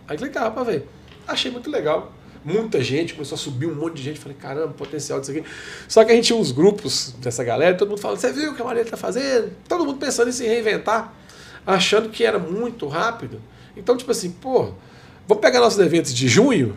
Aí 0.07 0.17
clicava 0.17 0.51
pra 0.51 0.63
ver. 0.63 0.87
Achei 1.27 1.49
muito 1.49 1.69
legal. 1.71 2.11
Muita 2.43 2.83
gente, 2.83 3.13
começou 3.13 3.35
a 3.35 3.39
subir 3.39 3.67
um 3.67 3.75
monte 3.75 3.95
de 3.97 4.03
gente. 4.03 4.19
Falei, 4.19 4.35
caramba, 4.35 4.69
potencial 4.73 5.19
disso 5.19 5.31
aqui. 5.31 5.43
Só 5.87 6.03
que 6.03 6.11
a 6.11 6.15
gente 6.15 6.25
tinha 6.25 6.37
uns 6.37 6.51
grupos 6.51 7.15
dessa 7.19 7.43
galera, 7.43 7.77
todo 7.77 7.89
mundo 7.89 8.01
falando, 8.01 8.17
você 8.17 8.33
viu 8.33 8.51
o 8.51 8.55
que 8.55 8.61
a 8.61 8.65
Marília 8.65 8.89
tá 8.89 8.97
fazendo? 8.97 9.51
Todo 9.69 9.85
mundo 9.85 9.97
pensando 9.99 10.27
em 10.29 10.31
se 10.31 10.45
reinventar, 10.45 11.13
achando 11.65 12.09
que 12.09 12.25
era 12.25 12.39
muito 12.39 12.87
rápido. 12.87 13.39
Então, 13.77 13.95
tipo 13.95 14.11
assim, 14.11 14.31
pô, 14.31 14.71
vamos 15.27 15.41
pegar 15.41 15.59
nossos 15.59 15.79
eventos 15.79 16.13
de 16.13 16.27
junho 16.27 16.75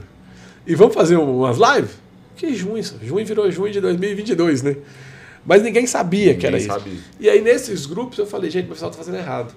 e 0.66 0.74
vamos 0.74 0.94
fazer 0.94 1.16
umas 1.16 1.56
lives? 1.56 2.03
Que 2.36 2.54
junho 2.54 2.78
isso? 2.78 2.98
Junho 3.02 3.24
virou 3.24 3.50
junho 3.50 3.72
de 3.72 3.80
2022, 3.80 4.62
né? 4.62 4.76
Mas 5.46 5.62
ninguém 5.62 5.86
sabia 5.86 6.34
que 6.34 6.46
era 6.46 6.56
Ninguém 6.56 6.70
isso. 6.74 6.78
sabia. 6.84 6.98
E 7.20 7.28
aí, 7.28 7.40
nesses 7.40 7.86
grupos, 7.86 8.18
eu 8.18 8.26
falei, 8.26 8.50
gente, 8.50 8.64
meu 8.64 8.72
pessoal 8.74 8.90
tá 8.90 8.96
fazendo 8.98 9.16
errado. 9.18 9.54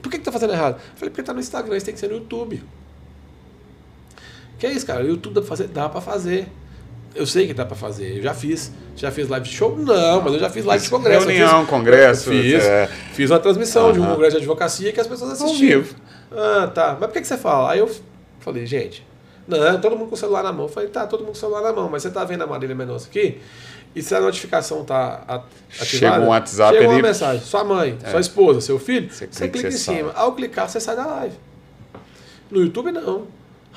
Por 0.00 0.10
que, 0.10 0.18
que 0.18 0.24
tá 0.24 0.30
fazendo 0.32 0.52
errado? 0.52 0.74
Eu 0.76 0.96
falei, 0.96 1.10
porque 1.10 1.22
tá 1.22 1.32
no 1.34 1.40
Instagram, 1.40 1.76
isso 1.76 1.86
tem 1.86 1.94
que 1.94 2.00
ser 2.00 2.08
no 2.08 2.14
YouTube. 2.16 2.62
Que 4.58 4.66
é 4.66 4.72
isso, 4.72 4.86
cara? 4.86 5.02
O 5.04 5.08
YouTube 5.08 5.34
dá 5.34 5.40
pra 5.40 5.48
fazer? 5.48 5.68
Dá 5.68 5.88
pra 5.88 6.00
fazer. 6.00 6.46
Eu 7.14 7.26
sei 7.26 7.46
que 7.46 7.54
dá 7.54 7.64
pra 7.64 7.76
fazer. 7.76 8.16
Eu 8.18 8.22
já 8.22 8.34
fiz. 8.34 8.72
Já 8.96 9.10
fiz 9.10 9.28
live 9.28 9.48
de 9.48 9.54
show? 9.54 9.76
Não, 9.76 10.20
mas 10.22 10.34
eu 10.34 10.38
já 10.38 10.50
fiz 10.50 10.64
live 10.64 10.84
de 10.84 10.90
congresso. 10.90 11.24
Eu 11.24 11.28
Reunião, 11.28 11.60
fiz, 11.60 11.68
congresso, 11.70 12.30
Fiz. 12.30 12.64
é. 12.64 12.86
Fiz 13.12 13.30
uma 13.30 13.40
transmissão 13.40 13.92
de 13.92 14.00
um 14.00 14.06
congresso 14.06 14.32
de 14.32 14.38
advocacia 14.38 14.92
que 14.92 15.00
as 15.00 15.06
pessoas 15.06 15.32
assistiam. 15.32 15.84
Ah, 16.30 16.68
tá. 16.72 16.96
Mas 17.00 17.08
por 17.08 17.12
que, 17.12 17.20
que 17.20 17.26
você 17.26 17.36
fala? 17.36 17.72
Aí 17.72 17.78
eu 17.80 17.90
falei, 18.40 18.66
gente, 18.66 19.04
não, 19.46 19.80
todo 19.80 19.96
mundo 19.96 20.08
com 20.08 20.14
o 20.14 20.18
celular 20.18 20.42
na 20.42 20.52
mão. 20.52 20.66
Eu 20.66 20.68
falei, 20.68 20.88
tá, 20.88 21.06
todo 21.06 21.20
mundo 21.20 21.28
com 21.28 21.32
o 21.32 21.40
celular 21.40 21.62
na 21.62 21.72
mão, 21.72 21.88
mas 21.88 22.02
você 22.02 22.10
tá 22.10 22.24
vendo 22.24 22.42
a 22.42 22.46
Marília 22.46 22.74
Mendonça 22.74 23.08
aqui? 23.08 23.40
E 23.94 24.02
se 24.02 24.14
a 24.14 24.20
notificação 24.20 24.84
tá 24.84 25.22
ativada... 25.28 25.84
Chega 25.84 26.20
um 26.20 26.28
WhatsApp 26.28 26.74
chega 26.74 26.88
uma 26.88 26.94
ali. 26.94 27.02
mensagem, 27.02 27.44
sua 27.44 27.62
mãe, 27.62 27.98
sua 28.10 28.20
esposa, 28.20 28.60
seu 28.60 28.78
filho, 28.78 29.08
Você 29.10 29.26
você, 29.26 29.48
clica, 29.48 29.68
clica 29.68 29.70
você 29.70 29.76
em 29.92 29.96
cima. 29.96 30.12
sai. 30.12 30.22
Ao 30.22 30.32
clicar, 30.34 30.68
você 30.68 30.80
sai 30.80 30.96
da 30.96 31.06
live. 31.06 31.36
No 32.50 32.60
YouTube, 32.60 32.90
não. 32.90 33.26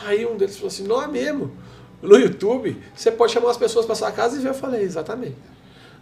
Aí 0.06 0.26
um 0.26 0.36
deles 0.36 0.56
falou 0.56 0.68
assim, 0.68 0.88
não 0.88 1.02
é 1.02 1.08
mesmo. 1.08 1.52
No 2.02 2.18
YouTube, 2.18 2.82
você 2.96 3.12
pode 3.12 3.32
chamar 3.32 3.52
as 3.52 3.58
pessoas 3.58 3.86
para 3.86 3.96
sua 3.96 4.12
casa 4.12 4.38
e 4.38 4.40
ver. 4.40 4.50
Eu 4.50 4.54
falei, 4.54 4.82
exatamente. 4.82 5.36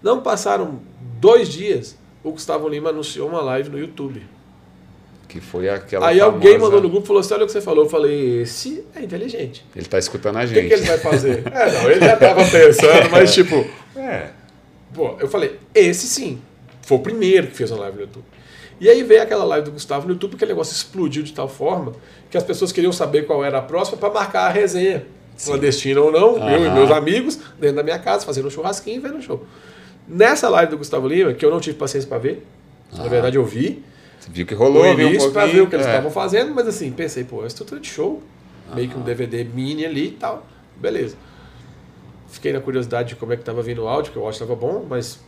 Não 0.01 0.21
passaram 0.21 0.79
dois 1.19 1.49
dias, 1.49 1.97
o 2.23 2.31
Gustavo 2.31 2.67
Lima 2.67 2.89
anunciou 2.89 3.27
uma 3.29 3.41
live 3.41 3.69
no 3.69 3.79
YouTube. 3.79 4.25
Que 5.35 5.41
foi 5.41 5.67
aquela 5.67 6.07
Aí 6.07 6.21
alguém 6.21 6.53
famosa- 6.53 6.63
mandou 6.63 6.81
no 6.83 6.89
grupo 6.89 7.03
e 7.03 7.07
falou 7.07 7.19
assim: 7.19 7.33
olha 7.33 7.43
o 7.43 7.45
que 7.45 7.51
você 7.51 7.59
falou. 7.59 7.83
Eu 7.83 7.89
falei, 7.89 8.41
esse 8.43 8.85
é 8.95 9.01
inteligente. 9.01 9.65
Ele 9.75 9.85
tá 9.85 9.99
escutando 9.99 10.37
a 10.37 10.43
O 10.43 10.47
gente. 10.47 10.61
que, 10.61 10.67
que 10.69 10.73
ele 10.75 10.83
vai 10.85 10.97
fazer? 10.97 11.43
é, 11.53 11.71
não, 11.73 11.91
ele 11.91 11.99
já 11.99 12.15
tava 12.15 12.45
pensando, 12.45 13.09
mas 13.11 13.33
tipo, 13.33 13.65
É. 13.97 14.27
pô, 14.93 15.17
eu 15.19 15.27
falei, 15.27 15.59
esse 15.73 16.07
sim. 16.07 16.39
Foi 16.83 16.97
o 16.97 17.01
primeiro 17.01 17.47
que 17.47 17.57
fez 17.57 17.69
uma 17.69 17.81
live 17.81 17.97
no 17.97 18.03
YouTube. 18.03 18.23
E 18.79 18.87
aí 18.89 19.03
veio 19.03 19.21
aquela 19.23 19.43
live 19.43 19.65
do 19.65 19.71
Gustavo 19.73 20.07
no 20.07 20.13
YouTube, 20.13 20.29
porque 20.31 20.45
o 20.45 20.47
negócio 20.47 20.71
explodiu 20.73 21.21
de 21.21 21.33
tal 21.33 21.49
forma 21.49 21.91
que 22.31 22.37
as 22.37 22.43
pessoas 22.43 22.71
queriam 22.71 22.93
saber 22.93 23.25
qual 23.25 23.43
era 23.43 23.57
a 23.57 23.61
próxima 23.61 23.97
para 23.97 24.13
marcar 24.13 24.45
a 24.47 24.49
resenha. 24.49 25.05
Clandestina 25.43 25.99
ou 25.99 26.13
não, 26.13 26.49
eu 26.49 26.65
e 26.65 26.69
meus 26.69 26.89
amigos, 26.91 27.37
dentro 27.59 27.75
da 27.75 27.83
minha 27.83 27.99
casa, 27.99 28.25
fazendo 28.25 28.47
um 28.47 28.49
churrasquinho 28.49 28.95
e 28.95 28.99
vendo 28.99 29.17
o 29.17 29.21
show. 29.21 29.45
Nessa 30.07 30.47
live 30.47 30.71
do 30.71 30.77
Gustavo 30.77 31.09
Lima, 31.09 31.33
que 31.33 31.43
eu 31.45 31.51
não 31.51 31.59
tive 31.59 31.75
paciência 31.77 32.07
para 32.07 32.19
ver, 32.19 32.45
na 32.95 33.05
verdade 33.09 33.35
eu 33.35 33.43
vi, 33.43 33.83
viu 34.29 34.45
que 34.45 34.53
rolou 34.53 34.85
e 34.85 34.95
viu 34.95 35.09
vi 35.09 35.15
um 35.15 35.17
isso 35.17 35.31
pra 35.31 35.45
ver 35.45 35.61
o 35.61 35.67
que 35.67 35.75
eles 35.75 35.85
é. 35.85 35.89
estavam 35.89 36.11
fazendo, 36.11 36.53
mas 36.53 36.67
assim, 36.67 36.91
pensei, 36.91 37.23
pô, 37.23 37.43
é 37.43 37.47
estrutura 37.47 37.79
de 37.79 37.87
show, 37.87 38.21
meio 38.73 38.89
que 38.89 38.97
um 38.97 39.01
DVD 39.01 39.43
mini 39.43 39.85
ali 39.85 40.07
e 40.07 40.11
tal, 40.11 40.45
beleza. 40.75 41.15
Fiquei 42.29 42.51
na 42.51 42.59
curiosidade 42.59 43.09
de 43.09 43.15
como 43.15 43.31
é 43.33 43.37
que 43.37 43.43
tava 43.43 43.61
vindo 43.61 43.83
o 43.83 43.87
áudio, 43.87 44.11
que 44.11 44.17
eu 44.17 44.27
acho 44.27 44.39
que 44.39 44.45
tava 44.45 44.59
bom, 44.59 44.85
mas 44.89 45.19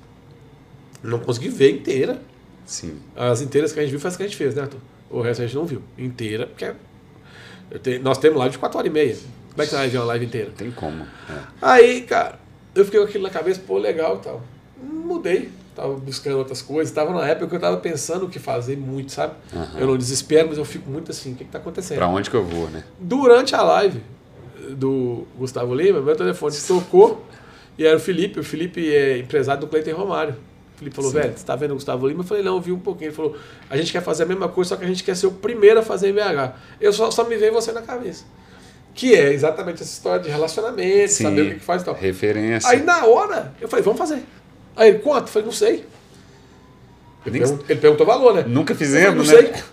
não 1.02 1.20
consegui 1.20 1.50
ver 1.50 1.72
inteira. 1.72 2.22
Sim. 2.66 3.00
As 3.16 3.42
inteiras 3.42 3.72
que 3.72 3.80
a 3.80 3.84
gente 3.84 3.92
viu 3.92 4.00
foi 4.00 4.10
as 4.10 4.18
que 4.18 4.24
a 4.24 4.26
gente 4.28 4.36
fez, 4.38 4.54
né, 4.56 4.64
Arthur? 4.64 4.80
O 5.10 5.22
resto 5.22 5.42
a 5.42 5.46
gente 5.46 5.56
não 5.56 5.66
viu. 5.66 5.82
Inteira, 5.98 6.48
porque 6.48 6.74
te- 7.82 8.00
nós 8.00 8.18
temos 8.18 8.38
live 8.40 8.52
de 8.54 8.58
4 8.60 8.78
horas 8.78 8.90
e 8.90 8.94
meia. 8.94 9.16
Como 9.52 9.62
é 9.62 9.66
que 9.66 9.70
você 9.72 9.76
vai 9.78 9.88
ver 9.88 9.98
uma 10.00 10.06
live 10.06 10.26
inteira? 10.26 10.48
Não 10.50 10.56
tem 10.56 10.72
como. 10.72 11.04
é. 11.04 11.08
Aí, 11.62 12.02
cara, 12.02 12.38
eu 12.76 12.84
fiquei 12.84 13.00
com 13.00 13.06
aquilo 13.06 13.24
na 13.24 13.30
cabeça, 13.30 13.62
pô, 13.66 13.78
legal 13.78 14.18
e 14.18 14.24
tal. 14.24 14.42
Mudei, 14.84 15.50
tava 15.78 15.94
buscando 15.94 16.38
outras 16.40 16.62
coisas. 16.62 16.92
Tava 16.94 17.14
na 17.14 17.26
época 17.28 17.48
que 17.48 17.56
eu 17.56 17.60
tava 17.60 17.78
pensando 17.78 18.26
o 18.26 18.30
que 18.30 18.40
fazer 18.40 18.76
muito, 18.76 19.12
sabe? 19.12 19.34
Aham. 19.56 19.80
Eu 19.80 19.88
não 19.88 19.98
desespero, 19.98 20.48
mas 20.50 20.58
eu 20.58 20.66
fico 20.66 20.90
muito 20.90 21.12
assim, 21.12 21.34
o 21.34 21.36
que, 21.36 21.46
que 21.46 21.52
tá 21.52 21.60
acontecendo? 21.60 21.98
Pra 21.98 22.08
onde 22.08 22.30
que 22.30 22.36
eu 22.36 22.44
vou, 22.44 22.68
né? 22.70 22.84
Durante 23.00 23.56
a 23.56 23.62
live 23.62 24.02
do 24.72 25.26
Gustavo 25.38 25.74
Lima, 25.76 26.02
meu 26.02 26.16
telefone 26.16 26.56
tocou 26.68 27.24
e 27.78 27.86
era 27.86 27.96
o 27.96 28.00
Felipe. 28.00 28.40
O 28.40 28.44
Felipe 28.44 28.94
é 28.94 29.20
empresário 29.20 29.62
do 29.62 29.68
Cleiton 29.68 29.96
Romário. 29.96 30.34
O 30.76 30.80
Felipe 30.80 30.96
falou, 30.96 31.12
Sim. 31.12 31.18
velho, 31.18 31.34
você 31.38 31.46
tá 31.46 31.56
vendo 31.56 31.72
o 31.72 31.76
Gustavo 31.76 32.08
Lima? 32.08 32.22
Eu 32.22 32.26
falei, 32.26 32.44
não, 32.44 32.56
eu 32.56 32.62
vi 32.62 32.72
um 32.72 32.80
pouquinho. 32.80 33.10
Ele 33.10 33.16
falou, 33.16 33.38
a 33.70 33.78
gente 33.78 33.92
quer 33.92 34.02
fazer 34.02 34.24
a 34.24 34.26
mesma 34.26 34.50
coisa, 34.50 34.70
só 34.70 34.76
que 34.76 34.84
a 34.84 34.88
gente 34.88 35.04
quer 35.04 35.16
ser 35.16 35.28
o 35.28 35.32
primeiro 35.32 35.80
a 35.80 35.84
fazer 35.84 36.10
em 36.10 36.14
BH. 36.14 36.56
Eu 36.82 36.92
só, 36.92 37.12
só 37.12 37.24
me 37.24 37.38
veio 37.38 37.54
você 37.54 37.72
na 37.72 37.82
cabeça. 37.82 38.26
Que 38.94 39.14
é 39.14 39.32
exatamente 39.32 39.84
essa 39.84 39.92
história 39.92 40.24
de 40.24 40.30
relacionamento, 40.30 41.12
Sim. 41.12 41.24
saber 41.24 41.42
o 41.42 41.50
que 41.50 41.56
que 41.56 41.60
faz 41.60 41.84
e 41.84 41.86
tal. 41.86 41.94
Referência. 41.94 42.68
Aí 42.68 42.82
na 42.82 43.06
hora, 43.06 43.54
eu 43.62 43.68
falei, 43.68 43.84
vamos 43.84 44.00
fazer. 44.00 44.24
Aí 44.78 44.90
ele, 44.90 45.00
quanto? 45.00 45.24
Eu 45.24 45.28
falei, 45.28 45.46
não 45.48 45.54
sei. 45.54 45.86
Ele, 47.26 47.40
Nem- 47.40 47.60
ele 47.68 47.80
perguntou 47.80 48.06
o 48.06 48.10
valor, 48.10 48.34
né? 48.34 48.44
Nunca 48.48 48.74
Eu 48.74 48.78
falei, 48.78 48.88
fizemos, 48.94 49.28
não 49.28 49.34
né? 49.36 49.42
sei. 49.54 49.64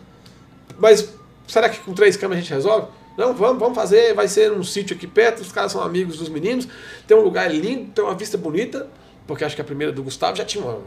Mas 0.78 1.08
será 1.46 1.68
que 1.68 1.78
com 1.80 1.92
três 1.94 2.16
câmeras 2.16 2.38
a 2.38 2.42
gente 2.42 2.54
resolve? 2.54 2.88
Não, 3.16 3.32
vamos, 3.32 3.58
vamos 3.60 3.76
fazer. 3.76 4.12
Vai 4.14 4.26
ser 4.26 4.50
um 4.52 4.64
sítio 4.64 4.96
aqui 4.96 5.06
perto. 5.06 5.40
Os 5.40 5.52
caras 5.52 5.70
são 5.70 5.80
amigos 5.82 6.16
dos 6.18 6.28
meninos. 6.28 6.66
Tem 7.06 7.16
um 7.16 7.20
lugar 7.20 7.48
lindo, 7.54 7.92
tem 7.92 8.02
uma 8.04 8.14
vista 8.14 8.36
bonita. 8.36 8.88
Porque 9.26 9.44
acho 9.44 9.54
que 9.54 9.60
a 9.62 9.64
primeira 9.64 9.92
do 9.92 10.02
Gustavo 10.02 10.36
já 10.36 10.44
tinha 10.44 10.64
um 10.64 10.80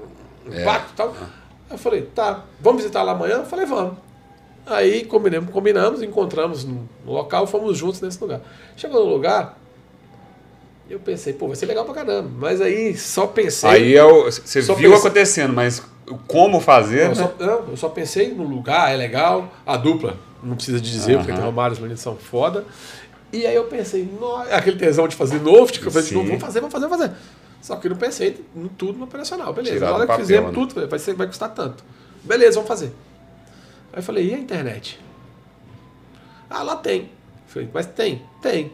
um 0.47 0.53
É. 0.53 0.61
impacto 0.61 0.91
e 0.91 0.95
tal. 0.95 1.09
Aí 1.09 1.25
eu 1.71 1.77
falei, 1.77 2.01
tá, 2.03 2.43
vamos 2.59 2.81
visitar 2.81 3.03
lá 3.03 3.11
amanhã? 3.13 3.35
Eu 3.37 3.45
falei, 3.45 3.65
vamos. 3.65 3.97
Aí 4.65 5.05
combinamos, 5.05 5.49
combinamos 5.51 6.01
encontramos 6.01 6.65
no 6.65 6.87
local, 7.05 7.47
fomos 7.47 7.77
juntos 7.77 8.01
nesse 8.01 8.19
lugar. 8.21 8.41
Chegou 8.75 9.05
no 9.05 9.11
lugar, 9.11 9.57
eu 10.89 10.99
pensei, 10.99 11.33
pô, 11.33 11.47
vai 11.47 11.55
ser 11.55 11.65
legal 11.65 11.85
pra 11.85 11.93
caramba. 11.93 12.29
Mas 12.37 12.61
aí 12.61 12.95
só 12.97 13.27
pensei. 13.27 13.69
Aí 13.69 13.95
é 13.95 14.03
o- 14.03 14.23
você 14.31 14.61
viu 14.61 14.91
pense- 14.91 15.05
acontecendo, 15.05 15.53
mas 15.53 15.81
o 16.09 16.17
como 16.17 16.59
fazer, 16.59 17.03
Eu 17.03 17.09
né? 17.09 17.15
só, 17.15 17.33
não, 17.39 17.69
eu 17.69 17.77
só 17.77 17.89
pensei 17.89 18.33
no 18.33 18.43
lugar, 18.43 18.91
é 18.93 18.95
legal, 18.95 19.51
a 19.65 19.75
dupla, 19.77 20.17
não 20.41 20.55
precisa 20.55 20.79
de 20.79 20.89
dizer, 20.91 21.17
porque 21.17 21.33
tem 21.33 21.41
Romário, 21.41 21.73
os 21.73 21.79
meninos 21.79 22.01
são 22.01 22.15
foda. 22.15 22.63
E 23.33 23.45
aí 23.45 23.55
eu 23.55 23.65
pensei, 23.65 24.07
"Nó- 24.19 24.43
aquele 24.51 24.77
tesão 24.77 25.07
de 25.07 25.15
fazer 25.15 25.41
novo, 25.41 25.69
tipo, 25.71 25.87
eu 25.87 25.91
falei. 25.91 26.11
"Não, 26.11 26.23
vamos 26.25 26.41
fazer, 26.41 26.59
vamos 26.61 26.71
fazer, 26.73 26.87
vamos 26.87 27.05
fazer. 27.05 27.15
Só 27.61 27.75
que 27.75 27.87
eu 27.87 27.91
não 27.91 27.97
pensei 27.97 28.45
em 28.55 28.67
tudo 28.69 28.97
no 28.97 29.03
operacional, 29.03 29.51
beleza. 29.53 29.75
Tirar 29.75 29.87
Na 29.87 29.93
hora 29.95 30.03
do 30.03 30.07
que 30.07 30.11
papel, 30.13 30.25
fizemos 30.25 30.47
né? 30.49 30.53
tudo, 30.53 30.87
vai, 30.87 30.99
ser, 30.99 31.13
vai 31.15 31.27
custar 31.27 31.49
tanto. 31.53 31.83
Beleza, 32.23 32.53
vamos 32.55 32.67
fazer. 32.69 32.93
Aí 33.91 33.99
eu 33.99 34.03
falei, 34.03 34.29
e 34.29 34.33
a 34.33 34.37
internet? 34.37 34.97
Ah, 36.49 36.63
lá 36.63 36.75
tem. 36.77 37.09
Falei, 37.47 37.67
mas 37.73 37.85
tem, 37.87 38.21
tem. 38.41 38.71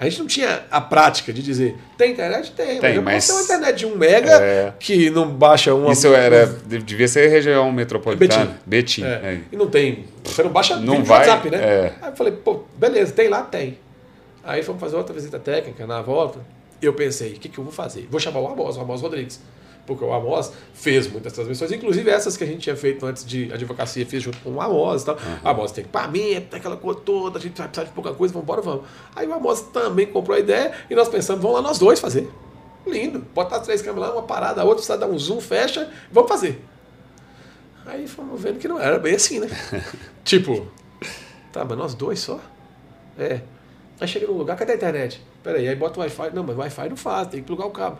A 0.00 0.04
gente 0.08 0.20
não 0.20 0.26
tinha 0.28 0.62
a 0.70 0.80
prática 0.80 1.32
de 1.32 1.42
dizer, 1.42 1.76
tem 1.96 2.12
internet? 2.12 2.52
Tem, 2.52 2.78
Tem, 2.78 2.80
mas 2.80 2.94
eu 2.96 3.02
mas- 3.02 3.26
posso 3.26 3.32
ter 3.48 3.54
uma 3.54 3.58
internet 3.58 3.78
de 3.78 3.86
um 3.86 3.96
mega 3.96 4.30
É. 4.40 4.72
que 4.78 5.10
não 5.10 5.28
baixa 5.28 5.74
uma... 5.74 5.90
Isso 5.92 6.06
era. 6.14 6.46
devia 6.46 7.08
ser 7.08 7.26
região 7.28 7.72
metropolitana. 7.72 8.56
Betim. 8.64 9.02
É. 9.02 9.08
é. 9.08 9.40
E 9.50 9.56
não 9.56 9.66
tem. 9.68 10.04
Você 10.22 10.44
não 10.44 10.50
baixa 10.50 10.76
Não 10.76 11.02
vai, 11.02 11.18
WhatsApp, 11.26 11.50
né? 11.50 11.58
é. 11.58 11.92
Aí 12.00 12.10
eu 12.12 12.16
falei, 12.16 12.32
pô, 12.32 12.62
beleza, 12.76 13.10
tem 13.12 13.28
lá? 13.28 13.42
Tem. 13.42 13.76
Aí 14.44 14.62
fomos 14.62 14.80
fazer 14.80 14.94
outra 14.96 15.12
visita 15.12 15.38
técnica 15.38 15.84
na 15.84 16.00
volta. 16.00 16.38
Eu 16.80 16.92
pensei, 16.94 17.32
o 17.32 17.40
que, 17.40 17.48
que 17.48 17.58
eu 17.58 17.64
vou 17.64 17.72
fazer? 17.72 18.06
Vou 18.08 18.20
chamar 18.20 18.38
o 18.38 18.46
Amos, 18.46 18.76
o 18.76 18.80
Amos 18.80 19.02
Rodrigues. 19.02 19.40
Porque 19.88 20.04
o 20.04 20.12
Amos 20.12 20.52
fez 20.74 21.10
muitas 21.10 21.32
transmissões, 21.32 21.72
inclusive 21.72 22.10
essas 22.10 22.36
que 22.36 22.44
a 22.44 22.46
gente 22.46 22.60
tinha 22.60 22.76
feito 22.76 23.06
antes 23.06 23.24
de 23.24 23.50
advocacia, 23.50 24.04
fez 24.04 24.22
junto 24.22 24.36
com 24.40 24.50
o 24.50 24.60
Amos 24.60 25.02
e 25.02 25.06
tal. 25.06 25.16
O 25.42 25.48
Amos 25.48 25.72
tem 25.72 25.82
equipamento, 25.82 26.48
tem 26.48 26.60
aquela 26.60 26.76
coisa 26.76 27.00
toda, 27.00 27.38
a 27.38 27.40
gente 27.40 27.56
vai 27.56 27.66
precisar 27.66 27.88
de 27.88 27.94
pouca 27.94 28.12
coisa, 28.12 28.34
vamos 28.34 28.44
embora, 28.44 28.60
vamos. 28.60 28.84
Aí 29.16 29.26
o 29.26 29.32
Amos 29.32 29.62
também 29.62 30.06
comprou 30.06 30.36
a 30.36 30.40
ideia 30.40 30.72
e 30.90 30.94
nós 30.94 31.08
pensamos, 31.08 31.40
vamos 31.40 31.56
lá 31.56 31.62
nós 31.62 31.78
dois 31.78 31.98
fazer. 31.98 32.30
Lindo, 32.86 33.20
bota 33.34 33.56
as 33.56 33.62
três 33.62 33.80
câmeras 33.80 34.10
lá, 34.10 34.16
uma 34.16 34.24
parada, 34.24 34.60
a 34.60 34.64
outra 34.64 34.76
precisa 34.76 34.98
dar 34.98 35.06
um 35.06 35.18
zoom, 35.18 35.40
fecha, 35.40 35.90
vamos 36.12 36.28
fazer. 36.28 36.62
Aí 37.86 38.06
fomos 38.06 38.38
vendo 38.38 38.58
que 38.58 38.68
não 38.68 38.78
era 38.78 38.98
bem 38.98 39.14
assim, 39.14 39.40
né? 39.40 39.48
tipo, 40.22 40.68
tá, 41.50 41.64
mas 41.64 41.78
nós 41.78 41.94
dois 41.94 42.20
só? 42.20 42.38
É. 43.18 43.40
Aí 43.98 44.06
cheguei 44.06 44.28
num 44.28 44.36
lugar, 44.36 44.54
cadê 44.54 44.72
a 44.72 44.76
internet? 44.76 45.22
Peraí, 45.42 45.66
aí 45.66 45.74
bota 45.74 45.98
o 45.98 46.02
Wi-Fi. 46.02 46.30
Não, 46.34 46.44
mas 46.44 46.56
Wi-Fi 46.56 46.90
não 46.90 46.96
faz, 46.96 47.28
tem 47.28 47.40
que 47.40 47.46
plugar 47.46 47.66
o 47.66 47.70
cabo. 47.70 47.98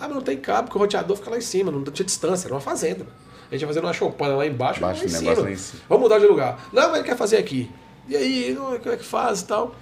Ah, 0.00 0.06
mas 0.06 0.14
não 0.14 0.22
tem 0.22 0.36
cabo, 0.36 0.64
porque 0.68 0.78
o 0.78 0.80
roteador 0.80 1.16
fica 1.16 1.30
lá 1.30 1.38
em 1.38 1.42
cima, 1.42 1.70
não 1.70 1.82
tinha 1.84 2.04
distância, 2.06 2.46
era 2.46 2.54
uma 2.54 2.60
fazenda. 2.60 3.06
A 3.50 3.54
gente 3.54 3.62
ia 3.62 3.66
fazendo 3.66 3.84
uma 3.84 3.92
choupana 3.92 4.36
lá 4.36 4.46
embaixo, 4.46 4.80
Baixo 4.80 5.00
lá 5.00 5.06
em 5.06 5.08
cima. 5.08 5.34
lá 5.42 5.50
em 5.50 5.56
cima. 5.56 5.82
Vamos 5.88 6.02
mudar 6.02 6.18
de 6.18 6.26
lugar. 6.26 6.68
Não, 6.72 6.88
mas 6.88 6.96
ele 6.98 7.04
quer 7.08 7.16
fazer 7.16 7.38
aqui. 7.38 7.70
E 8.08 8.16
aí, 8.16 8.56
como 8.56 8.94
é 8.94 8.96
que 8.96 9.04
faz 9.04 9.40
e 9.40 9.46
tal? 9.46 9.74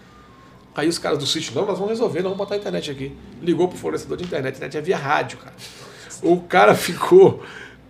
Aí 0.75 0.89
os 0.89 0.99
caras 0.99 1.19
do 1.19 1.27
sítio, 1.27 1.55
não, 1.55 1.65
nós 1.65 1.79
vamos 1.79 1.91
resolver, 1.91 2.19
nós 2.21 2.25
vamos 2.31 2.39
botar 2.39 2.55
a 2.55 2.59
internet 2.59 2.91
aqui. 2.91 3.17
Ligou 3.43 3.67
pro 3.67 3.79
fornecedor 3.79 4.17
de 4.17 4.25
internet, 4.25 4.55
a 4.55 4.57
internet 4.57 4.77
é 4.77 4.81
via 4.81 4.97
rádio, 4.97 5.39
cara. 5.39 5.55
O 6.23 6.41
cara 6.43 6.75
ficou 6.77 7.43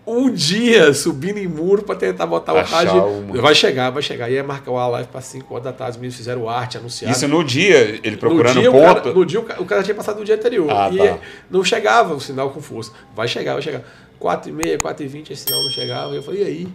um 0.07 0.31
dia 0.31 0.95
subindo 0.95 1.39
em 1.39 1.49
muro 1.49 1.83
pra 1.83 1.97
tentar 1.97 2.27
botar 2.27 2.53
o 2.55 2.63
rádio. 2.63 3.05
uma. 3.05 3.41
Vai 3.43 3.55
chegar, 3.55 3.91
vai 3.91 4.03
chegar. 4.03 4.31
Ia 4.31 4.45
marcar 4.45 4.71
uma 4.71 4.87
live 4.89 5.09
pra 5.09 5.21
5 5.21 5.53
horas 5.53 5.65
da 5.65 5.73
tarde, 5.73 5.93
os 5.93 5.97
meninos 5.97 6.17
fizeram 6.17 6.49
arte, 6.49 6.79
anunciaram. 6.79 7.15
Isso 7.17 7.27
no 7.27 7.43
dia, 7.43 7.99
ele 8.05 8.17
procurando 8.17 8.55
no 8.55 8.61
dia, 8.61 8.71
ponto. 8.71 8.83
O 8.83 8.95
cara, 9.03 9.13
no 9.15 9.27
dia 9.27 9.41
o 9.41 9.43
ca- 9.43 9.57
o 9.61 9.65
cara 9.65 9.83
tinha 9.83 9.95
passado 9.95 10.19
no 10.19 10.25
dia 10.25 10.37
anterior. 10.37 10.71
Ah, 10.71 10.89
e 10.93 10.97
tá. 10.99 11.19
não 11.51 11.65
chegava 11.65 12.15
o 12.15 12.21
sinal 12.21 12.51
com 12.51 12.61
força. 12.61 12.93
Vai 13.15 13.27
chegar, 13.27 13.55
vai 13.55 13.63
chegar. 13.63 13.83
4 14.19 14.49
e 14.51 14.53
meia, 14.53 14.79
4 14.79 15.05
e 15.05 15.09
20, 15.09 15.33
esse 15.33 15.45
sinal 15.45 15.61
não 15.63 15.71
chegava. 15.71 16.15
Eu 16.15 16.23
falei, 16.23 16.43
e 16.43 16.47
aí? 16.47 16.69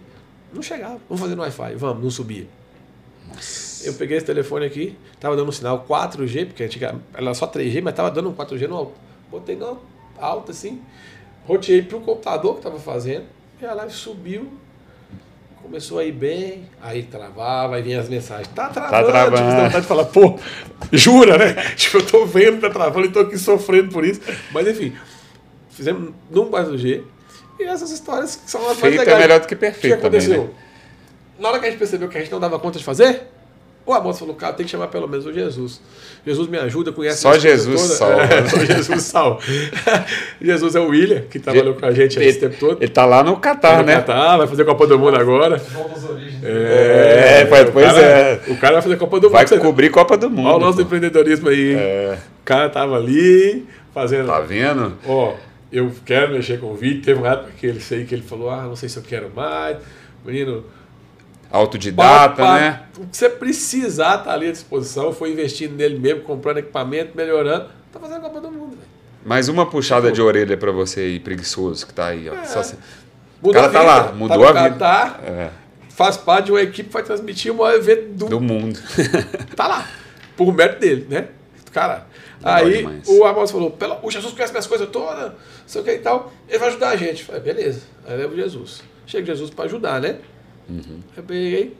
Não 0.52 0.60
chegava. 0.62 0.98
Vamos 1.08 1.20
fazer 1.22 1.34
no 1.34 1.42
Wi-Fi. 1.42 1.74
Vamos, 1.76 2.02
não 2.04 2.10
subia. 2.10 2.46
Eu 3.84 3.94
peguei 3.94 4.16
esse 4.18 4.26
telefone 4.26 4.66
aqui, 4.66 4.96
tava 5.18 5.34
dando 5.34 5.48
um 5.48 5.52
sinal 5.52 5.84
4G, 5.88 6.46
porque 6.46 6.62
antiga, 6.62 6.94
era 7.14 7.34
só 7.34 7.46
3G, 7.46 7.82
mas 7.82 7.94
tava 7.94 8.10
dando 8.10 8.28
um 8.28 8.32
4G 8.34 8.68
no 8.68 8.76
alto. 8.76 8.92
Botei 9.30 9.56
no 9.56 9.78
alto 10.18 10.50
assim, 10.52 10.80
roteei 11.46 11.82
pro 11.82 12.00
computador 12.00 12.56
que 12.56 12.62
tava 12.62 12.78
fazendo, 12.78 13.24
e 13.60 13.64
a 13.66 13.74
live 13.74 13.92
subiu, 13.92 14.52
começou 15.62 15.98
a 15.98 16.04
ir 16.04 16.12
bem, 16.12 16.68
aí 16.80 17.02
travava, 17.04 17.76
aí 17.76 17.82
vinha 17.82 18.00
as 18.00 18.08
mensagens. 18.08 18.48
Tá 18.48 18.68
travando, 18.68 19.06
travando. 19.06 19.36
Tipo, 19.36 19.50
vontade 19.62 19.80
de 19.80 19.86
falar, 19.86 20.04
pô, 20.06 20.38
jura, 20.92 21.38
né? 21.38 21.54
Tipo, 21.76 21.98
eu 21.98 22.06
tô 22.06 22.26
vendo 22.26 22.60
tá 22.60 22.70
travando 22.70 23.06
e 23.06 23.10
tô 23.12 23.20
aqui 23.20 23.38
sofrendo 23.38 23.90
por 23.92 24.04
isso. 24.04 24.20
Mas 24.50 24.66
enfim, 24.66 24.92
fizemos 25.70 26.12
num 26.30 26.50
4G, 26.50 27.02
e 27.60 27.64
essas 27.64 27.90
histórias 27.90 28.36
que 28.36 28.50
são 28.50 28.60
as 28.62 28.66
mais 28.68 28.80
Feito 28.80 28.96
é 28.96 29.04
legais. 29.04 29.18
melhor 29.20 29.40
do 29.40 29.46
que 29.46 29.54
O 29.54 29.56
que 29.56 29.60
perfeito 29.60 30.00
também, 30.00 30.18
aconteceu? 30.20 30.44
né? 30.44 30.50
Na 31.38 31.48
hora 31.48 31.58
que 31.60 31.66
a 31.66 31.70
gente 31.70 31.78
percebeu 31.78 32.08
que 32.08 32.18
a 32.18 32.20
gente 32.20 32.30
não 32.32 32.40
dava 32.40 32.58
conta 32.58 32.78
de 32.78 32.84
fazer, 32.84 33.22
o 33.84 33.92
Amos 33.92 34.18
falou, 34.18 34.34
cara, 34.34 34.52
tem 34.52 34.64
que 34.64 34.70
chamar 34.70 34.86
pelo 34.88 35.08
menos 35.08 35.26
o 35.26 35.32
Jesus. 35.32 35.80
Jesus 36.24 36.48
me 36.48 36.56
ajuda, 36.58 36.92
conhece 36.92 37.20
Só 37.22 37.36
Jesus 37.38 37.80
salva. 37.80 38.22
É, 38.22 38.46
só 38.48 38.58
Jesus 38.64 39.02
salva. 39.02 39.40
Jesus 40.40 40.74
é 40.74 40.80
o 40.80 40.88
William, 40.88 41.22
que 41.22 41.38
trabalhou 41.38 41.74
com 41.74 41.84
a 41.86 41.92
gente 41.92 42.18
esse 42.18 42.38
tempo 42.38 42.56
todo. 42.58 42.78
Ele 42.82 42.90
tá 42.90 43.04
lá 43.04 43.22
no 43.24 43.36
Catar, 43.38 43.82
né? 43.84 43.96
no 43.96 44.00
Catar, 44.00 44.36
vai 44.38 44.46
fazer 44.46 44.64
Copa 44.64 44.86
do 44.86 44.98
Mundo 44.98 45.16
agora. 45.16 45.60
Origens. 46.10 46.44
É, 46.44 47.44
pois- 47.46 47.68
o 47.68 47.72
pois 47.72 47.86
cara- 47.86 48.00
é. 48.00 48.40
O 48.48 48.56
cara 48.56 48.72
vai 48.74 48.82
fazer 48.82 48.96
Copa 48.98 49.18
do 49.20 49.26
Mundo. 49.28 49.32
Vai 49.32 49.58
cobrir 49.58 49.90
Copa 49.90 50.16
do 50.16 50.30
Mundo. 50.30 50.46
Olha 50.46 50.56
o 50.56 50.60
nosso 50.60 50.76
pô. 50.78 50.82
empreendedorismo 50.82 51.48
aí. 51.48 51.72
hein? 51.72 51.76
É, 51.78 52.18
O 52.40 52.44
cara 52.44 52.68
tava 52.68 52.96
ali 52.96 53.66
fazendo. 53.92 54.26
tá 54.26 54.40
vendo? 54.40 54.94
Ó, 55.06 55.34
eu 55.72 55.90
quero 56.04 56.32
mexer 56.32 56.60
com 56.60 56.66
o 56.66 56.74
vídeo. 56.76 57.02
Teve 57.02 57.18
uma 57.20 57.32
época 57.32 57.50
que 57.58 57.66
ele 57.66 57.80
sei 57.80 58.04
que 58.04 58.14
ele 58.14 58.22
falou, 58.22 58.50
ah, 58.50 58.62
não 58.62 58.76
sei 58.76 58.88
se 58.88 58.96
eu 58.96 59.02
quero 59.02 59.30
mais. 59.34 59.76
Menino, 60.24 60.64
Autodidata, 61.52 62.42
pá, 62.42 62.58
né? 62.58 62.82
O 62.98 63.06
que 63.06 63.16
você 63.16 63.28
precisar 63.28 64.18
tá 64.18 64.32
ali 64.32 64.48
à 64.48 64.52
disposição. 64.52 65.12
Foi 65.12 65.30
investindo 65.30 65.76
nele 65.76 65.98
mesmo, 65.98 66.22
comprando 66.22 66.58
equipamento, 66.58 67.16
melhorando. 67.16 67.66
Tá 67.92 68.00
fazendo 68.00 68.18
a 68.18 68.20
Copa 68.20 68.40
do 68.40 68.50
Mundo, 68.50 68.70
velho. 68.70 68.88
Mais 69.24 69.48
uma 69.48 69.66
puxada 69.68 70.10
de 70.10 70.20
orelha 70.20 70.56
pra 70.56 70.72
você 70.72 71.00
aí, 71.00 71.20
preguiçoso, 71.20 71.86
que 71.86 71.92
tá 71.94 72.06
aí, 72.06 72.28
ó. 72.28 72.34
É. 72.34 72.44
Só 72.44 72.62
se- 72.62 72.76
Mudou 73.42 73.60
cara 73.60 73.72
tá 73.72 73.82
lá, 73.82 74.12
mudou 74.12 74.38
no 74.38 74.44
a 74.48 74.52
vida. 74.52 74.70
Catar, 74.70 75.20
É, 75.24 75.50
faz 75.90 76.16
parte 76.16 76.46
de 76.46 76.52
uma 76.52 76.62
equipe 76.62 76.88
que 76.88 76.92
vai 76.94 77.02
transmitir 77.02 77.52
o 77.52 77.56
maior 77.56 77.74
evento 77.76 78.08
do, 78.14 78.26
do 78.28 78.40
mundo. 78.40 78.78
Tá 79.54 79.66
lá. 79.68 79.88
Por 80.36 80.52
mérito 80.54 80.80
dele, 80.80 81.06
né? 81.10 81.28
Cara. 81.72 82.06
Legal 82.38 82.56
Aí 82.66 82.76
demais. 82.78 83.08
o 83.08 83.24
Amos 83.24 83.50
falou: 83.50 83.70
Pelo, 83.70 83.98
o 84.02 84.10
Jesus 84.10 84.32
conhece 84.32 84.52
minhas 84.52 84.66
coisas 84.66 84.88
todas, 84.88 85.26
não 85.26 85.34
sei 85.66 85.80
o 85.80 85.84
que 85.84 85.90
e 85.92 85.98
tal. 85.98 86.32
Ele 86.48 86.58
vai 86.58 86.68
ajudar 86.68 86.88
a 86.90 86.96
gente. 86.96 87.20
Eu 87.20 87.26
falei, 87.26 87.40
beleza. 87.42 87.82
Aí 88.06 88.16
leva 88.16 88.34
Jesus. 88.34 88.82
Chega 89.06 89.26
Jesus 89.26 89.50
pra 89.50 89.66
ajudar, 89.66 90.00
né? 90.00 90.16
Uhum. 90.68 91.00
Eu 91.16 91.22
peguei 91.22 91.76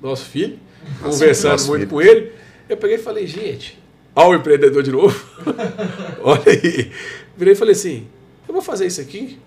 nosso 0.00 0.24
filho, 0.24 0.58
conversando 1.02 1.52
nosso 1.52 1.68
muito 1.68 1.80
filho. 1.80 1.90
com 1.90 2.02
ele. 2.02 2.32
Eu 2.68 2.76
peguei 2.76 2.96
e 2.96 3.00
falei, 3.00 3.26
gente, 3.26 3.78
ó 4.14 4.28
o 4.28 4.34
empreendedor 4.34 4.82
de 4.82 4.92
novo. 4.92 5.24
Olha 6.22 6.42
aí. 6.46 6.92
Virei 7.36 7.54
e 7.54 7.56
falei 7.56 7.72
assim, 7.72 8.06
eu 8.46 8.52
vou 8.52 8.62
fazer 8.62 8.86
isso 8.86 9.00
aqui. 9.00 9.38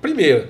Primeiro, 0.00 0.48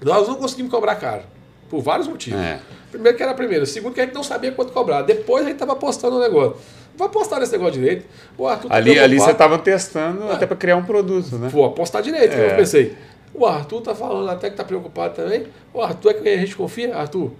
nós 0.00 0.26
não 0.26 0.36
conseguimos 0.36 0.70
cobrar 0.70 0.96
caro. 0.96 1.22
Por 1.68 1.82
vários 1.82 2.08
motivos. 2.08 2.40
É. 2.40 2.60
Primeiro 2.90 3.16
que 3.16 3.22
era 3.22 3.32
a 3.32 3.34
primeira. 3.34 3.66
Segundo 3.66 3.92
que 3.92 4.00
a 4.00 4.04
gente 4.04 4.14
não 4.14 4.22
sabia 4.22 4.50
quanto 4.52 4.72
cobrar. 4.72 5.02
Depois 5.02 5.44
a 5.44 5.48
gente 5.48 5.56
estava 5.56 5.76
postando 5.76 6.16
o 6.16 6.20
negócio. 6.20 6.56
Vou 6.96 7.06
apostar 7.06 7.38
nesse 7.38 7.52
negócio 7.52 7.74
direito. 7.74 8.06
Arthur 8.42 8.72
Ali, 8.72 8.98
ali 8.98 9.18
você 9.18 9.30
estava 9.30 9.58
testando 9.58 10.30
até 10.32 10.46
para 10.46 10.56
criar 10.56 10.76
um 10.76 10.84
produto, 10.84 11.36
né? 11.36 11.48
Vou 11.48 11.64
apostar 11.64 12.02
direito. 12.02 12.32
É. 12.32 12.52
Eu 12.52 12.56
pensei, 12.56 12.96
o 13.38 13.46
Arthur 13.46 13.80
tá 13.80 13.94
falando 13.94 14.28
até 14.28 14.50
que 14.50 14.56
tá 14.56 14.64
preocupado 14.64 15.14
também. 15.14 15.46
O 15.72 15.80
Arthur 15.80 16.10
é 16.10 16.14
quem 16.14 16.34
a 16.34 16.36
gente 16.38 16.56
confia. 16.56 16.94
Arthur, 16.94 17.30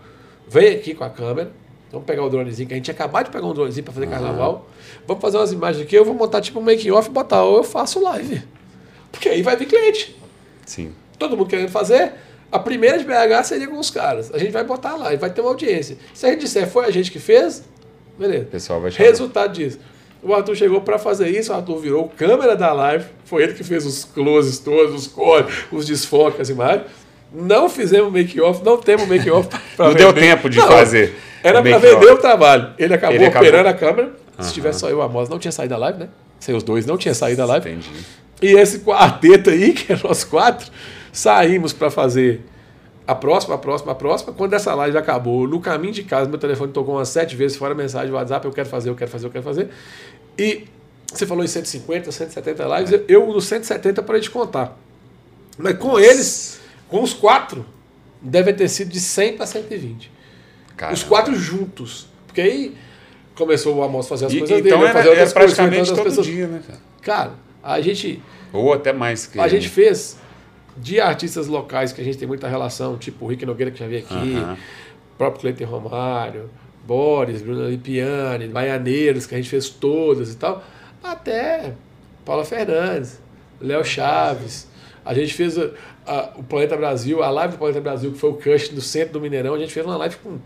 vem 0.47 0.77
aqui 0.77 0.95
com 0.95 1.05
a 1.05 1.11
câmera. 1.11 1.51
Vamos 1.91 2.07
pegar 2.07 2.23
o 2.23 2.29
dronezinho, 2.29 2.69
que 2.69 2.75
a 2.75 2.77
gente 2.77 2.91
acabou 2.91 3.23
de 3.25 3.31
pegar 3.31 3.47
um 3.47 3.55
dronezinho 3.55 3.85
para 3.85 3.95
fazer 3.95 4.07
carnaval. 4.07 4.69
Vamos 5.07 5.23
fazer 5.23 5.39
umas 5.39 5.53
imagens 5.53 5.85
aqui. 5.85 5.97
Eu 5.97 6.05
vou 6.05 6.15
montar 6.15 6.41
tipo 6.41 6.61
um 6.61 6.63
make-off 6.63 7.09
e 7.09 7.13
botar. 7.13 7.43
Ou 7.45 7.59
eu 7.59 7.65
faço 7.65 8.03
live. 8.03 8.43
Porque 9.11 9.29
aí 9.29 9.43
vai 9.43 9.57
vir 9.57 9.67
cliente. 9.67 10.17
Sim. 10.67 10.93
Todo 11.19 11.37
mundo 11.37 11.49
querendo 11.49 11.71
fazer. 11.71 12.13
A 12.53 12.59
primeira 12.59 12.99
de 12.99 13.05
BH 13.05 13.45
seria 13.45 13.69
com 13.69 13.79
os 13.79 13.91
caras. 13.91 14.33
A 14.33 14.39
gente 14.39 14.53
vai 14.53 14.65
botar 14.65 14.97
lá 14.97 15.13
e 15.13 15.17
vai 15.17 15.31
ter 15.31 15.41
uma 15.41 15.51
audiência. 15.51 15.97
Se 16.15 16.27
a 16.27 16.31
gente 16.31 16.41
disser 16.41 16.69
foi 16.69 16.85
a 16.85 16.91
gente 16.91 17.11
que 17.11 17.19
fez, 17.19 17.65
beleza. 18.19 18.45
O 18.45 18.47
pessoal 18.47 18.81
vai 18.81 18.91
chamar. 18.91 19.09
Resultado 19.09 19.53
disso. 19.53 19.79
O 20.23 20.35
Arthur 20.35 20.57
chegou 20.57 20.81
para 20.81 20.99
fazer 20.99 21.29
isso, 21.29 21.53
o 21.53 21.55
Arthur 21.57 21.79
virou 21.79 22.09
câmera 22.17 22.57
da 22.57 22.73
live, 22.73 23.05
foi 23.25 23.43
ele 23.45 23.55
que 23.55 23.63
fez 23.63 23.87
os 23.87 24.05
closes 24.05 24.59
todos, 24.59 24.95
os 24.95 25.07
cores, 25.07 25.53
os 25.71 25.87
desfoques, 25.87 26.41
as 26.41 26.49
imagens. 26.49 26.87
Não 27.33 27.69
fizemos 27.69 28.11
make-off, 28.13 28.65
não 28.65 28.79
temos 28.79 29.07
make-off 29.07 29.49
Não 29.79 29.93
deu 29.93 30.13
tempo 30.15 30.49
de 30.49 30.59
fazer 30.63 31.15
Era 31.43 31.61
para 31.63 31.77
vender 31.79 32.11
o 32.11 32.17
trabalho. 32.17 32.71
Ele 32.79 32.95
acabou 32.95 33.17
Ele 33.17 33.27
acabou- 33.27 33.47
operando 33.49 33.69
a 33.69 33.75
câmera. 33.75 34.13
Se 34.39 34.45
Aham. 34.45 34.53
tivesse 34.53 34.81
só 34.81 34.89
eu 34.89 34.97
e 34.97 35.01
o 35.01 35.03
Amos, 35.03 35.29
não 35.29 35.39
tinha 35.39 35.53
saído 35.53 35.75
da 35.75 35.79
live, 35.79 35.99
né? 36.01 36.09
Sem 36.41 36.55
os 36.57 36.63
dois, 36.63 36.87
não 36.87 36.97
tinha 36.97 37.13
saído 37.15 37.37
da 37.39 37.45
live. 37.45 37.71
Entendi. 37.71 37.89
E 38.41 38.47
esse 38.59 38.79
quarteto 38.81 39.51
aí, 39.51 39.73
que 39.75 39.93
é 39.93 39.99
nós 40.03 40.25
quatro, 40.25 40.71
saímos 41.13 41.73
para 41.73 41.91
fazer 41.91 42.41
a 43.09 43.15
próxima, 43.15 43.55
a 43.55 43.59
próxima, 43.59 43.93
a 43.93 43.95
próxima. 43.95 44.33
Quando 44.35 44.53
essa 44.53 44.75
live 44.75 44.97
acabou, 44.99 45.49
no 45.49 45.59
caminho 45.61 45.93
de 45.95 46.03
casa, 46.03 46.29
meu 46.29 46.39
telefone 46.39 46.73
tocou 46.73 46.95
umas 46.97 47.09
sete 47.09 47.35
vezes 47.35 47.57
fora 47.57 47.75
mensagem 47.75 48.13
WhatsApp, 48.13 48.45
eu 48.47 48.53
quero 48.53 48.69
fazer, 48.69 48.91
eu 48.91 48.95
quero 48.95 49.11
fazer, 49.11 49.27
eu 49.27 49.31
quero 49.31 49.43
fazer. 49.45 49.71
E 50.39 50.67
você 51.11 51.25
falou 51.27 51.43
em 51.43 51.47
150, 51.49 52.13
170 52.13 52.65
lives, 52.77 52.93
eu- 52.93 53.05
eu 53.09 53.27
no 53.33 53.41
170 53.41 54.03
parei 54.03 54.21
de 54.21 54.29
contar. 54.31 54.79
Mas 55.57 55.79
com 55.79 55.99
eles, 55.99 56.61
com 56.87 57.03
os 57.03 57.15
quatro, 57.15 57.65
deve 58.21 58.53
ter 58.53 58.69
sido 58.69 58.91
de 58.91 59.01
100 59.01 59.37
para 59.37 59.47
120. 59.47 60.11
Os 60.71 60.75
Caramba. 60.77 61.05
quatro 61.09 61.35
juntos. 61.35 62.09
Porque 62.27 62.41
aí 62.43 62.75
começou 63.35 63.75
o 63.77 63.83
Amos 63.83 64.05
a 64.07 64.09
fazer 64.11 64.27
as 64.27 64.33
E- 64.35 64.39
coisas 64.39 64.59
então 64.59 64.79
dele, 64.79 64.85
era, 64.85 64.93
fazer 64.93 65.09
outras 65.09 65.33
coisas, 65.33 65.55
praticamente 65.57 65.75
comentando 65.77 65.97
todo 65.97 66.07
as 66.09 66.13
pessoas. 66.17 66.27
dia, 66.27 66.47
né, 66.47 66.61
cara? 66.67 66.79
Cara, 67.03 67.33
a 67.63 67.81
gente 67.81 68.23
Ou 68.53 68.73
até 68.73 68.93
mais 68.93 69.27
que. 69.27 69.41
a 69.41 69.49
gente 69.49 69.69
fez 69.69 70.17
de 70.81 71.01
artistas 71.01 71.47
locais 71.47 71.93
que 71.93 72.01
a 72.01 72.05
gente 72.05 72.17
tem 72.19 72.27
muita 72.29 72.49
relação, 72.49 72.97
tipo 72.97 73.25
o 73.25 73.29
Rick 73.29 73.45
Nogueira 73.45 73.71
que 73.71 73.79
já 73.79 73.87
veio 73.87 74.01
aqui, 74.05 74.15
Aham. 74.37 74.57
próprio 75.17 75.41
Cleiton 75.41 75.65
Romário, 75.67 76.51
Boris, 76.87 77.43
Bruno 77.43 77.69
Lipiani, 77.69 78.49
Baianeiros, 78.49 79.27
que 79.27 79.35
a 79.35 79.39
gente 79.39 79.51
fez 79.51 79.69
todas 79.69 80.33
e 80.33 80.37
tal, 80.37 80.63
até 81.03 81.75
Paula 82.25 82.45
Fernandes, 82.45 83.21
Léo 83.61 83.85
Chaves. 83.85 84.69
A 85.05 85.15
gente 85.15 85.33
fez 85.35 85.59
a- 85.59 85.71
a- 86.07 86.33
o 86.37 86.43
Planeta 86.43 86.77
Brasil, 86.77 87.23
a 87.23 87.31
live 87.31 87.55
do 87.55 87.59
Planeta 87.59 87.81
Brasil, 87.81 88.13
que 88.13 88.19
foi 88.19 88.31
o 88.31 88.35
Cush 88.35 88.71
no 88.73 88.81
centro 88.81 89.15
do 89.15 89.21
Mineirão, 89.21 89.55
a 89.55 89.59
gente 89.59 89.73
fez 89.73 89.85
uma 89.85 89.97
live 89.97 90.17
com 90.17 90.39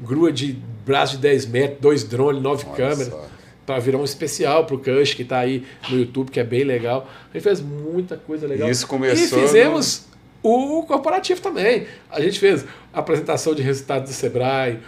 grua 0.00 0.30
de 0.32 0.58
braço 0.84 1.16
de 1.16 1.22
10 1.22 1.46
metros, 1.46 1.78
dois 1.80 2.04
drones, 2.04 2.42
nove 2.42 2.64
Olha 2.66 2.76
câmeras 2.76 3.08
só. 3.12 3.26
Para 3.68 3.78
virar 3.80 3.98
um 3.98 4.04
especial 4.04 4.64
pro 4.64 4.78
Cush 4.78 5.12
que 5.12 5.24
tá 5.26 5.40
aí 5.40 5.62
no 5.90 5.98
YouTube, 5.98 6.30
que 6.30 6.40
é 6.40 6.44
bem 6.44 6.64
legal. 6.64 7.06
A 7.30 7.34
gente 7.36 7.42
fez 7.42 7.60
muita 7.60 8.16
coisa 8.16 8.46
legal. 8.46 8.70
Isso 8.70 8.86
começou 8.86 9.38
E 9.38 9.42
fizemos 9.42 10.06
o 10.42 10.82
corporativo 10.84 11.38
também. 11.42 11.86
A 12.10 12.18
gente 12.22 12.40
fez 12.40 12.64
apresentação 12.94 13.54
de 13.54 13.60
resultados 13.60 14.08
do 14.08 14.14
Sebrae, 14.14 14.78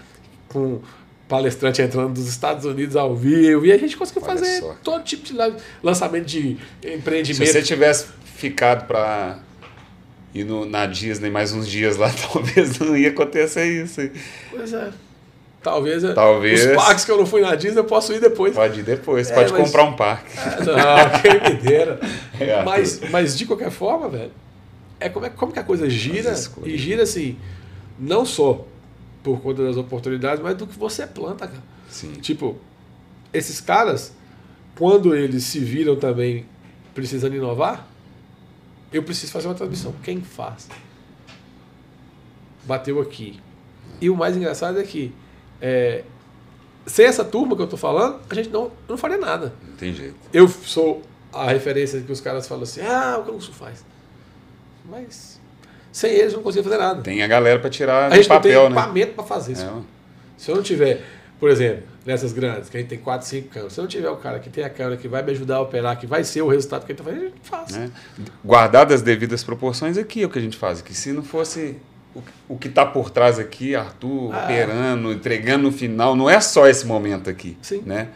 com 0.48 0.80
palestrante 1.28 1.82
entrando 1.82 2.14
dos 2.14 2.26
Estados 2.26 2.64
Unidos 2.64 2.96
ao 2.96 3.14
vivo, 3.14 3.66
e 3.66 3.70
a 3.70 3.76
gente 3.76 3.98
conseguiu 3.98 4.22
Olha 4.22 4.32
fazer 4.38 4.60
só. 4.60 4.74
todo 4.82 5.04
tipo 5.04 5.24
de 5.24 5.34
lan- 5.34 5.56
lançamento 5.82 6.24
de 6.24 6.56
Se 6.82 6.94
empreendimento. 6.94 7.52
você 7.52 7.60
tivesse 7.62 8.06
ficado 8.24 8.86
para 8.86 9.40
ir 10.34 10.44
no, 10.44 10.64
na 10.64 10.86
Disney 10.86 11.28
mais 11.28 11.52
uns 11.52 11.68
dias 11.68 11.98
lá, 11.98 12.10
talvez 12.32 12.78
não 12.78 12.96
ia 12.96 13.10
acontecer 13.10 13.66
isso. 13.66 14.00
Pois 14.50 14.72
é. 14.72 14.90
Talvez, 15.62 16.02
é- 16.04 16.12
Talvez. 16.14 16.66
os 16.66 16.74
parques 16.76 17.04
que 17.04 17.10
eu 17.10 17.18
não 17.18 17.26
fui 17.26 17.42
na 17.42 17.54
Disney 17.54 17.78
eu 17.80 17.84
posso 17.84 18.12
ir 18.14 18.20
depois. 18.20 18.54
Pode 18.54 18.80
ir 18.80 18.82
depois, 18.82 19.30
É, 19.30 19.34
pode 19.34 19.52
mas- 19.52 19.62
comprar 19.66 19.84
um 19.84 19.94
parque. 19.94 20.30
Não, 20.64 21.20
quem 21.20 21.52
me 21.54 21.60
dera. 21.60 22.00
É, 22.40 22.62
mas, 22.64 23.00
mas 23.10 23.36
de 23.36 23.44
qualquer 23.44 23.70
forma, 23.70 24.08
velho, 24.08 24.30
é 24.98 25.10
como, 25.10 25.26
é 25.26 25.28
como 25.28 25.52
que 25.52 25.58
a 25.58 25.62
coisa 25.62 25.90
gira 25.90 26.34
e 26.64 26.78
gira 26.78 27.02
assim, 27.02 27.36
não 27.98 28.24
só 28.24 28.64
por 29.22 29.42
conta 29.42 29.62
das 29.62 29.76
oportunidades, 29.76 30.42
mas 30.42 30.56
do 30.56 30.66
que 30.66 30.78
você 30.78 31.06
planta, 31.06 31.46
cara. 31.46 31.62
Sim. 31.90 32.12
Tipo, 32.12 32.56
esses 33.34 33.60
caras, 33.60 34.14
quando 34.78 35.14
eles 35.14 35.44
se 35.44 35.58
viram 35.58 35.96
também 35.96 36.46
precisando 36.94 37.36
inovar, 37.36 37.86
eu 38.90 39.02
preciso 39.02 39.30
fazer 39.32 39.46
uma 39.48 39.54
transmissão. 39.54 39.94
Quem 40.02 40.22
faz? 40.22 40.66
Bateu 42.64 43.00
aqui. 43.02 43.38
E 44.00 44.08
o 44.08 44.16
mais 44.16 44.34
engraçado 44.36 44.80
é 44.80 44.82
que, 44.82 45.12
é, 45.60 46.02
sem 46.86 47.06
essa 47.06 47.24
turma 47.24 47.54
que 47.56 47.62
eu 47.62 47.66
tô 47.66 47.76
falando, 47.76 48.20
a 48.28 48.34
gente 48.34 48.48
não, 48.50 48.70
não 48.88 48.96
faria 48.96 49.18
nada. 49.18 49.52
Não 49.66 49.76
tem 49.76 49.92
jeito. 49.94 50.16
Eu 50.32 50.48
sou 50.48 51.02
a 51.32 51.46
referência 51.50 52.00
que 52.00 52.10
os 52.10 52.20
caras 52.20 52.48
falam 52.48 52.64
assim, 52.64 52.80
ah, 52.82 53.18
o 53.20 53.24
que 53.24 53.30
o 53.30 53.34
Lúcio 53.34 53.52
faz. 53.52 53.84
Mas 54.88 55.40
sem 55.92 56.12
eles 56.12 56.32
eu 56.32 56.38
não 56.38 56.44
consigo 56.44 56.64
fazer 56.64 56.78
nada. 56.78 57.02
Tem 57.02 57.22
a 57.22 57.26
galera 57.26 57.58
para 57.58 57.70
tirar 57.70 58.12
a 58.12 58.16
gente 58.16 58.28
papel, 58.28 58.52
não 58.52 58.68
tem 58.68 58.74
né? 58.74 58.80
equipamento 58.80 59.14
para 59.14 59.24
fazer 59.24 59.52
isso. 59.52 59.64
É. 59.64 59.72
Se 60.36 60.50
eu 60.50 60.56
não 60.56 60.62
tiver, 60.62 61.02
por 61.38 61.50
exemplo, 61.50 61.84
nessas 62.06 62.32
grandes, 62.32 62.68
que 62.68 62.76
a 62.76 62.80
gente 62.80 62.88
tem 62.88 62.98
4, 62.98 63.26
5 63.26 63.48
câmeras, 63.48 63.72
se 63.72 63.80
eu 63.80 63.82
não 63.82 63.88
tiver 63.88 64.08
o 64.08 64.16
cara 64.16 64.38
que 64.38 64.48
tem 64.48 64.64
a 64.64 64.70
câmera 64.70 64.96
que 64.96 65.08
vai 65.08 65.22
me 65.22 65.32
ajudar 65.32 65.56
a 65.56 65.60
operar, 65.60 65.98
que 65.98 66.06
vai 66.06 66.24
ser 66.24 66.42
o 66.42 66.48
resultado 66.48 66.86
que 66.86 66.92
ele 66.92 67.00
está 67.00 67.04
fazendo, 67.10 67.22
a 67.22 67.28
gente 67.28 67.40
faz. 67.42 67.76
né? 67.76 67.90
Guardadas 68.44 68.96
as 68.96 69.02
devidas 69.02 69.44
proporções, 69.44 69.98
aqui 69.98 70.22
é 70.22 70.26
o 70.26 70.30
que 70.30 70.38
a 70.38 70.42
gente 70.42 70.56
faz. 70.56 70.80
Que 70.80 70.94
se 70.94 71.12
não 71.12 71.22
fosse 71.22 71.76
o, 72.14 72.22
o 72.48 72.58
que 72.58 72.68
está 72.68 72.84
por 72.84 73.10
trás 73.10 73.38
aqui, 73.38 73.74
Arthur 73.74 74.34
Ah. 74.34 74.44
operando, 74.44 75.12
entregando 75.12 75.64
no 75.64 75.72
final, 75.72 76.14
não 76.16 76.28
é 76.28 76.40
só 76.40 76.66
esse 76.66 76.86
momento 76.86 77.28
aqui. 77.30 77.56
Sim. 77.62 77.82
Né? 77.86 78.08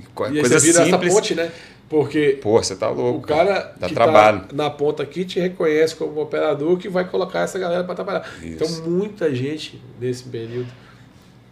E 0.00 0.04
Coisa 0.14 0.34
você 0.34 0.58
vira 0.72 0.84
simples. 0.84 1.08
essa 1.08 1.14
ponte, 1.14 1.34
né? 1.34 1.50
Porque 1.88 2.38
Pô, 2.42 2.62
você 2.62 2.74
tá 2.74 2.88
louco. 2.88 3.18
o 3.18 3.20
cara 3.20 3.74
Dá 3.78 3.86
que 3.86 3.92
trabalho. 3.94 4.40
tá 4.40 4.46
na 4.54 4.70
ponta 4.70 5.02
aqui 5.02 5.26
te 5.26 5.38
reconhece 5.38 5.94
como 5.94 6.18
operador 6.22 6.78
que 6.78 6.88
vai 6.88 7.06
colocar 7.06 7.40
essa 7.40 7.58
galera 7.58 7.84
para 7.84 7.94
trabalhar. 7.94 8.26
Isso. 8.42 8.46
Então 8.64 8.90
muita 8.90 9.34
gente 9.34 9.78
nesse 10.00 10.22
período 10.24 10.68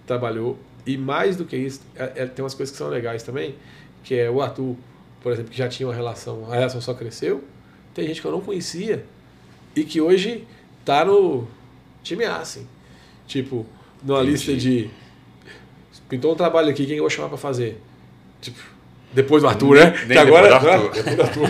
trabalhou 0.07 0.59
e 0.87 0.97
mais 0.97 1.37
do 1.37 1.45
que 1.45 1.57
isso, 1.57 1.83
é- 1.95 2.13
é- 2.23 2.27
tem 2.27 2.43
umas 2.43 2.55
coisas 2.55 2.73
que 2.73 2.79
são 2.79 2.89
legais 2.89 3.23
também, 3.23 3.55
que 4.03 4.15
é 4.19 4.31
o 4.31 4.41
Arthur, 4.41 4.77
por 5.23 5.31
exemplo, 5.33 5.51
que 5.51 5.59
já 5.59 5.69
tinha 5.69 5.87
uma 5.87 5.95
relação, 5.95 6.47
a 6.51 6.55
relação 6.55 6.81
só 6.81 6.95
cresceu. 6.95 7.45
Tem 7.95 8.07
gente 8.07 8.21
que 8.23 8.27
eu 8.27 8.33
não 8.33 8.41
conhecia 8.41 9.05
e 9.77 9.85
que 9.85 10.01
hoje 10.01 10.47
tá 10.87 11.05
no 11.05 11.47
time 12.03 12.25
A, 12.25 12.37
assim. 12.39 12.67
Tipo, 13.27 13.67
numa 14.03 14.21
Entendi. 14.21 14.33
lista 14.33 14.55
de 14.57 14.91
pintou 16.09 16.33
um 16.33 16.37
trabalho 16.37 16.69
aqui, 16.71 16.87
quem 16.87 16.97
eu 16.97 17.03
vou 17.03 17.11
chamar 17.11 17.29
para 17.29 17.39
fazer? 17.39 17.81
Tipo, 18.41 18.59
depois 19.13 19.43
do 19.43 19.49
Arthur, 19.49 19.77
né? 19.77 19.91
Nem 20.07 20.09
que 20.09 20.19
agora 20.19 20.49
depois 20.49 20.63
do? 20.63 20.69
Arthur. 20.69 20.91
Depois 21.05 21.17
do 21.17 21.23
Arthur. 21.23 21.49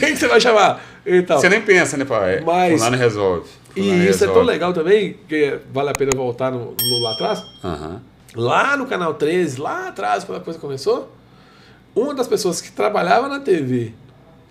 quem 0.00 0.12
que 0.12 0.16
você 0.16 0.28
vai 0.28 0.40
chamar? 0.40 0.84
Então, 1.04 1.38
Você 1.38 1.48
nem 1.48 1.60
pensa, 1.60 1.96
né, 1.96 2.04
pai? 2.04 2.40
Mas- 2.40 2.78
Fulano 2.78 2.96
resolve. 2.96 3.48
e 3.76 4.08
isso 4.08 4.24
é 4.24 4.26
tão 4.28 4.42
legal 4.42 4.72
também, 4.72 5.16
que 5.28 5.58
vale 5.72 5.90
a 5.90 5.92
pena 5.92 6.10
voltar 6.16 6.50
no, 6.50 6.74
no- 6.80 7.02
lá 7.02 7.12
atrás. 7.12 7.40
Lá 8.34 8.76
no 8.76 8.86
canal 8.86 9.14
13, 9.14 9.60
lá 9.60 9.88
atrás, 9.88 10.24
quando 10.24 10.38
a 10.38 10.40
coisa 10.40 10.58
começou, 10.58 11.12
uma 11.94 12.12
das 12.14 12.26
pessoas 12.26 12.60
que 12.60 12.70
trabalhava 12.72 13.28
na 13.28 13.40
TV 13.40 13.92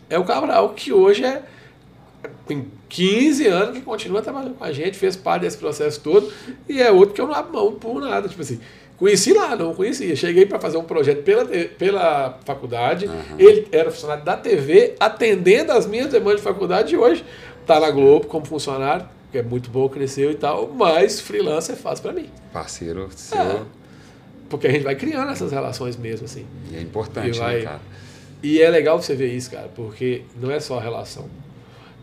é 0.10 0.18
o 0.18 0.24
Cabral, 0.24 0.70
que 0.70 0.91
hoje 0.93 1.24
é 1.24 1.43
tem 2.47 2.65
15 2.89 3.47
anos 3.47 3.78
que 3.78 3.82
continua 3.84 4.21
trabalhando 4.21 4.55
com 4.55 4.63
a 4.63 4.71
gente, 4.71 4.97
fez 4.97 5.15
parte 5.15 5.41
desse 5.41 5.57
processo 5.57 5.99
todo, 6.01 6.32
e 6.67 6.82
é 6.82 6.91
outro 6.91 7.13
que 7.15 7.21
eu 7.21 7.28
não 7.28 7.34
abro 7.36 7.53
mão 7.53 7.71
por 7.73 7.99
nada. 8.01 8.28
Tipo 8.28 8.41
assim, 8.41 8.59
conheci 8.97 9.34
lá, 9.34 9.55
não 9.55 9.73
conhecia. 9.73 10.15
Cheguei 10.15 10.45
para 10.45 10.59
fazer 10.59 10.78
um 10.78 10.84
projeto 10.84 11.23
pela, 11.23 11.45
pela 11.45 12.39
faculdade, 12.45 13.09
ele 13.38 13.67
era 13.71 13.91
funcionário 13.91 14.23
da 14.23 14.38
TV, 14.38 14.95
atendendo 14.99 15.71
as 15.71 15.86
minhas 15.86 16.07
demandas 16.07 16.38
de 16.38 16.43
faculdade, 16.43 16.93
e 16.93 16.97
hoje 16.97 17.23
está 17.61 17.80
na 17.80 17.89
Globo 17.91 18.28
como 18.28 18.45
funcionário, 18.45 19.07
que 19.32 19.38
é 19.39 19.43
muito 19.43 19.69
bom, 19.69 19.89
cresceu 19.89 20.32
e 20.32 20.36
tal, 20.36 20.67
mas 20.73 21.19
freelancer 21.19 21.76
é 21.76 21.78
fácil 21.78 22.03
para 22.03 22.13
mim. 22.13 22.30
Parceiro 22.53 23.09
seu. 23.15 23.38
É. 23.39 23.61
Porque 24.49 24.67
a 24.67 24.71
gente 24.71 24.84
vai 24.84 24.95
criando 24.95 25.32
essas 25.32 25.51
relações 25.51 25.97
mesmo, 25.97 26.26
assim. 26.26 26.45
E 26.71 26.76
é 26.78 26.82
importante, 26.82 27.36
E 27.36 27.39
vai- 27.39 27.57
né, 27.57 27.63
cara? 27.63 27.80
E 28.43 28.61
é 28.61 28.69
legal 28.69 29.01
você 29.01 29.15
ver 29.15 29.34
isso, 29.34 29.49
cara, 29.49 29.67
porque 29.76 30.21
não 30.39 30.51
é 30.51 30.59
só 30.59 30.78
a 30.78 30.82
relação. 30.82 31.28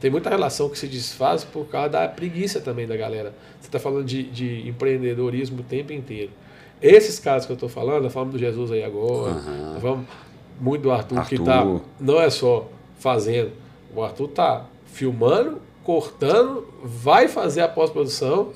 Tem 0.02 0.10
muita 0.10 0.28
relação 0.28 0.68
que 0.68 0.76
se 0.76 0.88
desfaz 0.88 1.44
por 1.44 1.68
causa 1.68 1.90
da 1.90 2.08
preguiça 2.08 2.60
também 2.60 2.88
da 2.88 2.96
galera. 2.96 3.32
Você 3.60 3.68
está 3.68 3.78
falando 3.78 4.04
de, 4.04 4.24
de 4.24 4.68
empreendedorismo 4.68 5.60
o 5.60 5.62
tempo 5.62 5.92
inteiro. 5.92 6.32
Esses 6.82 7.20
casos 7.20 7.46
que 7.46 7.52
eu 7.52 7.54
estou 7.54 7.68
falando, 7.68 8.10
falamos 8.10 8.34
do 8.34 8.38
Jesus 8.40 8.72
aí 8.72 8.82
agora, 8.82 9.36
falamos 9.80 10.06
muito 10.60 10.82
do 10.82 10.90
Arthur, 10.90 11.24
que 11.24 11.36
Arthur. 11.36 11.44
tá, 11.44 11.80
não 12.00 12.20
é 12.20 12.28
só 12.30 12.68
fazendo. 12.98 13.52
O 13.94 14.02
Arthur 14.02 14.26
tá 14.26 14.66
filmando, 14.86 15.60
cortando, 15.84 16.66
vai 16.82 17.28
fazer 17.28 17.60
a 17.60 17.68
pós-produção, 17.68 18.50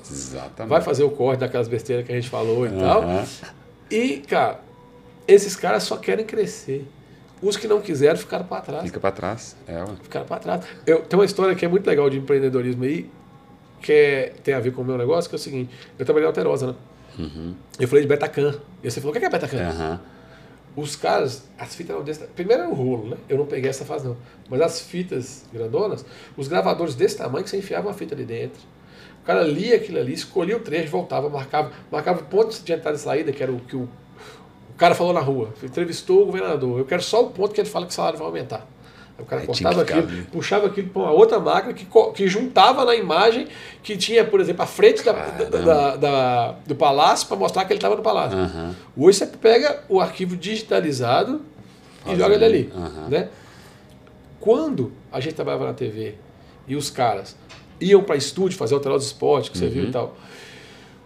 vai 0.67 0.81
fazer 0.81 1.05
o 1.05 1.09
corte 1.09 1.39
daquelas 1.39 1.69
besteiras 1.69 2.05
que 2.05 2.11
a 2.11 2.15
gente 2.15 2.29
falou 2.29 2.67
e 2.67 2.71
tal. 2.71 3.03
Aham. 3.03 3.25
E, 3.89 4.17
cara, 4.17 4.59
esses 5.25 5.55
caras 5.55 5.83
só 5.83 5.95
querem 5.95 6.25
crescer. 6.25 6.85
Os 7.41 7.55
que 7.55 7.67
não 7.67 7.79
quiseram 7.81 8.17
ficaram 8.17 8.45
para 8.45 8.61
trás. 8.61 8.85
Fica 8.85 8.99
pra 8.99 9.11
trás. 9.11 9.55
É, 9.67 9.77
ué. 9.79 9.87
Ficaram 10.01 10.25
para 10.25 10.39
trás. 10.39 10.65
Eu, 10.85 11.01
tem 11.01 11.17
uma 11.19 11.25
história 11.25 11.53
que 11.55 11.63
é 11.63 11.67
muito 11.67 11.85
legal 11.85 12.09
de 12.09 12.17
empreendedorismo 12.17 12.83
aí, 12.83 13.09
que 13.81 13.91
é- 13.91 14.33
tem 14.43 14.53
a 14.53 14.59
ver 14.59 14.71
com 14.73 14.81
o 14.81 14.85
meu 14.85 14.97
negócio, 14.97 15.29
que 15.29 15.35
é 15.35 15.37
o 15.37 15.39
seguinte: 15.39 15.71
eu 15.99 16.05
trabalhei 16.05 16.25
na 16.25 16.29
Alterosa, 16.29 16.67
né? 16.67 16.75
Eu 17.79 17.87
falei 17.87 18.03
de 18.03 18.07
Betacan. 18.09 18.55
E 18.83 18.89
você 18.89 18.99
falou: 18.99 19.15
o 19.15 19.19
que 19.19 19.25
é 19.25 19.29
Betacan? 19.29 19.69
Aham. 19.69 20.01
Os 20.75 20.95
caras, 20.95 21.43
as 21.57 21.73
fitas 21.73 21.95
eram 21.95 22.03
desse 22.05 22.23
Primeiro 22.27 22.61
era 22.63 22.71
o 22.71 22.75
rolo, 22.75 23.09
né? 23.09 23.17
Eu 23.27 23.37
não 23.39 23.47
peguei 23.47 23.67
essa 23.69 23.83
fase, 23.83 24.05
não. 24.07 24.15
Mas 24.47 24.61
as 24.61 24.79
fitas 24.81 25.45
grandonas, 25.51 26.05
os 26.37 26.47
gravadores 26.47 26.93
desse 26.93 27.17
tamanho 27.17 27.43
que 27.43 27.49
você 27.49 27.57
enfiava 27.57 27.87
uma 27.87 27.93
fita 27.95 28.13
ali 28.13 28.25
dentro. 28.25 28.59
O 29.23 29.25
cara 29.25 29.41
lia 29.41 29.75
aquilo 29.75 29.97
ali, 29.99 30.13
escolhia 30.13 30.55
o 30.55 30.59
trecho, 30.59 30.89
voltava, 30.91 31.29
marcava, 31.29 31.71
marcava 31.91 32.19
o 32.21 32.25
ponto 32.25 32.61
de 32.63 32.71
entrada 32.73 32.95
e 32.95 32.99
saída, 32.99 33.31
que 33.31 33.41
era 33.41 33.51
o 33.51 33.59
que 33.59 33.75
o 33.75 33.89
cara 34.77 34.93
falou 34.95 35.11
na 35.13 35.19
rua. 35.19 35.49
Entrevistou 35.63 36.23
o 36.23 36.25
governador. 36.27 36.79
Eu 36.79 36.85
quero 36.85 37.01
só 37.03 37.23
o 37.23 37.29
ponto 37.31 37.53
que 37.53 37.59
ele 37.61 37.69
fala 37.69 37.85
que 37.85 37.91
o 37.91 37.95
salário 37.95 38.17
vai 38.17 38.27
aumentar. 38.27 38.65
O 39.19 39.25
cara 39.25 39.41
Aí 39.41 39.47
cortava 39.47 39.73
que 39.83 39.91
ficar 39.91 39.99
aquilo, 39.99 40.13
ali. 40.19 40.27
puxava 40.31 40.67
aquilo 40.67 40.89
para 40.89 41.01
uma 41.01 41.11
outra 41.11 41.39
máquina 41.39 41.73
que, 41.73 41.87
que 42.13 42.27
juntava 42.27 42.85
na 42.85 42.93
imagem 42.95 43.47
que 43.81 43.97
tinha, 43.97 44.23
por 44.23 44.39
exemplo, 44.39 44.61
a 44.61 44.67
frente 44.67 45.03
da, 45.03 45.11
da- 45.11 45.95
da- 45.95 46.51
do 46.67 46.75
palácio 46.75 47.27
para 47.27 47.35
mostrar 47.35 47.65
que 47.65 47.73
ele 47.73 47.79
estava 47.79 47.95
no 47.95 48.03
palácio. 48.03 48.37
Aham. 48.37 48.75
Hoje 48.95 49.17
você 49.17 49.25
pega 49.25 49.81
o 49.89 49.99
arquivo 49.99 50.37
digitalizado 50.37 51.41
e 52.03 52.09
Faz 52.09 52.19
joga 52.19 52.35
ele 52.35 52.45
ali. 52.45 52.73
Aham. 52.75 53.07
Né? 53.09 53.29
Quando 54.39 54.91
a 55.11 55.19
gente 55.19 55.33
trabalhava 55.33 55.65
na 55.65 55.73
TV 55.73 56.15
e 56.67 56.75
os 56.75 56.89
caras 56.91 57.35
iam 57.81 58.03
para 58.03 58.15
estúdio 58.15 58.57
fazer 58.57 58.75
o 58.75 58.77
Hotel 58.77 58.93
dos 58.93 59.07
Esportes, 59.07 59.49
que 59.49 59.57
você 59.57 59.65
Uhum. 59.65 59.71
viu 59.71 59.83
e 59.85 59.91
tal, 59.91 60.15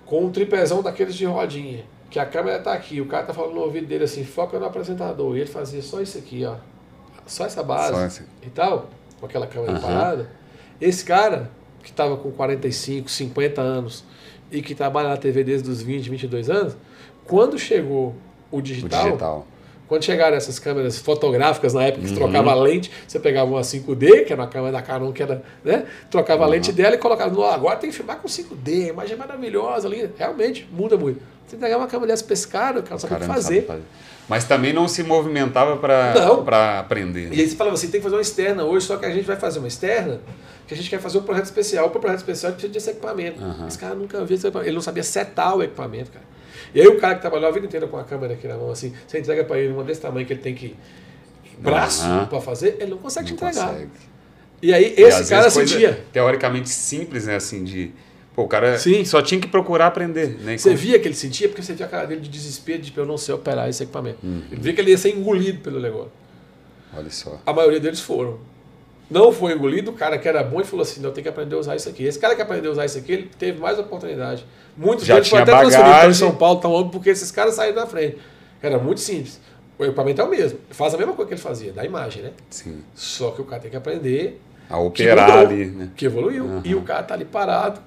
com 0.05 0.25
um 0.25 0.31
tripézão 0.31 0.81
daqueles 0.83 1.15
de 1.15 1.25
rodinha, 1.25 1.85
que 2.11 2.19
a 2.19 2.25
câmera 2.25 2.59
tá 2.59 2.73
aqui, 2.73 3.01
o 3.01 3.07
cara 3.07 3.25
tá 3.25 3.33
falando 3.33 3.53
no 3.55 3.61
ouvido 3.61 3.87
dele 3.87 4.03
assim, 4.03 4.23
foca 4.23 4.59
no 4.59 4.65
apresentador, 4.65 5.35
e 5.35 5.39
ele 5.39 5.49
fazia 5.49 5.81
só 5.81 5.99
isso 6.01 6.17
aqui, 6.17 6.45
ó. 6.45 6.55
Só 7.25 7.45
essa 7.45 7.63
base 7.63 7.93
Só 7.95 8.05
esse- 8.05 8.23
e 8.43 8.49
tal, 8.49 8.89
com 9.19 9.25
aquela 9.25 9.47
câmera 9.47 9.71
Aham. 9.73 9.81
parada. 9.81 10.29
Esse 10.79 11.03
cara, 11.05 11.49
que 11.81 11.89
estava 11.89 12.17
com 12.17 12.29
45, 12.31 13.09
50 13.09 13.61
anos 13.61 14.03
e 14.51 14.61
que 14.61 14.75
trabalha 14.75 15.09
na 15.09 15.17
TV 15.17 15.43
desde 15.43 15.69
os 15.69 15.81
20, 15.81 16.09
22 16.09 16.49
anos, 16.49 16.75
quando 17.25 17.57
chegou 17.57 18.13
o 18.51 18.57
O 18.57 18.61
digital, 18.61 19.03
digital. 19.05 19.47
Quando 19.91 20.05
chegaram 20.05 20.37
essas 20.37 20.57
câmeras 20.57 20.97
fotográficas 20.99 21.73
na 21.73 21.83
época 21.83 22.05
que 22.05 22.11
Uhum. 22.11 22.15
trocava 22.15 22.49
a 22.51 22.55
lente, 22.55 22.89
você 23.05 23.19
pegava 23.19 23.51
uma 23.51 23.61
5D, 23.61 24.23
que 24.23 24.31
era 24.31 24.41
uma 24.41 24.47
câmera 24.47 24.71
da 24.71 24.81
Canon 24.81 25.11
que 25.11 25.21
era, 25.21 25.43
né? 25.65 25.83
Trocava 26.09 26.43
a 26.43 26.45
Uhum. 26.45 26.51
lente 26.53 26.71
dela 26.71 26.95
e 26.95 26.97
colocava, 26.97 27.29
"Não, 27.29 27.43
agora 27.43 27.75
tem 27.75 27.89
que 27.89 27.95
filmar 27.97 28.15
com 28.15 28.25
5D, 28.29 28.85
a 28.85 28.87
imagem 28.93 29.15
é 29.15 29.17
maravilhosa 29.17 29.89
ali. 29.89 30.09
Realmente, 30.17 30.65
muda 30.71 30.95
muito. 30.95 31.21
Você 31.45 31.57
pegar 31.57 31.77
uma 31.77 31.87
câmera 31.87 32.07
dessa 32.13 32.23
cara, 32.47 32.79
o 32.79 32.83
cara 32.83 32.93
não 32.93 32.99
sabe 32.99 33.25
fazer. 33.25 33.65
sabe 33.67 33.81
Mas 34.29 34.45
também 34.45 34.71
não 34.71 34.87
se 34.87 35.03
movimentava 35.03 35.75
pra 35.75 36.79
aprender. 36.79 37.25
né? 37.27 37.35
E 37.35 37.41
aí 37.41 37.49
você 37.49 37.57
falava 37.57 37.73
assim, 37.75 37.89
tem 37.89 37.99
que 37.99 38.03
fazer 38.05 38.15
uma 38.15 38.21
externa 38.21 38.63
hoje, 38.63 38.85
só 38.85 38.95
que 38.95 39.05
a 39.05 39.11
gente 39.11 39.25
vai 39.25 39.35
fazer 39.35 39.59
uma 39.59 39.67
externa, 39.67 40.21
que 40.65 40.73
a 40.73 40.77
gente 40.77 40.89
quer 40.89 41.01
fazer 41.01 41.17
um 41.17 41.23
projeto 41.23 41.43
especial. 41.47 41.89
Para 41.89 41.97
o 41.97 42.01
projeto 42.01 42.19
especial 42.19 42.51
a 42.51 42.51
gente 42.53 42.61
precisa 42.61 42.73
desse 42.91 42.97
equipamento. 42.97 43.43
Aham. 43.43 43.67
Esse 43.67 43.77
cara 43.77 43.93
nunca 43.93 44.23
viu 44.23 44.35
esse 44.37 44.47
equipamento. 44.47 44.69
Ele 44.69 44.75
não 44.75 44.81
sabia 44.81 45.03
setar 45.03 45.57
o 45.57 45.61
equipamento, 45.61 46.11
cara. 46.11 46.23
E 46.73 46.81
aí 46.81 46.87
o 46.87 46.97
cara 46.99 47.15
que 47.15 47.21
trabalhou 47.21 47.47
a 47.49 47.51
vida 47.51 47.65
inteira 47.65 47.87
com 47.87 47.97
a 47.97 48.03
câmera 48.03 48.33
aqui 48.33 48.47
na 48.47 48.55
mão, 48.55 48.71
assim, 48.71 48.93
você 49.07 49.19
entrega 49.19 49.43
para 49.43 49.59
ele 49.59 49.73
uma 49.73 49.83
desse 49.83 50.01
tamanho 50.01 50.25
que 50.25 50.33
ele 50.33 50.41
tem 50.41 50.55
que 50.55 50.75
braço 51.59 52.03
Aham. 52.03 52.25
para 52.25 52.41
fazer, 52.41 52.77
ele 52.79 52.91
não 52.91 52.97
consegue 52.97 53.27
te 53.27 53.41
Não 53.41 53.49
entregar. 53.49 53.67
consegue. 53.69 53.89
E 54.61 54.73
aí 54.73 54.93
E, 54.97 55.01
esse 55.01 55.21
às 55.21 55.29
cara 55.29 55.49
sentia. 55.49 56.03
Teoricamente 56.13 56.69
simples, 56.69 57.25
né? 57.25 57.35
Assim, 57.35 57.63
de. 57.63 57.91
Pô, 58.33 58.43
o 58.43 58.47
cara 58.47 58.77
Sim. 58.79 59.03
só 59.03 59.21
tinha 59.21 59.41
que 59.41 59.47
procurar 59.47 59.87
aprender. 59.87 60.37
Né? 60.39 60.53
E 60.55 60.59
Você 60.59 60.73
via 60.73 60.97
que 60.99 61.07
ele 61.07 61.15
sentia 61.15 61.49
porque 61.49 61.61
você 61.61 61.73
via 61.73 61.85
a 61.85 61.89
cara 61.89 62.05
dele 62.07 62.21
de 62.21 62.29
desespero 62.29 62.81
de 62.81 62.95
eu 62.95 63.05
não 63.05 63.17
sei 63.17 63.35
operar 63.35 63.67
esse 63.69 63.83
equipamento. 63.83 64.19
Uhum. 64.23 64.41
Ele 64.51 64.61
via 64.61 64.73
que 64.73 64.79
ele 64.81 64.91
ia 64.91 64.97
ser 64.97 65.09
engolido 65.09 65.59
pelo 65.59 65.79
negócio. 65.81 66.11
Olha 66.95 67.09
só. 67.09 67.41
A 67.45 67.51
maioria 67.53 67.79
deles 67.79 67.99
foram. 67.99 68.39
Não 69.11 69.31
foi 69.31 69.51
engolido, 69.53 69.91
o 69.91 69.93
cara 69.93 70.17
que 70.17 70.27
era 70.27 70.41
bom 70.41 70.61
e 70.61 70.63
falou 70.63 70.81
assim: 70.83 71.01
não, 71.01 71.11
tem 71.11 71.21
que 71.21 71.29
aprender 71.29 71.53
a 71.55 71.59
usar 71.59 71.75
isso 71.75 71.89
aqui. 71.89 72.03
Esse 72.05 72.17
cara 72.17 72.33
que 72.35 72.41
aprendeu 72.41 72.71
a 72.71 72.73
usar 72.73 72.85
isso 72.85 72.97
aqui, 72.97 73.11
ele 73.11 73.29
teve 73.37 73.59
mais 73.59 73.77
oportunidade. 73.77 74.45
Muitos 74.77 75.05
Já 75.05 75.15
deles 75.15 75.27
foram 75.29 75.43
tinha 75.43 75.53
até 75.55 75.61
transferidos 75.63 75.91
para 75.91 75.97
bagagem. 75.99 76.13
São 76.19 76.35
Paulo, 76.35 76.59
tão 76.61 76.89
porque 76.89 77.09
esses 77.09 77.29
caras 77.29 77.53
saíram 77.55 77.75
da 77.75 77.85
frente. 77.85 78.17
Era 78.61 78.79
muito 78.79 79.01
simples. 79.01 79.39
O 79.77 79.83
equipamento 79.83 80.21
é 80.21 80.23
o 80.23 80.29
mesmo. 80.29 80.59
Faz 80.69 80.93
a 80.93 80.97
mesma 80.97 81.13
coisa 81.13 81.27
que 81.27 81.33
ele 81.33 81.41
fazia, 81.41 81.73
da 81.73 81.83
imagem, 81.83 82.23
né? 82.23 82.31
Sim. 82.49 82.81
Só 82.95 83.31
que 83.31 83.41
o 83.41 83.45
cara 83.45 83.61
tem 83.61 83.69
que 83.71 83.75
aprender 83.77 84.39
A 84.69 84.77
operar 84.77 85.27
mudou. 85.29 85.41
ali, 85.41 85.65
né? 85.65 85.89
que 85.97 86.05
evoluiu. 86.05 86.45
Aham. 86.45 86.61
E 86.63 86.73
o 86.75 86.81
cara 86.83 87.03
tá 87.03 87.13
ali 87.15 87.25
parado, 87.25 87.81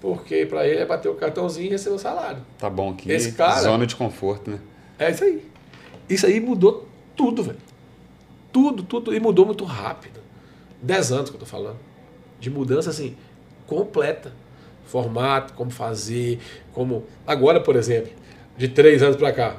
porque 0.00 0.46
para 0.46 0.66
ele 0.66 0.80
é 0.80 0.86
bater 0.86 1.08
o 1.08 1.14
cartãozinho 1.14 1.66
e 1.66 1.70
receber 1.70 1.96
o 1.96 1.98
salário. 1.98 2.38
Tá 2.58 2.70
bom 2.70 2.90
aqui. 2.90 3.10
Esse 3.12 3.32
cara- 3.32 3.60
Zona 3.60 3.86
de 3.86 3.96
conforto, 3.96 4.50
né? 4.50 4.58
É 4.98 5.10
isso 5.10 5.24
aí. 5.24 5.44
Isso 6.08 6.24
aí 6.26 6.40
mudou 6.40 6.88
tudo, 7.16 7.42
velho. 7.42 7.58
Tudo, 8.52 8.82
tudo. 8.82 9.14
E 9.14 9.20
mudou 9.20 9.44
muito 9.44 9.64
rápido. 9.64 10.19
Dez 10.82 11.12
anos 11.12 11.30
que 11.30 11.36
eu 11.36 11.40
tô 11.40 11.46
falando. 11.46 11.78
De 12.38 12.50
mudança, 12.50 12.90
assim, 12.90 13.16
completa. 13.66 14.32
Formato, 14.86 15.52
como 15.54 15.70
fazer, 15.70 16.40
como... 16.72 17.04
Agora, 17.26 17.60
por 17.60 17.76
exemplo, 17.76 18.10
de 18.56 18.66
três 18.68 19.02
anos 19.02 19.16
pra 19.16 19.32
cá, 19.32 19.56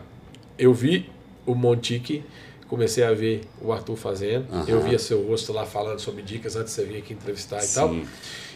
eu 0.59 0.74
vi 0.74 1.09
o 1.45 1.55
Montique, 1.55 2.24
comecei 2.67 3.03
a 3.03 3.13
ver 3.13 3.41
o 3.61 3.72
Arthur 3.72 3.95
fazendo. 3.95 4.45
Aham. 4.51 4.65
Eu 4.67 4.82
via 4.82 4.99
seu 4.99 5.26
rosto 5.26 5.53
lá 5.53 5.65
falando 5.65 5.99
sobre 5.99 6.22
dicas 6.22 6.55
antes 6.55 6.76
de 6.76 6.82
você 6.82 6.86
vir 6.86 6.97
aqui 6.97 7.13
entrevistar 7.13 7.63
e 7.63 7.67
tal. 7.67 7.89
Sim. 7.89 8.05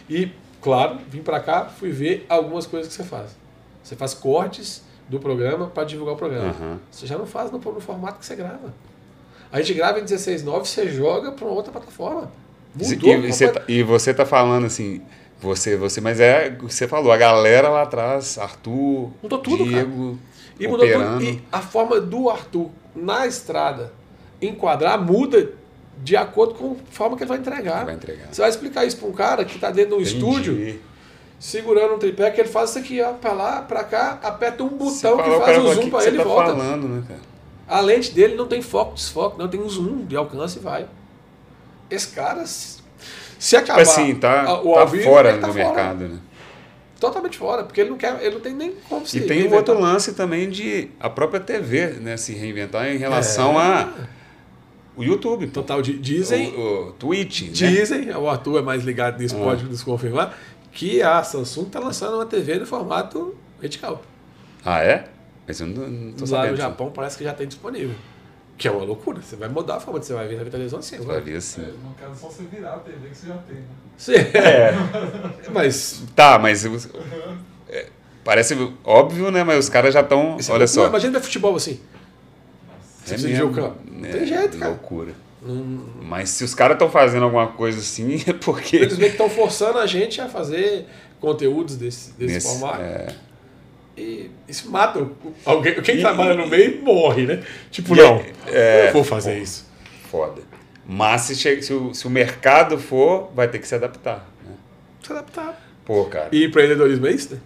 E, 0.08 0.30
claro, 0.60 0.98
vim 1.08 1.22
pra 1.22 1.40
cá, 1.40 1.64
fui 1.64 1.90
ver 1.90 2.26
algumas 2.28 2.66
coisas 2.66 2.88
que 2.88 2.94
você 2.94 3.08
faz. 3.08 3.36
Você 3.82 3.96
faz 3.96 4.14
cortes 4.14 4.82
do 5.08 5.18
programa 5.18 5.68
para 5.68 5.84
divulgar 5.84 6.14
o 6.14 6.18
programa. 6.18 6.50
Aham. 6.50 6.80
Você 6.90 7.06
já 7.06 7.16
não 7.16 7.26
faz 7.26 7.50
no, 7.50 7.58
no 7.58 7.80
formato 7.80 8.18
que 8.18 8.26
você 8.26 8.36
grava. 8.36 8.74
A 9.50 9.60
gente 9.60 9.74
grava 9.74 10.00
em 10.00 10.04
16.9, 10.04 10.64
você 10.64 10.88
joga 10.88 11.32
para 11.32 11.46
outra 11.46 11.72
plataforma. 11.72 12.30
E, 12.80 12.88
Mudou. 12.88 13.10
e 13.10 13.32
você 13.32 13.48
tá, 13.48 13.62
e 13.68 13.82
você 13.82 14.14
tá 14.14 14.26
falando 14.26 14.66
assim, 14.66 15.00
você, 15.40 15.76
você, 15.76 16.00
mas 16.00 16.20
é 16.20 16.48
o 16.48 16.66
que 16.66 16.74
você 16.74 16.86
falou, 16.88 17.10
a 17.12 17.16
galera 17.16 17.68
lá 17.68 17.82
atrás, 17.82 18.38
Arthur, 18.38 19.10
Mudou 19.22 19.38
tudo, 19.38 19.64
Diego, 19.64 20.18
E 20.58 20.66
mudou 20.68 20.84
operando. 20.86 21.18
tudo. 21.20 21.24
E 21.24 21.42
a 21.50 21.60
forma 21.60 22.00
do 22.00 22.28
Arthur 22.30 22.70
na 22.94 23.26
estrada 23.26 23.92
enquadrar 24.40 25.00
muda 25.00 25.50
de 26.02 26.14
acordo 26.16 26.54
com 26.54 26.72
a 26.72 26.76
forma 26.92 27.16
que 27.16 27.22
ele 27.22 27.28
vai 27.28 27.38
entregar. 27.38 27.84
Vai 27.86 27.94
entregar. 27.94 28.28
Você 28.30 28.40
vai 28.42 28.50
explicar 28.50 28.84
isso 28.84 28.98
para 28.98 29.08
um 29.08 29.12
cara 29.12 29.44
que 29.44 29.54
está 29.54 29.70
dentro 29.70 29.90
de 29.90 29.94
um 29.96 30.00
Entendi. 30.00 30.14
estúdio, 30.16 30.80
segurando 31.38 31.94
um 31.94 31.98
tripé, 31.98 32.30
que 32.30 32.40
ele 32.40 32.48
faz 32.48 32.70
isso 32.70 32.78
aqui, 32.78 33.00
ó, 33.00 33.12
para 33.12 33.32
lá, 33.32 33.62
para 33.62 33.84
cá, 33.84 34.18
aperta 34.22 34.62
um 34.62 34.68
botão 34.68 35.16
que 35.16 35.30
faz 35.38 35.58
o 35.58 35.74
zoom 35.74 35.82
"Que 35.84 35.90
para 35.90 36.06
ele 36.06 36.16
e 36.16 36.18
tá 36.18 36.24
volta. 36.24 36.50
falando, 36.56 36.88
né, 36.88 37.02
cara? 37.08 37.20
A 37.68 37.80
lente 37.80 38.12
dele 38.12 38.34
não 38.36 38.46
tem 38.46 38.62
foco, 38.62 38.94
desfoque, 38.94 39.38
não 39.38 39.48
tem 39.48 39.60
um 39.60 39.68
zoom 39.68 40.04
de 40.04 40.14
alcance 40.16 40.58
e 40.58 40.62
vai. 40.62 40.86
Esse 41.90 42.08
cara, 42.08 42.44
se 42.46 42.76
Tipo 43.38 43.56
acabar 43.62 43.82
assim, 43.82 44.14
tá, 44.16 44.60
o 44.60 44.74
tá 44.74 44.84
vivo, 44.86 45.04
fora 45.04 45.32
tá 45.38 45.46
do 45.46 45.52
fora. 45.52 45.64
mercado, 45.64 46.08
né? 46.08 46.18
Totalmente 46.98 47.36
fora, 47.36 47.62
porque 47.64 47.80
ele 47.82 47.90
não 47.90 47.98
quer, 47.98 48.18
ele 48.22 48.34
não 48.36 48.40
tem 48.40 48.54
nem 48.54 48.72
como 48.88 49.06
se 49.06 49.18
E 49.18 49.20
tem 49.26 49.46
um 49.46 49.54
outro 49.54 49.78
lance 49.78 50.14
também 50.14 50.48
de 50.48 50.88
a 50.98 51.10
própria 51.10 51.38
TV, 51.40 51.88
né, 52.00 52.16
se 52.16 52.32
reinventar 52.32 52.86
em 52.88 52.96
relação 52.96 53.60
É. 53.60 53.64
a 53.64 53.92
o 54.96 55.04
YouTube. 55.04 55.46
Total, 55.48 55.82
di- 55.82 55.98
dizem, 55.98 56.54
o, 56.56 56.88
o 56.88 56.92
Twitch, 56.92 57.42
né? 57.42 57.48
dizem, 57.50 58.10
o 58.16 58.26
Arthur 58.30 58.60
é 58.60 58.62
mais 58.62 58.82
ligado 58.82 59.18
nisso, 59.20 59.36
Ah. 59.38 59.44
pode 59.44 59.64
nos 59.64 59.82
confirmar, 59.82 60.34
que 60.72 61.02
a 61.02 61.22
Samsung 61.22 61.66
está 61.66 61.78
lançando 61.80 62.14
uma 62.14 62.24
TV 62.24 62.58
no 62.58 62.64
formato 62.66 63.36
vertical. 63.60 64.02
Ah, 64.64 64.82
é? 64.82 65.04
Mas 65.46 65.60
eu 65.60 65.66
não, 65.66 65.86
não 65.86 66.12
tô 66.12 66.22
Lá 66.22 66.26
sabendo. 66.28 66.50
no. 66.52 66.56
Japão 66.56 66.90
parece 66.90 67.18
que 67.18 67.24
já 67.24 67.34
tem 67.34 67.46
disponível. 67.46 67.94
Que 68.58 68.68
é 68.68 68.70
uma 68.70 68.84
loucura. 68.84 69.20
Você 69.20 69.36
vai 69.36 69.48
mudar 69.48 69.76
a 69.76 69.80
forma 69.80 70.00
que 70.00 70.06
você 70.06 70.14
vai 70.14 70.26
ver 70.26 70.38
na 70.42 70.50
televisão 70.50 70.78
assim. 70.78 70.96
Você 70.96 71.04
vai 71.04 71.20
ver 71.20 71.36
assim. 71.36 71.60
É, 71.62 71.66
no 71.66 71.94
caso, 71.94 72.18
só 72.20 72.28
você 72.28 72.42
virar 72.44 72.74
a 72.74 72.78
TV 72.78 73.08
que 73.10 73.16
você 73.16 73.26
já 73.26 73.36
tem, 73.38 73.56
né? 73.56 73.62
Sim. 73.98 74.12
É. 74.14 74.72
Mas. 75.52 76.02
Tá, 76.14 76.38
mas 76.38 76.64
é, 77.68 77.86
parece 78.24 78.56
óbvio, 78.84 79.30
né? 79.30 79.42
Mas 79.44 79.58
os 79.64 79.68
caras 79.68 79.92
já 79.94 80.00
estão. 80.00 80.20
é 80.20 80.24
Olha 80.24 80.34
loucura. 80.36 80.66
só. 80.66 80.86
Imagina 80.86 81.18
ver 81.18 81.24
futebol 81.24 81.54
assim. 81.56 81.80
Você 83.04 83.14
precisa 83.14 83.28
de 83.28 83.34
mesmo, 83.34 83.50
um 83.50 83.52
campo. 83.54 83.76
Não 83.90 84.08
é, 84.08 84.12
tem 84.12 84.26
jeito, 84.26 84.58
cara. 84.58 84.70
Loucura. 84.72 85.12
Não- 85.42 85.86
Mas 86.02 86.30
se 86.30 86.42
os 86.42 86.54
caras 86.54 86.74
estão 86.74 86.90
fazendo 86.90 87.22
alguma 87.24 87.48
coisa 87.48 87.78
assim, 87.78 88.22
é 88.26 88.32
porque. 88.32 88.76
Eles 88.76 88.98
meio 88.98 89.10
que 89.12 89.22
estão 89.22 89.30
forçando 89.30 89.78
a 89.78 89.86
gente 89.86 90.20
a 90.20 90.28
fazer 90.28 90.86
conteúdos 91.20 91.76
desse, 91.76 92.12
desse 92.12 92.34
Nesse- 92.34 92.48
formato. 92.48 92.82
é. 92.82 93.14
E 93.96 94.30
isso 94.46 94.70
mata 94.70 95.06
alguém. 95.44 95.80
Quem 95.80 95.98
trabalha 96.00 96.34
no 96.34 96.46
meio 96.46 96.82
morre, 96.82 97.26
né? 97.26 97.42
Tipo, 97.70 97.94
E 97.94 97.98
não. 97.98 98.22
é- 98.46 98.88
eu 98.88 98.92
vou 98.92 99.02
fazer 99.04 99.38
isso. 99.38 99.66
Foda. 100.10 100.42
Mas 100.86 101.22
se, 101.22 101.34
chega, 101.34 101.62
se, 101.62 101.72
o, 101.72 101.92
se 101.94 102.06
o 102.06 102.10
mercado 102.10 102.78
for, 102.78 103.30
vai 103.34 103.48
ter 103.48 103.58
que 103.58 103.66
se 103.66 103.74
adaptar. 103.74 104.28
Né? 104.44 104.54
Se 105.02 105.12
adaptar. 105.12 105.60
Pô, 105.84 106.04
cara. 106.04 106.28
E 106.30 106.44
empreendedorismo 106.44 107.06
é 107.06 107.12
isso, 107.12 107.34
né? 107.34 107.40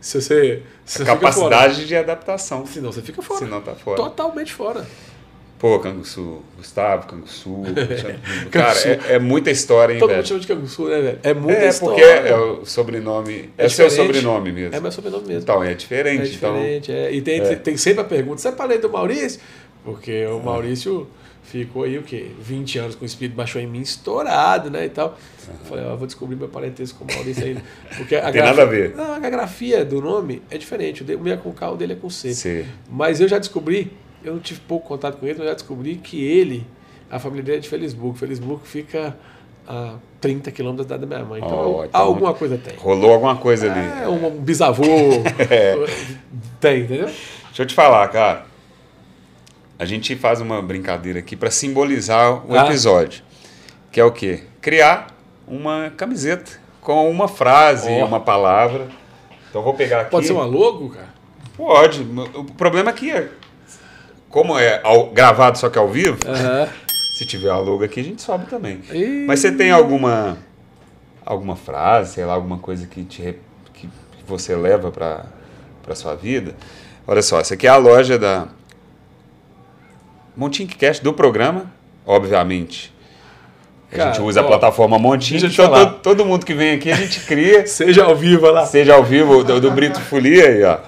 Se 0.00 0.20
você. 0.20 0.62
Se 0.84 0.98
você 0.98 1.04
capacidade 1.04 1.86
de 1.86 1.96
adaptação. 1.96 2.66
Senão 2.66 2.92
você 2.92 3.00
fica 3.00 3.22
fora. 3.22 3.40
Senão 3.40 3.60
tá 3.62 3.74
fora. 3.74 3.96
Totalmente 3.96 4.52
fora. 4.52 4.86
Pô, 5.58 5.78
Canguçu, 5.78 6.42
Gustavo, 6.58 7.06
Canguçu. 7.06 7.62
cara, 8.50 8.78
é, 9.08 9.14
é, 9.14 9.18
muita 9.18 9.50
história, 9.50 9.94
hein, 9.94 9.98
Todo 9.98 10.08
velho? 10.08 10.18
mundo 10.18 10.28
chama 10.28 10.40
de 10.40 10.46
Canguçu, 10.46 10.88
né, 10.88 11.00
velho? 11.00 11.18
É 11.22 11.32
muita 11.32 11.60
É, 11.60 11.68
história. 11.68 12.04
porque 12.22 12.28
é 12.28 12.36
o 12.36 12.64
sobrenome. 12.66 13.50
É, 13.56 13.64
É 13.64 13.68
seu 13.68 13.88
diferente. 13.88 14.14
sobrenome 14.16 14.52
mesmo. 14.52 14.76
É 14.76 14.80
meu 14.80 14.92
sobrenome 14.92 15.26
mesmo. 15.26 15.42
Então, 15.42 15.62
é 15.64 15.72
diferente. 15.74 16.22
É 16.22 16.26
diferente, 16.26 16.92
é. 16.92 17.12
E 17.12 17.22
tem, 17.22 17.40
É. 17.40 17.54
tem 17.56 17.76
sempre 17.76 18.00
a 18.02 18.04
pergunta, 18.04 18.38
você 18.42 18.48
é 18.48 18.52
parente 18.52 18.80
do 18.82 18.90
Maurício? 18.90 19.40
Porque 19.84 20.26
o 20.26 20.38
Maurício 20.40 21.06
ficou 21.44 21.84
aí 21.84 21.96
o 21.98 22.02
quê? 22.02 22.26
20 22.40 22.78
anos 22.78 22.94
com 22.94 23.02
o 23.04 23.06
espírito 23.06 23.36
baixou 23.36 23.60
em 23.60 23.66
mim, 23.66 23.80
estourado, 23.80 24.70
né? 24.70 24.84
E 24.86 24.88
tal. 24.90 25.16
Eu 25.48 25.54
falei, 25.66 25.84
ó, 25.84 25.94
vou 25.96 26.06
descobrir 26.06 26.36
meu 26.36 26.48
parentesco 26.48 26.98
com 26.98 27.10
o 27.10 27.14
Maurício 27.14 27.44
ainda. 27.44 27.62
Porque 27.96 28.16
a 28.16 28.30
Tem 28.32 28.42
nada 28.42 28.62
a 28.62 28.66
ver. 28.66 28.94
Não, 28.96 29.14
a 29.14 29.18
grafia 29.30 29.84
do 29.84 30.00
nome 30.00 30.42
é 30.50 30.58
diferente. 30.58 31.02
O 31.04 31.20
meu 31.20 31.34
é 31.34 31.36
com 31.36 31.52
K, 31.52 31.70
o 31.70 31.76
dele 31.76 31.92
é 31.92 31.96
com 31.96 32.10
C. 32.10 32.28
então. 32.28 32.34
Sim. 32.40 32.64
Mas 32.90 33.20
eu 33.20 33.28
já 33.28 33.38
descobri, 33.38 33.92
eu 34.24 34.32
não 34.34 34.40
tive 34.40 34.60
pouco 34.60 34.88
contato 34.88 35.16
com 35.18 35.26
ele, 35.26 35.36
mas 35.38 35.46
já 35.48 35.54
descobri 35.54 35.96
que 35.96 36.22
ele, 36.24 36.66
a 37.10 37.18
família 37.18 37.42
dele 37.44 37.58
é 37.58 37.60
de 37.60 37.68
Felisburgo. 37.68 38.16
Felisburgo 38.16 38.64
fica 38.64 39.16
a 39.66 39.94
30 40.20 40.50
quilômetros 40.50 40.86
da 40.86 40.98
minha 40.98 41.24
mãe. 41.24 41.40
Então, 41.44 41.56
Ó, 41.76 41.84
então- 41.84 42.00
alguma 42.00 42.34
coisa 42.34 42.58
tem. 42.58 42.76
Rolou 42.76 43.12
alguma 43.12 43.36
coisa 43.36 43.70
ali. 43.70 44.02
É, 44.02 44.08
um 44.08 44.30
bisavô. 44.38 44.84
Tem, 46.60 46.80
entendeu? 46.82 47.06
Deixa 47.06 47.62
eu 47.62 47.66
te 47.66 47.74
falar, 47.74 48.08
cara. 48.08 48.46
A 49.78 49.84
gente 49.84 50.14
faz 50.16 50.40
uma 50.40 50.62
brincadeira 50.62 51.18
aqui 51.18 51.36
para 51.36 51.50
simbolizar 51.50 52.46
o 52.48 52.56
Ah. 52.56 52.64
episódio. 52.66 53.22
Que 53.90 54.00
é 54.00 54.04
o 54.04 54.10
quê? 54.12 54.42
Criar 54.60 55.08
uma 55.46 55.92
camiseta 55.96 56.52
com 56.80 57.10
uma 57.10 57.28
frase, 57.28 57.88
Ó. 57.90 58.06
uma 58.06 58.20
palavra. 58.20 58.88
Então 59.50 59.62
vou 59.62 59.74
pegar 59.74 60.02
aqui. 60.02 60.10
Pode 60.10 60.26
ser 60.26 60.32
uma 60.32 60.44
logo, 60.44 60.90
cara? 60.90 61.08
Pode. 61.56 62.02
O 62.34 62.44
problema 62.44 62.90
é. 63.10 63.28
Como 64.34 64.58
é 64.58 64.80
ao- 64.82 65.10
gravado 65.10 65.56
só 65.56 65.70
que 65.70 65.78
ao 65.78 65.88
vivo, 65.88 66.18
Aham. 66.26 66.68
se 67.16 67.24
tiver 67.24 67.50
a 67.50 67.56
logo 67.56 67.84
aqui, 67.84 68.00
a 68.00 68.02
gente 68.02 68.20
sobe 68.20 68.46
também. 68.46 68.80
Ih. 68.92 69.26
Mas 69.28 69.38
você 69.38 69.52
tem 69.52 69.70
alguma 69.70 70.36
alguma 71.24 71.54
frase, 71.54 72.14
sei 72.14 72.24
lá, 72.24 72.32
alguma 72.34 72.58
coisa 72.58 72.84
que 72.84 73.04
te 73.04 73.36
que 73.74 73.88
você 74.26 74.56
leva 74.56 74.90
para 74.90 75.26
para 75.84 75.94
sua 75.94 76.16
vida? 76.16 76.52
Olha 77.06 77.22
só, 77.22 77.38
essa 77.38 77.54
aqui 77.54 77.64
é 77.68 77.70
a 77.70 77.76
loja 77.76 78.18
da 78.18 78.48
Montinho 80.36 80.68
Cash 80.76 80.98
do 80.98 81.12
programa, 81.12 81.72
obviamente. 82.04 82.92
A 83.92 84.06
gente 84.06 84.20
usa 84.20 84.40
a 84.40 84.44
ó, 84.44 84.48
plataforma 84.48 84.98
Montinho, 84.98 85.40
deixa 85.42 85.62
eu 85.62 85.66
te 85.68 85.70
então 85.70 85.86
todo, 85.86 86.00
todo 86.00 86.24
mundo 86.26 86.44
que 86.44 86.54
vem 86.54 86.72
aqui 86.74 86.90
a 86.90 86.96
gente 86.96 87.20
cria, 87.20 87.64
Seja 87.68 88.02
ao 88.02 88.16
vivo 88.16 88.50
lá. 88.50 88.66
seja 88.66 88.96
ao 88.96 89.04
vivo 89.04 89.44
do, 89.44 89.60
do 89.60 89.70
Brito 89.70 90.00
Folia 90.00 90.48
aí, 90.48 90.64
ó. 90.64 90.78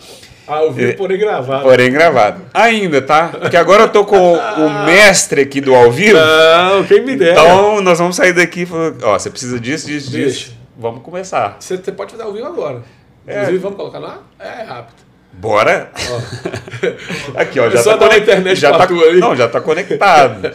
Ao 0.46 0.70
vivo, 0.72 0.96
porém 0.96 1.18
gravado. 1.18 1.62
Porém 1.62 1.90
gravado. 1.90 2.42
Ainda, 2.54 3.02
tá? 3.02 3.28
Porque 3.28 3.56
agora 3.56 3.82
eu 3.84 3.88
tô 3.88 4.04
com 4.04 4.34
o 4.34 4.84
mestre 4.84 5.40
aqui 5.42 5.60
do 5.60 5.74
ao 5.74 5.90
vivo. 5.90 6.16
Não, 6.18 6.84
quem 6.84 7.02
me 7.04 7.16
dera. 7.16 7.32
Então, 7.32 7.80
nós 7.80 7.98
vamos 7.98 8.14
sair 8.16 8.32
daqui 8.32 8.62
e 8.62 8.66
falar, 8.66 8.92
ó, 9.02 9.18
você 9.18 9.28
precisa 9.30 9.58
disso, 9.58 9.86
disso, 9.86 10.10
Deixa. 10.10 10.28
disso. 10.28 10.56
Vamos 10.78 11.02
começar. 11.02 11.56
Você, 11.58 11.76
você 11.76 11.90
pode 11.90 12.12
fazer 12.12 12.22
ao 12.22 12.32
vivo 12.32 12.46
agora. 12.46 12.82
É. 13.26 13.34
Inclusive, 13.34 13.58
vamos 13.58 13.76
colocar 13.76 13.98
lá? 13.98 14.20
É 14.38 14.62
rápido. 14.62 15.04
Bora? 15.32 15.90
aqui, 17.34 17.60
ó, 17.60 17.68
já 17.68 17.82
Só 17.82 17.90
tá 17.92 17.96
dá 17.96 18.04
uma 18.04 18.10
conec- 18.12 18.22
internet 18.22 18.56
já 18.60 18.72
tá, 18.72 18.88
aí. 18.88 19.18
Não, 19.18 19.36
já 19.36 19.48
tá 19.48 19.60
conectado. 19.60 20.50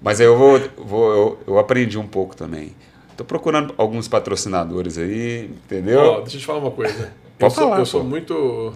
Mas 0.00 0.20
aí 0.20 0.26
eu 0.26 0.36
vou, 0.36 0.60
vou 0.76 1.10
eu, 1.12 1.38
eu 1.46 1.58
aprendi 1.58 1.98
um 1.98 2.06
pouco 2.06 2.36
também. 2.36 2.74
Tô 3.16 3.24
procurando 3.24 3.72
alguns 3.78 4.08
patrocinadores 4.08 4.98
aí, 4.98 5.50
entendeu? 5.64 6.00
Ó, 6.00 6.20
deixa 6.20 6.36
eu 6.36 6.40
te 6.40 6.46
falar 6.46 6.58
uma 6.58 6.70
coisa. 6.70 7.04
Eu 7.04 7.10
Pode 7.38 7.54
sou, 7.54 7.64
falar, 7.64 7.78
eu 7.78 7.86
sou 7.86 8.04
muito. 8.04 8.72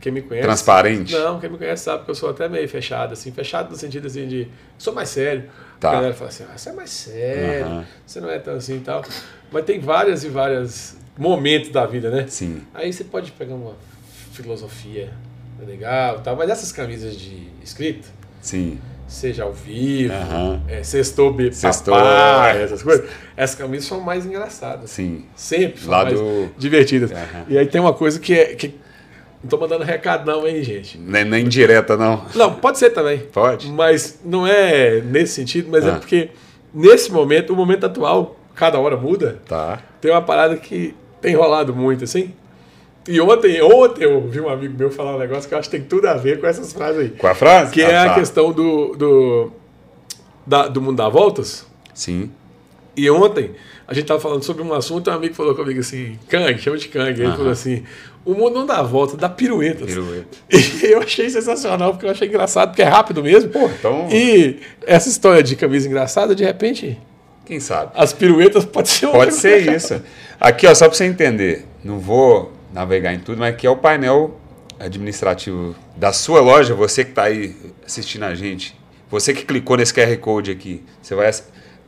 Quem 0.00 0.12
me 0.12 0.22
conhece. 0.22 0.46
Transparente? 0.46 1.12
Não, 1.12 1.40
quem 1.40 1.50
me 1.50 1.58
conhece 1.58 1.84
sabe 1.84 2.04
que 2.04 2.10
eu 2.10 2.14
sou 2.14 2.30
até 2.30 2.48
meio 2.48 2.68
fechado, 2.68 3.12
assim. 3.14 3.32
Fechado 3.32 3.70
no 3.70 3.76
sentido 3.76 4.06
assim 4.06 4.28
de. 4.28 4.48
Sou 4.78 4.94
mais 4.94 5.08
sério. 5.08 5.44
Tá. 5.80 5.90
A 5.90 5.92
galera 5.94 6.14
fala 6.14 6.30
assim, 6.30 6.44
ah, 6.52 6.56
você 6.58 6.70
é 6.70 6.72
mais 6.72 6.90
sério, 6.90 7.66
Aham. 7.66 7.84
você 8.06 8.20
não 8.20 8.30
é 8.30 8.38
tão 8.38 8.54
assim 8.54 8.76
e 8.76 8.80
tal. 8.80 9.02
Mas 9.50 9.64
tem 9.64 9.78
várias 9.80 10.24
e 10.24 10.28
várias 10.28 10.96
momentos 11.16 11.70
da 11.70 11.86
vida, 11.86 12.10
né? 12.10 12.26
Sim. 12.28 12.62
Aí 12.74 12.92
você 12.92 13.04
pode 13.04 13.30
pegar 13.32 13.54
uma 13.54 13.74
filosofia 14.32 15.12
legal 15.64 16.18
e 16.18 16.20
tal, 16.22 16.36
mas 16.36 16.48
essas 16.50 16.70
camisas 16.72 17.16
de 17.16 17.48
escrita, 17.62 18.08
Sim. 18.40 18.78
seja 19.08 19.42
ao 19.44 19.52
vivo, 19.52 20.12
Aham. 20.14 20.62
é, 20.68 20.82
sextou, 20.84 21.34
papai, 21.34 22.62
essas 22.62 22.82
coisas, 22.82 23.08
essas 23.36 23.56
camisas 23.56 23.88
são 23.88 24.00
mais 24.00 24.24
engraçadas. 24.24 24.90
Sim. 24.90 25.26
Sempre 25.34 25.80
são 25.80 25.90
Lá 25.90 26.04
mais 26.04 26.18
do- 26.18 26.48
divertidas. 26.56 27.10
Aham. 27.10 27.44
E 27.48 27.58
aí 27.58 27.66
tem 27.66 27.80
uma 27.80 27.92
coisa 27.94 28.18
que 28.20 28.32
é. 28.34 28.54
Que... 28.54 28.74
Não 29.42 29.48
tô 29.48 29.56
mandando 29.56 29.84
recado, 29.84 30.26
não, 30.26 30.46
hein, 30.46 30.62
gente? 30.62 30.98
Nem, 30.98 31.24
nem 31.24 31.46
direta, 31.48 31.96
não. 31.96 32.24
Não, 32.34 32.54
pode 32.54 32.78
ser 32.78 32.90
também. 32.90 33.18
Pode? 33.32 33.70
Mas 33.70 34.18
não 34.24 34.46
é 34.46 35.00
nesse 35.00 35.34
sentido, 35.34 35.68
mas 35.70 35.86
é 35.86 35.90
Ah. 35.90 35.96
porque 35.96 36.30
nesse 36.74 37.12
momento, 37.12 37.52
o 37.52 37.56
momento 37.56 37.86
atual, 37.86 38.36
cada 38.54 38.78
hora 38.80 38.96
muda. 38.96 39.40
Tá. 39.46 39.80
Tem 40.00 40.10
uma 40.10 40.22
parada 40.22 40.56
que 40.56 40.94
tem 41.20 41.34
rolado 41.36 41.72
muito, 41.74 42.02
assim. 42.04 42.34
E 43.06 43.20
ontem, 43.20 43.62
ontem 43.62 44.04
eu 44.04 44.26
vi 44.28 44.40
um 44.40 44.48
amigo 44.48 44.76
meu 44.76 44.90
falar 44.90 45.14
um 45.14 45.18
negócio 45.18 45.48
que 45.48 45.54
eu 45.54 45.58
acho 45.58 45.70
que 45.70 45.78
tem 45.78 45.86
tudo 45.86 46.06
a 46.08 46.14
ver 46.14 46.40
com 46.40 46.46
essas 46.46 46.72
frases 46.72 47.00
aí. 47.00 47.08
Com 47.10 47.26
a 47.26 47.34
frase? 47.34 47.72
Que 47.72 47.82
Ah, 47.82 47.88
é 47.90 47.96
a 47.96 48.08
tá. 48.08 48.14
questão 48.16 48.52
do, 48.52 48.94
do, 48.96 49.52
da- 50.46 50.68
do 50.68 50.80
mundo 50.82 50.96
dá 50.96 51.08
voltas. 51.08 51.64
Sim. 51.94 52.30
E 52.96 53.08
ontem 53.08 53.52
a 53.88 53.94
gente 53.94 54.04
tava 54.06 54.20
falando 54.20 54.42
sobre 54.42 54.62
um 54.62 54.72
assunto 54.74 55.10
um 55.10 55.14
amigo 55.14 55.34
falou 55.34 55.54
comigo 55.54 55.80
assim, 55.80 56.18
Kang, 56.28 56.56
chama 56.58 56.76
de 56.76 56.88
Kang. 56.88 57.18
Ele 57.20 57.32
falou 57.32 57.50
assim, 57.50 57.82
o 58.24 58.34
mundo 58.34 58.54
não 58.56 58.66
dá 58.66 58.82
volta, 58.82 59.16
dá 59.16 59.28
piruetas. 59.30 59.86
Pirueta. 59.86 60.36
E 60.52 60.92
eu 60.92 61.00
achei 61.00 61.30
sensacional, 61.30 61.92
porque 61.92 62.04
eu 62.06 62.10
achei 62.10 62.28
engraçado, 62.28 62.68
porque 62.68 62.82
é 62.82 62.86
rápido 62.86 63.22
mesmo. 63.22 63.50
então- 63.78 64.06
E 64.12 64.58
essa 64.86 65.08
história 65.08 65.42
de 65.42 65.56
camisa 65.56 65.88
engraçada, 65.88 66.34
de 66.34 66.44
repente, 66.44 66.98
Quem 67.46 67.58
sabe? 67.60 67.92
as 67.94 68.12
piruetas 68.12 68.64
pode 68.66 68.88
ser 68.90 69.06
Pode 69.08 69.32
ser 69.34 69.74
isso. 69.74 70.00
Aqui, 70.38 70.66
ó, 70.66 70.74
só 70.74 70.86
para 70.86 70.94
você 70.96 71.04
entender, 71.06 71.64
não 71.82 71.98
vou 71.98 72.52
navegar 72.72 73.14
em 73.14 73.18
tudo, 73.20 73.38
mas 73.38 73.54
aqui 73.54 73.66
é 73.66 73.70
o 73.70 73.76
painel 73.76 74.38
administrativo 74.78 75.74
da 75.96 76.12
sua 76.12 76.40
loja, 76.40 76.74
você 76.74 77.04
que 77.04 77.10
está 77.10 77.24
aí 77.24 77.56
assistindo 77.84 78.24
a 78.24 78.34
gente, 78.34 78.74
você 79.10 79.32
que 79.32 79.44
clicou 79.44 79.76
nesse 79.76 79.92
QR 79.94 80.16
Code 80.18 80.50
aqui, 80.50 80.82
você 81.02 81.14
vai 81.14 81.26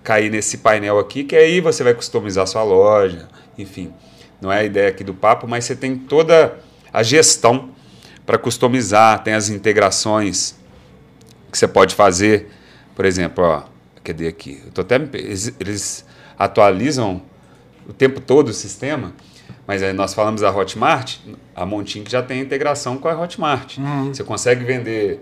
cair 0.02 0.30
nesse 0.30 0.58
painel 0.58 0.98
aqui, 0.98 1.24
que 1.24 1.36
aí 1.36 1.60
você 1.60 1.84
vai 1.84 1.94
customizar 1.94 2.46
sua 2.46 2.62
loja, 2.62 3.28
enfim. 3.58 3.92
Não 4.40 4.50
é 4.50 4.60
a 4.60 4.64
ideia 4.64 4.88
aqui 4.88 5.04
do 5.04 5.14
papo, 5.14 5.46
mas 5.46 5.64
você 5.64 5.76
tem 5.76 5.96
toda 5.96 6.58
a 6.92 7.02
gestão 7.02 7.70
para 8.24 8.38
customizar, 8.38 9.22
tem 9.22 9.34
as 9.34 9.48
integrações 9.48 10.56
que 11.50 11.58
você 11.58 11.68
pode 11.68 11.94
fazer. 11.94 12.48
Por 12.94 13.04
exemplo, 13.04 13.44
ó, 13.44 13.64
cadê 14.02 14.28
aqui? 14.28 14.62
Eu 14.64 14.72
tô 14.72 14.80
até, 14.80 14.96
eles, 14.96 15.54
eles 15.60 16.04
atualizam 16.38 17.22
o 17.88 17.92
tempo 17.92 18.20
todo 18.20 18.48
o 18.48 18.52
sistema, 18.52 19.12
mas 19.66 19.82
aí 19.82 19.92
nós 19.92 20.14
falamos 20.14 20.40
da 20.40 20.50
Hotmart, 20.50 21.18
a 21.54 21.66
Montink 21.66 22.10
já 22.10 22.22
tem 22.22 22.40
integração 22.40 22.96
com 22.96 23.08
a 23.08 23.20
Hotmart. 23.20 23.78
Você 24.08 24.24
consegue 24.24 24.64
vender 24.64 25.20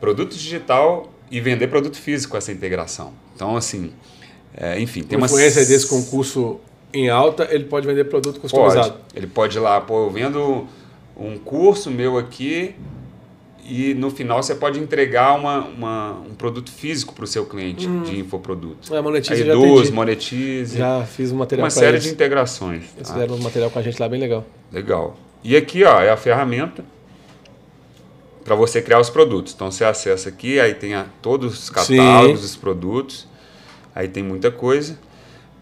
produto 0.00 0.32
digital 0.32 1.12
e 1.30 1.40
vender 1.40 1.68
produto 1.68 1.96
físico 1.96 2.32
com 2.32 2.36
essa 2.36 2.52
integração. 2.52 3.12
Então, 3.34 3.56
assim, 3.56 3.92
é, 4.56 4.80
enfim, 4.80 5.02
tem 5.02 5.16
Uma 5.18 5.26
influência 5.26 5.64
desse 5.64 5.86
concurso 5.86 6.60
em 6.92 7.08
alta, 7.08 7.48
ele 7.50 7.64
pode 7.64 7.86
vender 7.86 8.04
produto 8.04 8.40
Pode. 8.40 8.52
customizado. 8.52 8.94
Ele 9.14 9.26
pode 9.26 9.56
ir 9.56 9.60
lá, 9.60 9.80
pô, 9.80 10.04
eu 10.06 10.10
vendo 10.10 10.66
um 11.16 11.36
curso 11.38 11.90
meu 11.90 12.16
aqui 12.18 12.74
e 13.66 13.94
no 13.94 14.10
final 14.10 14.42
você 14.42 14.54
pode 14.54 14.78
entregar 14.78 15.34
uma, 15.34 15.60
uma- 15.64 16.12
um 16.30 16.34
produto 16.34 16.70
físico 16.70 17.14
para 17.14 17.24
o 17.24 17.26
seu 17.26 17.46
cliente 17.46 17.86
de 18.04 18.20
infoprodutos. 18.20 18.90
É, 18.90 19.00
monetize, 19.00 19.40
Aí 19.42 19.46
já 19.48 19.54
atendi. 19.58 19.92
monetize, 19.92 20.78
Já 20.78 21.04
fiz 21.04 21.32
um 21.32 21.36
material 21.36 21.64
uma 21.64 21.70
série 21.70 21.92
eles. 21.96 22.02
de 22.04 22.10
integrações. 22.10 22.84
Eles 22.96 23.08
tá? 23.08 23.14
fizeram 23.14 23.34
um 23.36 23.38
material 23.42 23.70
com 23.70 23.78
a 23.78 23.82
gente 23.82 23.98
lá 23.98 24.08
bem 24.08 24.20
legal. 24.20 24.44
Legal. 24.70 25.16
E 25.42 25.56
aqui, 25.56 25.82
ó, 25.84 26.00
é 26.00 26.10
a 26.10 26.16
ferramenta 26.16 26.84
para 28.44 28.54
você 28.54 28.82
criar 28.82 29.00
os 29.00 29.08
produtos. 29.10 29.52
Então 29.54 29.70
você 29.70 29.84
acessa 29.84 30.28
aqui, 30.28 30.60
aí 30.60 30.74
tem 30.74 30.94
a- 30.94 31.06
todos 31.22 31.54
os 31.64 31.70
catálogos 31.70 32.42
dos 32.42 32.56
produtos. 32.56 33.26
Aí 33.94 34.08
tem 34.08 34.22
muita 34.22 34.50
coisa. 34.50 34.98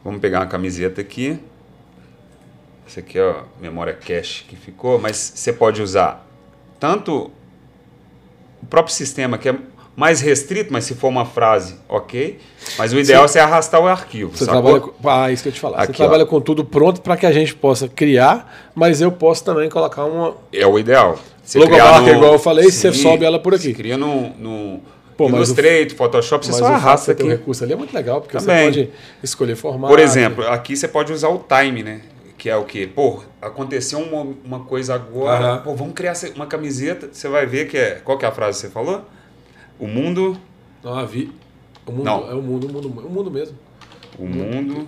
Vamos 0.05 0.21
pegar 0.21 0.41
uma 0.41 0.47
camiseta 0.47 1.01
aqui. 1.01 1.39
Essa 2.87 3.01
aqui 3.01 3.19
é 3.19 3.23
a 3.23 3.45
memória 3.61 3.95
cache 3.95 4.45
que 4.45 4.57
ficou, 4.57 4.99
mas 4.99 5.17
você 5.35 5.53
pode 5.53 5.81
usar 5.81 6.27
tanto 6.81 7.31
o 8.63 8.67
próprio 8.67 8.95
sistema 8.95 9.39
que 9.39 9.49
é 9.49 9.57
mais 9.95 10.21
restrito, 10.21 10.73
mas 10.73 10.85
se 10.85 10.95
for 10.95 11.09
uma 11.09 11.25
frase, 11.25 11.77
ok. 11.89 12.39
Mas 12.79 12.93
o 12.93 12.99
ideal 12.99 13.25
é 13.25 13.29
você 13.29 13.39
arrastar 13.39 13.81
o 13.81 13.87
arquivo. 13.87 14.37
Você 14.37 14.45
sacou? 14.45 14.63
trabalha 14.63 14.81
com, 14.81 15.09
ah, 15.09 15.31
isso 15.31 15.43
que 15.43 15.51
eu 15.51 15.53
te 15.53 15.61
falar. 15.61 15.83
Aqui, 15.83 15.93
você 15.93 15.99
trabalha 15.99 16.25
ó. 16.25 16.27
com 16.27 16.41
tudo 16.41 16.65
pronto 16.65 17.01
para 17.03 17.17
que 17.17 17.27
a 17.27 17.33
gente 17.33 17.55
possa 17.55 17.89
criar, 17.89 18.71
mas 18.75 19.01
eu 19.01 19.13
posso 19.13 19.45
também 19.45 19.69
colocar 19.69 20.05
uma. 20.05 20.35
É 20.53 20.67
o 20.67 20.79
ideal. 20.79 21.19
Você 21.45 21.59
Logomarca, 21.59 22.01
no- 22.01 22.09
igual 22.09 22.33
eu 22.33 22.39
falei, 22.39 22.71
você 22.71 22.93
sobe 22.93 23.25
ela 23.25 23.39
por 23.39 23.55
aqui. 23.55 23.65
Você 23.65 23.75
cria 23.75 23.99
no, 23.99 24.31
no 24.39 24.81
Pô, 25.17 25.29
mas 25.29 25.49
Illustrator, 25.49 25.97
Photoshop, 25.97 26.45
você 26.47 26.53
mas 26.53 26.59
só 26.61 26.65
o 26.65 26.69
arrasta 26.75 27.07
você 27.15 27.23
um 27.23 27.27
aqui. 27.27 27.29
recurso 27.37 27.65
ali 27.65 27.73
é 27.73 27.77
muito 27.77 27.95
legal, 27.95 28.21
porque 28.21 28.37
Também. 28.39 28.57
você 28.73 28.85
pode 28.85 28.91
escolher 29.23 29.57
formato. 29.57 29.93
Por 29.93 29.99
exemplo, 30.01 30.47
aqui 30.49 30.77
você 30.77 30.89
pode 30.89 31.13
usar 31.13 31.29
o 31.29 31.39
time, 31.47 31.83
né? 31.83 32.01
Que 32.39 32.49
é 32.51 32.57
o 32.57 32.65
quê? 32.65 32.89
Pô, 32.93 33.23
aconteceu 33.41 34.01
uma, 34.01 34.35
uma 34.45 34.61
coisa 34.65 34.95
agora, 34.95 35.59
pô, 35.59 35.75
vamos 35.75 35.95
criar 35.95 36.15
uma 36.35 36.47
camiseta, 36.47 37.09
você 37.13 37.29
vai 37.29 37.47
ver 37.47 37.69
que 37.69 37.77
é... 37.79 38.01
Qual 38.05 38.19
que 38.19 38.25
é 38.25 38.29
a 38.29 38.33
frase 38.33 38.61
que 38.61 38.67
você 38.67 38.73
falou? 38.73 39.05
O 39.79 39.87
mundo. 39.87 40.37
Não, 40.83 40.99
a 40.99 41.05
vi. 41.05 41.31
O 41.87 41.93
mundo, 41.93 42.05
Não. 42.05 42.31
É 42.31 42.35
o 42.35 42.43
mundo, 42.43 42.67
o 42.67 42.73
mundo, 42.73 42.89
o 42.89 43.11
mundo 43.11 43.31
mesmo. 43.31 43.57
O 44.19 44.27
mundo 44.27 44.87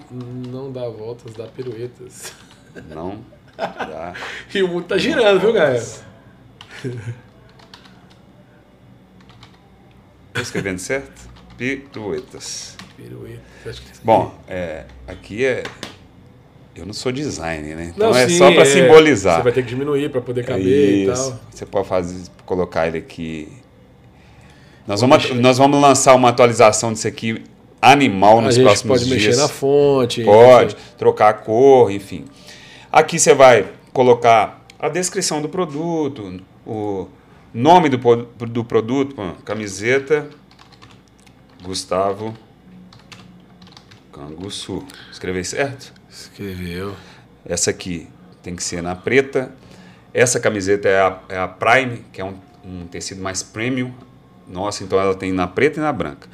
Não 0.51 0.71
dá 0.73 0.89
voltas, 0.89 1.33
dá 1.35 1.45
piruetas. 1.47 2.33
não 2.89 3.19
dá. 3.57 4.15
E 4.53 4.63
o 4.63 4.69
mundo 4.69 4.87
tá 4.87 4.99
girando, 4.99 5.39
viu, 5.41 5.53
galera? 5.53 5.83
Tô 10.35 10.41
escrevendo 10.41 10.79
certo? 10.81 11.31
Piruetas. 11.57 12.77
Piruetas. 12.97 13.83
Bom, 14.03 14.35
é, 14.49 14.85
aqui 15.07 15.45
é. 15.45 15.63
Eu 16.75 16.85
não 16.85 16.93
sou 16.93 17.13
designer, 17.13 17.77
né? 17.77 17.93
Então 17.95 18.11
Não, 18.11 18.19
é 18.19 18.29
sim, 18.29 18.37
só 18.37 18.51
para 18.51 18.63
é, 18.63 18.65
simbolizar. 18.65 19.37
Você 19.37 19.43
vai 19.45 19.53
ter 19.53 19.63
que 19.63 19.69
diminuir 19.69 20.11
pra 20.11 20.21
poder 20.21 20.45
caber 20.45 20.67
e 20.67 21.05
Isso. 21.05 21.31
tal. 21.31 21.41
Você 21.53 21.65
pode 21.65 21.87
fazer, 21.87 22.29
colocar 22.45 22.89
ele 22.89 22.99
aqui. 22.99 23.49
Nós 24.85 25.01
vamos, 25.01 25.31
nós 25.31 25.57
vamos 25.57 25.81
lançar 25.81 26.17
uma 26.17 26.31
atualização 26.31 26.93
disso 26.93 27.07
aqui 27.07 27.41
animal 27.81 28.41
A 28.41 28.43
nos 28.43 28.57
gente 28.57 28.65
próximos 28.65 28.99
pode 28.99 29.09
dias. 29.09 29.27
mexer 29.27 29.41
na 29.41 29.49
fonte. 29.49 30.25
Pode, 30.25 30.77
trocar 30.99 31.29
a 31.29 31.35
cor, 31.35 31.93
enfim. 31.93 32.25
Aqui 32.91 33.21
você 33.21 33.35
vai 33.35 33.67
colocar 33.93 34.65
a 34.81 34.89
descrição 34.89 35.41
do 35.41 35.49
produto, 35.49 36.41
o 36.67 37.07
nome 37.55 37.89
do, 37.89 37.97
do 38.47 38.65
produto, 38.65 39.15
camiseta 39.45 40.29
Gustavo 41.63 42.37
Canguçu. 44.13 44.85
Escrevei 45.11 45.45
certo? 45.45 45.93
Escreveu. 46.11 46.95
Essa 47.45 47.71
aqui 47.71 48.09
tem 48.43 48.57
que 48.57 48.63
ser 48.63 48.83
na 48.83 48.97
preta. 48.97 49.53
Essa 50.13 50.39
camiseta 50.41 50.89
é 50.89 51.01
a, 51.01 51.21
é 51.29 51.39
a 51.39 51.49
Prime, 51.49 52.05
que 52.13 52.21
é 52.21 52.25
um, 52.25 52.35
um 52.65 52.87
tecido 52.87 53.23
mais 53.23 53.43
premium. 53.43 53.93
Nossa, 54.47 54.85
então 54.85 54.99
ela 55.01 55.15
tem 55.15 55.33
na 55.33 55.47
preta 55.47 55.81
e 55.81 55.83
na 55.83 55.93
branca. 55.93 56.29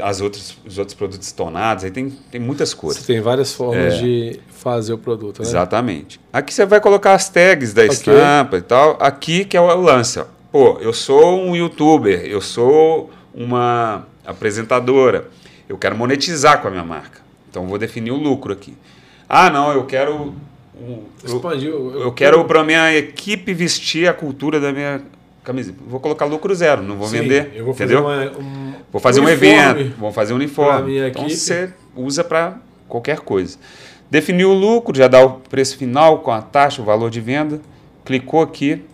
As 0.00 0.20
outras, 0.20 0.56
os 0.64 0.78
outros 0.78 0.94
produtos 0.94 1.32
tonados, 1.32 1.82
aí 1.82 1.90
tem, 1.90 2.10
tem 2.30 2.40
muitas 2.40 2.72
cores. 2.72 2.98
Você 2.98 3.12
tem 3.12 3.20
várias 3.20 3.52
formas 3.52 3.94
É. 3.94 3.98
de 3.98 4.40
fazer 4.48 4.92
o 4.92 4.98
produto, 4.98 5.40
né? 5.42 5.48
Exatamente. 5.48 6.20
Aqui 6.32 6.54
você 6.54 6.64
vai 6.64 6.80
colocar 6.80 7.14
as 7.14 7.28
tags 7.28 7.72
da 7.74 7.82
Ok. 7.82 7.92
estampa 7.94 8.58
e 8.58 8.62
tal. 8.62 8.96
Aqui 9.00 9.44
que 9.44 9.56
é 9.56 9.60
o 9.60 9.80
lance. 9.80 10.20
ó. 10.20 10.24
Pô, 10.52 10.78
eu 10.80 10.92
sou 10.92 11.40
um 11.42 11.56
youtuber, 11.56 12.24
eu 12.26 12.40
sou 12.40 13.10
uma 13.34 14.06
apresentadora. 14.24 15.28
Eu 15.68 15.76
quero 15.78 15.96
monetizar 15.96 16.60
com 16.60 16.68
a 16.68 16.70
minha 16.70 16.84
marca. 16.84 17.20
Então 17.50 17.62
eu 17.64 17.68
vou 17.68 17.78
definir 17.78 18.10
o 18.12 18.16
lucro 18.16 18.52
aqui. 18.52 18.74
Ah, 19.28 19.48
não, 19.50 19.72
eu 19.72 19.84
quero. 19.84 20.34
um- 20.80 21.04
eu, 21.24 21.34
Expandiu. 21.36 22.00
eu 22.00 22.12
quero 22.12 22.44
para 22.44 22.62
minha 22.64 22.92
equipe 22.96 23.52
vestir 23.54 24.08
a 24.08 24.12
cultura 24.12 24.58
da 24.60 24.72
minha 24.72 25.00
camiseta. 25.44 25.78
Vou 25.86 26.00
colocar 26.00 26.24
lucro 26.24 26.54
zero, 26.54 26.82
não 26.82 26.96
vou 26.96 27.08
Sim, 27.08 27.20
vender. 27.20 27.52
Eu 27.54 27.64
vou 27.64 27.74
fazer 27.74 27.94
entendeu? 27.94 28.04
uma- 28.04 28.38
um, 28.38 28.61
Vou 28.92 29.00
fazer 29.00 29.20
um 29.20 29.24
uniforme. 29.24 29.54
evento, 29.80 29.96
vou 29.98 30.12
fazer 30.12 30.32
um 30.34 30.36
uniforme. 30.36 30.98
então 31.08 31.28
você 31.28 31.72
usa 31.96 32.22
para 32.22 32.58
qualquer 32.88 33.20
coisa. 33.20 33.58
Definiu 34.10 34.50
o 34.50 34.54
lucro, 34.54 34.94
já 34.96 35.08
dá 35.08 35.24
o 35.24 35.40
preço 35.40 35.78
final 35.78 36.18
com 36.18 36.30
a 36.30 36.42
taxa, 36.42 36.82
o 36.82 36.84
valor 36.84 37.10
de 37.10 37.20
venda. 37.20 37.60
Clicou 38.04 38.42
aqui. 38.42 38.84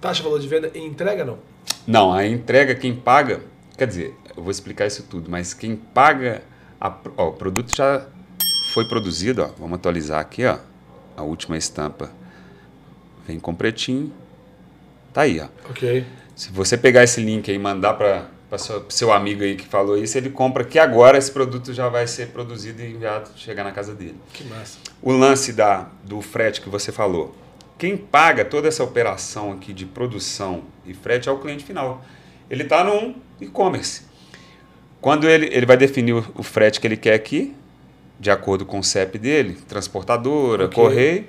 Taxa, 0.00 0.22
valor 0.22 0.40
de 0.40 0.48
venda 0.48 0.70
e 0.74 0.80
entrega, 0.80 1.24
não? 1.24 1.38
Não, 1.86 2.12
a 2.12 2.26
entrega 2.26 2.74
quem 2.74 2.94
paga, 2.94 3.40
quer 3.78 3.86
dizer, 3.86 4.14
eu 4.36 4.42
vou 4.42 4.50
explicar 4.50 4.86
isso 4.86 5.04
tudo, 5.04 5.30
mas 5.30 5.54
quem 5.54 5.76
paga, 5.76 6.42
a- 6.80 6.92
ó, 7.16 7.28
o 7.28 7.32
produto 7.32 7.74
já 7.74 8.04
foi 8.74 8.86
produzido, 8.88 9.42
ó, 9.42 9.50
vamos 9.58 9.76
atualizar 9.76 10.18
aqui, 10.20 10.44
ó, 10.44 10.58
a 11.16 11.22
última 11.22 11.56
estampa 11.56 12.10
vem 13.26 13.38
com 13.38 13.54
pretinho, 13.54 14.12
tá 15.12 15.22
aí, 15.22 15.40
ó. 15.40 15.46
Ok. 15.70 16.04
Se 16.34 16.50
você 16.50 16.76
pegar 16.76 17.04
esse 17.04 17.20
link 17.22 17.48
aí 17.50 17.56
e 17.56 17.58
mandar 17.60 17.94
para 17.94 18.24
seu 18.58 19.12
amigo 19.12 19.42
aí 19.42 19.56
que 19.56 19.66
falou 19.66 19.96
isso, 19.96 20.16
ele 20.18 20.30
compra 20.30 20.64
que 20.64 20.78
agora 20.78 21.16
esse 21.18 21.30
produto 21.30 21.72
já 21.72 21.88
vai 21.88 22.06
ser 22.06 22.28
produzido 22.28 22.82
e 22.82 22.90
enviado, 22.92 23.30
chegar 23.36 23.64
na 23.64 23.72
casa 23.72 23.94
dele. 23.94 24.16
Que 24.32 24.44
massa. 24.44 24.78
O 25.02 25.12
lance 25.12 25.52
da, 25.52 25.88
do 26.02 26.20
frete 26.20 26.60
que 26.60 26.68
você 26.68 26.90
falou. 26.92 27.34
Quem 27.78 27.96
paga 27.96 28.44
toda 28.44 28.68
essa 28.68 28.82
operação 28.84 29.52
aqui 29.52 29.72
de 29.72 29.84
produção 29.84 30.62
e 30.86 30.94
frete 30.94 31.28
é 31.28 31.32
o 31.32 31.38
cliente 31.38 31.64
final. 31.64 32.04
Ele 32.48 32.62
está 32.62 32.84
num 32.84 33.14
e-commerce. 33.40 34.02
Quando 35.00 35.28
ele, 35.28 35.46
ele 35.52 35.66
vai 35.66 35.76
definir 35.76 36.12
o, 36.14 36.24
o 36.36 36.42
frete 36.42 36.80
que 36.80 36.86
ele 36.86 36.96
quer 36.96 37.14
aqui, 37.14 37.54
de 38.18 38.30
acordo 38.30 38.64
com 38.64 38.78
o 38.78 38.84
CEP 38.84 39.18
dele, 39.18 39.58
transportadora, 39.68 40.66
Ok. 40.66 40.74
correio, 40.82 41.24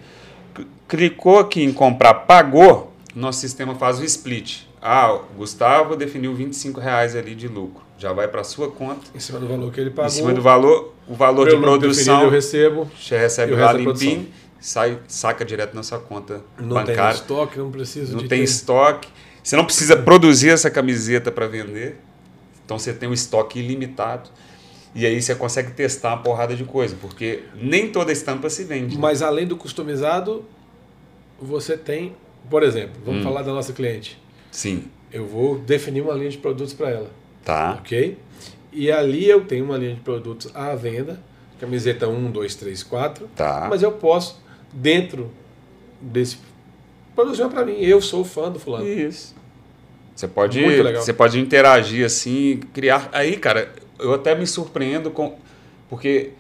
cl- 0.56 0.68
clicou 0.88 1.39
aqui 1.39 1.64
em 1.64 1.73
comprar, 1.73 2.14
pagou, 2.14 2.93
nosso 3.14 3.39
sistema 3.39 3.76
faz 3.76 3.99
o 3.99 4.06
split. 4.06 4.61
Ah, 4.87 5.11
o 5.15 5.19
Gustavo 5.37 5.95
definiu 5.95 6.35
25 6.35 6.79
reais 6.79 7.15
ali 7.15 7.33
de 7.33 7.47
lucro. 7.47 7.83
Já 7.97 8.13
vai 8.13 8.27
para 8.27 8.43
sua 8.43 8.69
conta. 8.69 9.01
Em 9.15 9.19
cima 9.19 9.39
do 9.39 9.47
valor 9.47 9.71
que 9.73 9.79
ele 9.81 9.89
pagou. 9.89 10.05
Em 10.11 10.11
cima 10.13 10.31
do 10.31 10.43
valor, 10.43 10.93
o 11.07 11.15
valor 11.15 11.49
de 11.49 11.57
produção. 11.57 12.21
eu 12.21 12.29
recebo. 12.29 12.87
Você 12.95 13.17
recebe 13.17 13.53
o 13.53 13.57
lá 13.59 13.73
limpinho, 13.73 14.27
sai, 14.59 14.99
saca 15.07 15.43
direto 15.43 15.73
na 15.73 15.81
sua 15.81 15.97
conta 15.97 16.41
Não 16.59 16.75
tem 16.83 16.93
bancária. 16.93 17.15
estoque, 17.15 17.57
não 17.57 17.71
preciso 17.71 18.11
não 18.13 18.19
tem 18.19 18.29
ter- 18.39 18.43
estoque. 18.43 19.07
Você 19.41 19.55
não 19.55 19.65
precisa 19.65 19.97
produzir 19.97 20.49
essa 20.49 20.69
camiseta 20.69 21.31
para 21.31 21.47
vender. 21.47 21.97
Então 22.63 22.77
você 22.77 22.93
tem 22.93 23.09
um 23.09 23.13
estoque 23.13 23.57
ilimitado. 23.57 24.29
E 24.93 25.03
aí 25.03 25.19
você 25.19 25.33
consegue 25.33 25.71
testar 25.71 26.09
uma 26.09 26.21
porrada 26.21 26.55
de 26.55 26.63
coisa, 26.63 26.95
porque 27.01 27.43
nem 27.55 27.89
toda 27.91 28.11
estampa 28.11 28.51
se 28.51 28.63
vende. 28.63 28.97
Mas 28.99 29.23
além 29.23 29.47
do 29.47 29.57
customizado, 29.57 30.45
você 31.41 31.75
tem, 31.75 32.15
por 32.51 32.61
exemplo, 32.61 32.93
vamos 33.03 33.21
Hum. 33.21 33.23
falar 33.23 33.41
da 33.41 33.51
nossa 33.51 33.73
cliente. 33.73 34.23
Sim, 34.56 34.86
Eu 35.11 35.26
vou 35.27 35.60
definir 35.60 35.99
uma 36.02 36.14
linha 36.14 36.30
de 36.30 36.38
produtos 36.38 36.73
para 36.73 36.90
ela, 36.90 37.10
tá. 37.44 37.77
ok? 37.80 38.18
E 38.72 38.90
ali 38.91 39.27
eu 39.30 39.44
tenho 39.45 39.65
uma 39.65 39.77
linha 39.77 39.94
de 39.95 39.99
produtos 40.02 40.49
à 40.56 40.73
venda, 40.76 41.19
camiseta 41.60 42.07
1, 42.07 42.32
2, 42.32 42.56
3, 42.56 42.84
4, 42.84 43.30
Tá. 43.36 43.68
mas 43.69 43.82
eu 43.84 43.91
posso, 43.91 44.41
dentro 44.73 45.30
desse, 46.02 46.38
produzir 47.14 47.41
uma 47.44 47.49
para 47.49 47.65
mim. 47.65 47.77
Eu 47.80 48.02
sou 48.02 48.23
fã 48.23 48.49
do 48.52 48.60
fulano. 48.60 48.88
Isso. 48.88 49.36
Você 50.15 50.27
pode, 50.27 50.61
Muito 50.61 50.84
legal. 50.84 51.02
você 51.03 51.11
pode 51.14 51.38
interagir 51.40 52.06
assim, 52.06 52.61
criar. 52.73 53.10
Aí, 53.11 53.36
cara, 53.36 53.73
eu 53.99 54.14
até 54.14 54.34
me 54.36 54.48
surpreendo 54.48 55.11
com. 55.11 55.38
Porque 55.90 56.32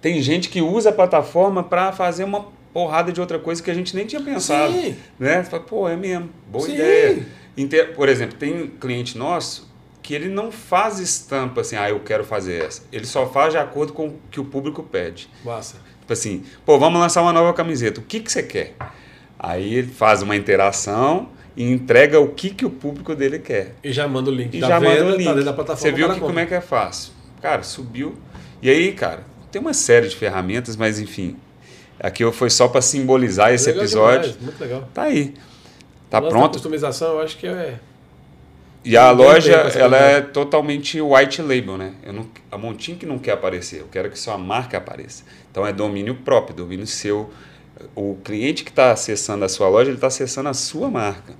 tem 0.00 0.20
gente 0.22 0.48
que 0.48 0.62
usa 0.62 0.88
a 0.88 0.92
plataforma 0.92 1.62
para 1.62 1.92
fazer 1.92 2.24
uma 2.24 2.46
porrada 2.72 3.12
de 3.12 3.20
outra 3.20 3.38
coisa 3.38 3.62
que 3.62 3.70
a 3.70 3.74
gente 3.74 3.94
nem 3.96 4.06
tinha 4.06 4.20
pensado. 4.22 4.72
Sim. 4.72 4.96
Né? 5.18 5.42
Você 5.42 5.50
fala, 5.50 5.62
pô, 5.62 5.88
é 5.88 5.96
mesmo. 5.96 6.30
Boa 6.50 6.66
Sim. 6.66 6.74
ideia. 6.74 7.26
Inte- 7.56 7.84
Por 7.96 8.08
exemplo, 8.08 8.36
tem 8.38 8.62
um 8.62 8.66
cliente 8.68 9.18
nosso 9.18 9.68
que 10.02 10.14
ele 10.14 10.28
não 10.28 10.50
faz 10.50 10.98
estampa 10.98 11.60
assim, 11.60 11.76
ah, 11.76 11.90
eu 11.90 12.00
quero 12.00 12.24
fazer 12.24 12.64
essa. 12.64 12.82
Ele 12.92 13.04
só 13.06 13.28
faz 13.28 13.52
de 13.52 13.58
acordo 13.58 13.92
com 13.92 14.08
o 14.08 14.18
que 14.30 14.40
o 14.40 14.44
público 14.44 14.82
pede. 14.82 15.28
Massa. 15.44 15.76
Tipo 16.00 16.12
assim, 16.12 16.42
pô, 16.64 16.78
vamos 16.78 16.98
lançar 17.00 17.22
uma 17.22 17.32
nova 17.32 17.52
camiseta. 17.52 18.00
O 18.00 18.04
que, 18.04 18.20
que 18.20 18.30
você 18.32 18.42
quer? 18.42 18.74
Aí 19.38 19.74
ele 19.74 19.88
faz 19.88 20.22
uma 20.22 20.34
interação 20.36 21.28
e 21.56 21.64
entrega 21.70 22.18
o 22.20 22.28
que, 22.28 22.50
que 22.50 22.64
o 22.64 22.70
público 22.70 23.14
dele 23.14 23.38
quer. 23.38 23.74
E 23.84 23.92
já 23.92 24.06
manda 24.08 24.30
o 24.30 24.34
link 24.34 24.54
E 24.56 24.60
já 24.60 24.80
manda 24.80 25.04
o 25.06 25.10
link. 25.10 25.24
tá 25.24 25.30
dentro 25.30 25.44
da 25.44 25.52
plataforma. 25.52 25.76
você 25.90 25.92
viu 25.92 26.12
que, 26.12 26.20
como 26.20 26.38
é 26.38 26.46
que 26.46 26.54
é 26.54 26.60
fácil? 26.60 27.12
Cara, 27.40 27.62
subiu. 27.62 28.14
E 28.62 28.68
aí, 28.70 28.92
cara, 28.92 29.24
tem 29.50 29.60
uma 29.60 29.72
série 29.74 30.08
de 30.08 30.16
ferramentas, 30.16 30.76
mas 30.76 30.98
enfim. 30.98 31.36
Aqui 32.00 32.24
eu- 32.24 32.32
foi 32.32 32.48
só 32.50 32.66
para 32.66 32.80
simbolizar 32.80 33.52
esse 33.52 33.66
Legal 33.66 33.82
episódio. 33.84 34.20
demais, 34.32 34.40
muito 34.42 34.60
legal. 34.60 34.88
Tá 34.94 35.02
aí. 35.02 35.34
Tá 36.08 36.20
pronto. 36.20 36.54
customização, 36.54 37.14
eu 37.14 37.20
acho 37.20 37.36
que 37.38 37.46
é. 37.46 37.78
E 38.84 38.96
a 38.96 39.10
loja, 39.10 39.52
ela 39.52 39.96
é 39.96 40.20
totalmente 40.22 41.00
white 41.00 41.42
label, 41.42 41.76
né? 41.76 41.92
Eu 42.02 42.12
não, 42.14 42.26
a 42.50 42.56
Montinho 42.56 42.96
que 42.96 43.04
não 43.04 43.18
quer 43.18 43.32
aparecer, 43.32 43.80
eu 43.80 43.88
quero 43.92 44.10
que 44.10 44.18
sua 44.18 44.38
marca 44.38 44.78
apareça. 44.78 45.22
Então 45.50 45.66
é 45.66 45.72
domínio 45.72 46.14
próprio, 46.14 46.56
domínio 46.56 46.86
seu. 46.86 47.30
O 47.94 48.16
cliente 48.24 48.64
que 48.64 48.70
está 48.70 48.90
acessando 48.90 49.44
a 49.44 49.48
sua 49.48 49.68
loja, 49.68 49.90
ele 49.90 49.96
está 49.98 50.06
acessando 50.06 50.48
a 50.48 50.54
sua 50.54 50.90
marca. 50.90 51.34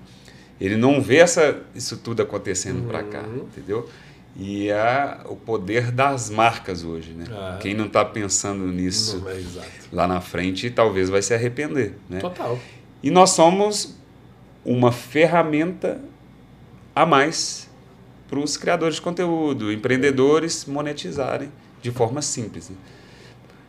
Ele 0.60 0.76
não 0.76 1.00
vê 1.00 1.16
essa, 1.16 1.58
isso 1.74 1.96
tudo 1.96 2.20
acontecendo 2.22 2.86
para 2.86 3.02
cá, 3.02 3.20
Uhum. 3.22 3.46
entendeu? 3.50 3.88
E 4.36 4.68
é 4.70 5.18
o 5.26 5.36
poder 5.36 5.90
das 5.90 6.30
marcas 6.30 6.84
hoje, 6.84 7.12
né? 7.12 7.24
Ah. 7.30 7.58
Quem 7.60 7.74
não 7.74 7.86
está 7.86 8.04
pensando 8.04 8.66
nisso 8.66 9.18
Não, 9.18 9.30
é 9.30 9.42
lá 9.92 10.06
na 10.06 10.20
frente, 10.20 10.70
talvez 10.70 11.10
vai 11.10 11.20
se 11.20 11.34
arrepender, 11.34 11.94
né? 12.08 12.20
Total. 12.20 12.58
E 13.02 13.10
nós 13.10 13.30
somos 13.30 13.96
uma 14.64 14.92
ferramenta 14.92 16.00
a 16.94 17.04
mais 17.04 17.68
para 18.28 18.38
os 18.38 18.56
criadores 18.56 18.96
de 18.96 19.02
conteúdo, 19.02 19.72
empreendedores 19.72 20.64
monetizarem 20.64 21.50
de 21.82 21.90
forma 21.90 22.22
simples. 22.22 22.70
né? 22.70 22.76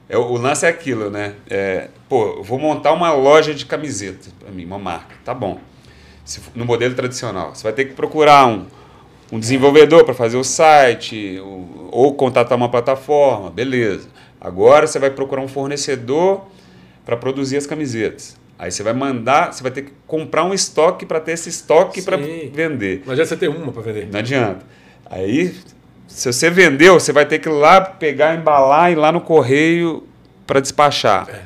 É, 0.07 0.17
o 0.17 0.33
lance 0.33 0.65
é 0.65 0.69
aquilo, 0.69 1.09
né? 1.09 1.35
É, 1.49 1.89
pô, 2.09 2.43
vou 2.43 2.59
montar 2.59 2.91
uma 2.91 3.13
loja 3.13 3.53
de 3.55 3.65
camiseta 3.65 4.29
para 4.39 4.51
mim, 4.51 4.65
uma 4.65 4.77
marca. 4.77 5.15
Tá 5.23 5.33
bom. 5.33 5.59
Se 6.25 6.41
no 6.53 6.65
modelo 6.65 6.93
tradicional, 6.93 7.55
você 7.55 7.63
vai 7.63 7.73
ter 7.73 7.85
que 7.85 7.93
procurar 7.93 8.45
um, 8.45 8.67
um 9.31 9.39
desenvolvedor 9.39 10.03
para 10.03 10.13
fazer 10.13 10.37
o 10.37 10.43
site, 10.43 11.39
ou, 11.39 11.89
ou 11.91 12.13
contratar 12.13 12.57
uma 12.57 12.69
plataforma, 12.69 13.49
beleza. 13.49 14.09
Agora 14.39 14.87
você 14.87 14.99
vai 14.99 15.09
procurar 15.09 15.41
um 15.41 15.47
fornecedor 15.47 16.45
para 17.05 17.15
produzir 17.15 17.57
as 17.57 17.65
camisetas. 17.65 18.35
Aí 18.59 18.71
você 18.71 18.83
vai 18.83 18.93
mandar, 18.93 19.53
você 19.53 19.63
vai 19.63 19.71
ter 19.71 19.83
que 19.83 19.91
comprar 20.05 20.43
um 20.43 20.53
estoque 20.53 21.05
para 21.05 21.19
ter 21.19 21.31
esse 21.31 21.49
estoque 21.49 22.01
para 22.01 22.17
vender. 22.17 23.01
Não 23.05 23.13
adianta 23.13 23.29
você 23.29 23.37
ter 23.37 23.47
uma 23.47 23.71
para 23.71 23.81
vender. 23.81 24.09
Não 24.11 24.19
adianta. 24.19 24.65
Aí, 25.09 25.55
se 26.07 26.31
você 26.31 26.49
vendeu, 26.49 26.99
você 26.99 27.11
vai 27.11 27.25
ter 27.25 27.39
que 27.39 27.49
ir 27.49 27.51
lá 27.51 27.81
pegar, 27.81 28.35
embalar 28.35 28.89
e 28.89 28.93
ir 28.93 28.97
lá 28.97 29.11
no 29.11 29.21
correio 29.21 30.07
para 30.45 30.59
despachar. 30.59 31.27
É. 31.29 31.41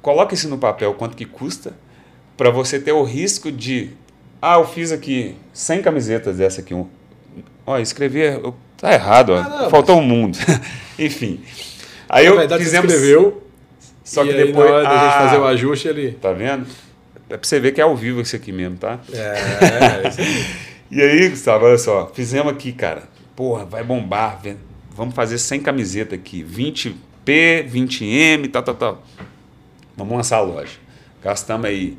Coloque 0.00 0.34
isso 0.34 0.48
no 0.48 0.58
papel, 0.58 0.94
quanto 0.94 1.16
que 1.16 1.24
custa, 1.24 1.72
para 2.36 2.50
você 2.50 2.78
ter 2.78 2.92
o 2.92 3.02
risco 3.02 3.50
de. 3.50 3.90
Ah, 4.40 4.54
eu 4.54 4.66
fiz 4.66 4.92
aqui 4.92 5.34
100 5.52 5.82
camisetas 5.82 6.36
dessa 6.36 6.60
aqui. 6.60 6.74
Ó, 7.66 7.78
escrevi. 7.78 8.20
eu- 8.20 8.54
Tá 8.76 8.92
errado, 8.92 9.30
ó. 9.30 9.36
Ah, 9.38 9.48
não, 9.62 9.70
faltou 9.70 9.98
um 9.98 10.02
mundo. 10.02 10.36
Enfim. 10.98 11.40
Aí 12.08 12.24
Na 12.24 12.30
eu 12.30 12.36
verdade, 12.38 12.62
fizemos. 12.64 12.92
escreveu, 12.92 13.42
Só 14.04 14.22
que 14.24 14.30
aí, 14.30 14.46
depois. 14.46 14.68
na 14.68 14.74
hora 14.76 14.82
da 14.84 14.90
gente 14.90 15.14
Ah, 15.14 15.20
fazer 15.20 15.38
o 15.38 15.44
ajuste, 15.46 15.88
ele... 15.88 16.12
Tá 16.20 16.32
vendo? 16.32 16.66
É 17.30 17.36
pra 17.38 17.48
você 17.48 17.58
ver 17.58 17.72
que 17.72 17.80
é 17.80 17.84
ao 17.84 17.96
vivo 17.96 18.20
isso 18.20 18.36
aqui 18.36 18.52
mesmo, 18.52 18.76
tá? 18.76 18.98
É, 19.12 20.08
isso 20.08 20.20
aí. 20.20 20.44
E 20.90 21.00
aí, 21.02 21.28
Gustavo, 21.30 21.64
olha 21.64 21.78
só, 21.78 22.10
fizemos 22.14 22.52
aqui, 22.52 22.70
cara. 22.72 23.04
Porra, 23.34 23.64
vai 23.64 23.82
bombar. 23.82 24.40
Vamos 24.94 25.14
fazer 25.14 25.38
100 25.38 25.60
camisetas 25.60 26.16
aqui. 26.18 26.44
20P, 26.44 27.66
20M, 27.68 28.48
tal, 28.52 28.62
tal, 28.62 28.74
tal. 28.74 29.02
Vamos 29.96 30.14
lançar 30.14 30.36
a 30.36 30.40
loja. 30.42 30.76
Gastamos 31.22 31.64
aí 31.66 31.96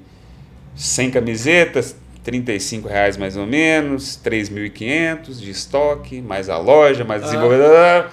100 0.75 1.11
camisetas, 1.11 1.95
35 2.25 2.87
reais 2.89 3.15
mais 3.15 3.37
ou 3.37 3.45
menos, 3.45 4.19
3.500 4.23 5.39
de 5.39 5.51
estoque, 5.51 6.21
mais 6.21 6.49
a 6.49 6.57
loja, 6.57 7.05
mais 7.05 7.21
Ah. 7.21 7.25
desenvolvedor. 7.27 8.09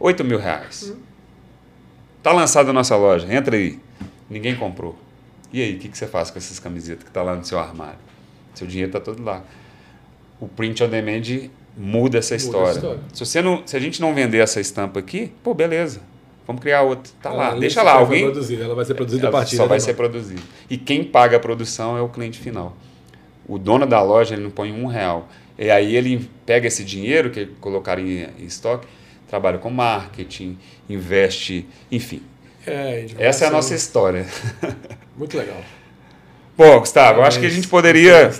8 0.00 0.24
mil 0.24 0.38
reais. 0.38 0.92
Tá 2.22 2.32
lançada 2.32 2.70
a 2.70 2.72
nossa 2.72 2.96
loja, 2.96 3.32
entra 3.32 3.54
aí. 3.54 3.78
Ninguém 4.28 4.56
comprou. 4.56 4.98
E 5.52 5.62
aí, 5.62 5.74
o 5.76 5.78
que, 5.78 5.88
que 5.88 5.96
você 5.96 6.06
faz 6.06 6.30
com 6.30 6.38
essas 6.38 6.58
camisetas 6.58 7.04
que 7.04 7.10
tá 7.10 7.22
lá 7.22 7.34
no 7.34 7.44
seu 7.44 7.58
armário? 7.58 7.98
Seu 8.54 8.66
dinheiro 8.66 8.90
tá 8.92 9.00
todo 9.00 9.22
lá. 9.22 9.42
O 10.40 10.48
print 10.48 10.82
on 10.82 10.88
demand 10.88 11.22
muda 11.76 12.18
essa 12.18 12.34
Muda 12.34 12.44
história. 12.44 12.68
essa 12.70 12.78
história. 12.78 13.00
Se, 13.12 13.24
você 13.26 13.42
não, 13.42 13.62
se 13.66 13.76
a 13.76 13.80
gente 13.80 14.00
não 14.00 14.14
vender 14.14 14.38
essa 14.38 14.60
estampa 14.60 14.98
aqui, 15.00 15.32
pô, 15.42 15.54
beleza. 15.54 16.00
Vamos 16.46 16.62
criar 16.62 16.82
outra. 16.82 17.12
Tá 17.22 17.30
lá, 17.30 17.50
Ela 17.50 17.60
deixa 17.60 17.82
lá. 17.82 17.92
Alguém, 17.92 18.24
produzida, 18.24 18.64
ela 18.64 18.74
vai 18.74 18.84
ser 18.84 18.94
produzida 18.94 19.26
a 19.26 19.28
ela 19.28 19.38
partir 19.38 19.56
só 19.56 19.66
vai 19.66 19.80
ser 19.80 19.94
produzida. 19.94 20.40
E 20.68 20.76
quem 20.78 21.04
paga 21.04 21.36
a 21.36 21.40
produção 21.40 21.96
é 21.96 22.00
o 22.00 22.08
cliente 22.08 22.38
final. 22.38 22.74
O 23.48 23.58
dono 23.58 23.86
da 23.86 24.00
loja 24.02 24.34
ele 24.34 24.42
não 24.44 24.50
põe 24.50 24.70
um 24.72 24.86
real. 24.86 25.28
E 25.58 25.70
aí 25.70 25.96
ele 25.96 26.30
pega 26.46 26.68
esse 26.68 26.84
dinheiro 26.84 27.30
que 27.30 27.46
colocaram 27.60 28.02
em, 28.02 28.26
em 28.38 28.44
estoque, 28.44 28.86
trabalha 29.28 29.58
com 29.58 29.70
marketing, 29.70 30.56
investe, 30.88 31.66
enfim. 31.90 32.22
É, 32.66 33.06
Essa 33.18 33.46
é 33.46 33.48
a 33.48 33.50
nossa 33.50 33.74
história. 33.74 34.26
Muito 35.16 35.36
legal. 35.38 35.56
Pô, 36.56 36.80
Gustavo, 36.80 37.20
eu 37.20 37.24
acho 37.24 37.40
que 37.40 37.46
a 37.46 37.50
gente 37.50 37.66
poderia 37.68 38.30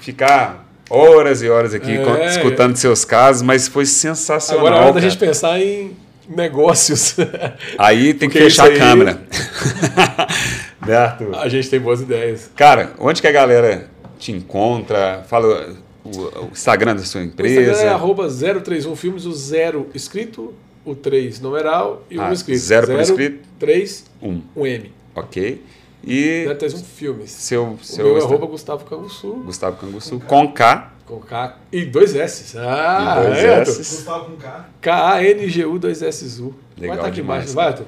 ficar 0.00 0.66
horas 0.90 1.42
e 1.42 1.48
horas 1.48 1.74
aqui 1.74 1.92
É. 1.98 2.04
con- 2.04 2.16
escutando 2.24 2.76
seus 2.76 3.04
casos, 3.04 3.42
mas 3.42 3.68
foi 3.68 3.86
sensacional. 3.86 4.66
Agora 4.66 4.80
é 4.82 4.84
hora 4.86 4.92
da 4.94 5.00
gente 5.00 5.16
pensar 5.18 5.60
em 5.60 5.94
negócios. 6.28 7.14
Aí 7.78 8.14
tem 8.14 8.28
que 8.28 8.38
fechar 8.38 8.64
a 8.64 8.70
aí- 8.70 8.78
câmera. 8.78 9.20
né, 10.86 11.16
a 11.40 11.48
gente 11.48 11.68
tem 11.68 11.78
boas 11.80 12.00
ideias. 12.00 12.50
Cara, 12.56 12.92
onde 12.98 13.20
que 13.20 13.26
a 13.28 13.32
galera 13.32 13.88
te 14.18 14.32
encontra? 14.32 15.24
Fala 15.28 15.74
o, 16.04 16.08
o 16.44 16.48
Instagram 16.52 16.96
da 16.96 17.02
sua 17.04 17.20
O 17.20 17.24
empresa. 17.24 17.60
Instagram 17.60 17.90
é 17.90 17.94
arroba 17.94 18.28
031 18.28 18.96
Filmes, 18.96 19.24
o 19.26 19.32
0 19.32 19.88
escrito, 19.94 20.52
o 20.84 20.94
3 20.94 21.40
numeral 21.40 22.04
e 22.10 22.18
o 22.18 22.22
Ah, 22.22 22.30
1 22.30 22.32
escrito. 22.32 22.58
zero 22.58 22.86
por 22.86 23.00
escrito. 23.00 23.48
3, 23.58 24.04
Um, 24.22 24.40
1 24.56 24.66
M. 24.66 24.92
ok. 25.14 25.62
E 26.04 26.44
031 26.58 26.78
Filmes. 26.84 27.30
seu, 27.30 27.64
O 27.72 27.78
seu 27.82 28.04
meu 28.06 28.18
é 28.18 28.20
arroba 28.22 28.46
Gustavo 28.46 28.84
Canguçu, 28.84 29.32
Gustavo 29.44 29.76
Canguçu, 29.76 30.20
com 30.20 30.50
K. 30.52 30.92
com 31.06 31.18
K 31.20 31.56
e 31.72 31.84
dois 31.84 32.14
S. 32.14 32.56
Ah, 32.58 33.16
E 33.20 33.22
dois 33.26 33.38
é, 33.38 33.60
S. 33.62 33.78
Gustavo 33.78 34.24
com 34.26 34.36
K, 34.36 34.64
K-A-N-G-U, 34.80 35.78
dois 35.78 36.02
S 36.02 36.40
U. 36.40 36.54
Legal 36.78 36.96
vai 36.96 36.96
estar 36.96 37.06
aqui 37.08 37.16
demais, 37.16 37.50
embaixo, 37.50 37.54
vai, 37.54 37.66
Arthur? 37.66 37.86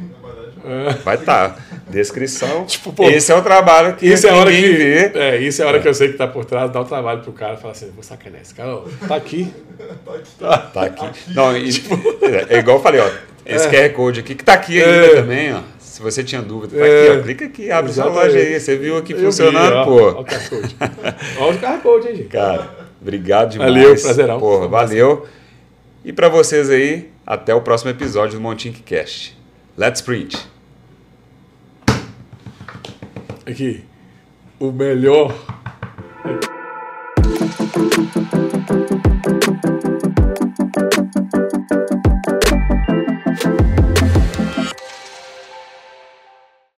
É. 0.62 0.92
Vai 1.04 1.14
estar. 1.16 1.58
Descrição. 1.88 2.64
Tipo, 2.68 2.92
pô, 2.92 3.08
Esse 3.08 3.32
é 3.32 3.34
o 3.34 3.42
trabalho 3.42 3.96
que 3.96 4.06
Isso 4.06 4.26
é 4.26 4.30
a 4.30 4.34
hora 4.36 4.50
que. 4.50 4.60
vê. 4.60 5.12
É, 5.14 5.36
isso 5.40 5.62
é 5.62 5.64
a 5.64 5.68
hora 5.68 5.80
que 5.80 5.88
eu 5.88 5.94
sei 5.94 6.08
que 6.12 6.18
tá 6.18 6.26
por 6.26 6.44
trás, 6.44 6.70
dá 6.70 6.80
o 6.80 6.84
trabalho 6.84 7.22
pro 7.22 7.32
cara 7.32 7.56
falar 7.56 7.72
assim, 7.72 7.90
vou 7.94 8.02
sacanear 8.02 8.42
esse 8.42 8.52
cara, 8.54 8.74
ó, 8.76 8.84
tá 9.08 9.14
aqui. 9.16 9.52
Tá 10.38 10.82
aqui. 10.84 11.06
Não, 11.34 11.56
e- 11.56 11.70
é, 12.50 12.56
é 12.56 12.58
igual 12.58 12.76
eu 12.76 12.82
falei, 12.82 13.00
ó. 13.00 13.08
Esse 13.46 13.64
Tipo, 13.64 13.76
É. 13.80 13.88
QR 13.88 13.94
Code 13.94 14.20
aqui, 14.20 14.34
que 14.34 14.44
tá 14.44 14.52
aqui 14.54 14.82
ainda 14.82 15.06
É. 15.06 15.14
também, 15.14 15.54
ó. 15.54 15.60
Se 16.00 16.04
você 16.04 16.24
tinha 16.24 16.40
dúvida, 16.40 16.78
tá 16.78 16.86
É. 16.86 17.08
aqui, 17.10 17.18
ó. 17.18 17.22
Clica 17.22 17.44
aqui, 17.44 17.70
abre 17.70 17.92
sua 17.92 18.06
loja 18.06 18.38
aí. 18.38 18.58
Você 18.58 18.74
viu 18.78 18.96
aqui 18.96 19.12
Eu 19.12 19.18
vi, 19.18 19.24
funcionando, 19.26 19.74
ó, 19.76 19.84
pô. 19.84 20.00
Ó 20.00 20.20
o 20.22 20.24
QR 20.24 20.48
Code. 20.48 20.76
Ó 21.38 21.50
o 21.50 21.58
QR 21.58 21.78
Code, 21.82 22.08
hein, 22.08 22.16
gente. 22.16 22.28
Cara, 22.30 22.70
obrigado 23.02 23.50
demais. 23.50 23.70
Valeu, 23.74 24.00
prazerão. 24.00 24.40
Porra, 24.40 24.66
valeu. 24.66 25.26
E 26.02 26.10
pra 26.10 26.30
vocês 26.30 26.70
aí, 26.70 27.10
até 27.26 27.54
o 27.54 27.60
próximo 27.60 27.90
episódio 27.90 28.38
do 28.38 28.40
Montink 28.40 28.80
Cast. 28.80 29.36
Let's 29.76 30.00
print. 30.00 30.38
Aqui. 33.44 33.84
O 34.58 34.72
melhor. 34.72 35.34